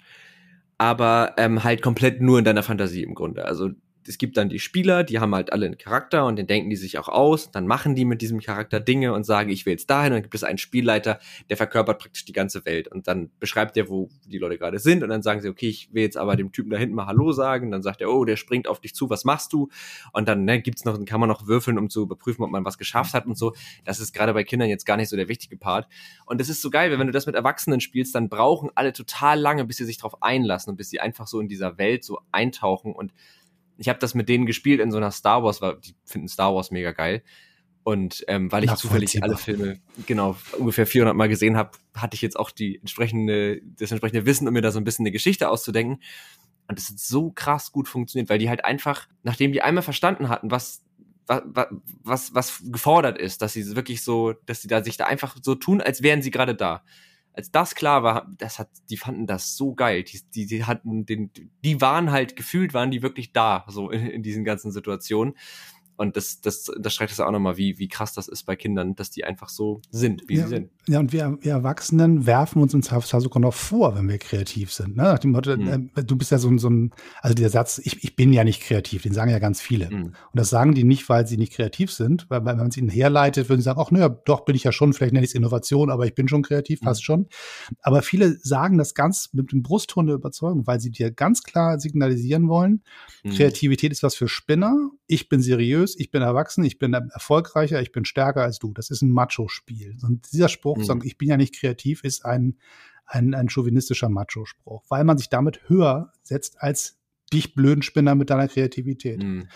aber 0.78 1.34
ähm, 1.38 1.64
halt 1.64 1.82
komplett 1.82 2.22
nur 2.22 2.40
in 2.40 2.46
deiner 2.46 2.64
Fantasie 2.64 3.04
im 3.04 3.16
Grunde. 3.16 3.46
Also 3.46 3.72
es 4.08 4.18
gibt 4.18 4.38
dann 4.38 4.50
die 4.50 4.60
Spieler, 4.60 5.04
die 5.04 5.20
haben 5.20 5.34
halt 5.34 5.52
alle 5.54 5.66
einen 5.66 5.78
Charakter 5.78 6.26
und 6.26 6.36
den 6.36 6.48
denken 6.48 6.70
die 6.70 6.76
sich 6.76 6.98
auch 6.98 7.08
aus. 7.08 7.52
Dann 7.52 7.68
machen 7.68 7.96
die 7.96 8.06
mit 8.06 8.22
diesem 8.22 8.40
Charakter 8.40 8.80
Dinge 8.80 9.14
und 9.14 9.26
sagen, 9.26 9.50
ich 9.50 9.66
will 9.66 9.74
jetzt 9.74 9.90
dahin. 9.90 10.12
Und 10.12 10.18
dann 10.18 10.22
gibt 10.24 10.36
es 10.36 10.44
einen 10.44 10.58
Spielleiter, 10.58 11.20
der 11.50 11.58
verkörpert 11.58 12.00
praktisch 12.00 12.26
die 12.26 12.34
ganze 12.34 12.66
Welt. 12.66 12.88
Und 12.88 13.08
dann 13.08 13.30
beschreibt 13.40 13.76
der, 13.76 13.90
wo 13.90 14.10
die 14.26 14.38
Leute 14.38 14.58
gerade 14.58 14.80
sind. 14.80 15.04
Und 15.04 15.10
dann 15.10 15.22
sagen 15.22 15.42
sie, 15.42 15.50
okay, 15.50 15.70
ich 15.70 15.94
will 15.94 16.04
jetzt 16.04 16.18
aber 16.18 16.36
dem 16.36 16.52
Typen 16.52 16.70
da 16.70 16.78
hinten 16.78 16.96
mal 16.96 17.06
Hallo 17.06 17.32
sagen. 17.32 17.68
Und 17.68 17.72
dann 17.72 17.84
sagt 17.84 18.02
er, 18.02 18.12
oh, 18.12 18.26
der 18.26 18.36
springt 18.36 18.68
auf 18.68 18.80
dich 18.80 18.94
zu, 18.94 19.10
was 19.10 19.26
machst 19.26 19.54
du? 19.54 19.70
Und 20.12 20.28
dann 20.28 20.46
ne, 20.46 20.62
gibt's 20.62 20.86
noch, 20.86 21.04
kann 21.06 21.20
man 21.20 21.30
noch 21.30 21.48
würfeln, 21.48 21.78
um 21.78 21.90
zu 21.90 22.04
überprüfen, 22.04 22.44
ob 22.44 22.52
man 22.52 22.66
was 22.66 22.78
geschafft 22.78 23.14
hat 23.14 23.26
und 23.26 23.38
so. 23.38 23.54
Das 23.86 24.00
ist 24.00 24.14
gerade 24.14 24.34
bei 24.34 24.44
Kindern 24.44 24.70
jetzt 24.70 24.86
gar 24.86 24.98
nicht 24.98 25.10
so 25.10 25.16
der 25.16 25.28
wichtige 25.28 25.58
Part. 25.58 25.88
Und 26.26 26.42
das 26.42 26.50
ist 26.50 26.62
so 26.62 26.70
geil, 26.70 26.92
weil 26.92 27.00
wenn 27.00 27.08
du 27.08 27.14
das 27.14 27.26
mit 27.26 27.36
Erwachsenen 27.36 27.80
spielst, 27.80 28.16
dann 28.16 28.30
brauchen 28.30 28.70
alle 28.76 28.94
total 28.94 29.40
lange, 29.40 29.66
bis 29.66 29.78
sie 29.78 29.86
sich 29.86 29.98
darauf 29.98 30.22
einlassen 30.22 30.72
und 30.72 30.78
bis 30.78 30.90
sie 30.90 31.00
einfach 31.00 31.28
so 31.28 31.40
in 31.40 31.48
dieser 31.48 31.78
Welt 31.78 32.04
so 32.04 32.20
eintauchen 32.32 32.94
und 32.94 33.14
ich 33.78 33.90
habe 33.90 34.00
das 34.00 34.14
mit 34.14 34.30
denen 34.30 34.46
gespielt 34.46 34.80
in 34.80 34.92
so 34.92 34.98
einer 34.98 35.12
Star 35.12 35.44
Wars, 35.44 35.62
weil 35.62 35.78
die 35.78 35.96
finden 36.06 36.28
Star 36.28 36.54
Wars 36.54 36.72
mega 36.72 36.92
geil. 36.92 37.24
Und 37.84 38.24
ähm, 38.30 38.50
weil 38.52 38.64
ich 38.64 38.74
zufällig 38.76 39.22
alle 39.22 39.36
Filme 39.36 39.80
genau 40.08 40.38
ungefähr 40.58 40.88
400 40.88 41.16
Mal 41.16 41.28
gesehen 41.28 41.58
habe, 41.58 41.72
hatte 41.96 42.16
ich 42.16 42.22
jetzt 42.22 42.40
auch 42.40 42.50
die 42.50 42.80
entsprechende, 42.80 43.62
das 43.78 43.92
entsprechende 43.92 44.26
Wissen, 44.26 44.48
um 44.48 44.54
mir 44.54 44.62
da 44.62 44.72
so 44.72 44.80
ein 44.80 44.86
bisschen 44.86 45.04
eine 45.04 45.12
Geschichte 45.12 45.50
auszudenken. 45.50 46.02
Und 46.68 46.80
das 46.80 46.88
hat 46.88 46.98
so 46.98 47.32
krass 47.32 47.74
gut 47.74 47.90
funktioniert, 47.90 48.30
weil 48.30 48.40
die 48.40 48.48
halt 48.48 48.64
einfach, 48.64 49.08
nachdem 49.24 49.52
die 49.52 49.62
einmal 49.62 49.84
verstanden 49.84 50.30
hatten, 50.30 50.50
was 50.50 50.82
was, 51.26 51.68
was, 52.04 52.36
was 52.36 52.62
gefordert 52.66 53.18
ist, 53.18 53.42
dass 53.42 53.54
sie 53.54 53.76
wirklich 53.76 54.04
so, 54.04 54.34
dass 54.46 54.62
sie 54.62 54.68
da 54.68 54.84
sich 54.84 54.98
da 54.98 55.06
einfach 55.06 55.38
so 55.42 55.56
tun, 55.56 55.82
als 55.82 56.04
wären 56.04 56.22
sie 56.22 56.32
gerade 56.32 56.56
da 56.56 56.84
als 57.34 57.52
das 57.52 57.76
klar 57.76 58.04
war, 58.04 58.32
das 58.38 58.60
hat, 58.60 58.70
die 58.90 58.98
fanden 58.98 59.26
das 59.26 59.58
so 59.58 59.74
geil. 59.74 60.04
Die, 60.04 60.22
die, 60.34 60.46
die 60.46 60.64
hatten 60.66 61.06
den, 61.06 61.32
die 61.64 61.82
waren 61.82 62.12
halt 62.12 62.36
gefühlt, 62.36 62.74
waren 62.74 62.92
die 62.92 63.02
wirklich 63.02 63.34
da, 63.34 63.66
so 63.68 63.90
in, 63.90 64.08
in 64.08 64.24
diesen 64.24 64.44
ganzen 64.44 64.72
Situationen. 64.72 65.36
Und 65.96 66.18
das, 66.18 66.42
das, 66.42 66.72
das 66.80 66.94
streicht 66.94 67.14
es 67.14 67.20
auch 67.20 67.32
nochmal, 67.32 67.58
wie, 67.58 67.78
wie 67.78 67.88
krass 67.88 68.14
das 68.14 68.28
ist 68.28 68.44
bei 68.44 68.56
Kindern, 68.56 68.96
dass 68.96 69.12
die 69.12 69.24
einfach 69.24 69.50
so 69.50 69.82
sind, 69.92 70.24
wie 70.28 70.38
ja, 70.38 70.44
sie 70.44 70.50
sind. 70.50 70.70
Ja, 70.88 71.00
und 71.00 71.14
wir, 71.14 71.38
wir 71.42 71.52
Erwachsenen 71.52 72.26
werfen 72.26 72.62
uns 72.62 72.74
im 72.74 72.82
Zweifelsfall 72.82 73.22
sogar 73.22 73.40
noch 73.40 73.54
vor, 73.54 73.96
wenn 73.96 74.10
wir 74.10 74.18
kreativ 74.18 74.74
sind. 74.74 74.98
Ne? 74.98 75.04
Nach 75.04 75.20
dem 75.20 75.32
Motto, 75.32 75.56
mhm. 75.56 75.92
äh, 75.96 76.04
du 76.04 76.16
bist 76.16 76.32
ja 76.32 76.40
so, 76.40 76.50
ein, 76.50 76.58
so 76.58 76.70
ein, 76.70 76.92
also 77.22 77.36
der 77.36 77.50
Satz, 77.50 77.80
ich, 77.84 78.04
ich 78.04 78.16
bin 78.16 78.34
ja 78.34 78.44
nicht 78.44 78.62
kreativ, 78.62 79.04
den 79.04 79.14
sagen 79.14 79.30
ja 79.30 79.40
ganz 79.40 79.62
viele. 79.62 79.90
Mhm. 79.90 80.04
Und 80.06 80.16
das 80.34 80.50
sagen 80.50 80.74
die 80.74 80.84
nicht, 80.84 81.08
weil 81.10 81.28
sie 81.28 81.38
nicht 81.38 81.54
kreativ 81.54 81.92
sind, 81.92 82.26
weil 82.30 82.44
wenn 82.46 82.58
man 82.58 82.68
es 82.70 82.78
ihnen 82.78 82.90
herleitet, 82.90 83.50
würden 83.50 83.62
sie 83.62 83.66
sagen, 83.66 83.80
ach 83.80 83.92
naja, 83.92 84.10
doch 84.10 84.46
bin 84.46 84.56
ich 84.56 84.64
ja 84.64 84.72
schon, 84.72 84.94
vielleicht 84.94 85.14
nenne 85.14 85.24
ich 85.24 85.32
es 85.32 85.36
Innovation, 85.36 85.92
aber 85.92 86.06
ich 86.06 86.16
bin 86.16 86.28
schon 86.28 86.42
kreativ, 86.42 86.82
mhm. 86.82 86.86
passt 86.86 87.04
schon. 87.04 87.28
Aber 87.82 88.02
viele 88.02 88.38
sagen 88.40 88.78
das 88.78 88.96
ganz 88.96 89.30
mit 89.32 89.52
dem 89.52 89.62
Brustton 89.62 90.08
der 90.08 90.16
Überzeugung, 90.16 90.66
weil 90.66 90.80
sie 90.80 90.90
dir 90.90 91.12
ganz 91.12 91.44
klar 91.44 91.80
signalisieren 91.80 92.50
wollen, 92.50 92.84
mhm. 93.24 93.32
Kreativität 93.32 93.92
ist 93.92 94.04
was 94.04 94.16
für 94.16 94.28
Spinner, 94.28 94.90
ich 95.08 95.30
bin 95.30 95.42
seriös, 95.42 95.83
ich 95.84 96.12
bin 96.12 96.22
erwachsen, 96.22 96.64
ich 96.64 96.80
bin 96.80 96.94
erfolgreicher, 96.94 97.82
ich 97.82 97.92
bin 97.92 98.06
stärker 98.06 98.44
als 98.44 98.60
du. 98.60 98.74
Das 98.74 98.90
ist 98.90 99.02
ein 99.02 99.12
Macho-Spiel. 99.12 99.98
Und 100.04 100.32
dieser 100.32 100.50
Spruch, 100.50 100.78
mhm. 100.78 100.84
sagen, 100.84 101.02
ich 101.04 101.18
bin 101.18 101.30
ja 101.30 101.38
nicht 101.38 101.56
kreativ, 101.56 102.04
ist 102.04 102.26
ein, 102.26 102.58
ein, 103.06 103.34
ein 103.34 103.50
chauvinistischer 103.50 104.10
Macho-Spruch, 104.10 104.84
weil 104.90 105.04
man 105.04 105.18
sich 105.18 105.30
damit 105.30 105.68
höher 105.68 106.12
setzt 106.24 106.62
als 106.62 106.98
dich 107.32 107.56
blöden 107.56 107.82
Spinner 107.82 108.16
mit 108.16 108.30
deiner 108.30 108.48
Kreativität. 108.48 109.22
Mhm. 109.22 109.48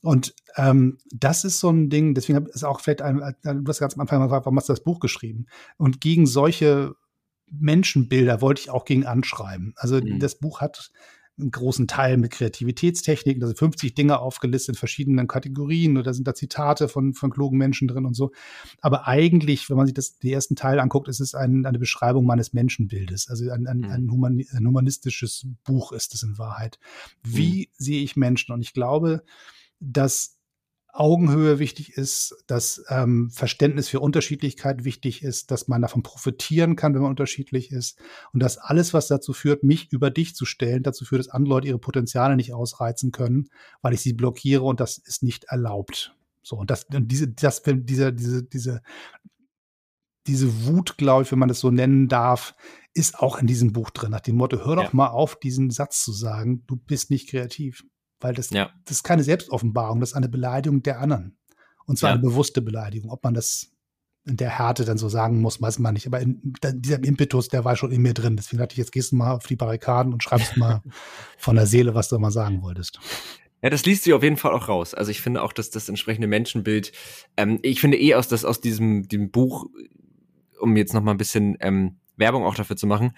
Und 0.00 0.34
ähm, 0.56 0.98
das 1.10 1.44
ist 1.44 1.60
so 1.60 1.70
ein 1.70 1.90
Ding, 1.90 2.14
deswegen 2.14 2.46
ist 2.46 2.64
auch 2.64 2.80
vielleicht 2.80 3.02
ein, 3.02 3.18
du 3.42 3.64
hast 3.66 3.80
ganz 3.80 3.94
am 3.94 4.00
Anfang 4.00 4.22
gefragt, 4.22 4.46
warum 4.46 4.56
hast 4.56 4.68
du 4.68 4.72
das 4.72 4.82
Buch 4.82 4.98
geschrieben? 4.98 5.46
Und 5.76 6.00
gegen 6.00 6.26
solche 6.26 6.94
Menschenbilder 7.50 8.40
wollte 8.40 8.62
ich 8.62 8.70
auch 8.70 8.84
gegen 8.84 9.06
anschreiben. 9.06 9.74
Also 9.76 9.96
mhm. 9.96 10.18
das 10.18 10.38
Buch 10.38 10.60
hat 10.60 10.90
einen 11.38 11.50
großen 11.50 11.86
Teil 11.86 12.16
mit 12.16 12.32
Kreativitätstechniken. 12.32 13.40
Da 13.40 13.46
sind 13.46 13.58
50 13.58 13.94
Dinge 13.94 14.18
aufgelistet 14.18 14.74
in 14.74 14.78
verschiedenen 14.78 15.28
Kategorien 15.28 15.96
oder 15.96 16.14
sind 16.14 16.26
da 16.26 16.34
Zitate 16.34 16.88
von, 16.88 17.14
von 17.14 17.30
klugen 17.30 17.58
Menschen 17.58 17.88
drin 17.88 18.04
und 18.04 18.14
so. 18.14 18.32
Aber 18.80 19.06
eigentlich, 19.06 19.68
wenn 19.70 19.76
man 19.76 19.86
sich 19.86 19.94
das, 19.94 20.18
den 20.18 20.32
ersten 20.32 20.56
Teil 20.56 20.80
anguckt, 20.80 21.08
ist 21.08 21.20
es 21.20 21.34
ein, 21.34 21.66
eine 21.66 21.78
Beschreibung 21.78 22.26
meines 22.26 22.52
Menschenbildes. 22.52 23.28
Also 23.28 23.50
ein, 23.50 23.66
ein, 23.66 23.84
ein, 23.84 24.04
mhm. 24.04 24.12
human, 24.12 24.44
ein 24.52 24.66
humanistisches 24.66 25.46
Buch 25.64 25.92
ist 25.92 26.14
es 26.14 26.22
in 26.22 26.38
Wahrheit. 26.38 26.78
Wie 27.22 27.68
mhm. 27.68 27.72
sehe 27.76 28.02
ich 28.02 28.16
Menschen? 28.16 28.52
Und 28.52 28.60
ich 28.60 28.72
glaube, 28.72 29.22
dass 29.80 30.37
Augenhöhe 30.92 31.58
wichtig 31.58 31.92
ist, 31.96 32.34
dass 32.46 32.82
ähm, 32.88 33.30
Verständnis 33.30 33.88
für 33.88 34.00
Unterschiedlichkeit 34.00 34.84
wichtig 34.84 35.22
ist, 35.22 35.50
dass 35.50 35.68
man 35.68 35.82
davon 35.82 36.02
profitieren 36.02 36.76
kann, 36.76 36.94
wenn 36.94 37.02
man 37.02 37.10
unterschiedlich 37.10 37.70
ist 37.70 37.98
und 38.32 38.42
dass 38.42 38.58
alles, 38.58 38.94
was 38.94 39.06
dazu 39.06 39.32
führt, 39.32 39.62
mich 39.62 39.92
über 39.92 40.10
dich 40.10 40.34
zu 40.34 40.44
stellen, 40.44 40.82
dazu 40.82 41.04
führt, 41.04 41.20
dass 41.20 41.28
andere 41.28 41.54
Leute 41.54 41.68
ihre 41.68 41.78
Potenziale 41.78 42.36
nicht 42.36 42.54
ausreizen 42.54 43.12
können, 43.12 43.48
weil 43.82 43.94
ich 43.94 44.00
sie 44.00 44.14
blockiere 44.14 44.62
und 44.62 44.80
das 44.80 44.98
ist 44.98 45.22
nicht 45.22 45.44
erlaubt. 45.44 46.14
So 46.42 46.56
und 46.56 46.70
das 46.70 46.84
und 46.92 47.08
diese 47.08 47.28
das 47.28 47.62
diese 47.62 48.12
diese 48.12 48.42
diese 48.42 48.80
diese 50.26 50.66
Wut, 50.66 50.98
glaube 50.98 51.22
ich, 51.22 51.32
wenn 51.32 51.38
man 51.38 51.48
das 51.48 51.60
so 51.60 51.70
nennen 51.70 52.08
darf, 52.08 52.54
ist 52.94 53.18
auch 53.18 53.38
in 53.38 53.46
diesem 53.46 53.72
Buch 53.72 53.90
drin. 53.90 54.10
Nach 54.10 54.20
dem 54.20 54.36
Motto, 54.36 54.64
hör 54.64 54.76
doch 54.76 54.84
ja. 54.84 54.90
mal 54.92 55.08
auf, 55.08 55.38
diesen 55.38 55.70
Satz 55.70 56.04
zu 56.04 56.12
sagen, 56.12 56.64
du 56.66 56.76
bist 56.76 57.10
nicht 57.10 57.30
kreativ. 57.30 57.84
Weil 58.20 58.34
das, 58.34 58.50
ja. 58.50 58.70
das 58.84 58.98
ist 58.98 59.02
keine 59.02 59.22
Selbstoffenbarung, 59.22 60.00
das 60.00 60.10
ist 60.10 60.16
eine 60.16 60.28
Beleidigung 60.28 60.82
der 60.82 61.00
anderen. 61.00 61.36
Und 61.86 61.98
zwar 61.98 62.10
ja. 62.10 62.14
eine 62.14 62.22
bewusste 62.22 62.60
Beleidigung. 62.60 63.10
Ob 63.10 63.24
man 63.24 63.34
das 63.34 63.70
in 64.26 64.36
der 64.36 64.50
Härte 64.50 64.84
dann 64.84 64.98
so 64.98 65.08
sagen 65.08 65.40
muss, 65.40 65.60
weiß 65.60 65.78
man 65.78 65.94
nicht. 65.94 66.06
Aber 66.06 66.20
in, 66.20 66.54
in 66.62 66.82
diesem 66.82 67.02
Impetus, 67.02 67.48
der 67.48 67.64
war 67.64 67.76
schon 67.76 67.90
in 67.92 68.02
mir 68.02 68.12
drin. 68.12 68.36
Deswegen 68.36 68.58
dachte 68.58 68.74
ich, 68.74 68.78
jetzt 68.78 68.92
gehst 68.92 69.12
du 69.12 69.16
mal 69.16 69.32
auf 69.32 69.46
die 69.46 69.56
Barrikaden 69.56 70.12
und 70.12 70.22
schreibst 70.22 70.56
mal 70.56 70.82
von 71.38 71.56
der 71.56 71.66
Seele, 71.66 71.94
was 71.94 72.08
du 72.08 72.18
mal 72.18 72.30
sagen 72.30 72.62
wolltest. 72.62 73.00
Ja, 73.62 73.70
das 73.70 73.86
liest 73.86 74.04
sich 74.04 74.12
auf 74.12 74.22
jeden 74.22 74.36
Fall 74.36 74.52
auch 74.52 74.68
raus. 74.68 74.94
Also 74.94 75.10
ich 75.10 75.20
finde 75.20 75.42
auch, 75.42 75.52
dass 75.52 75.70
das 75.70 75.88
entsprechende 75.88 76.28
Menschenbild, 76.28 76.92
ähm, 77.36 77.58
ich 77.62 77.80
finde 77.80 77.98
eh 77.98 78.14
aus, 78.14 78.28
dass 78.28 78.44
aus 78.44 78.60
diesem, 78.60 79.08
diesem 79.08 79.30
Buch, 79.30 79.66
um 80.60 80.76
jetzt 80.76 80.94
noch 80.94 81.02
mal 81.02 81.12
ein 81.12 81.16
bisschen 81.16 81.56
ähm, 81.60 81.96
Werbung 82.18 82.44
auch 82.44 82.54
dafür 82.54 82.76
zu 82.76 82.86
machen, 82.86 83.12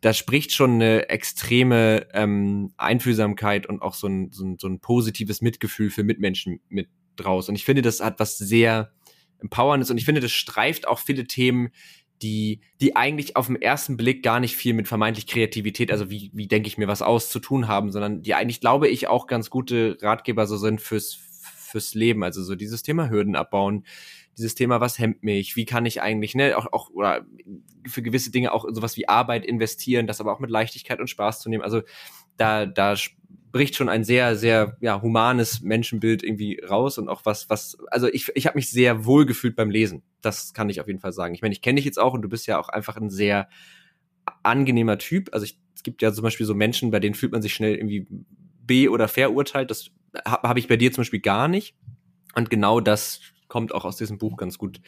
da 0.00 0.12
spricht 0.12 0.52
schon 0.52 0.74
eine 0.74 1.08
extreme 1.08 2.06
ähm, 2.12 2.72
Einfühlsamkeit 2.76 3.66
und 3.66 3.82
auch 3.82 3.94
so 3.94 4.06
ein, 4.06 4.30
so, 4.32 4.44
ein, 4.44 4.56
so 4.58 4.68
ein 4.68 4.80
positives 4.80 5.40
Mitgefühl 5.40 5.90
für 5.90 6.04
Mitmenschen 6.04 6.60
mit 6.68 6.88
draus. 7.16 7.48
Und 7.48 7.56
ich 7.56 7.64
finde, 7.64 7.82
das 7.82 8.00
hat 8.00 8.20
was 8.20 8.38
sehr 8.38 8.92
Empowerndes 9.40 9.90
und 9.90 9.98
ich 9.98 10.04
finde, 10.04 10.20
das 10.20 10.32
streift 10.32 10.86
auch 10.86 10.98
viele 10.98 11.24
Themen, 11.24 11.70
die, 12.22 12.60
die 12.80 12.96
eigentlich 12.96 13.36
auf 13.36 13.46
den 13.46 13.60
ersten 13.60 13.96
Blick 13.96 14.22
gar 14.22 14.40
nicht 14.40 14.56
viel 14.56 14.74
mit 14.74 14.88
vermeintlich 14.88 15.26
Kreativität, 15.26 15.92
also 15.92 16.10
wie, 16.10 16.30
wie 16.34 16.48
denke 16.48 16.68
ich 16.68 16.78
mir 16.78 16.88
was 16.88 17.02
aus, 17.02 17.30
zu 17.30 17.38
tun 17.38 17.68
haben, 17.68 17.92
sondern 17.92 18.22
die 18.22 18.34
eigentlich, 18.34 18.60
glaube 18.60 18.88
ich, 18.88 19.06
auch 19.06 19.26
ganz 19.26 19.50
gute 19.50 19.96
Ratgeber 20.00 20.46
so 20.46 20.56
sind 20.56 20.80
fürs, 20.80 21.14
fürs 21.14 21.94
Leben. 21.94 22.24
Also 22.24 22.42
so 22.42 22.56
dieses 22.56 22.82
Thema 22.82 23.10
Hürden 23.10 23.36
abbauen, 23.36 23.84
dieses 24.38 24.54
Thema, 24.54 24.80
was 24.80 24.98
hemmt 24.98 25.22
mich, 25.22 25.56
wie 25.56 25.66
kann 25.66 25.86
ich 25.86 26.00
eigentlich, 26.00 26.34
ne, 26.34 26.56
auch, 26.56 26.72
auch, 26.72 26.90
oder 26.90 27.26
für 27.86 28.02
gewisse 28.02 28.30
Dinge 28.30 28.52
auch 28.52 28.64
sowas 28.70 28.96
wie 28.96 29.08
Arbeit 29.08 29.44
investieren, 29.44 30.06
das 30.06 30.20
aber 30.20 30.32
auch 30.32 30.40
mit 30.40 30.50
Leichtigkeit 30.50 31.00
und 31.00 31.08
Spaß 31.08 31.40
zu 31.40 31.48
nehmen. 31.50 31.62
Also 31.62 31.82
da, 32.36 32.66
da 32.66 32.94
bricht 33.50 33.76
schon 33.76 33.88
ein 33.88 34.04
sehr, 34.04 34.36
sehr 34.36 34.76
ja, 34.80 35.00
humanes 35.00 35.60
Menschenbild 35.62 36.22
irgendwie 36.22 36.60
raus 36.60 36.98
und 36.98 37.08
auch 37.08 37.24
was, 37.24 37.48
was, 37.48 37.78
also 37.90 38.06
ich, 38.08 38.30
ich 38.34 38.46
habe 38.46 38.58
mich 38.58 38.70
sehr 38.70 39.04
wohl 39.04 39.26
gefühlt 39.26 39.56
beim 39.56 39.70
Lesen. 39.70 40.02
Das 40.20 40.52
kann 40.52 40.68
ich 40.68 40.80
auf 40.80 40.86
jeden 40.86 41.00
Fall 41.00 41.12
sagen. 41.12 41.34
Ich 41.34 41.42
meine, 41.42 41.52
ich 41.52 41.62
kenne 41.62 41.76
dich 41.76 41.84
jetzt 41.84 41.98
auch 41.98 42.12
und 42.14 42.22
du 42.22 42.28
bist 42.28 42.46
ja 42.46 42.58
auch 42.58 42.68
einfach 42.68 42.96
ein 42.96 43.10
sehr 43.10 43.48
angenehmer 44.42 44.98
Typ. 44.98 45.30
Also 45.32 45.44
ich, 45.44 45.58
es 45.74 45.82
gibt 45.82 46.02
ja 46.02 46.12
zum 46.12 46.22
Beispiel 46.22 46.46
so 46.46 46.54
Menschen, 46.54 46.90
bei 46.90 47.00
denen 47.00 47.14
fühlt 47.14 47.32
man 47.32 47.42
sich 47.42 47.54
schnell 47.54 47.74
irgendwie 47.74 48.06
be- 48.66 48.90
oder 48.90 49.08
verurteilt. 49.08 49.70
Das 49.70 49.90
habe 50.24 50.48
hab 50.48 50.58
ich 50.58 50.68
bei 50.68 50.76
dir 50.76 50.92
zum 50.92 51.02
Beispiel 51.02 51.20
gar 51.20 51.48
nicht. 51.48 51.74
Und 52.34 52.50
genau 52.50 52.80
das 52.80 53.20
kommt 53.48 53.74
auch 53.74 53.84
aus 53.84 53.96
diesem 53.96 54.18
Buch 54.18 54.36
ganz 54.36 54.58
gut 54.58 54.80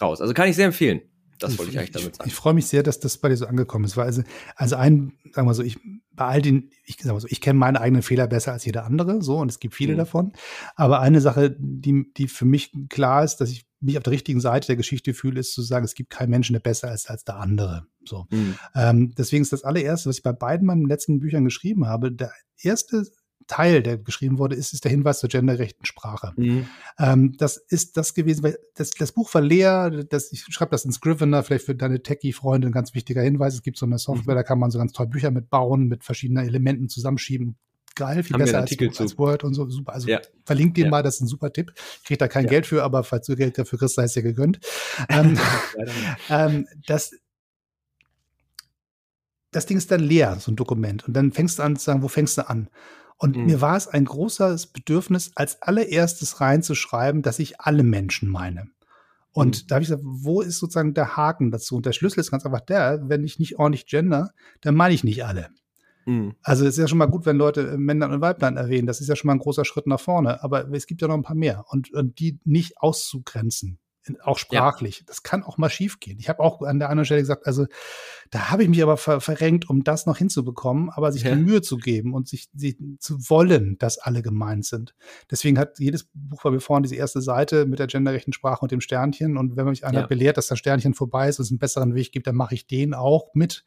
raus. 0.00 0.20
Also 0.20 0.34
kann 0.34 0.48
ich 0.48 0.56
sehr 0.56 0.66
empfehlen. 0.66 1.02
Das 1.38 1.58
wollte 1.58 1.72
ich 1.72 1.78
eigentlich 1.78 1.90
damit 1.90 2.16
sagen. 2.16 2.28
Ich, 2.28 2.32
ich 2.32 2.38
freue 2.38 2.54
mich 2.54 2.66
sehr, 2.66 2.82
dass 2.82 2.98
das 3.00 3.18
bei 3.18 3.28
dir 3.28 3.36
so 3.36 3.46
angekommen 3.46 3.84
ist, 3.84 3.96
weil 3.96 4.06
also, 4.06 4.22
also 4.54 4.76
ein, 4.76 5.12
sagen 5.32 5.46
wir 5.46 5.54
so, 5.54 5.62
ich, 5.62 5.78
bei 6.12 6.24
all 6.24 6.42
den, 6.42 6.70
ich 6.84 6.96
sag 7.00 7.12
mal 7.12 7.20
so, 7.20 7.28
ich 7.30 7.40
kenne 7.40 7.58
meine 7.58 7.80
eigenen 7.80 8.02
Fehler 8.02 8.26
besser 8.26 8.52
als 8.52 8.64
jeder 8.64 8.84
andere, 8.84 9.22
so, 9.22 9.38
und 9.38 9.50
es 9.50 9.58
gibt 9.58 9.74
viele 9.74 9.94
mhm. 9.94 9.98
davon. 9.98 10.32
Aber 10.74 11.00
eine 11.00 11.20
Sache, 11.20 11.54
die, 11.58 12.10
die 12.16 12.28
für 12.28 12.46
mich 12.46 12.72
klar 12.88 13.22
ist, 13.22 13.36
dass 13.36 13.50
ich 13.50 13.66
mich 13.80 13.98
auf 13.98 14.02
der 14.02 14.14
richtigen 14.14 14.40
Seite 14.40 14.68
der 14.68 14.76
Geschichte 14.76 15.12
fühle, 15.12 15.40
ist 15.40 15.52
zu 15.52 15.62
sagen, 15.62 15.84
es 15.84 15.94
gibt 15.94 16.10
keinen 16.10 16.30
Menschen, 16.30 16.54
der 16.54 16.60
besser 16.60 16.92
ist 16.92 17.10
als 17.10 17.24
der 17.24 17.36
andere. 17.36 17.86
So. 18.04 18.26
Mhm. 18.30 18.56
Ähm, 18.74 19.14
deswegen 19.16 19.42
ist 19.42 19.52
das 19.52 19.64
allererste, 19.64 20.08
was 20.08 20.16
ich 20.16 20.22
bei 20.22 20.32
beiden 20.32 20.66
meinen 20.66 20.86
letzten 20.86 21.20
Büchern 21.20 21.44
geschrieben 21.44 21.86
habe, 21.86 22.10
der 22.10 22.32
erste 22.58 23.04
Teil, 23.46 23.82
der 23.82 23.98
geschrieben 23.98 24.38
wurde, 24.38 24.56
ist, 24.56 24.72
ist 24.72 24.84
der 24.84 24.90
Hinweis 24.90 25.20
zur 25.20 25.28
gendergerechten 25.28 25.84
Sprache. 25.84 26.32
Mhm. 26.36 26.66
Ähm, 26.98 27.36
das 27.38 27.56
ist 27.56 27.96
das 27.96 28.14
gewesen, 28.14 28.42
weil 28.42 28.58
das, 28.74 28.90
das 28.90 29.12
Buch 29.12 29.32
war 29.34 29.40
leer, 29.40 29.90
das, 29.90 30.32
ich 30.32 30.44
schreibe 30.48 30.72
das 30.72 30.84
in 30.84 30.92
Scrivener, 30.92 31.42
vielleicht 31.42 31.66
für 31.66 31.74
deine 31.74 32.02
Techie-Freunde 32.02 32.68
ein 32.68 32.72
ganz 32.72 32.94
wichtiger 32.94 33.22
Hinweis. 33.22 33.54
Es 33.54 33.62
gibt 33.62 33.78
so 33.78 33.86
eine 33.86 33.98
Software, 33.98 34.34
mhm. 34.34 34.38
da 34.38 34.42
kann 34.42 34.58
man 34.58 34.70
so 34.70 34.78
ganz 34.78 34.92
toll 34.92 35.06
Bücher 35.06 35.30
mitbauen, 35.30 35.86
mit 35.86 36.04
verschiedenen 36.04 36.46
Elementen 36.46 36.88
zusammenschieben. 36.88 37.56
Geil, 37.94 38.22
viel 38.22 38.34
Haben 38.34 38.40
besser 38.40 38.60
als, 38.60 39.00
als, 39.00 39.16
Word 39.18 39.42
und 39.42 39.54
so. 39.54 39.68
Super. 39.70 39.94
Also 39.94 40.08
ja. 40.08 40.20
verlinkt 40.44 40.76
den 40.76 40.84
ja. 40.84 40.90
mal, 40.90 41.02
das 41.02 41.14
ist 41.14 41.22
ein 41.22 41.28
super 41.28 41.50
Tipp. 41.50 41.72
Kriegt 42.04 42.20
da 42.20 42.28
kein 42.28 42.44
ja. 42.44 42.50
Geld 42.50 42.66
für, 42.66 42.82
aber 42.82 43.04
falls 43.04 43.26
du 43.26 43.36
Geld 43.36 43.56
dafür 43.56 43.78
kriegst, 43.78 43.94
sei 43.94 44.04
es 44.04 44.12
dir 44.12 44.22
gegönnt. 44.22 44.60
ähm, 45.08 45.38
ähm, 46.28 46.66
das, 46.86 47.12
das 49.50 49.64
Ding 49.64 49.78
ist 49.78 49.90
dann 49.90 50.00
leer, 50.00 50.36
so 50.40 50.52
ein 50.52 50.56
Dokument. 50.56 51.08
Und 51.08 51.14
dann 51.14 51.32
fängst 51.32 51.58
du 51.58 51.62
an 51.62 51.76
zu 51.76 51.84
sagen, 51.84 52.02
wo 52.02 52.08
fängst 52.08 52.36
du 52.36 52.46
an? 52.46 52.68
Und 53.18 53.36
mhm. 53.36 53.46
mir 53.46 53.60
war 53.60 53.76
es 53.76 53.88
ein 53.88 54.04
großes 54.04 54.68
Bedürfnis, 54.68 55.32
als 55.34 55.62
allererstes 55.62 56.40
reinzuschreiben, 56.40 57.22
dass 57.22 57.38
ich 57.38 57.60
alle 57.60 57.82
Menschen 57.82 58.28
meine. 58.28 58.68
Und 59.32 59.62
mhm. 59.62 59.66
da 59.66 59.74
habe 59.76 59.82
ich 59.82 59.88
gesagt, 59.88 60.04
wo 60.04 60.40
ist 60.40 60.58
sozusagen 60.58 60.94
der 60.94 61.16
Haken 61.16 61.50
dazu? 61.50 61.76
Und 61.76 61.86
der 61.86 61.92
Schlüssel 61.92 62.20
ist 62.20 62.30
ganz 62.30 62.44
einfach 62.44 62.60
der, 62.60 63.08
wenn 63.08 63.24
ich 63.24 63.38
nicht 63.38 63.58
ordentlich 63.58 63.86
gender, 63.86 64.30
dann 64.60 64.74
meine 64.74 64.94
ich 64.94 65.04
nicht 65.04 65.24
alle. 65.24 65.48
Mhm. 66.06 66.34
Also 66.42 66.64
es 66.64 66.74
ist 66.74 66.78
ja 66.78 66.88
schon 66.88 66.98
mal 66.98 67.06
gut, 67.06 67.26
wenn 67.26 67.36
Leute 67.36 67.76
Männern 67.78 68.12
und 68.12 68.20
Weiblein 68.20 68.56
erwähnen. 68.56 68.86
Das 68.86 69.00
ist 69.00 69.08
ja 69.08 69.16
schon 69.16 69.28
mal 69.28 69.34
ein 69.34 69.40
großer 69.40 69.64
Schritt 69.64 69.86
nach 69.86 70.00
vorne. 70.00 70.42
Aber 70.42 70.70
es 70.72 70.86
gibt 70.86 71.02
ja 71.02 71.08
noch 71.08 71.16
ein 71.16 71.22
paar 71.22 71.36
mehr. 71.36 71.64
Und, 71.68 71.92
und 71.92 72.18
die 72.18 72.38
nicht 72.44 72.78
auszugrenzen 72.78 73.78
auch 74.22 74.38
sprachlich. 74.38 74.98
Ja. 75.00 75.04
Das 75.06 75.22
kann 75.22 75.42
auch 75.42 75.58
mal 75.58 75.70
schiefgehen. 75.70 76.18
Ich 76.18 76.28
habe 76.28 76.40
auch 76.40 76.62
an 76.62 76.78
der 76.78 76.90
anderen 76.90 77.04
Stelle 77.04 77.20
gesagt, 77.20 77.46
also 77.46 77.66
da 78.30 78.50
habe 78.50 78.62
ich 78.62 78.68
mich 78.68 78.82
aber 78.82 78.96
ver 78.96 79.20
verrenkt, 79.20 79.68
um 79.68 79.84
das 79.84 80.06
noch 80.06 80.18
hinzubekommen, 80.18 80.90
aber 80.90 81.12
sich 81.12 81.22
ja. 81.22 81.34
die 81.34 81.42
Mühe 81.42 81.62
zu 81.62 81.76
geben 81.78 82.14
und 82.14 82.28
sich, 82.28 82.48
sich 82.54 82.76
zu 82.98 83.18
wollen, 83.28 83.78
dass 83.78 83.98
alle 83.98 84.22
gemeint 84.22 84.64
sind. 84.64 84.94
Deswegen 85.30 85.58
hat 85.58 85.78
jedes 85.78 86.08
Buch 86.14 86.42
bei 86.42 86.50
mir 86.50 86.60
vorne 86.60 86.84
diese 86.84 86.96
erste 86.96 87.20
Seite 87.20 87.66
mit 87.66 87.78
der 87.78 87.86
genderrechten 87.86 88.32
Sprache 88.32 88.62
und 88.62 88.72
dem 88.72 88.80
Sternchen. 88.80 89.36
Und 89.36 89.56
wenn 89.56 89.66
mich 89.66 89.84
einer 89.84 90.00
ja. 90.00 90.06
belehrt, 90.06 90.36
dass 90.36 90.48
das 90.48 90.58
Sternchen 90.58 90.94
vorbei 90.94 91.28
ist 91.28 91.38
und 91.38 91.44
es 91.44 91.50
einen 91.50 91.58
besseren 91.58 91.94
Weg 91.94 92.12
gibt, 92.12 92.26
dann 92.26 92.36
mache 92.36 92.54
ich 92.54 92.66
den 92.66 92.94
auch 92.94 93.34
mit. 93.34 93.64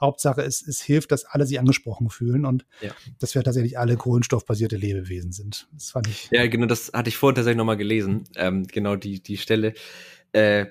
Hauptsache, 0.00 0.42
es, 0.42 0.66
es 0.66 0.80
hilft, 0.80 1.12
dass 1.12 1.24
alle 1.24 1.46
sich 1.46 1.58
angesprochen 1.58 2.08
fühlen 2.10 2.46
und 2.46 2.64
ja. 2.80 2.92
dass 3.18 3.34
wir 3.34 3.42
tatsächlich 3.42 3.78
alle 3.78 3.96
kohlenstoffbasierte 3.96 4.76
Lebewesen 4.76 5.32
sind. 5.32 5.68
Das 5.72 5.90
fand 5.90 6.08
ich. 6.08 6.28
Ja, 6.30 6.46
genau, 6.46 6.66
das 6.66 6.92
hatte 6.94 7.08
ich 7.08 7.16
vorhin 7.16 7.36
tatsächlich 7.36 7.58
nochmal 7.58 7.76
gelesen. 7.76 8.24
Ähm, 8.36 8.66
genau 8.66 8.96
die, 8.96 9.22
die 9.22 9.36
Stelle. 9.36 9.74
Äh, 10.32 10.66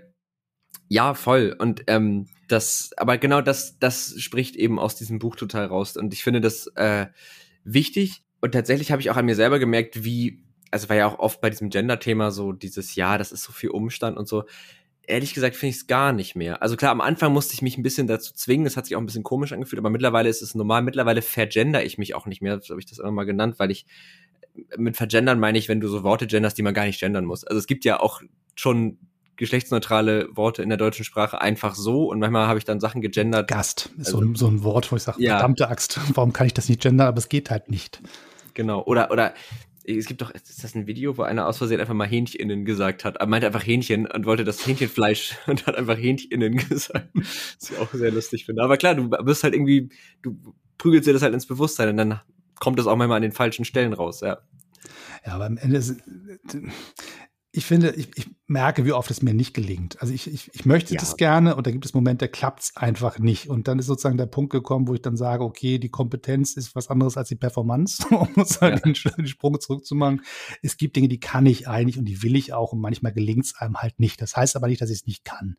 ja, 0.87 1.13
voll. 1.13 1.55
Und 1.57 1.83
ähm, 1.87 2.27
das, 2.47 2.91
aber 2.97 3.17
genau 3.17 3.41
das, 3.41 3.77
das 3.79 4.15
spricht 4.19 4.55
eben 4.55 4.79
aus 4.79 4.95
diesem 4.95 5.19
Buch 5.19 5.35
total 5.35 5.65
raus. 5.67 5.95
Und 5.95 6.13
ich 6.13 6.23
finde 6.23 6.41
das 6.41 6.67
äh, 6.75 7.07
wichtig. 7.63 8.23
Und 8.41 8.53
tatsächlich 8.53 8.91
habe 8.91 9.01
ich 9.01 9.09
auch 9.09 9.17
an 9.17 9.25
mir 9.25 9.35
selber 9.35 9.59
gemerkt, 9.59 10.03
wie, 10.03 10.43
also 10.71 10.89
war 10.89 10.95
ja 10.95 11.07
auch 11.07 11.19
oft 11.19 11.41
bei 11.41 11.49
diesem 11.49 11.69
Gender-Thema 11.69 12.31
so 12.31 12.51
dieses, 12.51 12.95
ja, 12.95 13.17
das 13.17 13.31
ist 13.31 13.43
so 13.43 13.51
viel 13.51 13.69
Umstand 13.69 14.17
und 14.17 14.27
so 14.27 14.45
ehrlich 15.09 15.33
gesagt 15.33 15.55
finde 15.55 15.71
ich 15.71 15.77
es 15.77 15.87
gar 15.87 16.13
nicht 16.13 16.35
mehr. 16.35 16.61
Also 16.61 16.75
klar, 16.75 16.91
am 16.91 17.01
Anfang 17.01 17.33
musste 17.33 17.53
ich 17.53 17.61
mich 17.61 17.77
ein 17.77 17.83
bisschen 17.83 18.07
dazu 18.07 18.33
zwingen, 18.33 18.63
das 18.63 18.77
hat 18.77 18.85
sich 18.85 18.95
auch 18.95 19.01
ein 19.01 19.05
bisschen 19.05 19.23
komisch 19.23 19.51
angefühlt, 19.51 19.79
aber 19.79 19.89
mittlerweile 19.89 20.29
ist 20.29 20.41
es 20.41 20.55
normal. 20.55 20.81
Mittlerweile 20.81 21.21
vergender 21.21 21.83
ich 21.83 21.97
mich 21.97 22.15
auch 22.15 22.25
nicht 22.25 22.41
mehr, 22.41 22.59
so 22.61 22.71
habe 22.71 22.79
ich 22.79 22.85
das 22.85 22.99
immer 22.99 23.11
mal 23.11 23.25
genannt, 23.25 23.55
weil 23.57 23.71
ich 23.71 23.85
mit 24.77 24.97
vergendern 24.97 25.39
meine 25.39 25.57
ich, 25.57 25.69
wenn 25.69 25.79
du 25.79 25.87
so 25.87 26.03
Worte 26.03 26.27
genderst, 26.27 26.57
die 26.57 26.63
man 26.63 26.73
gar 26.73 26.85
nicht 26.85 26.99
gendern 26.99 27.25
muss. 27.25 27.43
Also 27.43 27.59
es 27.59 27.67
gibt 27.67 27.85
ja 27.85 27.99
auch 27.99 28.21
schon 28.55 28.97
geschlechtsneutrale 29.35 30.27
Worte 30.35 30.61
in 30.61 30.69
der 30.69 30.77
deutschen 30.77 31.05
Sprache 31.05 31.39
einfach 31.39 31.73
so 31.73 32.09
und 32.09 32.19
manchmal 32.19 32.47
habe 32.47 32.59
ich 32.59 32.65
dann 32.65 32.79
Sachen 32.79 33.01
gegendert. 33.01 33.47
Gast 33.47 33.89
ist 33.97 34.07
also, 34.07 34.19
so, 34.19 34.23
ein, 34.25 34.35
so 34.35 34.47
ein 34.47 34.63
Wort, 34.63 34.91
wo 34.91 34.97
ich 34.97 35.03
sage, 35.03 35.23
ja. 35.23 35.37
verdammte 35.37 35.69
Axt, 35.69 35.99
warum 36.13 36.33
kann 36.33 36.47
ich 36.47 36.53
das 36.53 36.67
nicht 36.67 36.81
gendern, 36.81 37.07
aber 37.07 37.17
es 37.17 37.29
geht 37.29 37.49
halt 37.49 37.69
nicht. 37.69 38.01
Genau, 38.53 38.83
oder, 38.83 39.11
oder 39.11 39.33
es 39.85 40.05
gibt 40.05 40.21
doch, 40.21 40.31
ist 40.31 40.63
das 40.63 40.75
ein 40.75 40.87
Video, 40.87 41.17
wo 41.17 41.23
einer 41.23 41.47
aus 41.47 41.57
Versehen 41.57 41.79
einfach 41.79 41.93
mal 41.93 42.07
Hähncheninnen 42.07 42.65
gesagt 42.65 43.05
hat? 43.05 43.17
Er 43.17 43.27
meinte 43.27 43.47
einfach 43.47 43.65
Hähnchen 43.65 44.05
und 44.05 44.25
wollte 44.25 44.43
das 44.43 44.65
Hähnchenfleisch 44.65 45.35
und 45.47 45.65
hat 45.67 45.75
einfach 45.75 45.97
Hähncheninnen 45.97 46.57
gesagt. 46.69 47.09
Was 47.13 47.71
ich 47.71 47.77
auch 47.77 47.93
sehr 47.93 48.11
lustig 48.11 48.45
finde. 48.45 48.63
Aber 48.63 48.77
klar, 48.77 48.95
du 48.95 49.09
bist 49.09 49.43
halt 49.43 49.53
irgendwie, 49.53 49.89
du 50.21 50.37
prügelst 50.77 51.07
dir 51.07 51.13
das 51.13 51.21
halt 51.21 51.33
ins 51.33 51.47
Bewusstsein 51.47 51.89
und 51.89 51.97
dann 51.97 52.21
kommt 52.59 52.77
das 52.79 52.87
auch 52.87 52.95
manchmal 52.95 53.17
an 53.17 53.23
den 53.23 53.31
falschen 53.31 53.65
Stellen 53.65 53.93
raus, 53.93 54.21
ja. 54.21 54.39
Ja, 55.25 55.33
aber 55.33 55.45
am 55.45 55.57
Ende 55.57 55.77
ist, 55.77 56.01
ich 57.51 57.65
finde, 57.65 57.91
ich, 57.91 58.15
ich, 58.15 58.27
merke, 58.45 58.85
wie 58.85 58.91
oft 58.91 59.09
es 59.09 59.21
mir 59.21 59.33
nicht 59.33 59.53
gelingt. 59.53 60.01
Also 60.01 60.13
ich, 60.13 60.31
ich, 60.31 60.51
ich 60.53 60.65
möchte 60.65 60.93
ja. 60.93 60.99
das 60.99 61.17
gerne 61.17 61.55
und 61.55 61.65
da 61.65 61.71
gibt 61.71 61.85
es 61.85 61.93
Momente, 61.93 62.25
da 62.25 62.31
klappt 62.31 62.61
es 62.61 62.75
einfach 62.75 63.17
nicht. 63.17 63.47
Und 63.47 63.67
dann 63.67 63.79
ist 63.79 63.87
sozusagen 63.87 64.17
der 64.17 64.27
Punkt 64.27 64.51
gekommen, 64.51 64.87
wo 64.87 64.93
ich 64.93 65.01
dann 65.01 65.17
sage, 65.17 65.43
okay, 65.43 65.79
die 65.79 65.89
Kompetenz 65.89 66.53
ist 66.57 66.75
was 66.75 66.89
anderes 66.89 67.17
als 67.17 67.29
die 67.29 67.35
Performance, 67.35 68.05
um 68.15 68.27
sozusagen 68.35 68.77
ja. 68.77 68.81
den, 68.81 68.95
den, 69.17 69.27
Sprung 69.27 69.59
zurückzumachen. 69.59 70.21
Es 70.61 70.77
gibt 70.77 70.95
Dinge, 70.95 71.07
die 71.07 71.19
kann 71.19 71.45
ich 71.45 71.67
eigentlich 71.67 71.97
und 71.97 72.05
die 72.05 72.21
will 72.21 72.35
ich 72.35 72.53
auch 72.53 72.71
und 72.73 72.81
manchmal 72.81 73.13
gelingt 73.13 73.45
es 73.45 73.55
einem 73.55 73.77
halt 73.77 73.99
nicht. 73.99 74.21
Das 74.21 74.35
heißt 74.35 74.55
aber 74.55 74.67
nicht, 74.67 74.81
dass 74.81 74.89
ich 74.89 74.99
es 74.99 75.07
nicht 75.07 75.25
kann. 75.25 75.57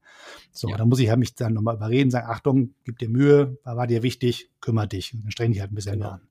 So, 0.53 0.69
ja. 0.69 0.77
da 0.77 0.85
muss 0.85 1.01
ich 1.01 1.09
halt 1.09 1.19
mich 1.19 1.35
dann 1.35 1.55
nochmal 1.55 1.77
überreden, 1.77 2.11
sagen, 2.11 2.29
Achtung, 2.29 2.75
gib 2.85 2.99
dir 2.99 3.09
Mühe, 3.09 3.59
war 3.65 3.87
dir 3.87 4.03
wichtig, 4.05 4.51
kümmere 4.61 4.89
dich. 4.89 5.15
Und 5.15 5.25
dann 5.25 5.31
streng 5.33 5.53
dich 5.53 5.61
halt 5.61 5.73
ein 5.73 5.77
bisschen 5.77 5.95
genau. 5.95 6.11
an. 6.11 6.29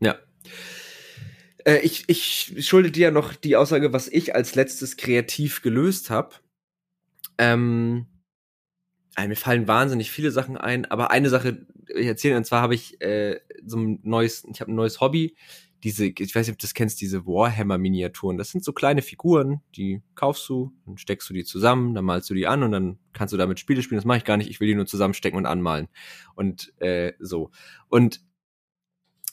Ja. 0.00 0.16
Äh, 1.66 1.80
ich, 1.80 2.04
ich 2.06 2.66
schulde 2.66 2.90
dir 2.90 3.08
ja 3.08 3.10
noch 3.10 3.34
die 3.34 3.56
Aussage, 3.56 3.92
was 3.92 4.08
ich 4.08 4.34
als 4.34 4.54
letztes 4.54 4.96
kreativ 4.96 5.62
gelöst 5.62 6.08
habe. 6.10 6.36
Ähm, 7.38 8.06
also 9.14 9.28
mir 9.28 9.36
fallen 9.36 9.68
wahnsinnig 9.68 10.10
viele 10.10 10.30
Sachen 10.30 10.56
ein, 10.56 10.84
aber 10.86 11.10
eine 11.10 11.28
Sache 11.28 11.66
ich 11.88 12.06
erzähle, 12.06 12.36
und 12.36 12.44
zwar 12.44 12.62
habe 12.62 12.74
ich 12.74 13.00
äh, 13.00 13.40
so 13.64 13.78
ein 13.78 14.00
neues, 14.02 14.44
ich 14.50 14.60
habe 14.60 14.72
ein 14.72 14.76
neues 14.76 15.00
Hobby. 15.00 15.36
Diese, 15.84 16.06
ich 16.06 16.34
weiß 16.34 16.46
nicht, 16.46 16.54
ob 16.54 16.58
du 16.58 16.66
das 16.66 16.74
kennst, 16.74 17.00
diese 17.00 17.26
Warhammer-Miniaturen. 17.26 18.38
Das 18.38 18.50
sind 18.50 18.64
so 18.64 18.72
kleine 18.72 19.02
Figuren, 19.02 19.60
die 19.76 20.02
kaufst 20.14 20.48
du, 20.48 20.72
dann 20.84 20.98
steckst 20.98 21.28
du 21.30 21.34
die 21.34 21.44
zusammen, 21.44 21.94
dann 21.94 22.04
malst 22.04 22.28
du 22.28 22.34
die 22.34 22.46
an 22.46 22.62
und 22.62 22.72
dann 22.72 22.98
kannst 23.12 23.32
du 23.32 23.36
damit 23.36 23.60
Spiele 23.60 23.82
spielen. 23.82 23.98
Das 23.98 24.04
mache 24.04 24.18
ich 24.18 24.24
gar 24.24 24.36
nicht, 24.36 24.50
ich 24.50 24.58
will 24.58 24.68
die 24.68 24.74
nur 24.74 24.86
zusammenstecken 24.86 25.36
und 25.36 25.46
anmalen. 25.46 25.88
Und 26.34 26.72
äh, 26.80 27.12
so. 27.20 27.50
Und 27.88 28.20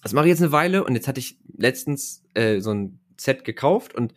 das 0.03 0.13
mache 0.13 0.25
ich 0.25 0.29
jetzt 0.31 0.41
eine 0.41 0.51
Weile 0.51 0.83
und 0.83 0.95
jetzt 0.95 1.07
hatte 1.07 1.19
ich 1.19 1.39
letztens 1.63 2.23
äh, 2.35 2.59
so 2.59 2.71
ein 2.71 2.99
Set 3.17 3.43
gekauft 3.43 3.95
und 3.95 4.13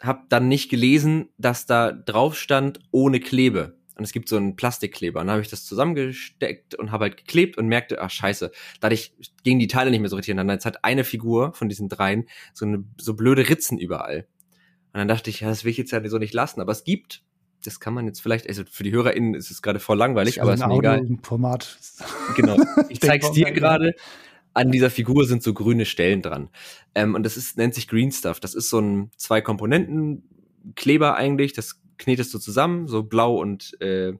habe 0.00 0.22
dann 0.28 0.48
nicht 0.48 0.70
gelesen, 0.70 1.28
dass 1.38 1.66
da 1.66 1.92
drauf 1.92 2.36
stand 2.36 2.80
ohne 2.90 3.20
Klebe. 3.20 3.76
Und 3.96 4.04
es 4.04 4.12
gibt 4.12 4.30
so 4.30 4.38
einen 4.38 4.56
Plastikkleber. 4.56 5.20
Und 5.20 5.26
dann 5.26 5.34
habe 5.34 5.42
ich 5.42 5.50
das 5.50 5.66
zusammengesteckt 5.66 6.74
und 6.74 6.90
habe 6.90 7.04
halt 7.04 7.18
geklebt 7.18 7.58
und 7.58 7.68
merkte, 7.68 8.00
ach 8.00 8.10
scheiße, 8.10 8.50
dadurch 8.80 9.12
gingen 9.44 9.60
die 9.60 9.66
Teile 9.66 9.90
nicht 9.90 10.00
mehr 10.00 10.08
so 10.08 10.16
richtig 10.16 10.32
ineinander. 10.32 10.54
Jetzt 10.54 10.64
hat 10.64 10.84
eine 10.84 11.04
Figur 11.04 11.52
von 11.52 11.68
diesen 11.68 11.90
dreien 11.90 12.26
so 12.54 12.64
eine 12.64 12.82
so 12.98 13.12
blöde 13.12 13.46
Ritzen 13.50 13.78
überall. 13.78 14.26
Und 14.92 14.98
dann 14.98 15.08
dachte 15.08 15.28
ich, 15.28 15.40
ja, 15.40 15.48
das 15.48 15.64
will 15.64 15.70
ich 15.70 15.76
jetzt 15.76 15.90
ja 15.90 16.08
so 16.08 16.16
nicht 16.16 16.32
lassen. 16.32 16.62
Aber 16.62 16.72
es 16.72 16.82
gibt, 16.82 17.22
das 17.62 17.78
kann 17.78 17.92
man 17.92 18.06
jetzt 18.06 18.22
vielleicht, 18.22 18.48
also 18.48 18.62
für 18.64 18.84
die 18.84 18.92
HörerInnen 18.92 19.34
ist 19.34 19.50
es 19.50 19.60
gerade 19.60 19.80
voll 19.80 19.98
langweilig, 19.98 20.40
aber 20.40 20.54
es 20.54 20.60
ist 20.60 20.66
mir 20.66 20.78
egal. 20.78 21.06
Format. 21.22 21.78
Genau. 22.36 22.56
Ich 22.88 23.00
zeig's 23.00 23.30
dir 23.32 23.52
gerade 23.52 23.94
an 24.54 24.70
dieser 24.70 24.90
Figur 24.90 25.26
sind 25.26 25.42
so 25.42 25.54
grüne 25.54 25.84
Stellen 25.84 26.22
dran. 26.22 26.50
Ähm, 26.94 27.14
und 27.14 27.24
das 27.24 27.36
ist, 27.36 27.56
nennt 27.56 27.74
sich 27.74 27.88
Green 27.88 28.12
Stuff. 28.12 28.40
Das 28.40 28.54
ist 28.54 28.70
so 28.70 28.80
ein 28.80 29.10
zwei 29.16 29.40
Komponenten 29.40 30.22
Kleber 30.74 31.14
eigentlich. 31.16 31.52
Das 31.52 31.80
knetest 31.98 32.34
du 32.34 32.38
zusammen, 32.38 32.86
so 32.86 33.02
blau 33.02 33.36
und 33.36 33.80
äh, 33.80 34.14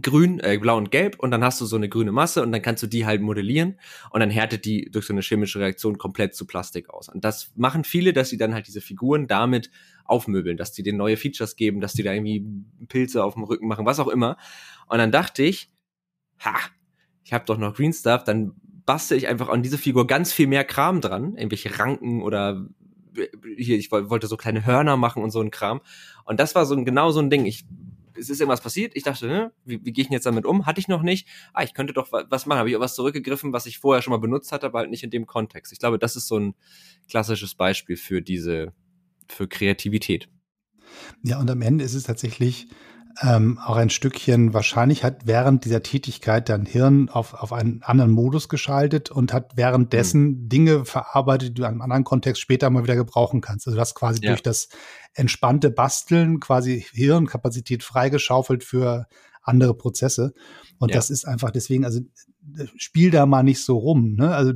grün, 0.00 0.40
äh, 0.40 0.58
blau 0.58 0.76
und 0.76 0.90
gelb 0.90 1.18
und 1.18 1.30
dann 1.30 1.44
hast 1.44 1.60
du 1.60 1.66
so 1.66 1.76
eine 1.76 1.88
grüne 1.88 2.12
Masse 2.12 2.42
und 2.42 2.52
dann 2.52 2.62
kannst 2.62 2.82
du 2.82 2.86
die 2.86 3.04
halt 3.04 3.20
modellieren 3.20 3.78
und 4.10 4.20
dann 4.20 4.30
härtet 4.30 4.64
die 4.64 4.90
durch 4.90 5.06
so 5.06 5.12
eine 5.12 5.20
chemische 5.20 5.60
Reaktion 5.60 5.98
komplett 5.98 6.34
zu 6.34 6.46
Plastik 6.46 6.90
aus. 6.90 7.08
Und 7.08 7.24
das 7.24 7.52
machen 7.56 7.84
viele, 7.84 8.12
dass 8.12 8.30
sie 8.30 8.38
dann 8.38 8.54
halt 8.54 8.66
diese 8.66 8.80
Figuren 8.80 9.26
damit 9.26 9.70
aufmöbeln, 10.04 10.56
dass 10.56 10.72
die 10.72 10.82
denen 10.82 10.98
neue 10.98 11.16
Features 11.16 11.56
geben, 11.56 11.80
dass 11.80 11.92
die 11.92 12.02
da 12.02 12.12
irgendwie 12.12 12.46
Pilze 12.88 13.24
auf 13.24 13.34
dem 13.34 13.44
Rücken 13.44 13.68
machen, 13.68 13.86
was 13.86 14.00
auch 14.00 14.08
immer. 14.08 14.36
Und 14.86 14.98
dann 14.98 15.12
dachte 15.12 15.42
ich, 15.42 15.70
ha, 16.40 16.54
ich 17.24 17.32
habe 17.32 17.44
doch 17.46 17.58
noch 17.58 17.74
Green 17.74 17.92
Stuff, 17.92 18.24
dann 18.24 18.54
bastel 18.86 19.18
ich 19.18 19.28
einfach 19.28 19.48
an 19.48 19.62
diese 19.62 19.78
Figur 19.78 20.06
ganz 20.06 20.32
viel 20.32 20.46
mehr 20.46 20.64
Kram 20.64 21.00
dran, 21.00 21.36
irgendwelche 21.36 21.78
Ranken 21.78 22.22
oder 22.22 22.66
hier, 23.56 23.78
ich 23.78 23.90
wollte 23.90 24.26
so 24.26 24.36
kleine 24.36 24.66
Hörner 24.66 24.96
machen 24.96 25.22
und 25.22 25.30
so 25.30 25.40
ein 25.40 25.50
Kram. 25.50 25.80
Und 26.24 26.40
das 26.40 26.54
war 26.54 26.66
so 26.66 26.74
ein, 26.74 26.84
genau 26.84 27.10
so 27.10 27.20
ein 27.20 27.30
Ding. 27.30 27.46
Ich, 27.46 27.64
es 28.18 28.30
ist 28.30 28.40
irgendwas 28.40 28.60
passiert. 28.60 28.92
Ich 28.94 29.02
dachte, 29.02 29.26
ne, 29.26 29.52
wie, 29.64 29.84
wie 29.84 29.92
gehe 29.92 30.02
ich 30.02 30.08
denn 30.08 30.14
jetzt 30.14 30.26
damit 30.26 30.44
um? 30.44 30.66
Hatte 30.66 30.80
ich 30.80 30.88
noch 30.88 31.02
nicht. 31.02 31.28
Ah, 31.52 31.62
ich 31.62 31.74
könnte 31.74 31.92
doch 31.92 32.10
was 32.10 32.46
machen. 32.46 32.58
Habe 32.58 32.70
ich 32.70 32.76
auch 32.76 32.80
was 32.80 32.94
zurückgegriffen, 32.94 33.52
was 33.52 33.66
ich 33.66 33.78
vorher 33.78 34.02
schon 34.02 34.10
mal 34.12 34.18
benutzt 34.18 34.52
hatte, 34.52 34.66
aber 34.66 34.80
halt 34.80 34.90
nicht 34.90 35.04
in 35.04 35.10
dem 35.10 35.26
Kontext. 35.26 35.72
Ich 35.72 35.78
glaube, 35.78 35.98
das 35.98 36.16
ist 36.16 36.26
so 36.26 36.38
ein 36.38 36.54
klassisches 37.08 37.54
Beispiel 37.54 37.96
für 37.96 38.20
diese, 38.20 38.72
für 39.28 39.48
Kreativität. 39.48 40.28
Ja, 41.22 41.40
und 41.40 41.50
am 41.50 41.62
Ende 41.62 41.84
ist 41.84 41.94
es 41.94 42.04
tatsächlich, 42.04 42.68
ähm, 43.22 43.58
auch 43.64 43.76
ein 43.76 43.90
Stückchen, 43.90 44.54
wahrscheinlich 44.54 45.04
hat 45.04 45.26
während 45.26 45.64
dieser 45.64 45.82
Tätigkeit 45.82 46.48
dein 46.48 46.66
Hirn 46.66 47.08
auf, 47.08 47.34
auf 47.34 47.52
einen 47.52 47.82
anderen 47.82 48.10
Modus 48.10 48.48
geschaltet 48.48 49.10
und 49.10 49.32
hat 49.32 49.56
währenddessen 49.56 50.22
mhm. 50.22 50.48
Dinge 50.48 50.84
verarbeitet, 50.84 51.50
die 51.50 51.54
du 51.54 51.62
in 51.62 51.68
einem 51.68 51.82
anderen 51.82 52.04
Kontext 52.04 52.42
später 52.42 52.70
mal 52.70 52.82
wieder 52.82 52.96
gebrauchen 52.96 53.40
kannst. 53.40 53.66
Also 53.66 53.78
das 53.78 53.94
quasi 53.94 54.20
ja. 54.22 54.30
durch 54.30 54.42
das 54.42 54.68
entspannte 55.14 55.70
Basteln 55.70 56.40
quasi 56.40 56.86
Hirnkapazität 56.92 57.82
freigeschaufelt 57.82 58.64
für 58.64 59.06
andere 59.42 59.74
Prozesse. 59.74 60.34
Und 60.78 60.90
ja. 60.90 60.96
das 60.96 61.10
ist 61.10 61.26
einfach 61.26 61.50
deswegen, 61.50 61.84
also 61.84 62.00
spiel 62.76 63.10
da 63.10 63.26
mal 63.26 63.42
nicht 63.42 63.62
so 63.62 63.76
rum. 63.78 64.14
Ne? 64.14 64.34
Also 64.34 64.52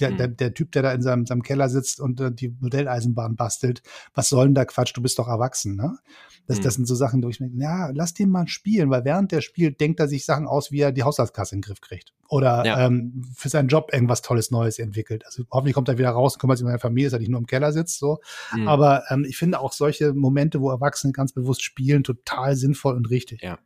der, 0.00 0.12
der, 0.12 0.28
mhm. 0.28 0.36
der 0.36 0.54
Typ, 0.54 0.72
der 0.72 0.82
da 0.82 0.92
in 0.92 1.02
seinem, 1.02 1.26
seinem 1.26 1.42
Keller 1.42 1.68
sitzt 1.68 2.00
und 2.00 2.20
äh, 2.20 2.32
die 2.32 2.56
Modelleisenbahn 2.60 3.36
bastelt, 3.36 3.82
was 4.14 4.28
soll 4.28 4.46
denn 4.46 4.54
da 4.54 4.64
Quatsch? 4.64 4.92
Du 4.94 5.02
bist 5.02 5.18
doch 5.18 5.28
erwachsen. 5.28 5.76
Ne? 5.76 5.98
Das, 6.46 6.60
das 6.60 6.74
mhm. 6.74 6.76
sind 6.76 6.86
so 6.86 6.94
Sachen, 6.94 7.22
wo 7.22 7.28
ich 7.28 7.40
mir, 7.40 7.50
ja, 7.54 7.90
lass 7.92 8.14
den 8.14 8.30
mal 8.30 8.48
spielen, 8.48 8.88
weil 8.88 9.04
während 9.04 9.32
der 9.32 9.42
spielt, 9.42 9.80
denkt 9.80 10.00
er 10.00 10.08
sich 10.08 10.24
Sachen 10.24 10.46
aus, 10.46 10.72
wie 10.72 10.80
er 10.80 10.92
die 10.92 11.02
Haushaltskasse 11.02 11.54
in 11.54 11.60
den 11.60 11.66
Griff 11.66 11.80
kriegt. 11.82 12.14
Oder 12.28 12.64
ja. 12.64 12.86
ähm, 12.86 13.22
für 13.34 13.50
seinen 13.50 13.68
Job 13.68 13.90
irgendwas 13.92 14.22
Tolles 14.22 14.50
Neues 14.50 14.78
entwickelt. 14.78 15.24
Also 15.26 15.44
hoffentlich 15.50 15.74
kommt 15.74 15.88
er 15.88 15.98
wieder 15.98 16.10
raus 16.10 16.34
und 16.34 16.40
kümmert 16.40 16.58
sich 16.58 16.64
um 16.64 16.68
seine 16.68 16.78
Familie, 16.78 17.08
dass 17.08 17.14
er 17.14 17.20
nicht 17.20 17.30
nur 17.30 17.40
im 17.40 17.46
Keller 17.46 17.72
sitzt. 17.72 17.98
So. 17.98 18.18
Mhm. 18.54 18.66
Aber 18.66 19.04
ähm, 19.10 19.24
ich 19.28 19.36
finde 19.36 19.60
auch 19.60 19.72
solche 19.72 20.14
Momente, 20.14 20.60
wo 20.60 20.70
Erwachsene 20.70 21.12
ganz 21.12 21.32
bewusst 21.32 21.62
spielen, 21.62 22.02
total 22.02 22.56
sinnvoll 22.56 22.96
und 22.96 23.10
richtig. 23.10 23.42
Ja. 23.42 23.58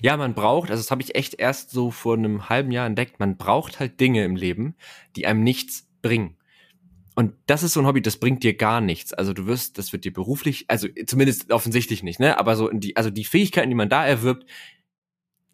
Ja, 0.00 0.16
man 0.16 0.34
braucht, 0.34 0.70
also 0.70 0.82
das 0.82 0.90
habe 0.90 1.02
ich 1.02 1.14
echt 1.14 1.34
erst 1.34 1.70
so 1.70 1.90
vor 1.90 2.16
einem 2.16 2.48
halben 2.48 2.72
Jahr 2.72 2.86
entdeckt, 2.86 3.20
man 3.20 3.36
braucht 3.36 3.80
halt 3.80 4.00
Dinge 4.00 4.24
im 4.24 4.36
Leben, 4.36 4.74
die 5.16 5.26
einem 5.26 5.42
nichts 5.42 5.88
bringen. 6.02 6.36
Und 7.14 7.34
das 7.46 7.62
ist 7.62 7.74
so 7.74 7.80
ein 7.80 7.86
Hobby, 7.86 8.00
das 8.00 8.16
bringt 8.16 8.42
dir 8.42 8.54
gar 8.54 8.80
nichts. 8.80 9.12
Also 9.12 9.34
du 9.34 9.46
wirst, 9.46 9.76
das 9.76 9.92
wird 9.92 10.04
dir 10.04 10.12
beruflich, 10.12 10.64
also 10.68 10.88
zumindest 11.06 11.52
offensichtlich 11.52 12.02
nicht, 12.02 12.20
ne? 12.20 12.38
Aber 12.38 12.56
so 12.56 12.70
die, 12.70 12.96
also 12.96 13.10
die 13.10 13.24
Fähigkeiten, 13.24 13.68
die 13.68 13.74
man 13.74 13.90
da 13.90 14.06
erwirbt, 14.06 14.46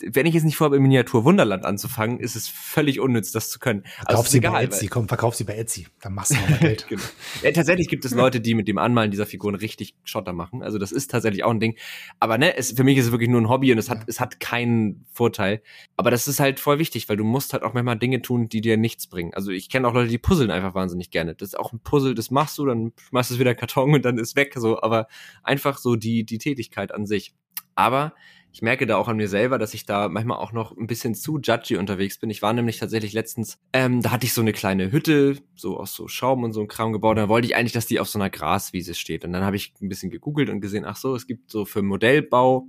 wenn 0.00 0.26
ich 0.26 0.34
jetzt 0.34 0.44
nicht 0.44 0.56
vorhabe, 0.56 0.76
im 0.76 0.82
Miniatur 0.82 1.24
Wunderland 1.24 1.64
anzufangen, 1.64 2.20
ist 2.20 2.36
es 2.36 2.48
völlig 2.48 3.00
unnütz, 3.00 3.32
das 3.32 3.50
zu 3.50 3.58
können. 3.58 3.82
Verkauf 3.82 4.18
also 4.18 4.30
sie 4.30 4.38
egal, 4.38 4.52
bei 4.52 4.64
Etsy, 4.64 4.86
komm, 4.86 5.08
verkauf 5.08 5.34
sie 5.34 5.44
bei 5.44 5.56
Etsy, 5.56 5.86
dann 6.00 6.14
machst 6.14 6.32
du 6.32 6.36
nochmal 6.36 6.58
Geld. 6.60 6.86
genau. 6.88 7.02
ja, 7.42 7.50
tatsächlich 7.50 7.88
gibt 7.88 8.04
es 8.04 8.12
Leute, 8.12 8.40
die 8.40 8.54
mit 8.54 8.68
dem 8.68 8.78
Anmalen 8.78 9.10
dieser 9.10 9.26
Figuren 9.26 9.56
richtig 9.56 9.94
Schotter 10.04 10.32
machen. 10.32 10.62
Also 10.62 10.78
das 10.78 10.92
ist 10.92 11.10
tatsächlich 11.10 11.44
auch 11.44 11.50
ein 11.50 11.60
Ding. 11.60 11.76
Aber 12.20 12.38
ne, 12.38 12.56
es, 12.56 12.72
für 12.72 12.84
mich 12.84 12.96
ist 12.96 13.06
es 13.06 13.10
wirklich 13.10 13.28
nur 13.28 13.40
ein 13.40 13.48
Hobby 13.48 13.72
und 13.72 13.78
es 13.78 13.90
hat, 13.90 14.02
es 14.06 14.20
hat 14.20 14.38
keinen 14.40 15.06
Vorteil. 15.12 15.62
Aber 15.96 16.10
das 16.10 16.28
ist 16.28 16.38
halt 16.38 16.60
voll 16.60 16.78
wichtig, 16.78 17.08
weil 17.08 17.16
du 17.16 17.24
musst 17.24 17.52
halt 17.52 17.64
auch 17.64 17.74
manchmal 17.74 17.98
Dinge 17.98 18.22
tun, 18.22 18.48
die 18.48 18.60
dir 18.60 18.76
nichts 18.76 19.08
bringen. 19.08 19.34
Also 19.34 19.50
ich 19.50 19.68
kenne 19.68 19.88
auch 19.88 19.94
Leute, 19.94 20.10
die 20.10 20.18
puzzeln 20.18 20.50
einfach 20.50 20.74
wahnsinnig 20.74 21.10
gerne. 21.10 21.34
Das 21.34 21.50
ist 21.50 21.58
auch 21.58 21.72
ein 21.72 21.80
Puzzle, 21.80 22.14
das 22.14 22.30
machst 22.30 22.56
du, 22.58 22.66
dann 22.66 22.92
machst 23.10 23.30
du 23.30 23.34
es 23.34 23.40
wieder 23.40 23.54
Karton 23.54 23.94
und 23.94 24.04
dann 24.04 24.18
ist 24.18 24.36
weg, 24.36 24.54
so. 24.56 24.80
Aber 24.80 25.08
einfach 25.42 25.78
so 25.78 25.96
die, 25.96 26.24
die 26.24 26.38
Tätigkeit 26.38 26.94
an 26.94 27.06
sich. 27.06 27.34
Aber 27.74 28.14
ich 28.52 28.62
merke 28.62 28.86
da 28.86 28.96
auch 28.96 29.08
an 29.08 29.16
mir 29.16 29.28
selber, 29.28 29.58
dass 29.58 29.74
ich 29.74 29.86
da 29.86 30.08
manchmal 30.08 30.38
auch 30.38 30.52
noch 30.52 30.76
ein 30.76 30.86
bisschen 30.86 31.14
zu 31.14 31.38
judgy 31.38 31.76
unterwegs 31.76 32.18
bin. 32.18 32.30
Ich 32.30 32.42
war 32.42 32.52
nämlich 32.52 32.78
tatsächlich 32.78 33.12
letztens, 33.12 33.58
ähm, 33.72 34.02
da 34.02 34.10
hatte 34.10 34.26
ich 34.26 34.32
so 34.32 34.40
eine 34.40 34.52
kleine 34.52 34.90
Hütte, 34.90 35.36
so 35.54 35.78
aus 35.78 35.94
so 35.94 36.08
Schaum 36.08 36.42
und 36.42 36.52
so 36.52 36.60
ein 36.60 36.68
Kram 36.68 36.92
gebaut. 36.92 37.18
Da 37.18 37.28
wollte 37.28 37.46
ich 37.46 37.54
eigentlich, 37.54 37.72
dass 37.72 37.86
die 37.86 38.00
auf 38.00 38.08
so 38.08 38.18
einer 38.18 38.30
Graswiese 38.30 38.94
steht. 38.94 39.24
Und 39.24 39.32
dann 39.32 39.44
habe 39.44 39.56
ich 39.56 39.74
ein 39.80 39.88
bisschen 39.88 40.10
gegoogelt 40.10 40.48
und 40.48 40.60
gesehen, 40.60 40.84
ach 40.84 40.96
so, 40.96 41.14
es 41.14 41.26
gibt 41.26 41.50
so 41.50 41.64
für 41.64 41.82
Modellbau 41.82 42.66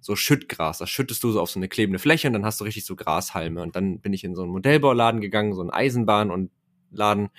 so 0.00 0.16
Schüttgras. 0.16 0.78
Das 0.78 0.90
schüttest 0.90 1.22
du 1.24 1.30
so 1.30 1.40
auf 1.40 1.50
so 1.50 1.58
eine 1.58 1.68
klebende 1.68 1.98
Fläche 1.98 2.26
und 2.26 2.34
dann 2.34 2.44
hast 2.44 2.60
du 2.60 2.64
richtig 2.64 2.84
so 2.84 2.96
Grashalme. 2.96 3.62
Und 3.62 3.74
dann 3.76 4.00
bin 4.00 4.12
ich 4.12 4.24
in 4.24 4.34
so 4.34 4.42
einen 4.42 4.52
Modellbauladen 4.52 5.20
gegangen, 5.20 5.54
so 5.54 5.60
einen 5.60 5.70
Eisenbahn 5.70 6.30
und 6.30 6.50
Laden 6.90 7.30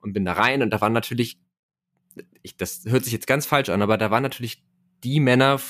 und 0.00 0.12
bin 0.12 0.24
da 0.24 0.34
rein 0.34 0.62
und 0.62 0.70
da 0.70 0.80
waren 0.80 0.92
natürlich, 0.92 1.38
ich, 2.42 2.56
das 2.56 2.84
hört 2.84 3.04
sich 3.04 3.12
jetzt 3.12 3.26
ganz 3.26 3.46
falsch 3.46 3.70
an, 3.70 3.82
aber 3.82 3.96
da 3.96 4.10
waren 4.10 4.22
natürlich 4.22 4.62
die 5.04 5.20
Männer, 5.20 5.60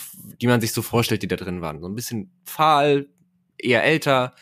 die 0.40 0.46
man 0.46 0.60
sich 0.60 0.72
so 0.72 0.82
vorstellt, 0.82 1.22
die 1.22 1.28
da 1.28 1.36
drin 1.36 1.60
waren. 1.60 1.80
So 1.80 1.88
ein 1.88 1.94
bisschen 1.94 2.30
fahl, 2.44 3.08
eher 3.58 3.84
älter, 3.84 4.34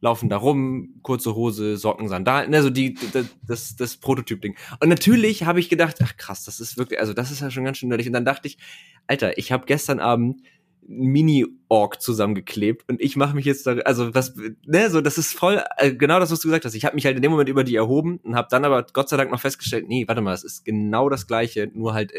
laufen 0.00 0.28
da 0.28 0.38
rum, 0.38 1.00
kurze 1.02 1.34
Hose, 1.34 1.76
Socken, 1.76 2.08
Sandalen, 2.08 2.54
also 2.54 2.70
die, 2.70 2.94
das, 3.12 3.26
das, 3.46 3.76
das 3.76 3.96
Prototyp-Ding. 3.98 4.56
Und 4.80 4.88
natürlich 4.88 5.44
habe 5.44 5.60
ich 5.60 5.68
gedacht, 5.68 5.96
ach 6.02 6.16
krass, 6.16 6.44
das 6.44 6.60
ist 6.60 6.78
wirklich, 6.78 7.00
also 7.00 7.12
das 7.12 7.30
ist 7.30 7.40
ja 7.40 7.50
schon 7.50 7.64
ganz 7.64 7.78
schön 7.78 7.90
nerdig. 7.90 8.06
Und 8.06 8.14
dann 8.14 8.24
dachte 8.24 8.48
ich, 8.48 8.58
Alter, 9.06 9.36
ich 9.36 9.52
habe 9.52 9.66
gestern 9.66 10.00
Abend 10.00 10.42
Mini-Org 10.86 12.00
zusammengeklebt 12.00 12.88
und 12.88 13.00
ich 13.00 13.14
mache 13.14 13.36
mich 13.36 13.44
jetzt 13.44 13.66
da, 13.66 13.72
also 13.78 14.14
was, 14.14 14.34
ne, 14.66 14.90
so 14.90 15.00
das 15.00 15.18
ist 15.18 15.32
voll, 15.32 15.62
äh, 15.76 15.92
genau 15.92 16.18
das, 16.18 16.32
was 16.32 16.40
du 16.40 16.48
gesagt 16.48 16.64
hast. 16.64 16.74
Ich 16.74 16.84
habe 16.84 16.94
mich 16.94 17.04
halt 17.04 17.16
in 17.16 17.22
dem 17.22 17.30
Moment 17.30 17.48
über 17.48 17.62
die 17.62 17.76
erhoben 17.76 18.18
und 18.24 18.34
habe 18.34 18.48
dann 18.50 18.64
aber 18.64 18.84
Gott 18.92 19.08
sei 19.08 19.16
Dank 19.16 19.30
noch 19.30 19.40
festgestellt, 19.40 19.86
nee, 19.86 20.08
warte 20.08 20.22
mal, 20.22 20.34
es 20.34 20.42
ist 20.42 20.64
genau 20.64 21.08
das 21.08 21.26
Gleiche, 21.26 21.70
nur 21.72 21.94
halt 21.94 22.12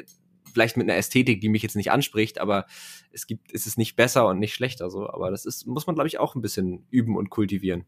vielleicht 0.53 0.77
mit 0.77 0.89
einer 0.89 0.97
Ästhetik, 0.97 1.41
die 1.41 1.49
mich 1.49 1.63
jetzt 1.63 1.75
nicht 1.75 1.91
anspricht, 1.91 2.39
aber 2.39 2.65
es 3.11 3.27
gibt, 3.27 3.53
es 3.53 3.67
ist 3.67 3.77
nicht 3.77 3.95
besser 3.95 4.27
und 4.27 4.39
nicht 4.39 4.53
schlechter 4.53 4.89
so. 4.89 5.09
Aber 5.09 5.31
das 5.31 5.45
ist, 5.45 5.65
muss 5.67 5.87
man, 5.87 5.95
glaube 5.95 6.07
ich, 6.07 6.19
auch 6.19 6.35
ein 6.35 6.41
bisschen 6.41 6.85
üben 6.89 7.17
und 7.17 7.29
kultivieren. 7.29 7.85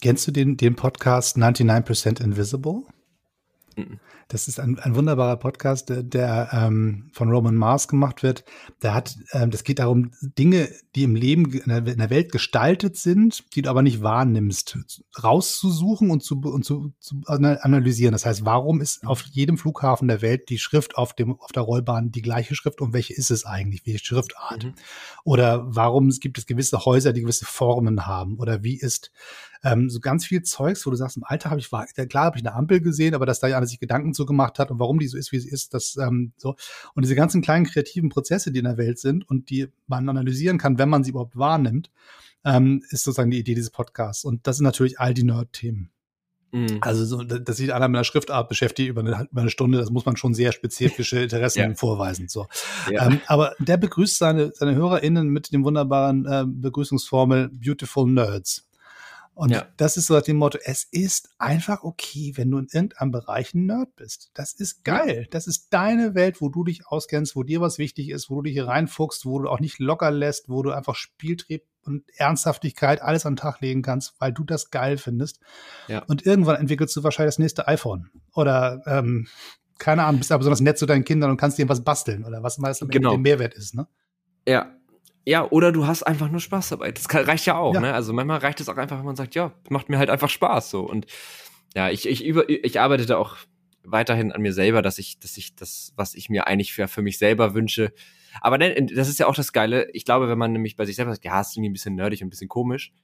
Kennst 0.00 0.26
du 0.26 0.32
den, 0.32 0.56
den 0.56 0.76
Podcast 0.76 1.36
99% 1.36 2.22
Invisible? 2.22 2.82
Mhm. 3.76 4.00
Das 4.28 4.46
ist 4.46 4.60
ein, 4.60 4.78
ein 4.78 4.94
wunderbarer 4.94 5.38
Podcast, 5.38 5.88
der, 5.88 6.02
der 6.02 6.50
ähm, 6.52 7.08
von 7.14 7.30
Roman 7.30 7.54
Mars 7.54 7.88
gemacht 7.88 8.22
wird. 8.22 8.44
Der 8.82 8.92
hat, 8.92 9.16
ähm, 9.32 9.50
das 9.50 9.64
geht 9.64 9.78
darum, 9.78 10.10
Dinge, 10.20 10.68
die 10.94 11.04
im 11.04 11.14
Leben 11.14 11.50
in 11.50 11.66
der, 11.66 11.78
in 11.78 11.98
der, 11.98 12.10
Welt 12.10 12.30
gestaltet 12.30 12.98
sind, 12.98 13.44
die 13.54 13.62
du 13.62 13.70
aber 13.70 13.80
nicht 13.80 14.02
wahrnimmst, 14.02 14.78
rauszusuchen 15.22 16.10
und 16.10 16.22
zu, 16.22 16.40
und 16.40 16.62
zu, 16.62 16.92
zu 17.00 17.22
analysieren. 17.26 18.12
Das 18.12 18.26
heißt, 18.26 18.44
warum 18.44 18.82
ist 18.82 19.06
auf 19.06 19.22
jedem 19.22 19.56
Flughafen 19.56 20.08
der 20.08 20.20
Welt 20.20 20.50
die 20.50 20.58
Schrift 20.58 20.96
auf 20.96 21.14
dem 21.14 21.40
auf 21.40 21.52
der 21.52 21.62
Rollbahn 21.62 22.10
die 22.12 22.22
gleiche 22.22 22.54
Schrift 22.54 22.82
und 22.82 22.92
welche 22.92 23.14
ist 23.14 23.30
es 23.30 23.46
eigentlich? 23.46 23.86
Welche 23.86 24.04
Schriftart? 24.04 24.64
Mhm. 24.64 24.74
Oder 25.24 25.64
warum 25.74 26.10
gibt 26.10 26.36
es 26.36 26.44
gewisse 26.44 26.84
Häuser, 26.84 27.14
die 27.14 27.22
gewisse 27.22 27.46
Formen 27.46 28.06
haben? 28.06 28.36
Oder 28.36 28.62
wie 28.62 28.76
ist 28.76 29.10
ähm, 29.64 29.90
so 29.90 30.00
ganz 30.00 30.24
viel 30.24 30.42
Zeugs, 30.42 30.86
wo 30.86 30.90
du 30.90 30.96
sagst, 30.96 31.16
im 31.16 31.24
Alter 31.24 31.50
habe 31.50 31.60
ich, 31.60 31.68
klar 31.68 32.24
habe 32.24 32.38
ich 32.38 32.46
eine 32.46 32.54
Ampel 32.54 32.80
gesehen, 32.80 33.14
aber 33.14 33.26
dass 33.26 33.40
da 33.40 33.48
ja 33.48 33.64
sich 33.66 33.80
Gedanken 33.80 34.14
so 34.18 34.26
gemacht 34.26 34.58
hat 34.58 34.70
und 34.70 34.78
warum 34.78 34.98
die 34.98 35.06
so 35.06 35.16
ist, 35.16 35.32
wie 35.32 35.38
sie 35.38 35.48
ist, 35.48 35.72
das 35.72 35.96
ähm, 35.96 36.32
so. 36.36 36.56
Und 36.94 37.04
diese 37.04 37.14
ganzen 37.14 37.40
kleinen 37.40 37.64
kreativen 37.64 38.10
Prozesse, 38.10 38.52
die 38.52 38.58
in 38.58 38.66
der 38.66 38.76
Welt 38.76 38.98
sind 38.98 39.28
und 39.28 39.48
die 39.48 39.68
man 39.86 40.08
analysieren 40.08 40.58
kann, 40.58 40.78
wenn 40.78 40.90
man 40.90 41.04
sie 41.04 41.10
überhaupt 41.10 41.36
wahrnimmt, 41.36 41.90
ähm, 42.44 42.82
ist 42.90 43.04
sozusagen 43.04 43.30
die 43.30 43.38
Idee 43.38 43.54
dieses 43.54 43.70
Podcasts. 43.70 44.24
Und 44.24 44.46
das 44.46 44.56
sind 44.56 44.64
natürlich 44.64 45.00
all 45.00 45.14
die 45.14 45.24
Nerd-Themen. 45.24 45.90
Mhm. 46.50 46.78
Also, 46.80 47.04
so, 47.04 47.22
dass 47.22 47.58
sich 47.58 47.74
einer 47.74 47.88
mit 47.88 47.96
einer 47.96 48.04
Schriftart 48.04 48.48
beschäftigt 48.48 48.88
über 48.88 49.02
eine, 49.02 49.28
über 49.30 49.40
eine, 49.42 49.50
Stunde, 49.50 49.78
das 49.78 49.90
muss 49.90 50.06
man 50.06 50.16
schon 50.16 50.32
sehr 50.34 50.52
spezifische 50.52 51.20
Interessen 51.22 51.58
ja. 51.58 51.74
vorweisen. 51.74 52.28
So. 52.28 52.46
Ja. 52.90 53.06
Ähm, 53.06 53.20
aber 53.26 53.54
der 53.58 53.76
begrüßt 53.76 54.16
seine, 54.16 54.52
seine 54.54 54.74
HörerInnen 54.74 55.28
mit 55.28 55.52
dem 55.52 55.64
wunderbaren 55.64 56.24
äh, 56.26 56.44
Begrüßungsformel 56.46 57.50
Beautiful 57.50 58.10
Nerds. 58.10 58.67
Und 59.38 59.52
ja. 59.52 59.68
das 59.76 59.96
ist 59.96 60.06
so 60.06 60.14
nach 60.14 60.22
dem 60.22 60.36
Motto, 60.36 60.58
es 60.64 60.82
ist 60.82 61.30
einfach 61.38 61.84
okay, 61.84 62.32
wenn 62.34 62.50
du 62.50 62.58
in 62.58 62.66
irgendeinem 62.72 63.12
Bereich 63.12 63.54
ein 63.54 63.66
Nerd 63.66 63.94
bist. 63.94 64.32
Das 64.34 64.52
ist 64.52 64.82
geil. 64.82 65.20
Ja. 65.22 65.28
Das 65.30 65.46
ist 65.46 65.72
deine 65.72 66.16
Welt, 66.16 66.40
wo 66.40 66.48
du 66.48 66.64
dich 66.64 66.88
auskennst, 66.88 67.36
wo 67.36 67.44
dir 67.44 67.60
was 67.60 67.78
wichtig 67.78 68.10
ist, 68.10 68.30
wo 68.30 68.34
du 68.34 68.42
dich 68.42 68.54
hier 68.54 68.66
reinfuchst, 68.66 69.26
wo 69.26 69.38
du 69.38 69.48
auch 69.48 69.60
nicht 69.60 69.78
locker 69.78 70.10
lässt, 70.10 70.48
wo 70.48 70.64
du 70.64 70.72
einfach 70.72 70.96
Spieltrieb 70.96 71.62
und 71.84 72.02
Ernsthaftigkeit 72.16 73.00
alles 73.00 73.26
an 73.26 73.34
den 73.34 73.36
Tag 73.36 73.60
legen 73.60 73.82
kannst, 73.82 74.14
weil 74.18 74.32
du 74.32 74.42
das 74.42 74.72
geil 74.72 74.98
findest. 74.98 75.38
Ja. 75.86 76.02
Und 76.08 76.26
irgendwann 76.26 76.56
entwickelst 76.56 76.96
du 76.96 77.04
wahrscheinlich 77.04 77.36
das 77.36 77.38
nächste 77.38 77.68
iPhone. 77.68 78.10
Oder 78.34 78.82
ähm, 78.86 79.28
keine 79.78 80.02
Ahnung, 80.02 80.18
bist 80.18 80.32
aber 80.32 80.40
besonders 80.40 80.62
nett 80.62 80.78
zu 80.78 80.86
deinen 80.86 81.04
Kindern 81.04 81.30
und 81.30 81.36
kannst 81.36 81.58
dir 81.58 81.68
was 81.68 81.84
basteln 81.84 82.24
oder 82.24 82.42
was 82.42 82.58
mal 82.58 82.74
genau. 82.74 83.10
der 83.10 83.18
Mehrwert 83.20 83.54
ist, 83.54 83.76
ne? 83.76 83.86
Ja, 84.48 84.77
ja, 85.28 85.46
oder 85.50 85.72
du 85.72 85.86
hast 85.86 86.04
einfach 86.04 86.30
nur 86.30 86.40
Spaß 86.40 86.70
dabei. 86.70 86.90
Das 86.90 87.06
kann, 87.06 87.26
reicht 87.26 87.44
ja 87.44 87.58
auch, 87.58 87.74
ja. 87.74 87.80
ne? 87.80 87.92
Also 87.92 88.14
manchmal 88.14 88.38
reicht 88.38 88.60
es 88.60 88.68
auch 88.70 88.78
einfach, 88.78 88.98
wenn 88.98 89.04
man 89.04 89.14
sagt, 89.14 89.34
ja, 89.34 89.52
macht 89.68 89.90
mir 89.90 89.98
halt 89.98 90.08
einfach 90.08 90.30
Spaß 90.30 90.70
so. 90.70 90.80
Und 90.80 91.06
ja, 91.74 91.90
ich, 91.90 92.08
ich, 92.08 92.24
über, 92.24 92.48
ich 92.48 92.80
arbeite 92.80 93.04
da 93.04 93.18
auch 93.18 93.36
weiterhin 93.84 94.32
an 94.32 94.40
mir 94.40 94.54
selber, 94.54 94.80
dass 94.80 94.98
ich, 94.98 95.18
dass 95.20 95.36
ich 95.36 95.54
das, 95.54 95.92
was 95.96 96.14
ich 96.14 96.30
mir 96.30 96.46
eigentlich 96.46 96.72
für, 96.72 96.88
für 96.88 97.02
mich 97.02 97.18
selber 97.18 97.52
wünsche. 97.52 97.92
Aber 98.40 98.56
ne, 98.56 98.74
das 98.86 99.10
ist 99.10 99.18
ja 99.18 99.26
auch 99.26 99.34
das 99.34 99.52
Geile. 99.52 99.90
Ich 99.92 100.06
glaube, 100.06 100.30
wenn 100.30 100.38
man 100.38 100.52
nämlich 100.52 100.76
bei 100.76 100.86
sich 100.86 100.96
selber 100.96 101.12
sagt, 101.12 101.26
ja, 101.26 101.38
ist 101.42 101.54
irgendwie 101.54 101.68
ein 101.68 101.74
bisschen 101.74 101.94
nerdig 101.94 102.22
und 102.22 102.28
ein 102.28 102.30
bisschen 102.30 102.48
komisch, 102.48 102.94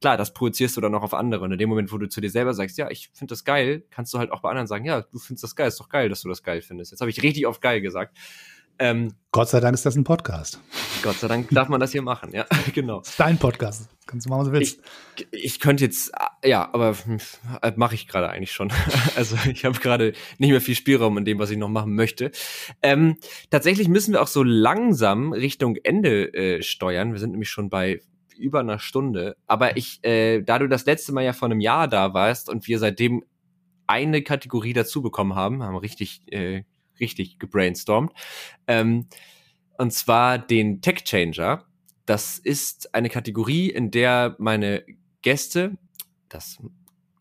klar, 0.00 0.16
das 0.16 0.34
projizierst 0.34 0.76
du 0.76 0.80
dann 0.80 0.94
auch 0.94 1.02
auf 1.02 1.14
andere. 1.14 1.44
Und 1.44 1.50
in 1.50 1.58
dem 1.58 1.68
Moment, 1.68 1.92
wo 1.92 1.98
du 1.98 2.08
zu 2.08 2.20
dir 2.20 2.30
selber 2.30 2.54
sagst, 2.54 2.78
ja, 2.78 2.88
ich 2.90 3.10
finde 3.12 3.32
das 3.32 3.44
geil, 3.44 3.82
kannst 3.90 4.14
du 4.14 4.18
halt 4.18 4.30
auch 4.30 4.40
bei 4.40 4.50
anderen 4.50 4.68
sagen, 4.68 4.84
ja, 4.84 5.02
du 5.02 5.18
findest 5.18 5.42
das 5.42 5.56
geil, 5.56 5.66
ist 5.66 5.80
doch 5.80 5.88
geil, 5.88 6.08
dass 6.08 6.22
du 6.22 6.28
das 6.28 6.44
geil 6.44 6.62
findest. 6.62 6.92
Jetzt 6.92 7.00
habe 7.00 7.10
ich 7.10 7.24
richtig 7.24 7.44
oft 7.48 7.60
geil 7.60 7.80
gesagt. 7.80 8.16
Ähm, 8.78 9.14
Gott 9.32 9.48
sei 9.48 9.60
Dank 9.60 9.74
ist 9.74 9.86
das 9.86 9.96
ein 9.96 10.04
Podcast. 10.04 10.60
Gott 11.02 11.16
sei 11.16 11.28
Dank 11.28 11.48
darf 11.50 11.68
man 11.68 11.80
das 11.80 11.92
hier 11.92 12.02
machen, 12.02 12.32
ja, 12.32 12.46
genau. 12.74 13.02
Dein 13.18 13.38
Podcast. 13.38 13.88
Kannst 14.06 14.26
du 14.26 14.30
machen, 14.30 14.40
was 14.40 14.46
du 14.48 14.52
willst. 14.52 14.80
Ich, 15.16 15.26
ich 15.30 15.60
könnte 15.60 15.84
jetzt, 15.84 16.12
ja, 16.44 16.68
aber 16.72 16.94
äh, 17.62 17.72
mache 17.76 17.94
ich 17.94 18.06
gerade 18.06 18.30
eigentlich 18.30 18.52
schon. 18.52 18.72
Also 19.16 19.36
ich 19.50 19.64
habe 19.64 19.78
gerade 19.78 20.12
nicht 20.38 20.50
mehr 20.50 20.60
viel 20.60 20.74
Spielraum 20.74 21.16
in 21.18 21.24
dem, 21.24 21.38
was 21.38 21.50
ich 21.50 21.58
noch 21.58 21.68
machen 21.68 21.94
möchte. 21.94 22.30
Ähm, 22.82 23.16
tatsächlich 23.50 23.88
müssen 23.88 24.12
wir 24.12 24.22
auch 24.22 24.26
so 24.26 24.42
langsam 24.42 25.32
Richtung 25.32 25.76
Ende 25.76 26.32
äh, 26.34 26.62
steuern. 26.62 27.12
Wir 27.12 27.18
sind 27.18 27.30
nämlich 27.30 27.48
schon 27.48 27.70
bei 27.70 28.00
über 28.36 28.60
einer 28.60 28.78
Stunde. 28.78 29.36
Aber 29.46 29.76
ich, 29.76 30.04
äh, 30.04 30.42
da 30.42 30.58
du 30.58 30.68
das 30.68 30.84
letzte 30.84 31.12
Mal 31.12 31.24
ja 31.24 31.32
vor 31.32 31.46
einem 31.46 31.60
Jahr 31.60 31.88
da 31.88 32.14
warst 32.14 32.48
und 32.48 32.66
wir 32.68 32.78
seitdem 32.78 33.24
eine 33.86 34.22
Kategorie 34.22 34.72
dazu 34.72 35.02
bekommen 35.02 35.34
haben, 35.34 35.62
haben 35.62 35.76
richtig 35.76 36.22
äh, 36.32 36.64
richtig 37.00 37.38
gebrainstormt. 37.38 38.12
Ähm, 38.66 39.06
und 39.78 39.92
zwar 39.92 40.38
den 40.38 40.80
Tech 40.80 41.04
Changer. 41.04 41.64
Das 42.06 42.38
ist 42.38 42.94
eine 42.94 43.08
Kategorie, 43.08 43.68
in 43.68 43.90
der 43.90 44.36
meine 44.38 44.84
Gäste, 45.22 45.76
das 46.28 46.58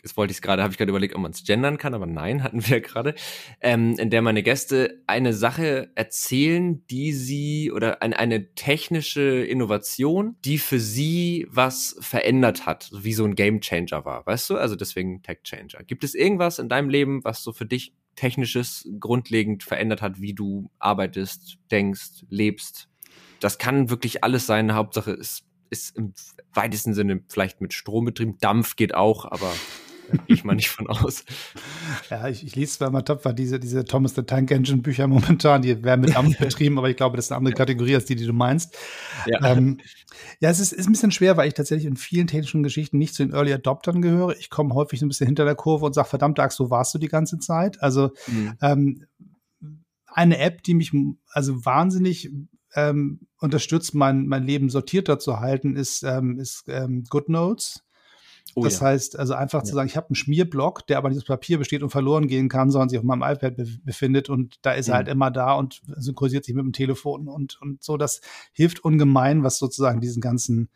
jetzt 0.06 0.18
wollte 0.18 0.32
ich 0.32 0.38
es 0.38 0.42
gerade, 0.44 0.62
habe 0.62 0.72
ich 0.72 0.78
gerade 0.78 0.92
überlegt, 0.92 1.16
ob 1.16 1.22
man 1.22 1.32
es 1.32 1.44
gendern 1.44 1.78
kann, 1.80 1.96
aber 1.96 2.06
nein, 2.06 2.44
hatten 2.44 2.66
wir 2.68 2.80
gerade, 2.80 3.16
ähm, 3.60 3.96
in 3.98 4.10
der 4.10 4.22
meine 4.22 4.44
Gäste 4.44 5.02
eine 5.08 5.34
Sache 5.34 5.92
erzählen, 5.96 6.86
die 6.88 7.12
sie 7.12 7.72
oder 7.72 8.02
ein, 8.02 8.14
eine 8.14 8.54
technische 8.54 9.44
Innovation, 9.44 10.36
die 10.46 10.60
für 10.60 10.80
sie 10.80 11.48
was 11.50 11.98
verändert 12.00 12.66
hat, 12.66 12.92
wie 12.94 13.14
so 13.14 13.26
ein 13.26 13.36
Game 13.36 13.62
Changer 13.62 14.06
war, 14.06 14.26
weißt 14.26 14.52
du? 14.52 14.58
Also 14.58 14.76
deswegen 14.76 15.24
Tech 15.24 15.40
Changer. 15.44 15.84
Gibt 15.84 16.04
es 16.04 16.14
irgendwas 16.14 16.60
in 16.60 16.70
deinem 16.70 16.90
Leben, 16.90 17.24
was 17.24 17.44
so 17.44 17.52
für 17.52 17.66
dich 17.66 17.94
technisches 18.16 18.88
grundlegend 19.00 19.64
verändert 19.64 20.02
hat, 20.02 20.22
wie 20.22 20.34
du 20.34 20.70
arbeitest, 20.80 21.58
denkst, 21.72 22.26
lebst? 22.30 22.90
Das 23.40 23.58
kann 23.58 23.90
wirklich 23.90 24.24
alles 24.24 24.46
sein. 24.46 24.74
Hauptsache 24.74 25.12
es 25.12 25.44
ist 25.70 25.96
im 25.98 26.14
weitesten 26.54 26.94
Sinne 26.94 27.22
vielleicht 27.28 27.62
mit 27.62 27.74
Strom 27.74 28.06
betrieben. 28.06 28.38
Dampf 28.40 28.76
geht 28.76 28.94
auch, 28.94 29.26
aber 29.26 29.52
ich 30.28 30.44
mal 30.44 30.56
nicht 30.56 30.70
von 30.70 30.88
aus. 30.88 31.26
Ja, 32.10 32.28
ich, 32.28 32.46
ich 32.46 32.56
lese 32.56 32.78
zwar 32.78 32.88
immer 32.90 33.04
Topfer 33.04 33.34
diese, 33.34 33.60
diese 33.60 33.86
Thomas 33.86 34.16
the 34.16 34.24
Tank 34.24 34.52
Engine 34.52 34.82
Bücher 34.82 35.08
momentan, 35.08 35.62
die 35.62 35.84
werden 35.84 36.02
mit 36.02 36.16
Dampf 36.16 36.38
betrieben, 36.40 36.78
aber 36.78 36.90
ich 36.90 36.98
glaube, 36.98 37.16
das 37.16 37.26
ist 37.26 37.32
eine 37.32 37.38
andere 37.38 37.54
Kategorie 37.54 37.96
als 37.96 38.06
die, 38.06 38.16
die 38.16 38.26
du 38.26 38.34
meinst. 38.34 38.78
Ja, 39.26 39.44
ähm, 39.44 39.80
ja 40.40 40.50
es 40.50 40.60
ist, 40.60 40.74
ist 40.74 40.88
ein 40.88 40.92
bisschen 40.92 41.12
schwer, 41.12 41.38
weil 41.38 41.48
ich 41.48 41.54
tatsächlich 41.54 41.88
in 41.88 41.98
vielen 41.98 42.28
technischen 42.28 42.64
Geschichten 42.64 42.98
nicht 42.98 43.16
zu 43.16 43.26
den 43.26 43.34
Early 43.34 43.54
Adoptern 43.54 44.02
gehöre. 44.02 44.36
Ich 44.38 44.50
komme 44.50 44.74
häufig 44.74 45.00
so 45.00 45.06
ein 45.06 45.10
bisschen 45.10 45.28
hinter 45.28 45.46
der 45.46 45.56
Kurve 45.56 45.86
und 45.86 45.94
sage, 45.94 46.10
verdammt, 46.10 46.38
Dax, 46.38 46.56
so 46.56 46.70
warst 46.70 46.94
du 46.94 46.98
die 46.98 47.08
ganze 47.08 47.40
Zeit. 47.40 47.82
Also 47.82 48.12
mhm. 48.28 48.54
ähm, 48.62 49.06
eine 50.08 50.38
App, 50.38 50.64
die 50.64 50.74
mich 50.74 50.92
also 51.32 51.66
wahnsinnig 51.66 52.32
ähm, 52.76 53.22
unterstützt, 53.40 53.96
mein, 53.96 54.28
mein 54.28 54.44
Leben 54.44 54.70
sortierter 54.70 55.20
zu 55.20 55.40
halten, 55.40 55.76
ist, 55.76 56.04
ähm, 56.04 56.40
ist 56.40 56.66
ähm, 56.68 57.04
GoodNotes. 57.10 57.84
Oh, 58.58 58.64
das 58.64 58.80
ja. 58.80 58.86
heißt, 58.88 59.20
also 59.20 59.34
einfach 59.34 59.60
ja. 59.60 59.66
zu 59.66 59.76
sagen, 59.76 59.90
ich 59.90 59.98
habe 59.98 60.08
einen 60.08 60.16
Schmierblock, 60.16 60.88
der 60.88 60.98
aber 60.98 61.10
dieses 61.10 61.26
Papier 61.26 61.58
besteht 61.58 61.84
und 61.84 61.90
verloren 61.90 62.28
gehen 62.28 62.48
kann, 62.48 62.72
sondern 62.72 62.88
sich 62.88 62.98
auf 62.98 63.04
meinem 63.04 63.22
iPad 63.22 63.58
be 63.58 63.68
befindet 63.84 64.30
und 64.30 64.60
da 64.62 64.72
ist 64.72 64.88
mhm. 64.88 64.94
er 64.94 64.96
halt 64.96 65.10
immer 65.10 65.30
da 65.30 65.56
und 65.56 65.82
synchronisiert 65.98 66.46
sich 66.46 66.56
mit 66.56 66.64
dem 66.64 66.72
Telefon 66.72 67.28
und, 67.28 67.62
und 67.62 67.84
so. 67.84 67.98
Das 67.98 68.22
hilft 68.54 68.80
ungemein, 68.80 69.44
was 69.44 69.58
sozusagen 69.58 70.00
diesen 70.00 70.22
ganzen 70.22 70.70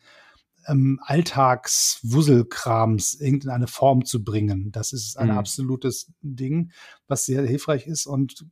ähm, 0.66 1.00
Alltagswuselkrams 1.02 3.14
in 3.14 3.48
eine 3.48 3.66
Form 3.66 4.04
zu 4.04 4.22
bringen. 4.22 4.72
Das 4.72 4.92
ist 4.92 5.16
ein 5.16 5.30
mhm. 5.30 5.38
absolutes 5.38 6.12
Ding, 6.20 6.72
was 7.08 7.24
sehr 7.24 7.46
hilfreich 7.46 7.86
ist 7.86 8.06
und 8.06 8.44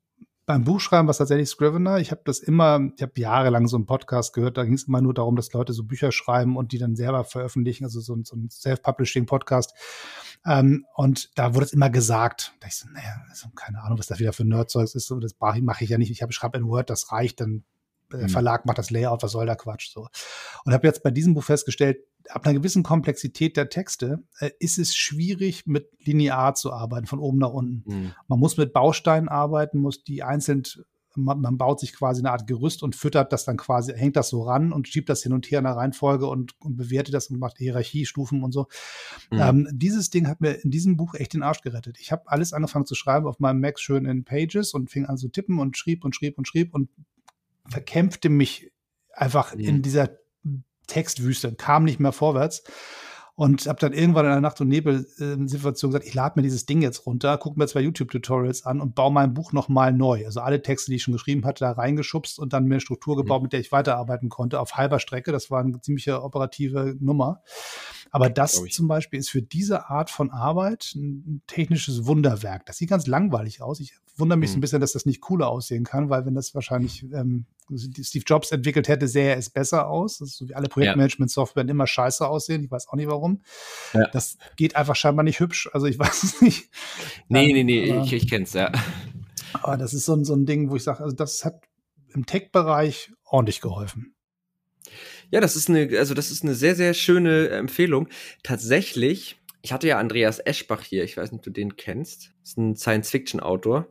beim 0.48 0.64
Buchschreiben 0.64 1.06
war 1.06 1.10
es 1.10 1.18
tatsächlich 1.18 1.50
Scrivener. 1.50 1.98
Ich 1.98 2.10
habe 2.10 2.22
das 2.24 2.38
immer, 2.38 2.80
ich 2.96 3.02
habe 3.02 3.12
jahrelang 3.16 3.68
so 3.68 3.76
einen 3.76 3.84
Podcast 3.84 4.32
gehört, 4.32 4.56
da 4.56 4.64
ging 4.64 4.72
es 4.72 4.84
immer 4.84 5.02
nur 5.02 5.12
darum, 5.12 5.36
dass 5.36 5.52
Leute 5.52 5.74
so 5.74 5.84
Bücher 5.84 6.10
schreiben 6.10 6.56
und 6.56 6.72
die 6.72 6.78
dann 6.78 6.96
selber 6.96 7.24
veröffentlichen, 7.24 7.84
also 7.84 8.00
so, 8.00 8.16
so 8.24 8.34
ein 8.34 8.48
Self-Publishing-Podcast. 8.48 9.74
Ähm, 10.46 10.86
und 10.94 11.36
da 11.38 11.54
wurde 11.54 11.66
es 11.66 11.74
immer 11.74 11.90
gesagt. 11.90 12.54
Da 12.60 12.68
ich 12.68 12.76
so, 12.76 12.88
naja, 12.88 13.20
also 13.28 13.50
keine 13.54 13.82
Ahnung, 13.82 13.98
was 13.98 14.06
das 14.06 14.20
wieder 14.20 14.32
für 14.32 14.46
Nerdzeugs 14.46 14.94
ist. 14.94 15.06
So, 15.06 15.20
das 15.20 15.36
mache 15.38 15.84
ich 15.84 15.90
ja 15.90 15.98
nicht. 15.98 16.10
Ich 16.10 16.22
habe 16.22 16.32
schreibe 16.32 16.56
in 16.56 16.66
Word, 16.66 16.88
das 16.88 17.12
reicht, 17.12 17.40
dann 17.40 17.64
der 18.12 18.22
mhm. 18.22 18.28
Verlag 18.28 18.66
macht 18.66 18.78
das 18.78 18.90
Layout, 18.90 19.22
was 19.22 19.32
soll 19.32 19.46
der 19.46 19.56
Quatsch 19.56 19.90
so. 19.92 20.08
Und 20.64 20.72
habe 20.72 20.86
jetzt 20.86 21.02
bei 21.02 21.10
diesem 21.10 21.34
Buch 21.34 21.44
festgestellt, 21.44 21.98
ab 22.30 22.46
einer 22.46 22.58
gewissen 22.58 22.82
Komplexität 22.82 23.56
der 23.56 23.68
Texte 23.68 24.22
äh, 24.38 24.50
ist 24.58 24.78
es 24.78 24.94
schwierig, 24.94 25.66
mit 25.66 25.88
linear 26.00 26.54
zu 26.54 26.72
arbeiten, 26.72 27.06
von 27.06 27.18
oben 27.18 27.38
nach 27.38 27.52
unten. 27.52 27.82
Mhm. 27.86 28.12
Man 28.26 28.38
muss 28.38 28.56
mit 28.56 28.72
Bausteinen 28.72 29.28
arbeiten, 29.28 29.78
muss 29.78 30.04
die 30.04 30.22
einzeln, 30.22 30.62
man, 31.14 31.40
man, 31.40 31.58
baut 31.58 31.80
sich 31.80 31.94
quasi 31.94 32.20
eine 32.20 32.30
Art 32.30 32.46
Gerüst 32.46 32.82
und 32.82 32.94
füttert 32.94 33.32
das 33.32 33.44
dann 33.44 33.56
quasi, 33.56 33.92
hängt 33.92 34.16
das 34.16 34.28
so 34.28 34.42
ran 34.42 34.72
und 34.72 34.88
schiebt 34.88 35.08
das 35.08 35.22
hin 35.22 35.32
und 35.32 35.50
her 35.50 35.58
in 35.58 35.64
der 35.64 35.76
Reihenfolge 35.76 36.26
und, 36.26 36.54
und 36.60 36.76
bewertet 36.76 37.14
das 37.14 37.28
und 37.28 37.38
macht 37.38 37.58
Hierarchiestufen 37.58 38.42
und 38.42 38.52
so. 38.52 38.66
Mhm. 39.30 39.40
Ähm, 39.40 39.68
dieses 39.72 40.10
Ding 40.10 40.28
hat 40.28 40.40
mir 40.40 40.52
in 40.62 40.70
diesem 40.70 40.96
Buch 40.96 41.14
echt 41.14 41.34
den 41.34 41.42
Arsch 41.42 41.62
gerettet. 41.62 41.98
Ich 41.98 42.12
habe 42.12 42.22
alles 42.26 42.52
angefangen 42.52 42.86
zu 42.86 42.94
schreiben 42.94 43.26
auf 43.26 43.40
meinem 43.40 43.60
Mac 43.60 43.80
schön 43.80 44.04
in 44.04 44.24
Pages 44.24 44.74
und 44.74 44.90
fing 44.90 45.06
an 45.06 45.16
zu 45.16 45.28
tippen 45.28 45.58
und 45.58 45.76
schrieb 45.76 46.04
und 46.04 46.14
schrieb 46.14 46.38
und 46.38 46.46
schrieb 46.46 46.74
und 46.74 46.88
verkämpfte 47.68 48.28
mich 48.28 48.72
einfach 49.12 49.54
mhm. 49.54 49.60
in 49.60 49.82
dieser 49.82 50.10
Textwüste, 50.86 51.54
kam 51.54 51.84
nicht 51.84 52.00
mehr 52.00 52.12
vorwärts. 52.12 52.62
Und 53.34 53.68
habe 53.68 53.78
dann 53.78 53.92
irgendwann 53.92 54.24
in 54.24 54.32
einer 54.32 54.40
Nacht- 54.40 54.60
und 54.60 54.66
Nebel-Situation 54.66 55.92
gesagt, 55.92 56.08
ich 56.08 56.14
lade 56.14 56.32
mir 56.34 56.42
dieses 56.42 56.66
Ding 56.66 56.82
jetzt 56.82 57.06
runter, 57.06 57.38
gucke 57.38 57.56
mir 57.56 57.68
zwei 57.68 57.82
YouTube-Tutorials 57.82 58.66
an 58.66 58.80
und 58.80 58.96
baue 58.96 59.12
mein 59.12 59.32
Buch 59.32 59.52
nochmal 59.52 59.92
neu. 59.92 60.26
Also 60.26 60.40
alle 60.40 60.60
Texte, 60.60 60.90
die 60.90 60.96
ich 60.96 61.04
schon 61.04 61.12
geschrieben 61.12 61.44
hatte, 61.44 61.60
da 61.60 61.70
reingeschubst 61.70 62.40
und 62.40 62.52
dann 62.52 62.64
mir 62.64 62.74
eine 62.74 62.80
Struktur 62.80 63.14
mhm. 63.14 63.18
gebaut, 63.18 63.42
mit 63.44 63.52
der 63.52 63.60
ich 63.60 63.70
weiterarbeiten 63.70 64.28
konnte, 64.28 64.58
auf 64.58 64.74
halber 64.74 64.98
Strecke. 64.98 65.30
Das 65.30 65.52
war 65.52 65.60
eine 65.60 65.80
ziemliche 65.80 66.20
operative 66.24 66.96
Nummer. 66.98 67.44
Aber 68.10 68.30
das 68.30 68.62
zum 68.70 68.88
Beispiel 68.88 69.18
ist 69.18 69.30
für 69.30 69.42
diese 69.42 69.88
Art 69.88 70.10
von 70.10 70.30
Arbeit 70.30 70.94
ein 70.94 71.42
technisches 71.46 72.06
Wunderwerk. 72.06 72.66
Das 72.66 72.78
sieht 72.78 72.90
ganz 72.90 73.06
langweilig 73.06 73.62
aus. 73.62 73.80
Ich 73.80 73.94
wundere 74.16 74.38
mich 74.38 74.50
mhm. 74.50 74.52
so 74.52 74.58
ein 74.58 74.60
bisschen, 74.60 74.80
dass 74.80 74.92
das 74.92 75.06
nicht 75.06 75.20
cooler 75.20 75.48
aussehen 75.48 75.84
kann, 75.84 76.10
weil 76.10 76.26
wenn 76.26 76.34
das 76.34 76.54
wahrscheinlich 76.54 77.04
ähm, 77.12 77.46
Steve 77.76 78.24
Jobs 78.26 78.50
entwickelt 78.50 78.88
hätte, 78.88 79.08
sähe 79.08 79.34
es 79.34 79.50
besser 79.50 79.88
aus. 79.88 80.18
Das 80.18 80.30
ist 80.30 80.36
so 80.38 80.48
wie 80.48 80.54
alle 80.54 80.68
Projektmanagement-Software 80.68 81.68
immer 81.68 81.86
scheiße 81.86 82.26
aussehen. 82.26 82.64
Ich 82.64 82.70
weiß 82.70 82.88
auch 82.88 82.94
nicht 82.94 83.08
warum. 83.08 83.42
Ja. 83.92 84.06
Das 84.08 84.38
geht 84.56 84.76
einfach 84.76 84.96
scheinbar 84.96 85.24
nicht 85.24 85.40
hübsch. 85.40 85.68
Also 85.72 85.86
ich 85.86 85.98
weiß 85.98 86.22
es 86.22 86.40
nicht. 86.40 86.70
Nee, 87.28 87.50
ähm, 87.50 87.54
nee, 87.54 87.64
nee, 87.64 87.92
aber, 87.92 88.04
ich, 88.04 88.12
ich 88.12 88.28
kenn's, 88.28 88.54
ja. 88.54 88.72
Aber 89.62 89.76
das 89.76 89.94
ist 89.94 90.04
so 90.04 90.14
ein, 90.14 90.24
so 90.24 90.34
ein 90.34 90.46
Ding, 90.46 90.70
wo 90.70 90.76
ich 90.76 90.84
sage, 90.84 91.02
also 91.02 91.14
das 91.14 91.44
hat 91.44 91.62
im 92.14 92.26
Tech-Bereich 92.26 93.12
ordentlich 93.24 93.60
geholfen. 93.60 94.14
Ja, 95.30 95.40
das 95.40 95.56
ist 95.56 95.68
eine, 95.68 95.88
also 95.98 96.14
das 96.14 96.30
ist 96.30 96.42
eine 96.42 96.54
sehr, 96.54 96.74
sehr 96.74 96.94
schöne 96.94 97.48
Empfehlung. 97.48 98.08
Tatsächlich, 98.42 99.36
ich 99.62 99.72
hatte 99.72 99.86
ja 99.88 99.98
Andreas 99.98 100.38
Eschbach 100.38 100.82
hier, 100.82 101.04
ich 101.04 101.16
weiß 101.16 101.32
nicht, 101.32 101.38
ob 101.40 101.44
du 101.44 101.50
den 101.50 101.76
kennst. 101.76 102.32
Das 102.40 102.50
ist 102.50 102.58
ein 102.58 102.76
Science-Fiction-Autor. 102.76 103.88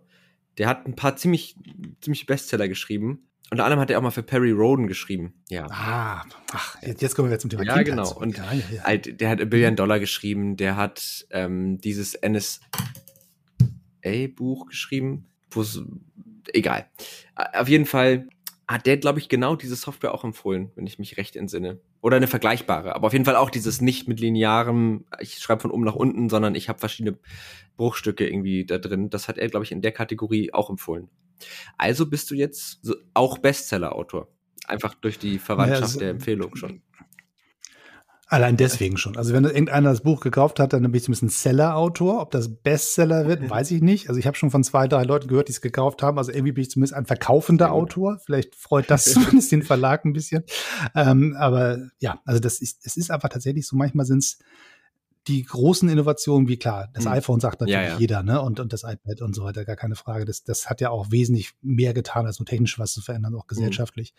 Der 0.58 0.68
hat 0.68 0.88
ein 0.88 0.96
paar 0.96 1.16
ziemlich, 1.16 1.56
ziemlich 2.02 2.26
Bestseller 2.26 2.68
geschrieben. 2.68 3.28
Unter 3.50 3.64
anderem 3.64 3.80
hat 3.80 3.90
er 3.90 3.98
auch 3.98 4.02
mal 4.02 4.12
für 4.12 4.24
Perry 4.24 4.52
Roden 4.52 4.88
geschrieben. 4.88 5.34
Ja. 5.50 5.68
Ah, 5.70 6.26
ach, 6.52 6.76
jetzt 6.82 7.16
kommen 7.16 7.30
wir 7.30 7.40
zum 7.40 7.50
Thema 7.50 7.64
Ja, 7.64 7.82
genau. 7.82 8.14
Und 8.14 8.38
ja, 8.38 8.52
ja, 8.52 8.64
ja. 8.74 8.84
Halt, 8.84 9.22
der 9.22 9.30
hat 9.30 9.40
A 9.42 9.46
Billion 9.46 9.78
Dollar 9.78 10.00
geschrieben. 10.00 10.58
Der 10.58 10.76
hat 10.76 11.26
ähm, 11.30 11.80
dieses 11.80 12.20
NSA-Buch 12.22 12.66
geschrieben. 14.68 15.30
Wo 15.50 15.64
egal. 16.54 16.88
Auf 17.36 17.70
jeden 17.70 17.86
Fall 17.86 18.28
hat 18.68 18.86
der, 18.86 18.98
glaube 18.98 19.20
ich, 19.20 19.30
genau 19.30 19.56
diese 19.56 19.78
Software 19.78 20.14
auch 20.14 20.26
empfohlen, 20.26 20.72
wenn 20.76 20.86
ich 20.86 21.00
mich 21.00 21.16
recht 21.16 21.38
entsinne. 21.38 21.80
Oder 22.02 22.18
eine 22.18 22.28
vergleichbare. 22.28 22.96
Aber 22.96 23.08
auf 23.08 23.14
jeden 23.14 23.24
Fall 23.24 23.38
auch 23.38 23.50
dieses 23.50 23.80
nicht 23.80 24.10
mit 24.10 24.20
linearem, 24.20 25.06
ich 25.20 25.40
schreibe 25.40 25.62
von 25.62 25.72
oben 25.72 25.86
nach 25.86 25.96
unten, 25.96 26.30
sondern 26.30 26.54
ich 26.54 26.68
habe 26.68 26.80
verschiedene 26.80 27.18
Bruchstücke 27.78 28.28
irgendwie 28.28 28.66
da 28.66 28.78
drin. 28.78 29.10
Das 29.10 29.30
hat 29.30 29.38
er, 29.38 29.48
glaube 29.48 29.64
ich, 29.64 29.72
in 29.72 29.82
der 29.82 29.94
Kategorie 29.94 30.54
auch 30.54 30.70
empfohlen. 30.70 31.10
Also 31.78 32.10
bist 32.10 32.30
du 32.30 32.36
jetzt 32.36 32.82
auch 33.14 33.38
Bestseller-Autor. 33.38 34.28
Einfach 34.66 34.96
durch 34.96 35.18
die 35.18 35.40
Verwandtschaft 35.40 35.82
ja, 35.82 35.88
so, 35.88 36.00
der 36.00 36.10
Empfehlung 36.10 36.56
schon. 36.58 36.82
Allein 38.30 38.58
deswegen 38.58 38.98
schon. 38.98 39.16
Also 39.16 39.34
wenn 39.34 39.46
irgendeiner 39.46 39.90
das 39.90 40.02
Buch 40.02 40.20
gekauft 40.20 40.60
hat, 40.60 40.74
dann 40.74 40.82
bin 40.82 40.94
ich 40.96 41.04
zumindest 41.04 41.24
ein 41.24 41.30
Seller-Autor. 41.30 42.22
Ob 42.22 42.32
das 42.32 42.54
Bestseller 42.54 43.26
wird, 43.26 43.50
weiß 43.50 43.72
ich 43.72 43.82
nicht. 43.82 44.10
Also 44.10 44.20
ich 44.20 44.28
habe 44.28 44.36
schon 44.36 44.52
von 44.52 44.66
zwei, 44.66 44.90
drei 44.90 45.04
Leuten 45.04 45.30
gehört, 45.30 45.48
die 45.48 45.54
es 45.54 45.62
gekauft 45.62 46.04
haben. 46.04 46.18
Also 46.18 46.32
irgendwie 46.32 46.52
bin 46.52 46.64
ich 46.64 46.70
zumindest 46.70 46.94
ein 46.94 47.06
verkaufender 47.06 47.72
Autor. 47.72 48.20
Vielleicht 48.26 48.56
freut 48.56 48.92
das 48.92 49.06
zumindest 49.14 49.54
den 49.54 49.64
Verlag 49.64 50.04
ein 50.04 50.12
bisschen. 50.12 50.44
Ähm, 50.94 51.38
aber 51.40 51.78
ja, 52.00 52.20
also 52.26 52.42
das 52.42 52.60
ist, 52.60 52.86
es 52.86 52.98
ist 52.98 53.12
einfach 53.12 53.30
tatsächlich 53.30 53.66
so, 53.66 53.78
manchmal 53.78 54.06
sind 54.06 54.20
es 54.20 54.40
die 55.28 55.44
großen 55.44 55.90
Innovationen, 55.90 56.48
wie 56.48 56.58
klar, 56.58 56.90
das 56.94 57.06
hm. 57.06 57.12
iPhone 57.12 57.40
sagt 57.40 57.62
natürlich 57.62 57.82
ja, 57.82 57.94
ja. 57.94 57.98
jeder, 57.98 58.24
ne? 58.24 58.42
Und, 58.42 58.60
und 58.60 58.74
das 58.74 58.84
iPad 58.84 59.22
und 59.22 59.36
so 59.36 59.44
weiter, 59.44 59.66
gar 59.66 59.76
keine 59.76 59.96
Frage. 59.96 60.26
Das, 60.26 60.44
das 60.44 60.70
hat 60.70 60.82
ja 60.82 60.90
auch 60.90 61.12
wesentlich 61.12 61.52
mehr 61.62 61.94
getan, 61.94 62.26
als 62.26 62.40
nur 62.40 62.46
technisch 62.46 62.80
was 62.80 62.94
zu 62.94 63.02
verändern, 63.02 63.36
auch 63.36 63.44
hm. 63.44 63.48
gesellschaftlich. 63.48 64.14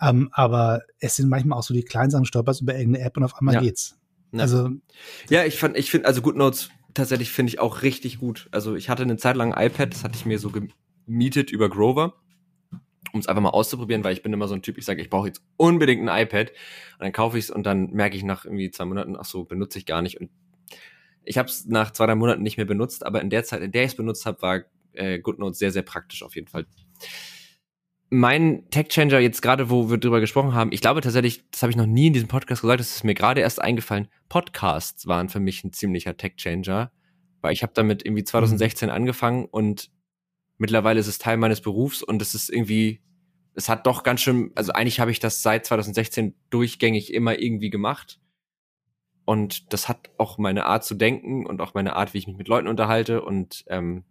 Mhm. 0.00 0.08
Ähm, 0.08 0.28
aber 0.32 0.82
es 0.98 1.16
sind 1.16 1.28
manchmal 1.28 1.58
auch 1.58 1.62
so 1.62 1.74
die 1.74 1.84
kleinsamen 1.84 2.24
Stolpers 2.24 2.60
über 2.60 2.74
irgendeine 2.74 3.04
App 3.04 3.16
und 3.16 3.24
auf 3.24 3.36
einmal 3.36 3.54
ja. 3.54 3.60
geht's. 3.60 3.96
Also. 4.32 4.70
Ja, 5.28 5.44
ich 5.44 5.56
fand, 5.56 5.76
ich 5.76 5.90
finde, 5.90 6.06
also 6.06 6.22
GoodNotes 6.22 6.70
tatsächlich 6.94 7.30
finde 7.30 7.50
ich 7.50 7.58
auch 7.58 7.82
richtig 7.82 8.18
gut. 8.18 8.48
Also 8.52 8.74
ich 8.74 8.88
hatte 8.88 9.02
eine 9.02 9.16
Zeit 9.16 9.36
lang 9.36 9.52
ein 9.52 9.66
iPad, 9.66 9.92
das 9.92 10.04
hatte 10.04 10.16
ich 10.16 10.26
mir 10.26 10.38
so 10.38 10.50
gemietet 10.50 11.50
über 11.50 11.68
Grover 11.68 12.14
um 13.12 13.20
es 13.20 13.26
einfach 13.26 13.42
mal 13.42 13.50
auszuprobieren, 13.50 14.04
weil 14.04 14.12
ich 14.12 14.22
bin 14.22 14.32
immer 14.32 14.48
so 14.48 14.54
ein 14.54 14.62
Typ, 14.62 14.78
ich 14.78 14.84
sage, 14.84 15.02
ich 15.02 15.10
brauche 15.10 15.28
jetzt 15.28 15.42
unbedingt 15.56 16.08
ein 16.08 16.22
iPad 16.22 16.50
und 16.50 17.00
dann 17.00 17.12
kaufe 17.12 17.38
ich 17.38 17.44
es 17.44 17.50
und 17.50 17.64
dann 17.64 17.90
merke 17.90 18.16
ich 18.16 18.24
nach 18.24 18.44
irgendwie 18.44 18.70
zwei 18.70 18.84
Monaten, 18.84 19.16
ach 19.16 19.24
so, 19.24 19.44
benutze 19.44 19.78
ich 19.78 19.86
gar 19.86 20.02
nicht 20.02 20.20
und 20.20 20.30
ich 21.24 21.38
habe 21.38 21.48
es 21.48 21.66
nach 21.66 21.92
zwei, 21.92 22.06
drei 22.06 22.14
Monaten 22.14 22.42
nicht 22.42 22.56
mehr 22.56 22.66
benutzt, 22.66 23.04
aber 23.04 23.20
in 23.20 23.30
der 23.30 23.44
Zeit, 23.44 23.62
in 23.62 23.72
der 23.72 23.84
ich 23.84 23.92
es 23.92 23.96
benutzt 23.96 24.26
habe, 24.26 24.42
war 24.42 24.60
äh, 24.92 25.18
GoodNotes 25.18 25.58
sehr, 25.58 25.70
sehr 25.70 25.82
praktisch 25.82 26.22
auf 26.22 26.34
jeden 26.34 26.48
Fall. 26.48 26.66
Mein 28.12 28.68
Tech-Changer 28.70 29.20
jetzt 29.20 29.40
gerade, 29.40 29.70
wo 29.70 29.88
wir 29.88 29.98
drüber 29.98 30.18
gesprochen 30.18 30.54
haben, 30.54 30.72
ich 30.72 30.80
glaube 30.80 31.00
tatsächlich, 31.00 31.48
das 31.50 31.62
habe 31.62 31.70
ich 31.70 31.76
noch 31.76 31.86
nie 31.86 32.08
in 32.08 32.12
diesem 32.12 32.28
Podcast 32.28 32.62
gesagt, 32.62 32.80
das 32.80 32.96
ist 32.96 33.04
mir 33.04 33.14
gerade 33.14 33.40
erst 33.40 33.60
eingefallen, 33.60 34.08
Podcasts 34.28 35.06
waren 35.06 35.28
für 35.28 35.38
mich 35.38 35.62
ein 35.62 35.72
ziemlicher 35.72 36.16
Tech-Changer, 36.16 36.90
weil 37.40 37.52
ich 37.52 37.62
habe 37.62 37.72
damit 37.74 38.04
irgendwie 38.04 38.24
2016 38.24 38.88
mhm. 38.88 38.94
angefangen 38.94 39.44
und 39.44 39.90
mittlerweile 40.60 41.00
ist 41.00 41.06
es 41.06 41.18
Teil 41.18 41.38
meines 41.38 41.60
Berufs 41.60 42.02
und 42.02 42.20
es 42.22 42.34
ist 42.34 42.50
irgendwie, 42.50 43.00
es 43.54 43.68
hat 43.68 43.86
doch 43.86 44.02
ganz 44.02 44.20
schön, 44.20 44.52
also 44.54 44.72
eigentlich 44.72 45.00
habe 45.00 45.10
ich 45.10 45.18
das 45.18 45.42
seit 45.42 45.66
2016 45.66 46.34
durchgängig 46.50 47.12
immer 47.12 47.38
irgendwie 47.38 47.70
gemacht. 47.70 48.20
Und 49.24 49.72
das 49.72 49.88
hat 49.88 50.10
auch 50.18 50.38
meine 50.38 50.66
Art 50.66 50.84
zu 50.84 50.94
denken 50.94 51.46
und 51.46 51.60
auch 51.60 51.74
meine 51.74 51.96
Art, 51.96 52.14
wie 52.14 52.18
ich 52.18 52.26
mich 52.26 52.36
mit 52.36 52.48
Leuten 52.48 52.68
unterhalte 52.68 53.22
und 53.22 53.64
ähm, 53.68 54.04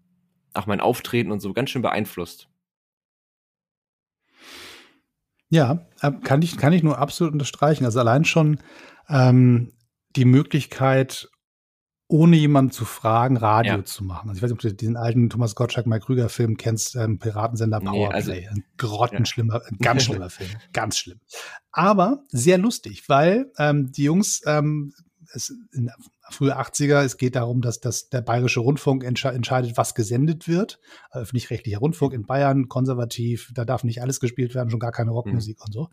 auch 0.54 0.66
mein 0.66 0.80
Auftreten 0.80 1.32
und 1.32 1.40
so 1.40 1.54
ganz 1.54 1.70
schön 1.70 1.82
beeinflusst. 1.82 2.50
Ja, 5.50 5.88
ähm, 6.02 6.22
kann 6.22 6.42
ich, 6.42 6.58
kann 6.58 6.74
ich 6.74 6.84
nur 6.84 6.98
absolut 6.98 7.34
unterstreichen. 7.34 7.86
Also 7.86 8.00
allein 8.00 8.24
schon 8.26 8.60
ähm, 9.08 9.74
die 10.16 10.26
Möglichkeit, 10.26 11.30
ohne 12.10 12.38
jemanden 12.38 12.72
zu 12.72 12.86
fragen, 12.86 13.38
Radio 13.38 13.78
ja. 13.78 13.86
zu 13.86 14.04
machen. 14.04 14.30
Also 14.30 14.40
ich 14.40 14.44
weiß 14.44 14.50
nicht, 14.50 14.58
ob 14.58 14.62
du 14.62 14.74
diesen 14.74 14.98
alten 14.98 15.30
Thomas 15.30 15.54
Gottschalk, 15.54 15.86
Mike 15.86 16.08
Krüger 16.08 16.28
Film 16.28 16.58
kennst, 16.58 16.96
ähm, 16.96 17.20
Piratensender 17.20 17.80
Powerplay. 17.80 18.02
Nee, 18.02 18.14
also, 18.14 18.32
ein 18.32 18.66
grottenschlimmer, 18.78 19.62
ja. 19.62 19.70
ein 19.70 19.78
ganz 19.78 20.04
schlimmer 20.04 20.30
Film. 20.32 20.50
Ganz 20.74 20.98
schlimm. 20.98 21.20
Aber 21.72 22.24
sehr 22.30 22.58
lustig, 22.58 23.08
weil 23.08 23.52
ähm, 23.60 23.92
die 23.92 24.04
Jungs 24.04 24.42
ähm, 24.48 24.92
es 25.34 25.54
in 25.72 25.92
frühe 26.32 26.58
80er, 26.58 27.04
es 27.04 27.18
geht 27.18 27.36
darum, 27.36 27.62
dass, 27.62 27.80
dass 27.80 28.10
der 28.10 28.22
Bayerische 28.22 28.60
Rundfunk 28.60 29.04
entsche 29.04 29.30
entscheidet, 29.30 29.78
was 29.78 29.96
gesendet 29.96 30.48
wird. 30.48 30.80
Öffentlich-rechtlicher 31.12 31.80
Rundfunk 31.80 32.14
in 32.14 32.26
Bayern, 32.26 32.68
konservativ, 32.68 33.52
da 33.54 33.66
darf 33.66 33.84
nicht 33.84 34.02
alles 34.02 34.20
gespielt 34.20 34.56
werden, 34.56 34.70
schon 34.70 34.80
gar 34.80 34.92
keine 34.92 35.12
Rockmusik 35.12 35.60
mhm. 35.60 35.64
und 35.66 35.74
so. 35.74 35.90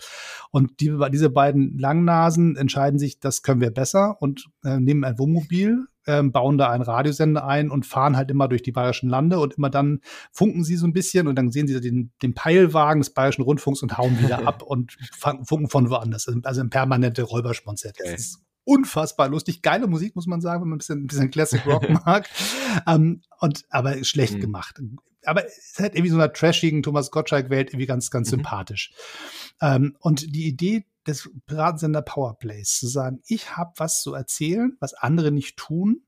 Und 0.51 0.81
die, 0.81 0.97
diese 1.13 1.31
beiden 1.31 1.79
Langnasen 1.79 2.57
entscheiden 2.57 2.99
sich, 2.99 3.21
das 3.21 3.43
können 3.43 3.61
wir 3.61 3.71
besser 3.71 4.17
und 4.21 4.49
äh, 4.65 4.79
nehmen 4.79 5.05
ein 5.05 5.19
Wohnmobil, 5.19 5.87
äh, 6.07 6.23
bauen 6.23 6.59
da 6.59 6.71
einen 6.71 6.83
Radiosender 6.83 7.47
ein 7.47 7.71
und 7.71 7.85
fahren 7.85 8.17
halt 8.17 8.31
immer 8.31 8.49
durch 8.49 8.63
die 8.63 8.73
bayerischen 8.73 9.09
Lande 9.09 9.39
und 9.39 9.55
immer 9.55 9.71
dann 9.71 10.01
funken 10.33 10.65
sie 10.65 10.77
so 10.77 10.87
ein 10.87 10.93
bisschen 10.93 11.27
und 11.27 11.37
dann 11.37 11.51
sehen 11.51 11.67
sie 11.67 11.81
den, 11.81 12.13
den 12.23 12.35
Peilwagen 12.35 13.01
des 13.01 13.11
bayerischen 13.11 13.43
Rundfunks 13.43 13.83
und 13.83 13.99
hauen 13.99 14.19
wieder 14.21 14.39
ab 14.47 14.63
und 14.63 14.97
funken 15.21 15.69
von 15.69 15.91
woanders. 15.91 16.29
Also 16.45 16.61
ein 16.61 16.71
permanente 16.71 17.23
Räubersponset. 17.23 17.97
Okay. 18.01 18.13
Das 18.13 18.21
ist 18.21 18.46
unfassbar 18.67 19.29
lustig. 19.29 19.63
Geile 19.63 19.87
Musik, 19.87 20.17
muss 20.17 20.27
man 20.27 20.41
sagen, 20.41 20.61
wenn 20.63 20.69
man 20.69 20.77
ein 20.77 20.79
bisschen, 20.79 21.05
ein 21.05 21.07
bisschen 21.07 21.31
Classic 21.31 21.65
Rock 21.65 21.89
mag. 22.05 22.29
ähm, 22.87 23.23
und, 23.41 23.65
aber 23.71 24.03
schlecht 24.05 24.35
mhm. 24.35 24.41
gemacht. 24.41 24.81
Aber 25.25 25.47
es 25.47 25.71
ist 25.71 25.81
halt 25.81 25.95
irgendwie 25.95 26.11
so 26.11 26.17
einer 26.17 26.33
trashigen 26.33 26.83
Thomas 26.83 27.11
Gottschalk-Welt 27.11 27.71
irgendwie 27.71 27.87
ganz, 27.87 28.11
ganz 28.11 28.29
mhm. 28.29 28.37
sympathisch. 28.37 28.93
Ähm, 29.61 29.97
und 30.01 30.35
die 30.35 30.47
Idee 30.47 30.85
des 31.07 31.31
Piratensender 31.47 32.03
Powerplays 32.03 32.79
zu 32.79 32.89
sagen, 32.89 33.23
ich 33.27 33.57
habe 33.57 33.73
was 33.77 34.03
zu 34.03 34.15
erzählen, 34.15 34.77
was 34.81 34.95
andere 34.95 35.31
nicht 35.31 35.57
tun 35.57 36.03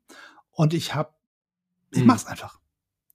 und 0.50 0.74
ich 0.74 0.94
habe, 0.94 1.14
ich 1.92 2.00
mhm. 2.00 2.06
mach's 2.06 2.26
einfach. 2.26 2.60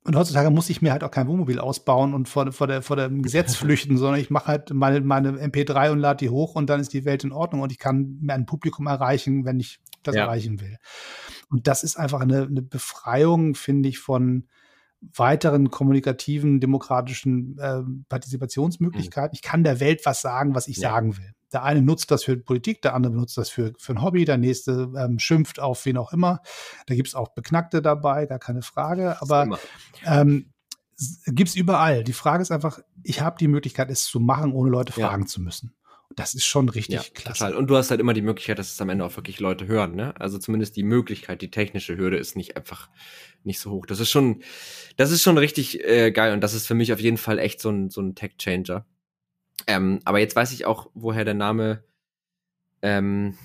Und 0.06 0.18
heutzutage 0.18 0.50
muss 0.50 0.70
ich 0.70 0.82
mir 0.82 0.92
halt 0.92 1.04
auch 1.04 1.12
kein 1.12 1.28
Wohnmobil 1.28 1.60
ausbauen 1.60 2.14
und 2.14 2.28
vor, 2.28 2.52
vor, 2.52 2.68
der, 2.68 2.82
vor 2.82 2.98
dem 2.98 3.22
Gesetz 3.22 3.56
flüchten, 3.56 3.98
sondern 3.98 4.20
ich 4.20 4.30
mache 4.30 4.48
halt 4.48 4.74
meine, 4.74 5.00
meine 5.02 5.32
MP3 5.32 5.92
und 5.92 6.00
lade 6.00 6.26
die 6.26 6.30
hoch 6.30 6.56
und 6.56 6.70
dann 6.70 6.82
ist 6.82 6.94
die 6.94 7.06
Welt 7.06 7.24
in 7.24 7.32
Ordnung 7.32 7.62
und 7.62 7.72
ich 7.72 7.80
kann 7.80 8.18
mir 8.22 8.34
ein 8.34 8.46
Publikum 8.46 8.88
erreichen, 8.88 9.46
wenn 9.46 9.60
ich 9.60 9.80
das 10.04 10.16
ja. 10.16 10.24
erreichen 10.24 10.60
will. 10.60 10.78
Und 11.50 11.68
das 11.68 11.84
ist 11.84 11.98
einfach 11.98 12.20
eine, 12.20 12.44
eine 12.44 12.62
Befreiung, 12.62 13.56
finde 13.56 13.88
ich, 13.88 14.00
von 14.00 14.48
weiteren 15.16 15.70
kommunikativen, 15.70 16.60
demokratischen 16.60 17.58
äh, 17.60 17.82
Partizipationsmöglichkeiten. 18.10 19.32
Mhm. 19.32 19.36
Ich 19.36 19.42
kann 19.42 19.64
der 19.64 19.80
Welt 19.80 20.06
was 20.06 20.22
sagen, 20.22 20.56
was 20.56 20.68
ich 20.68 20.78
ja. 20.78 20.90
sagen 20.90 21.18
will. 21.18 21.34
Der 21.52 21.64
eine 21.64 21.82
nutzt 21.82 22.10
das 22.10 22.24
für 22.24 22.36
Politik, 22.38 22.82
der 22.82 22.96
andere 22.96 23.14
nutzt 23.14 23.38
das 23.38 23.50
für, 23.50 23.74
für 23.78 23.94
ein 23.94 24.02
Hobby, 24.02 24.26
der 24.26 24.38
nächste 24.38 24.92
ähm, 24.98 25.20
schimpft 25.20 25.60
auf 25.60 25.86
wen 25.86 25.98
auch 25.98 26.12
immer. 26.12 26.42
Da 26.88 26.96
gibt's 26.96 27.14
auch 27.14 27.30
Beknackte 27.30 27.82
dabei, 27.82 28.26
gar 28.26 28.40
keine 28.40 28.64
Frage. 28.64 29.22
Aber 29.22 29.60
ähm, 30.06 30.52
gibt's 31.28 31.56
überall. 31.56 32.04
Die 32.04 32.14
Frage 32.14 32.42
ist 32.42 32.52
einfach, 32.52 32.80
ich 33.04 33.22
habe 33.22 33.38
die 33.40 33.48
Möglichkeit, 33.48 33.92
es 33.92 34.06
zu 34.06 34.20
machen, 34.20 34.52
ohne 34.52 34.72
Leute 34.72 35.00
ja. 35.00 35.08
fragen 35.08 35.28
zu 35.28 35.42
müssen. 35.42 35.76
Das 36.16 36.34
ist 36.34 36.46
schon 36.46 36.70
richtig 36.70 36.96
ja, 36.96 37.04
klasse. 37.14 37.40
Total. 37.40 37.56
Und 37.56 37.68
du 37.68 37.76
hast 37.76 37.90
halt 37.90 38.00
immer 38.00 38.14
die 38.14 38.22
Möglichkeit, 38.22 38.60
dass 38.60 38.72
es 38.72 38.82
am 38.82 38.90
Ende 38.90 39.06
auch 39.06 39.16
wirklich 39.16 39.40
Leute 39.40 39.68
hören, 39.68 39.96
ne? 39.96 40.20
Also 40.20 40.38
zumindest 40.38 40.76
die 40.76 40.84
Möglichkeit, 40.84 41.42
die 41.42 41.52
technische 41.52 41.98
Hürde 41.98 42.18
ist 42.18 42.36
nicht 42.36 42.56
einfach 42.58 42.90
nicht 43.44 43.60
so 43.60 43.72
hoch. 43.72 43.86
Das 43.86 44.00
ist 44.00 44.10
schon, 44.10 44.44
das 44.96 45.12
ist 45.12 45.24
schon 45.24 45.38
richtig 45.38 45.84
äh, 45.84 46.12
geil 46.12 46.34
und 46.34 46.42
das 46.42 46.54
ist 46.54 46.68
für 46.68 46.76
mich 46.76 46.94
auf 46.94 47.00
jeden 47.00 47.18
Fall 47.18 47.40
echt 47.40 47.60
so 47.60 47.70
ein, 47.70 47.90
so 47.90 48.02
ein 48.02 48.16
Tech-Changer. 48.16 48.86
Ähm, 49.68 50.00
aber 50.06 50.20
jetzt 50.20 50.36
weiß 50.36 50.52
ich 50.52 50.66
auch, 50.66 50.90
woher 50.94 51.26
der 51.26 51.34
Name 51.34 51.84
ähm, 52.82 53.38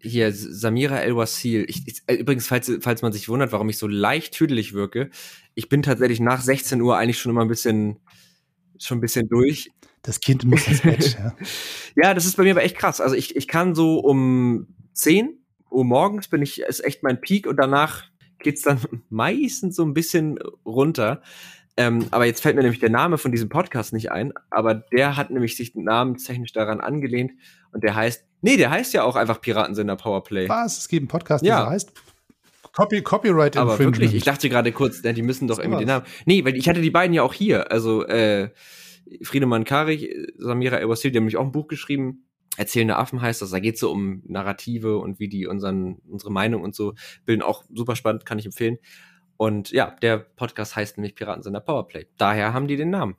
hier 0.00 0.32
Samira 0.32 1.00
El-Wasil. 1.00 1.66
Äh, 2.06 2.14
übrigens, 2.14 2.46
falls, 2.46 2.70
falls 2.80 3.02
man 3.02 3.12
sich 3.12 3.28
wundert, 3.28 3.52
warum 3.52 3.68
ich 3.68 3.78
so 3.78 3.86
leicht 3.86 4.34
tüdelig 4.34 4.72
wirke, 4.72 5.10
ich 5.54 5.68
bin 5.68 5.82
tatsächlich 5.82 6.20
nach 6.20 6.40
16 6.40 6.80
Uhr 6.80 6.96
eigentlich 6.96 7.18
schon 7.18 7.30
immer 7.30 7.42
ein 7.42 7.48
bisschen 7.48 8.00
schon 8.78 8.98
ein 8.98 9.00
bisschen 9.00 9.28
durch. 9.28 9.70
Das 10.06 10.20
Kind 10.20 10.44
muss 10.44 10.66
ins 10.68 10.82
Bett, 10.82 11.18
ja. 11.18 11.34
ja, 11.96 12.14
das 12.14 12.26
ist 12.26 12.36
bei 12.36 12.44
mir 12.44 12.52
aber 12.52 12.62
echt 12.62 12.78
krass. 12.78 13.00
Also 13.00 13.16
ich, 13.16 13.34
ich 13.34 13.48
kann 13.48 13.74
so 13.74 13.98
um 13.98 14.68
10 14.92 15.36
Uhr 15.68 15.84
morgens 15.84 16.28
bin 16.28 16.42
ich, 16.42 16.60
ist 16.60 16.84
echt 16.84 17.02
mein 17.02 17.20
Peak 17.20 17.46
und 17.46 17.56
danach 17.56 18.04
geht's 18.38 18.62
dann 18.62 18.78
meistens 19.10 19.74
so 19.76 19.84
ein 19.84 19.94
bisschen 19.94 20.38
runter. 20.64 21.22
Ähm, 21.76 22.06
aber 22.12 22.24
jetzt 22.24 22.40
fällt 22.40 22.56
mir 22.56 22.62
nämlich 22.62 22.80
der 22.80 22.90
Name 22.90 23.18
von 23.18 23.32
diesem 23.32 23.48
Podcast 23.48 23.92
nicht 23.92 24.10
ein, 24.10 24.32
aber 24.48 24.74
der 24.74 25.16
hat 25.16 25.30
nämlich 25.30 25.56
sich 25.56 25.74
namenstechnisch 25.74 26.52
daran 26.52 26.80
angelehnt 26.80 27.32
und 27.72 27.84
der 27.84 27.94
heißt, 27.94 28.24
nee, 28.40 28.56
der 28.56 28.70
heißt 28.70 28.94
ja 28.94 29.02
auch 29.02 29.16
einfach 29.16 29.40
Piratensender 29.40 29.96
Powerplay. 29.96 30.48
Was? 30.48 30.78
Es 30.78 30.88
gibt 30.88 31.02
einen 31.02 31.08
Podcast, 31.08 31.44
der 31.44 31.52
ja. 31.52 31.68
heißt 31.68 31.92
Copy, 32.72 33.02
Copyright 33.02 33.56
Aber 33.56 33.78
wirklich, 33.78 34.14
ich 34.14 34.24
dachte 34.24 34.48
gerade 34.48 34.70
kurz, 34.70 35.02
die 35.02 35.22
müssen 35.22 35.48
doch 35.48 35.58
irgendwie 35.58 35.78
den 35.80 35.88
Namen. 35.88 36.06
Nee, 36.26 36.44
weil 36.44 36.56
ich 36.56 36.68
hatte 36.68 36.82
die 36.82 36.90
beiden 36.90 37.14
ja 37.14 37.22
auch 37.22 37.32
hier. 37.32 37.72
Also 37.72 38.06
äh, 38.06 38.50
Friedemann 39.22 39.64
Karich, 39.64 40.08
Samira 40.36 40.76
El-Wasil, 40.76 41.10
die 41.10 41.18
haben 41.18 41.24
nämlich 41.24 41.36
auch 41.36 41.44
ein 41.44 41.52
Buch 41.52 41.68
geschrieben. 41.68 42.26
Erzählende 42.56 42.96
Affen 42.96 43.20
heißt 43.20 43.42
das. 43.42 43.50
Da 43.50 43.60
geht 43.60 43.74
es 43.74 43.80
so 43.80 43.90
um 43.90 44.22
Narrative 44.26 44.98
und 44.98 45.18
wie 45.18 45.28
die 45.28 45.46
unseren, 45.46 45.96
unsere 46.08 46.32
Meinung 46.32 46.62
und 46.62 46.74
so 46.74 46.94
bilden. 47.24 47.42
Auch 47.42 47.64
super 47.74 47.96
spannend, 47.96 48.24
kann 48.24 48.38
ich 48.38 48.46
empfehlen. 48.46 48.78
Und 49.36 49.70
ja, 49.70 49.94
der 50.02 50.18
Podcast 50.18 50.76
heißt 50.76 50.96
nämlich 50.96 51.14
Piratensender 51.14 51.60
Powerplay. 51.60 52.06
Daher 52.16 52.54
haben 52.54 52.68
die 52.68 52.76
den 52.76 52.90
Namen. 52.90 53.16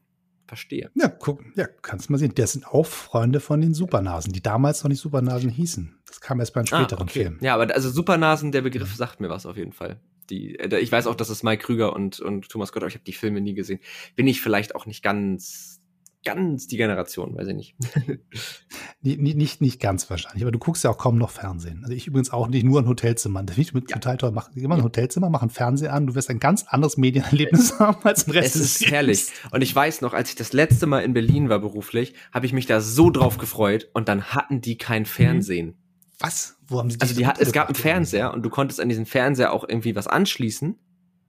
Verstehe. 0.48 0.90
Ja, 0.96 1.10
guck, 1.10 1.44
ja, 1.56 1.68
kannst 1.82 2.10
mal 2.10 2.18
sehen. 2.18 2.34
Der 2.34 2.48
sind 2.48 2.66
auch 2.66 2.86
Freunde 2.86 3.42
von 3.42 3.60
den 3.60 3.74
Supernasen, 3.74 4.32
die 4.32 4.42
damals 4.42 4.82
noch 4.82 4.90
nicht 4.90 5.02
Supernasen 5.02 5.50
hießen. 5.50 6.00
Das 6.08 6.22
kam 6.22 6.40
erst 6.40 6.54
beim 6.54 6.64
ah, 6.64 6.80
späteren 6.80 7.02
ah, 7.02 7.04
okay. 7.04 7.24
Film. 7.24 7.38
Ja, 7.42 7.54
aber 7.54 7.74
also 7.76 7.90
Supernasen, 7.90 8.54
der 8.54 8.62
Begriff 8.62 8.96
sagt 8.96 9.20
mir 9.20 9.30
was 9.30 9.46
auf 9.46 9.58
jeden 9.58 9.74
Fall. 9.74 10.00
Die, 10.30 10.58
äh, 10.58 10.80
ich 10.80 10.92
weiß 10.92 11.08
auch, 11.08 11.16
dass 11.16 11.30
es 11.30 11.44
Mike 11.44 11.64
Krüger 11.64 11.94
und, 11.94 12.22
und 12.22 12.48
Thomas 12.48 12.72
Gott, 12.72 12.84
aber 12.84 12.88
ich 12.88 12.96
habe 12.96 13.04
die 13.04 13.14
Filme 13.14 13.42
nie 13.42 13.56
gesehen. 13.56 13.80
Bin 14.16 14.26
ich 14.26 14.42
vielleicht 14.42 14.74
auch 14.74 14.86
nicht 14.86 15.04
ganz 15.04 15.77
ganz 16.24 16.68
die 16.68 16.78
Generation, 16.78 17.36
weiß 17.36 17.48
ich 17.48 17.56
nicht. 17.56 17.76
nicht, 19.02 19.20
nicht. 19.20 19.62
Nicht 19.62 19.80
ganz 19.80 20.10
wahrscheinlich, 20.10 20.44
aber 20.44 20.52
du 20.52 20.60
guckst 20.60 20.84
ja 20.84 20.90
auch 20.90 20.98
kaum 20.98 21.18
noch 21.18 21.30
Fernsehen. 21.30 21.82
Also 21.84 21.94
ich 21.94 22.08
übrigens 22.08 22.32
auch 22.32 22.48
nicht 22.48 22.64
nur 22.64 22.82
ein 22.82 22.88
Hotelzimmer. 22.88 23.44
Das 23.44 23.56
finde 23.56 23.80
ich 23.80 23.90
ja. 23.90 23.96
total 23.96 24.18
toll. 24.18 24.32
Mach 24.32 24.50
immer 24.56 24.76
ein 24.76 24.84
Hotelzimmer, 24.84 25.30
mach 25.30 25.42
ein 25.42 25.50
Fernseher 25.50 25.94
an, 25.94 26.08
du 26.08 26.16
wirst 26.16 26.30
ein 26.30 26.40
ganz 26.40 26.66
anderes 26.68 26.98
Medienerlebnis 26.98 27.80
haben 27.80 28.04
als 28.04 28.24
im 28.24 28.34
Rest 28.34 28.56
es 28.56 28.62
des 28.62 28.82
ist 28.82 28.92
herrlich. 28.92 29.28
Und 29.52 29.62
ich 29.62 29.74
weiß 29.74 30.02
noch, 30.02 30.14
als 30.14 30.30
ich 30.30 30.36
das 30.36 30.54
letzte 30.54 30.86
Mal 30.86 31.00
in 31.00 31.14
Berlin 31.14 31.50
war 31.50 31.60
beruflich, 31.60 32.14
habe 32.34 32.46
ich 32.46 32.54
mich 32.54 32.66
da 32.66 32.82
so 32.82 33.10
drauf 33.10 33.38
gefreut 33.38 33.90
und 33.94 34.08
dann 34.10 34.26
hatten 34.26 34.62
die 34.62 34.78
kein 34.78 35.04
mhm. 35.04 35.08
Fernsehen. 35.08 35.76
Was? 36.20 36.58
Wo 36.68 36.80
haben 36.80 36.90
sie 36.90 37.00
Also 37.00 37.16
die 37.16 37.28
hat, 37.28 37.40
es 37.40 37.52
gab 37.52 37.68
einen 37.68 37.76
Fernseher 37.76 38.34
und 38.34 38.44
du 38.44 38.50
konntest 38.50 38.82
an 38.82 38.90
diesen 38.90 39.06
Fernseher 39.06 39.54
auch 39.54 39.68
irgendwie 39.68 39.96
was 39.96 40.08
anschließen 40.08 40.76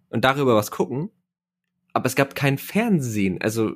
und 0.08 0.24
darüber 0.24 0.56
was 0.56 0.70
gucken. 0.70 1.10
Aber 1.92 2.06
es 2.06 2.14
gab 2.14 2.34
kein 2.34 2.58
Fernsehen. 2.58 3.40
Also 3.40 3.72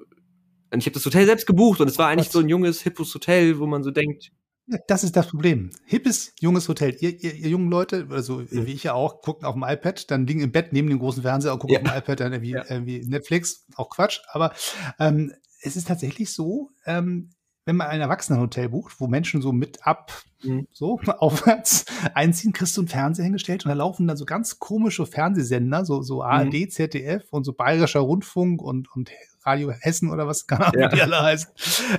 und 0.73 0.79
ich 0.79 0.87
habe 0.87 0.95
das 0.95 1.05
Hotel 1.05 1.27
selbst 1.27 1.47
gebucht 1.47 1.81
und 1.81 1.89
es 1.89 1.99
war 1.99 2.09
eigentlich 2.09 2.29
Was? 2.29 2.33
so 2.33 2.39
ein 2.41 2.49
junges, 2.49 2.81
hippes 2.83 3.15
Hotel, 3.15 3.59
wo 3.59 3.67
man 3.67 3.83
so 3.83 3.91
denkt. 3.91 4.33
Ja, 4.67 4.79
das 4.87 5.05
ist 5.05 5.17
das 5.17 5.29
Problem. 5.29 5.71
Hippes, 5.85 6.33
junges 6.41 6.69
Hotel. 6.69 6.97
Ihr, 7.01 7.11
ihr, 7.23 7.35
ihr 7.35 7.49
jungen 7.51 7.71
Leute, 7.71 8.07
also 8.11 8.39
mhm. 8.39 8.67
wie 8.67 8.73
ich 8.73 8.85
ja 8.85 8.95
auch, 8.95 9.21
gucken 9.21 9.45
auf 9.45 9.55
dem 9.55 9.65
iPad, 9.65 10.11
dann 10.11 10.27
liegen 10.27 10.41
im 10.41 10.53
Bett 10.53 10.73
neben 10.73 10.89
dem 10.89 10.99
großen 10.99 11.23
Fernseher 11.23 11.53
und 11.53 11.59
gucken 11.59 11.75
ja. 11.75 11.83
auf 11.83 11.89
dem 11.89 11.99
iPad 11.99 12.21
dann 12.21 12.33
irgendwie, 12.33 12.53
ja. 12.53 12.65
irgendwie 12.69 13.05
Netflix. 13.07 13.67
Auch 13.75 13.91
Quatsch. 13.91 14.21
Aber 14.29 14.55
ähm, 14.99 15.33
es 15.61 15.77
ist 15.77 15.89
tatsächlich 15.89 16.33
so, 16.33 16.71
ähm, 16.87 17.31
wenn 17.65 17.77
man 17.77 17.89
ein 17.89 18.01
Erwachsenenhotel 18.01 18.69
bucht, 18.71 18.95
wo 18.99 19.07
Menschen 19.09 19.43
so 19.43 19.53
mit 19.53 19.87
ab 19.87 20.23
mhm. 20.43 20.67
so 20.73 20.99
aufwärts 21.19 21.85
einziehen, 22.15 22.53
kriegst 22.53 22.77
du 22.77 22.81
einen 22.81 22.89
Fernseher 22.89 23.25
hingestellt 23.25 23.65
und 23.65 23.69
da 23.69 23.75
laufen 23.75 24.07
dann 24.07 24.17
so 24.17 24.25
ganz 24.25 24.59
komische 24.59 25.07
Fernsehsender, 25.07 25.85
so, 25.85 26.03
so 26.03 26.23
ARD, 26.23 26.55
mhm. 26.55 26.71
ZDF 26.71 27.25
und 27.31 27.45
so 27.45 27.53
Bayerischer 27.53 28.01
Rundfunk 28.01 28.63
und, 28.63 28.89
und 28.95 29.11
Radio 29.45 29.71
Hessen 29.71 30.11
oder 30.11 30.27
was, 30.27 30.47
keine 30.47 30.67
Ahnung, 30.67 30.83
ja. 30.83 30.93
wie 30.93 30.97
die 30.97 31.03
alle 31.03 31.23
heißen. 31.23 31.51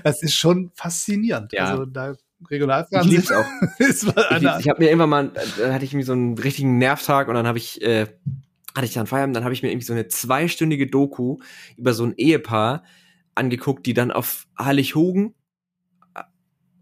Das 0.04 0.22
ist 0.22 0.36
schon 0.36 0.72
faszinierend. 0.76 1.54
Ja. 1.54 1.72
Also 1.72 1.86
da 1.86 2.16
Regionalfernsehen. 2.50 3.24
Ich 3.24 3.32
auch. 3.32 3.46
ist 3.80 4.04
ich 4.04 4.14
ich 4.14 4.70
habe 4.70 4.80
mir 4.80 4.90
irgendwann 4.90 5.10
mal, 5.10 5.32
da 5.58 5.74
hatte 5.74 5.86
ich 5.86 5.94
mir 5.94 6.04
so 6.04 6.14
einen 6.14 6.38
richtigen 6.38 6.78
Nervtag 6.78 7.28
und 7.28 7.36
dann 7.36 7.48
habe 7.48 7.58
ich, 7.58 7.82
äh, 7.82 8.08
hatte 8.76 8.86
ich 8.86 8.94
dann 8.94 9.08
Feierabend, 9.08 9.36
dann 9.36 9.44
habe 9.44 9.54
ich 9.54 9.64
mir 9.64 9.70
irgendwie 9.70 9.86
so 9.86 9.94
eine 9.94 10.08
zweistündige 10.08 10.88
Doku 10.88 11.38
über 11.78 11.94
so 11.94 12.06
ein 12.06 12.14
Ehepaar 12.18 12.84
angeguckt, 13.36 13.86
die 13.86 13.94
dann 13.94 14.12
auf 14.12 14.46
Hallig-Hogen, 14.58 15.34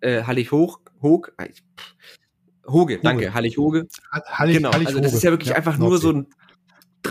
äh, 0.02 0.24
Hallig-Hoch, 0.24 0.80
Hoog, 1.02 1.34
äh, 1.38 1.50
Hoge, 2.68 3.00
danke, 3.02 3.34
Hallig-Hoge. 3.34 3.88
Hallig, 4.12 4.58
genau, 4.58 4.74
Hallig 4.74 4.88
also 4.88 5.00
das 5.00 5.14
ist 5.14 5.24
ja 5.24 5.32
wirklich 5.32 5.50
ja, 5.50 5.56
einfach 5.56 5.78
nur 5.78 5.98
so 5.98 6.12
ein 6.12 6.28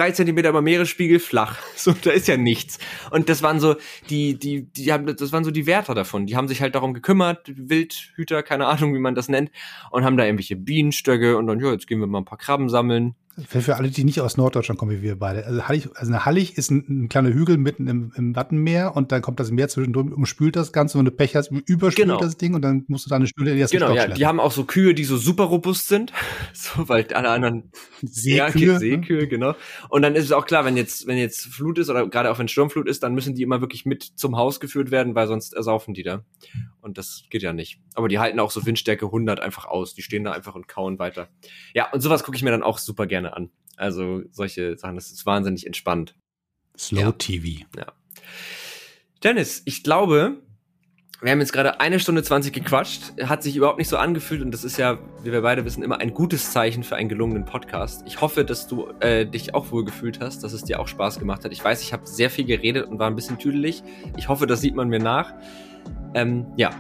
drei 0.00 0.12
Zentimeter 0.12 0.48
über 0.48 0.62
Meeresspiegel 0.62 1.18
flach. 1.18 1.58
So, 1.76 1.92
da 1.92 2.10
ist 2.10 2.28
ja 2.28 2.36
nichts. 2.36 2.78
Und 3.10 3.30
das 3.30 3.42
waren 3.42 3.58
so 3.58 3.76
die, 4.10 4.38
die, 4.38 4.70
die 4.70 4.92
haben, 4.92 5.06
das 5.16 5.32
waren 5.32 5.44
so 5.44 5.50
die 5.50 5.66
Wärter 5.66 5.94
davon. 5.94 6.26
Die 6.26 6.36
haben 6.36 6.46
sich 6.46 6.60
halt 6.60 6.74
darum 6.74 6.92
gekümmert, 6.92 7.50
Wildhüter, 7.54 8.42
keine 8.42 8.66
Ahnung, 8.66 8.94
wie 8.94 8.98
man 8.98 9.14
das 9.14 9.28
nennt, 9.28 9.50
und 9.90 10.04
haben 10.04 10.18
da 10.18 10.24
irgendwelche 10.24 10.56
Bienenstöcke 10.56 11.38
und 11.38 11.46
dann, 11.46 11.58
ja, 11.58 11.72
jetzt 11.72 11.86
gehen 11.86 12.00
wir 12.00 12.06
mal 12.06 12.18
ein 12.18 12.26
paar 12.26 12.36
Krabben 12.36 12.68
sammeln. 12.68 13.14
Für, 13.48 13.60
für 13.60 13.76
alle, 13.76 13.90
die 13.90 14.04
nicht 14.04 14.20
aus 14.20 14.36
Norddeutschland 14.36 14.78
kommen, 14.78 14.92
wie 14.92 15.02
wir 15.02 15.18
beide. 15.18 15.46
Also 15.46 15.68
Hallig, 15.68 15.88
also 15.94 16.12
eine 16.12 16.24
Hallig 16.24 16.56
ist 16.56 16.70
ein, 16.70 17.04
ein 17.04 17.08
kleiner 17.08 17.30
Hügel 17.30 17.58
mitten 17.58 17.86
im, 17.88 18.12
im 18.16 18.36
Wattenmeer 18.36 18.96
und 18.96 19.12
dann 19.12 19.22
kommt 19.22 19.40
das 19.40 19.50
Meer 19.50 19.68
zwischendrin, 19.68 20.12
umspült 20.12 20.56
das 20.56 20.72
Ganze 20.72 20.98
und 20.98 21.04
du 21.04 21.10
Pech 21.10 21.36
hast, 21.36 21.50
überspült 21.50 21.96
genau. 22.08 22.20
das 22.20 22.36
Ding 22.36 22.54
und 22.54 22.62
dann 22.62 22.84
musst 22.88 23.06
du 23.06 23.10
da 23.10 23.16
eine 23.16 23.26
Stühle 23.26 23.52
in 23.52 23.58
die 23.58 23.64
Genau, 23.70 23.94
ja, 23.94 24.08
die 24.08 24.26
haben 24.26 24.40
auch 24.40 24.52
so 24.52 24.64
Kühe, 24.64 24.94
die 24.94 25.04
so 25.04 25.16
super 25.16 25.44
robust 25.44 25.88
sind, 25.88 26.12
so, 26.52 26.88
weil 26.88 27.06
alle 27.12 27.30
anderen 27.30 27.70
Seekühe, 28.02 28.72
ja, 28.72 28.78
Seekühe, 28.78 29.22
ne? 29.22 29.28
genau. 29.28 29.54
Und 29.88 30.02
dann 30.02 30.14
ist 30.14 30.24
es 30.24 30.32
auch 30.32 30.46
klar, 30.46 30.64
wenn 30.64 30.76
jetzt, 30.76 31.06
wenn 31.06 31.18
jetzt 31.18 31.46
Flut 31.46 31.78
ist 31.78 31.90
oder 31.90 32.08
gerade 32.08 32.30
auch 32.30 32.38
wenn 32.38 32.48
Sturmflut 32.48 32.88
ist, 32.88 33.02
dann 33.02 33.14
müssen 33.14 33.34
die 33.34 33.42
immer 33.42 33.60
wirklich 33.60 33.86
mit 33.86 34.02
zum 34.02 34.36
Haus 34.36 34.60
geführt 34.60 34.90
werden, 34.90 35.14
weil 35.14 35.26
sonst 35.26 35.54
ersaufen 35.54 35.94
die 35.94 36.02
da. 36.02 36.24
Und 36.80 36.98
das 36.98 37.24
geht 37.30 37.42
ja 37.42 37.52
nicht. 37.52 37.80
Aber 37.94 38.08
die 38.08 38.18
halten 38.18 38.40
auch 38.40 38.50
so 38.50 38.64
Windstärke 38.64 39.06
100 39.06 39.40
einfach 39.40 39.66
aus. 39.66 39.94
Die 39.94 40.02
stehen 40.02 40.24
da 40.24 40.32
einfach 40.32 40.54
und 40.54 40.68
kauen 40.68 40.98
weiter. 40.98 41.28
Ja, 41.74 41.90
und 41.92 42.00
sowas 42.00 42.24
gucke 42.24 42.36
ich 42.36 42.42
mir 42.42 42.50
dann 42.50 42.62
auch 42.62 42.78
super 42.78 43.06
gerne 43.06 43.29
an. 43.30 43.50
Also 43.76 44.22
solche 44.30 44.76
Sachen, 44.76 44.96
das 44.96 45.10
ist 45.10 45.24
wahnsinnig 45.26 45.66
entspannt. 45.66 46.14
Slow 46.76 47.00
ja. 47.00 47.12
TV. 47.12 47.64
Ja. 47.76 47.92
Dennis, 49.22 49.62
ich 49.64 49.82
glaube, 49.82 50.42
wir 51.22 51.32
haben 51.32 51.40
jetzt 51.40 51.52
gerade 51.52 51.80
eine 51.80 52.00
Stunde 52.00 52.22
20 52.22 52.52
gequatscht, 52.52 53.12
hat 53.22 53.42
sich 53.42 53.54
überhaupt 53.54 53.78
nicht 53.78 53.88
so 53.88 53.98
angefühlt 53.98 54.40
und 54.40 54.52
das 54.52 54.64
ist 54.64 54.78
ja, 54.78 54.98
wie 55.22 55.32
wir 55.32 55.42
beide 55.42 55.66
wissen, 55.66 55.82
immer 55.82 55.98
ein 55.98 56.14
gutes 56.14 56.50
Zeichen 56.52 56.82
für 56.82 56.96
einen 56.96 57.10
gelungenen 57.10 57.44
Podcast. 57.44 58.02
Ich 58.06 58.22
hoffe, 58.22 58.44
dass 58.44 58.66
du 58.66 58.88
äh, 59.00 59.26
dich 59.26 59.54
auch 59.54 59.70
wohl 59.70 59.84
gefühlt 59.84 60.20
hast, 60.20 60.42
dass 60.42 60.54
es 60.54 60.64
dir 60.64 60.80
auch 60.80 60.88
Spaß 60.88 61.18
gemacht 61.18 61.44
hat. 61.44 61.52
Ich 61.52 61.62
weiß, 61.62 61.82
ich 61.82 61.92
habe 61.92 62.06
sehr 62.06 62.30
viel 62.30 62.46
geredet 62.46 62.86
und 62.86 62.98
war 62.98 63.06
ein 63.06 63.16
bisschen 63.16 63.38
tüdelig. 63.38 63.82
Ich 64.16 64.28
hoffe, 64.28 64.46
das 64.46 64.62
sieht 64.62 64.74
man 64.74 64.88
mir 64.88 65.00
nach. 65.00 65.34
Ähm, 66.14 66.46
ja, 66.56 66.70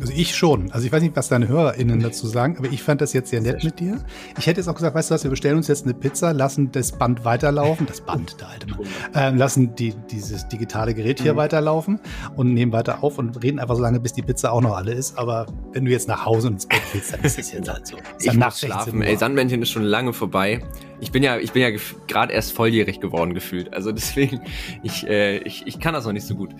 also 0.00 0.12
ich 0.14 0.34
schon. 0.34 0.70
Also 0.72 0.86
ich 0.86 0.92
weiß 0.92 1.02
nicht, 1.02 1.16
was 1.16 1.28
deine 1.28 1.48
HörerInnen 1.48 2.00
dazu 2.00 2.26
sagen, 2.26 2.56
aber 2.58 2.68
ich 2.68 2.82
fand 2.82 3.00
das 3.00 3.12
jetzt 3.12 3.30
sehr 3.30 3.40
nett 3.40 3.62
mit 3.64 3.80
dir. 3.80 4.04
Ich 4.38 4.46
hätte 4.46 4.60
jetzt 4.60 4.68
auch 4.68 4.74
gesagt, 4.74 4.94
weißt 4.94 5.10
du 5.10 5.14
was, 5.14 5.24
wir 5.24 5.30
bestellen 5.30 5.56
uns 5.56 5.68
jetzt 5.68 5.84
eine 5.84 5.94
Pizza, 5.94 6.32
lassen 6.32 6.72
das 6.72 6.92
Band 6.92 7.24
weiterlaufen, 7.24 7.86
das 7.86 8.00
Band, 8.00 8.40
der 8.40 8.48
alte 8.48 8.66
Mann, 8.68 8.80
äh, 9.14 9.30
lassen 9.30 9.74
die, 9.74 9.94
dieses 10.10 10.48
digitale 10.48 10.94
Gerät 10.94 11.20
hier 11.20 11.34
mhm. 11.34 11.38
weiterlaufen 11.38 12.00
und 12.36 12.54
nehmen 12.54 12.72
weiter 12.72 13.02
auf 13.02 13.18
und 13.18 13.42
reden 13.42 13.58
einfach 13.58 13.76
so 13.76 13.82
lange, 13.82 14.00
bis 14.00 14.12
die 14.12 14.22
Pizza 14.22 14.52
auch 14.52 14.60
noch 14.60 14.76
alle 14.76 14.92
ist. 14.92 15.18
Aber 15.18 15.46
wenn 15.72 15.84
du 15.84 15.90
jetzt 15.90 16.08
nach 16.08 16.24
Hause 16.24 16.48
ins 16.48 16.66
Bett 16.66 16.82
willst, 16.92 17.12
dann 17.12 17.20
ist 17.20 17.38
es 17.38 17.52
jetzt 17.52 17.68
halt 17.68 17.86
so. 17.86 17.96
Ist 18.18 18.26
ich 18.26 18.34
muss 18.34 18.60
schlafen. 18.60 19.02
Ey, 19.02 19.16
Sandmännchen 19.16 19.62
ist 19.62 19.70
schon 19.70 19.82
lange 19.82 20.12
vorbei. 20.12 20.62
Ich 21.00 21.12
bin 21.12 21.22
ja, 21.22 21.38
ich 21.38 21.52
bin 21.52 21.62
ja 21.62 21.70
gerade 22.06 22.32
erst 22.32 22.52
volljährig 22.52 23.00
geworden 23.00 23.34
gefühlt. 23.34 23.72
Also 23.72 23.92
deswegen, 23.92 24.40
ich, 24.82 25.06
äh, 25.06 25.38
ich, 25.38 25.66
ich 25.66 25.78
kann 25.80 25.94
das 25.94 26.04
noch 26.04 26.12
nicht 26.12 26.26
so 26.26 26.34
gut. 26.34 26.50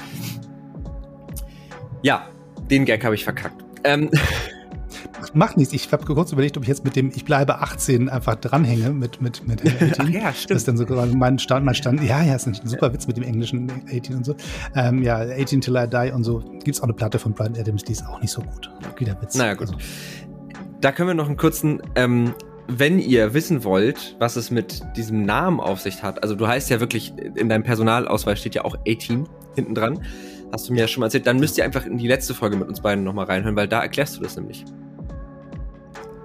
Ja, 2.03 2.29
den 2.70 2.84
Gag 2.84 3.05
habe 3.05 3.14
ich 3.14 3.24
verkackt. 3.24 3.62
Ähm. 3.84 4.10
Macht 5.34 5.56
nichts. 5.59 5.72
Ich 5.72 5.92
habe 5.92 6.05
kurz 6.05 6.32
überlegt, 6.32 6.56
ob 6.56 6.62
ich 6.64 6.68
jetzt 6.68 6.84
mit 6.84 6.97
dem 6.97 7.10
Ich 7.14 7.24
bleibe 7.24 7.60
18 7.60 8.09
einfach 8.09 8.36
dranhänge 8.36 8.90
mit, 8.90 9.20
mit, 9.20 9.47
mit 9.47 9.60
18. 9.64 9.92
Ach 9.98 10.09
ja, 10.09 10.32
stimmt. 10.32 10.51
Das 10.51 10.56
ist 10.59 10.68
dann 10.68 10.76
so 10.76 10.86
mein 11.14 11.38
Stand, 11.38 11.64
mein 11.64 11.74
Stand. 11.74 12.02
Ja, 12.02 12.22
ja, 12.22 12.34
ist 12.34 12.47
ein 12.47 12.55
super 12.64 12.92
Witz 12.92 13.06
mit 13.06 13.16
dem 13.16 13.24
englischen 13.24 13.70
18 13.86 14.16
und 14.16 14.24
so. 14.24 14.34
Ähm, 14.74 15.02
ja, 15.02 15.18
18 15.18 15.60
Till 15.60 15.76
I 15.76 15.86
Die 15.86 16.10
und 16.12 16.24
so. 16.24 16.38
Gibt 16.38 16.70
es 16.70 16.80
auch 16.80 16.84
eine 16.84 16.94
Platte 16.94 17.18
von 17.18 17.32
Brian 17.32 17.55
Adams, 17.56 17.84
die 17.84 17.92
ist 17.92 18.05
auch 18.06 18.20
nicht 18.20 18.32
so 18.32 18.40
gut. 18.40 18.70
Wieder 18.98 19.20
Witz. 19.20 19.36
Naja, 19.36 19.55
gut. 19.55 19.68
Also. 19.68 19.78
Da 20.80 20.90
können 20.92 21.09
wir 21.09 21.14
noch 21.14 21.28
einen 21.28 21.36
kurzen 21.36 21.82
ähm, 21.94 22.34
wenn 22.78 22.98
ihr 23.01 23.34
wissen 23.34 23.64
wollt, 23.64 24.16
was 24.20 24.36
es 24.36 24.51
mit 24.51 24.82
diesem 24.97 25.24
Namen 25.24 25.60
auf 25.60 25.80
sich 25.80 26.02
hat, 26.02 26.22
also 26.22 26.36
du 26.36 26.47
heißt 26.47 26.70
ja 26.70 26.78
wirklich, 26.78 27.12
in 27.34 27.48
deinem 27.48 27.64
Personalausweis 27.64 28.38
steht 28.38 28.55
ja 28.55 28.64
auch 28.64 28.76
18 28.88 29.28
hinten 29.56 29.74
dran. 29.74 30.01
Hast 30.52 30.68
du 30.68 30.72
mir 30.72 30.81
ja 30.81 30.89
schon 30.89 31.01
mal 31.01 31.06
erzählt. 31.06 31.27
Dann 31.27 31.39
müsst 31.39 31.59
ihr 31.59 31.64
einfach 31.64 31.86
in 31.86 31.97
die 31.97 32.09
letzte 32.09 32.35
Folge 32.35 32.56
mit 32.56 32.68
uns 32.68 32.81
beiden 32.81 33.05
nochmal 33.05 33.27
reinhören, 33.27 33.56
weil 33.56 33.68
da 33.68 33.82
erklärst 33.82 34.16
du 34.16 34.22
das 34.22 34.36
nämlich. 34.36 34.64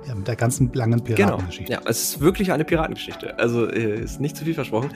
Ja, 0.08 0.14
mit 0.14 0.28
der 0.28 0.36
ganzen 0.36 0.72
langen 0.74 1.04
Piratengeschichte. 1.04 1.74
Genau. 1.74 1.84
Ja, 1.84 1.90
es 1.90 2.04
ist 2.04 2.22
wirklich 2.22 2.52
eine 2.52 2.64
Piratengeschichte. 2.64 3.40
Also 3.40 3.68
äh, 3.68 4.02
ist 4.02 4.20
nicht 4.20 4.38
zu 4.38 4.46
viel 4.46 4.54
versprochen. 4.54 4.90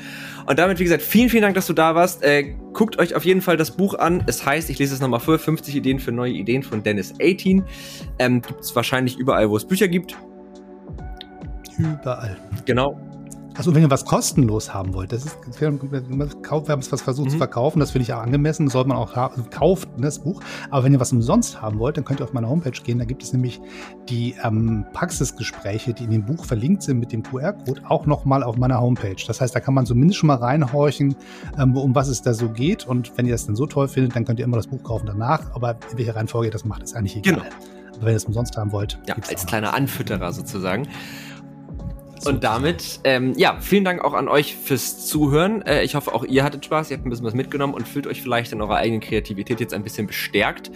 Und 0.45 0.59
damit, 0.59 0.77
wie 0.79 0.83
gesagt, 0.83 1.01
vielen, 1.01 1.29
vielen 1.29 1.41
Dank, 1.41 1.55
dass 1.55 1.65
du 1.65 1.73
da 1.73 1.95
warst. 1.95 2.23
Äh, 2.23 2.55
guckt 2.73 2.99
euch 2.99 3.15
auf 3.15 3.25
jeden 3.25 3.41
Fall 3.41 3.57
das 3.57 3.71
Buch 3.71 3.95
an. 3.95 4.23
Es 4.27 4.45
heißt, 4.45 4.69
ich 4.69 4.77
lese 4.77 4.93
es 4.93 5.01
nochmal 5.01 5.19
vor, 5.19 5.39
50 5.39 5.75
Ideen 5.75 5.99
für 5.99 6.11
neue 6.11 6.31
Ideen 6.31 6.61
von 6.61 6.83
Dennis 6.83 7.13
18. 7.21 7.63
Ähm, 8.19 8.41
gibt 8.41 8.61
es 8.61 8.75
wahrscheinlich 8.75 9.17
überall, 9.17 9.49
wo 9.49 9.57
es 9.57 9.65
Bücher 9.65 9.87
gibt. 9.87 10.15
Überall. 11.79 12.37
Genau. 12.65 12.99
Also 13.59 13.75
wenn 13.75 13.81
ihr 13.81 13.91
was 13.91 14.05
kostenlos 14.05 14.73
haben 14.73 14.93
wollt, 14.93 15.11
das 15.11 15.25
ist, 15.25 15.37
wir 15.59 15.67
haben 15.67 16.79
es 16.79 16.91
was 16.93 17.01
versucht 17.01 17.27
mhm. 17.27 17.31
zu 17.31 17.37
verkaufen, 17.37 17.81
das 17.81 17.91
finde 17.91 18.03
ich 18.03 18.13
auch 18.13 18.21
angemessen, 18.21 18.69
soll 18.69 18.85
man 18.85 18.95
auch 18.95 19.17
haben, 19.17 19.49
kauft 19.49 19.97
ne, 19.97 20.03
das 20.03 20.19
Buch. 20.19 20.41
Aber 20.69 20.85
wenn 20.85 20.93
ihr 20.93 20.99
was 21.01 21.11
umsonst 21.11 21.61
haben 21.61 21.77
wollt, 21.77 21.97
dann 21.97 22.05
könnt 22.05 22.21
ihr 22.21 22.23
auf 22.23 22.31
meine 22.31 22.47
Homepage 22.47 22.71
gehen. 22.71 22.99
Da 22.99 23.03
gibt 23.03 23.21
es 23.21 23.33
nämlich 23.33 23.59
die 24.07 24.33
ähm, 24.45 24.85
Praxisgespräche, 24.93 25.93
die 25.93 26.05
in 26.05 26.11
dem 26.11 26.25
Buch 26.25 26.45
verlinkt 26.45 26.83
sind 26.83 26.99
mit 26.99 27.11
dem 27.11 27.21
QR-Code, 27.21 27.81
auch 27.89 28.05
nochmal 28.05 28.43
auf 28.43 28.55
meiner 28.55 28.79
Homepage. 28.79 29.21
Das 29.27 29.41
heißt, 29.41 29.53
da 29.53 29.59
kann 29.59 29.73
man 29.73 29.85
zumindest 29.85 30.19
schon 30.19 30.27
mal 30.27 30.37
reinhorchen, 30.37 31.17
ähm, 31.59 31.75
um 31.75 31.93
was 31.93 32.07
es 32.07 32.21
da 32.21 32.33
so 32.33 32.47
geht. 32.47 32.87
Und 32.87 33.11
wenn 33.17 33.25
ihr 33.25 33.33
das 33.33 33.45
dann 33.45 33.57
so 33.57 33.65
toll 33.65 33.89
findet, 33.89 34.15
dann 34.15 34.23
könnt 34.23 34.39
ihr 34.39 34.45
immer 34.45 34.55
das 34.55 34.67
Buch 34.67 34.83
kaufen 34.83 35.05
danach. 35.05 35.53
Aber 35.53 35.75
in 35.91 35.97
welcher 35.97 36.15
Reihenfolge 36.15 36.47
ihr 36.47 36.53
das 36.53 36.63
macht, 36.63 36.83
ist 36.83 36.95
eigentlich 36.95 37.17
egal. 37.17 37.33
Genau. 37.33 37.45
Aber 37.97 38.05
wenn 38.05 38.13
ihr 38.13 38.17
es 38.17 38.23
umsonst 38.23 38.55
haben 38.55 38.71
wollt, 38.71 38.97
ja, 39.05 39.15
als 39.29 39.45
kleiner 39.45 39.73
Anfütterer 39.73 40.31
sozusagen. 40.31 40.87
Und 42.25 42.43
damit, 42.43 42.99
ähm, 43.03 43.33
ja, 43.37 43.57
vielen 43.59 43.85
Dank 43.85 44.03
auch 44.03 44.13
an 44.13 44.27
euch 44.27 44.55
fürs 44.55 45.07
Zuhören. 45.07 45.61
Äh, 45.63 45.83
ich 45.83 45.95
hoffe, 45.95 46.13
auch 46.13 46.23
ihr 46.25 46.43
hattet 46.43 46.65
Spaß, 46.65 46.91
ihr 46.91 46.97
habt 46.97 47.05
ein 47.05 47.09
bisschen 47.09 47.25
was 47.25 47.33
mitgenommen 47.33 47.73
und 47.73 47.87
fühlt 47.87 48.07
euch 48.07 48.21
vielleicht 48.21 48.51
in 48.51 48.61
eurer 48.61 48.75
eigenen 48.75 49.01
Kreativität 49.01 49.59
jetzt 49.59 49.73
ein 49.73 49.83
bisschen 49.83 50.07
bestärkt. 50.07 50.71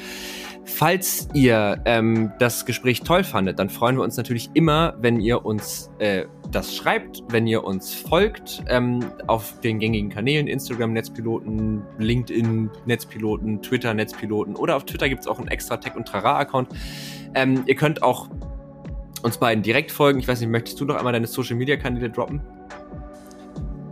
Falls 0.65 1.27
ihr 1.33 1.81
ähm, 1.85 2.31
das 2.39 2.65
Gespräch 2.65 3.01
toll 3.01 3.25
fandet, 3.25 3.59
dann 3.59 3.69
freuen 3.69 3.97
wir 3.97 4.03
uns 4.03 4.15
natürlich 4.15 4.49
immer, 4.53 4.95
wenn 5.01 5.19
ihr 5.19 5.45
uns 5.45 5.91
äh, 5.99 6.25
das 6.51 6.73
schreibt, 6.73 7.21
wenn 7.29 7.47
ihr 7.47 7.65
uns 7.65 7.93
folgt 7.93 8.63
ähm, 8.69 9.01
auf 9.27 9.59
den 9.59 9.79
gängigen 9.79 10.09
Kanälen, 10.09 10.47
Instagram 10.47 10.93
Netzpiloten, 10.93 11.81
LinkedIn 11.97 12.69
Netzpiloten, 12.85 13.61
Twitter 13.61 13.93
Netzpiloten 13.93 14.55
oder 14.55 14.77
auf 14.77 14.85
Twitter 14.85 15.09
gibt's 15.09 15.27
auch 15.27 15.39
einen 15.39 15.49
extra 15.49 15.77
Tech 15.77 15.95
und 15.95 16.07
Trara-Account. 16.07 16.69
Ähm, 17.35 17.63
ihr 17.65 17.75
könnt 17.75 18.01
auch 18.01 18.29
uns 19.23 19.37
beiden 19.37 19.63
direkt 19.63 19.91
folgen. 19.91 20.19
Ich 20.19 20.27
weiß 20.27 20.39
nicht, 20.39 20.49
möchtest 20.49 20.79
du 20.79 20.85
noch 20.85 20.95
einmal 20.95 21.13
deine 21.13 21.27
Social 21.27 21.55
Media 21.55 21.77
Kanäle 21.77 22.09
droppen? 22.09 22.41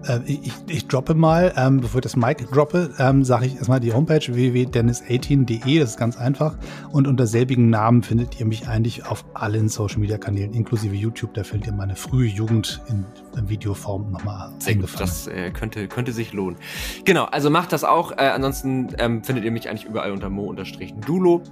Äh, 0.08 0.20
ich, 0.26 0.54
ich, 0.68 0.88
droppe 0.88 1.14
mal, 1.14 1.54
ähm, 1.56 1.82
bevor 1.82 2.00
ich 2.00 2.04
das 2.04 2.16
Mic 2.16 2.46
droppe, 2.52 2.92
ähm, 2.98 3.24
sage 3.24 3.46
ich 3.46 3.56
erstmal 3.56 3.80
die 3.80 3.94
Homepage 3.94 4.22
www.dennis18.de, 4.28 5.80
das 5.80 5.92
ist 5.92 5.98
ganz 5.98 6.18
einfach. 6.18 6.58
Und 6.92 7.08
unter 7.08 7.28
selbigen 7.28 7.70
Namen 7.70 8.02
findet 8.04 8.40
ihr 8.40 8.46
mich 8.46 8.68
eigentlich 8.68 9.06
auf 9.06 9.26
allen 9.34 9.70
Social 9.70 10.00
Media 10.00 10.18
Kanälen, 10.18 10.54
inklusive 10.54 10.96
YouTube. 10.96 11.34
Da 11.34 11.44
findet 11.44 11.68
ihr 11.68 11.74
meine 11.74 11.96
frühe 11.96 12.28
Jugend 12.28 12.82
in, 12.90 13.06
in 13.38 13.50
Videoform 13.50 14.12
nochmal 14.12 14.52
eingefangen. 14.66 15.00
Das 15.00 15.28
äh, 15.28 15.52
könnte, 15.52 15.88
könnte 15.88 16.12
sich 16.12 16.34
lohnen. 16.34 16.58
Genau, 17.06 17.26
also 17.26 17.50
macht 17.50 17.72
das 17.72 17.84
auch. 17.84 18.12
Äh, 18.14 18.30
ansonsten 18.30 18.90
ähm, 18.98 19.24
findet 19.24 19.46
ihr 19.46 19.52
mich 19.52 19.70
eigentlich 19.70 19.86
überall 19.86 20.12
unter 20.12 20.30
mo-dulo. 20.30 21.44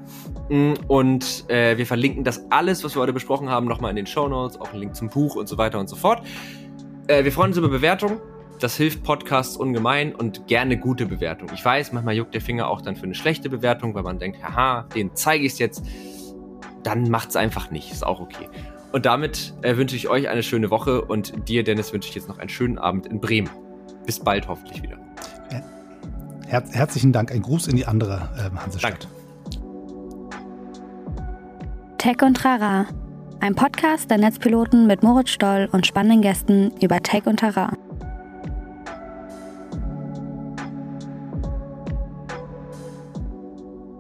Mm, 0.49 0.73
und 0.87 1.45
äh, 1.49 1.77
wir 1.77 1.85
verlinken 1.85 2.23
das 2.23 2.43
alles, 2.49 2.83
was 2.83 2.95
wir 2.95 3.01
heute 3.01 3.13
besprochen 3.13 3.49
haben, 3.49 3.67
nochmal 3.67 3.91
in 3.91 3.95
den 3.95 4.07
Show 4.07 4.27
Notes, 4.27 4.59
auch 4.59 4.73
ein 4.73 4.79
Link 4.79 4.95
zum 4.95 5.09
Buch 5.09 5.35
und 5.35 5.47
so 5.47 5.57
weiter 5.57 5.79
und 5.79 5.87
so 5.87 5.95
fort. 5.95 6.23
Äh, 7.07 7.23
wir 7.23 7.31
freuen 7.31 7.49
uns 7.49 7.57
über 7.57 7.69
Bewertungen 7.69 8.19
das 8.59 8.75
hilft 8.75 9.03
Podcasts 9.03 9.57
ungemein 9.57 10.13
und 10.13 10.47
gerne 10.47 10.77
gute 10.77 11.05
Bewertung. 11.05 11.49
Ich 11.53 11.63
weiß, 11.63 11.93
manchmal 11.93 12.15
juckt 12.15 12.33
der 12.33 12.41
Finger 12.41 12.67
auch 12.67 12.81
dann 12.81 12.95
für 12.95 13.03
eine 13.03 13.15
schlechte 13.15 13.49
Bewertung, 13.49 13.95
weil 13.95 14.03
man 14.03 14.19
denkt, 14.19 14.43
haha, 14.43 14.83
den 14.95 15.11
zeige 15.15 15.45
ich 15.45 15.53
es 15.53 15.59
jetzt. 15.59 15.83
Dann 16.83 17.09
macht 17.09 17.29
es 17.29 17.35
einfach 17.35 17.71
nicht, 17.71 17.91
ist 17.91 18.05
auch 18.05 18.19
okay. 18.19 18.47
Und 18.91 19.05
damit 19.05 19.53
äh, 19.61 19.77
wünsche 19.77 19.95
ich 19.95 20.09
euch 20.09 20.29
eine 20.29 20.43
schöne 20.43 20.71
Woche 20.71 21.01
und 21.01 21.47
dir, 21.47 21.63
Dennis, 21.63 21.93
wünsche 21.93 22.09
ich 22.09 22.15
jetzt 22.15 22.27
noch 22.27 22.39
einen 22.39 22.49
schönen 22.49 22.77
Abend 22.77 23.05
in 23.05 23.19
Bremen. 23.19 23.49
Bis 24.05 24.19
bald 24.19 24.47
hoffentlich 24.47 24.81
wieder. 24.81 24.97
Her 26.47 26.63
herzlichen 26.71 27.13
Dank. 27.13 27.31
Ein 27.31 27.43
Gruß 27.43 27.67
in 27.67 27.75
die 27.75 27.85
andere 27.85 28.29
äh, 28.35 28.57
Hansestadt. 28.57 29.07
Danke. 29.07 29.07
Tech 31.99 32.21
und 32.23 32.35
Trara. 32.35 32.87
Ein 33.39 33.53
Podcast 33.55 34.09
der 34.09 34.17
Netzpiloten 34.17 34.87
mit 34.87 35.03
Moritz 35.03 35.29
Stoll 35.29 35.69
und 35.71 35.85
spannenden 35.85 36.21
Gästen 36.21 36.71
über 36.81 37.01
Tech 37.01 37.27
und 37.27 37.39
Trara. 37.39 37.73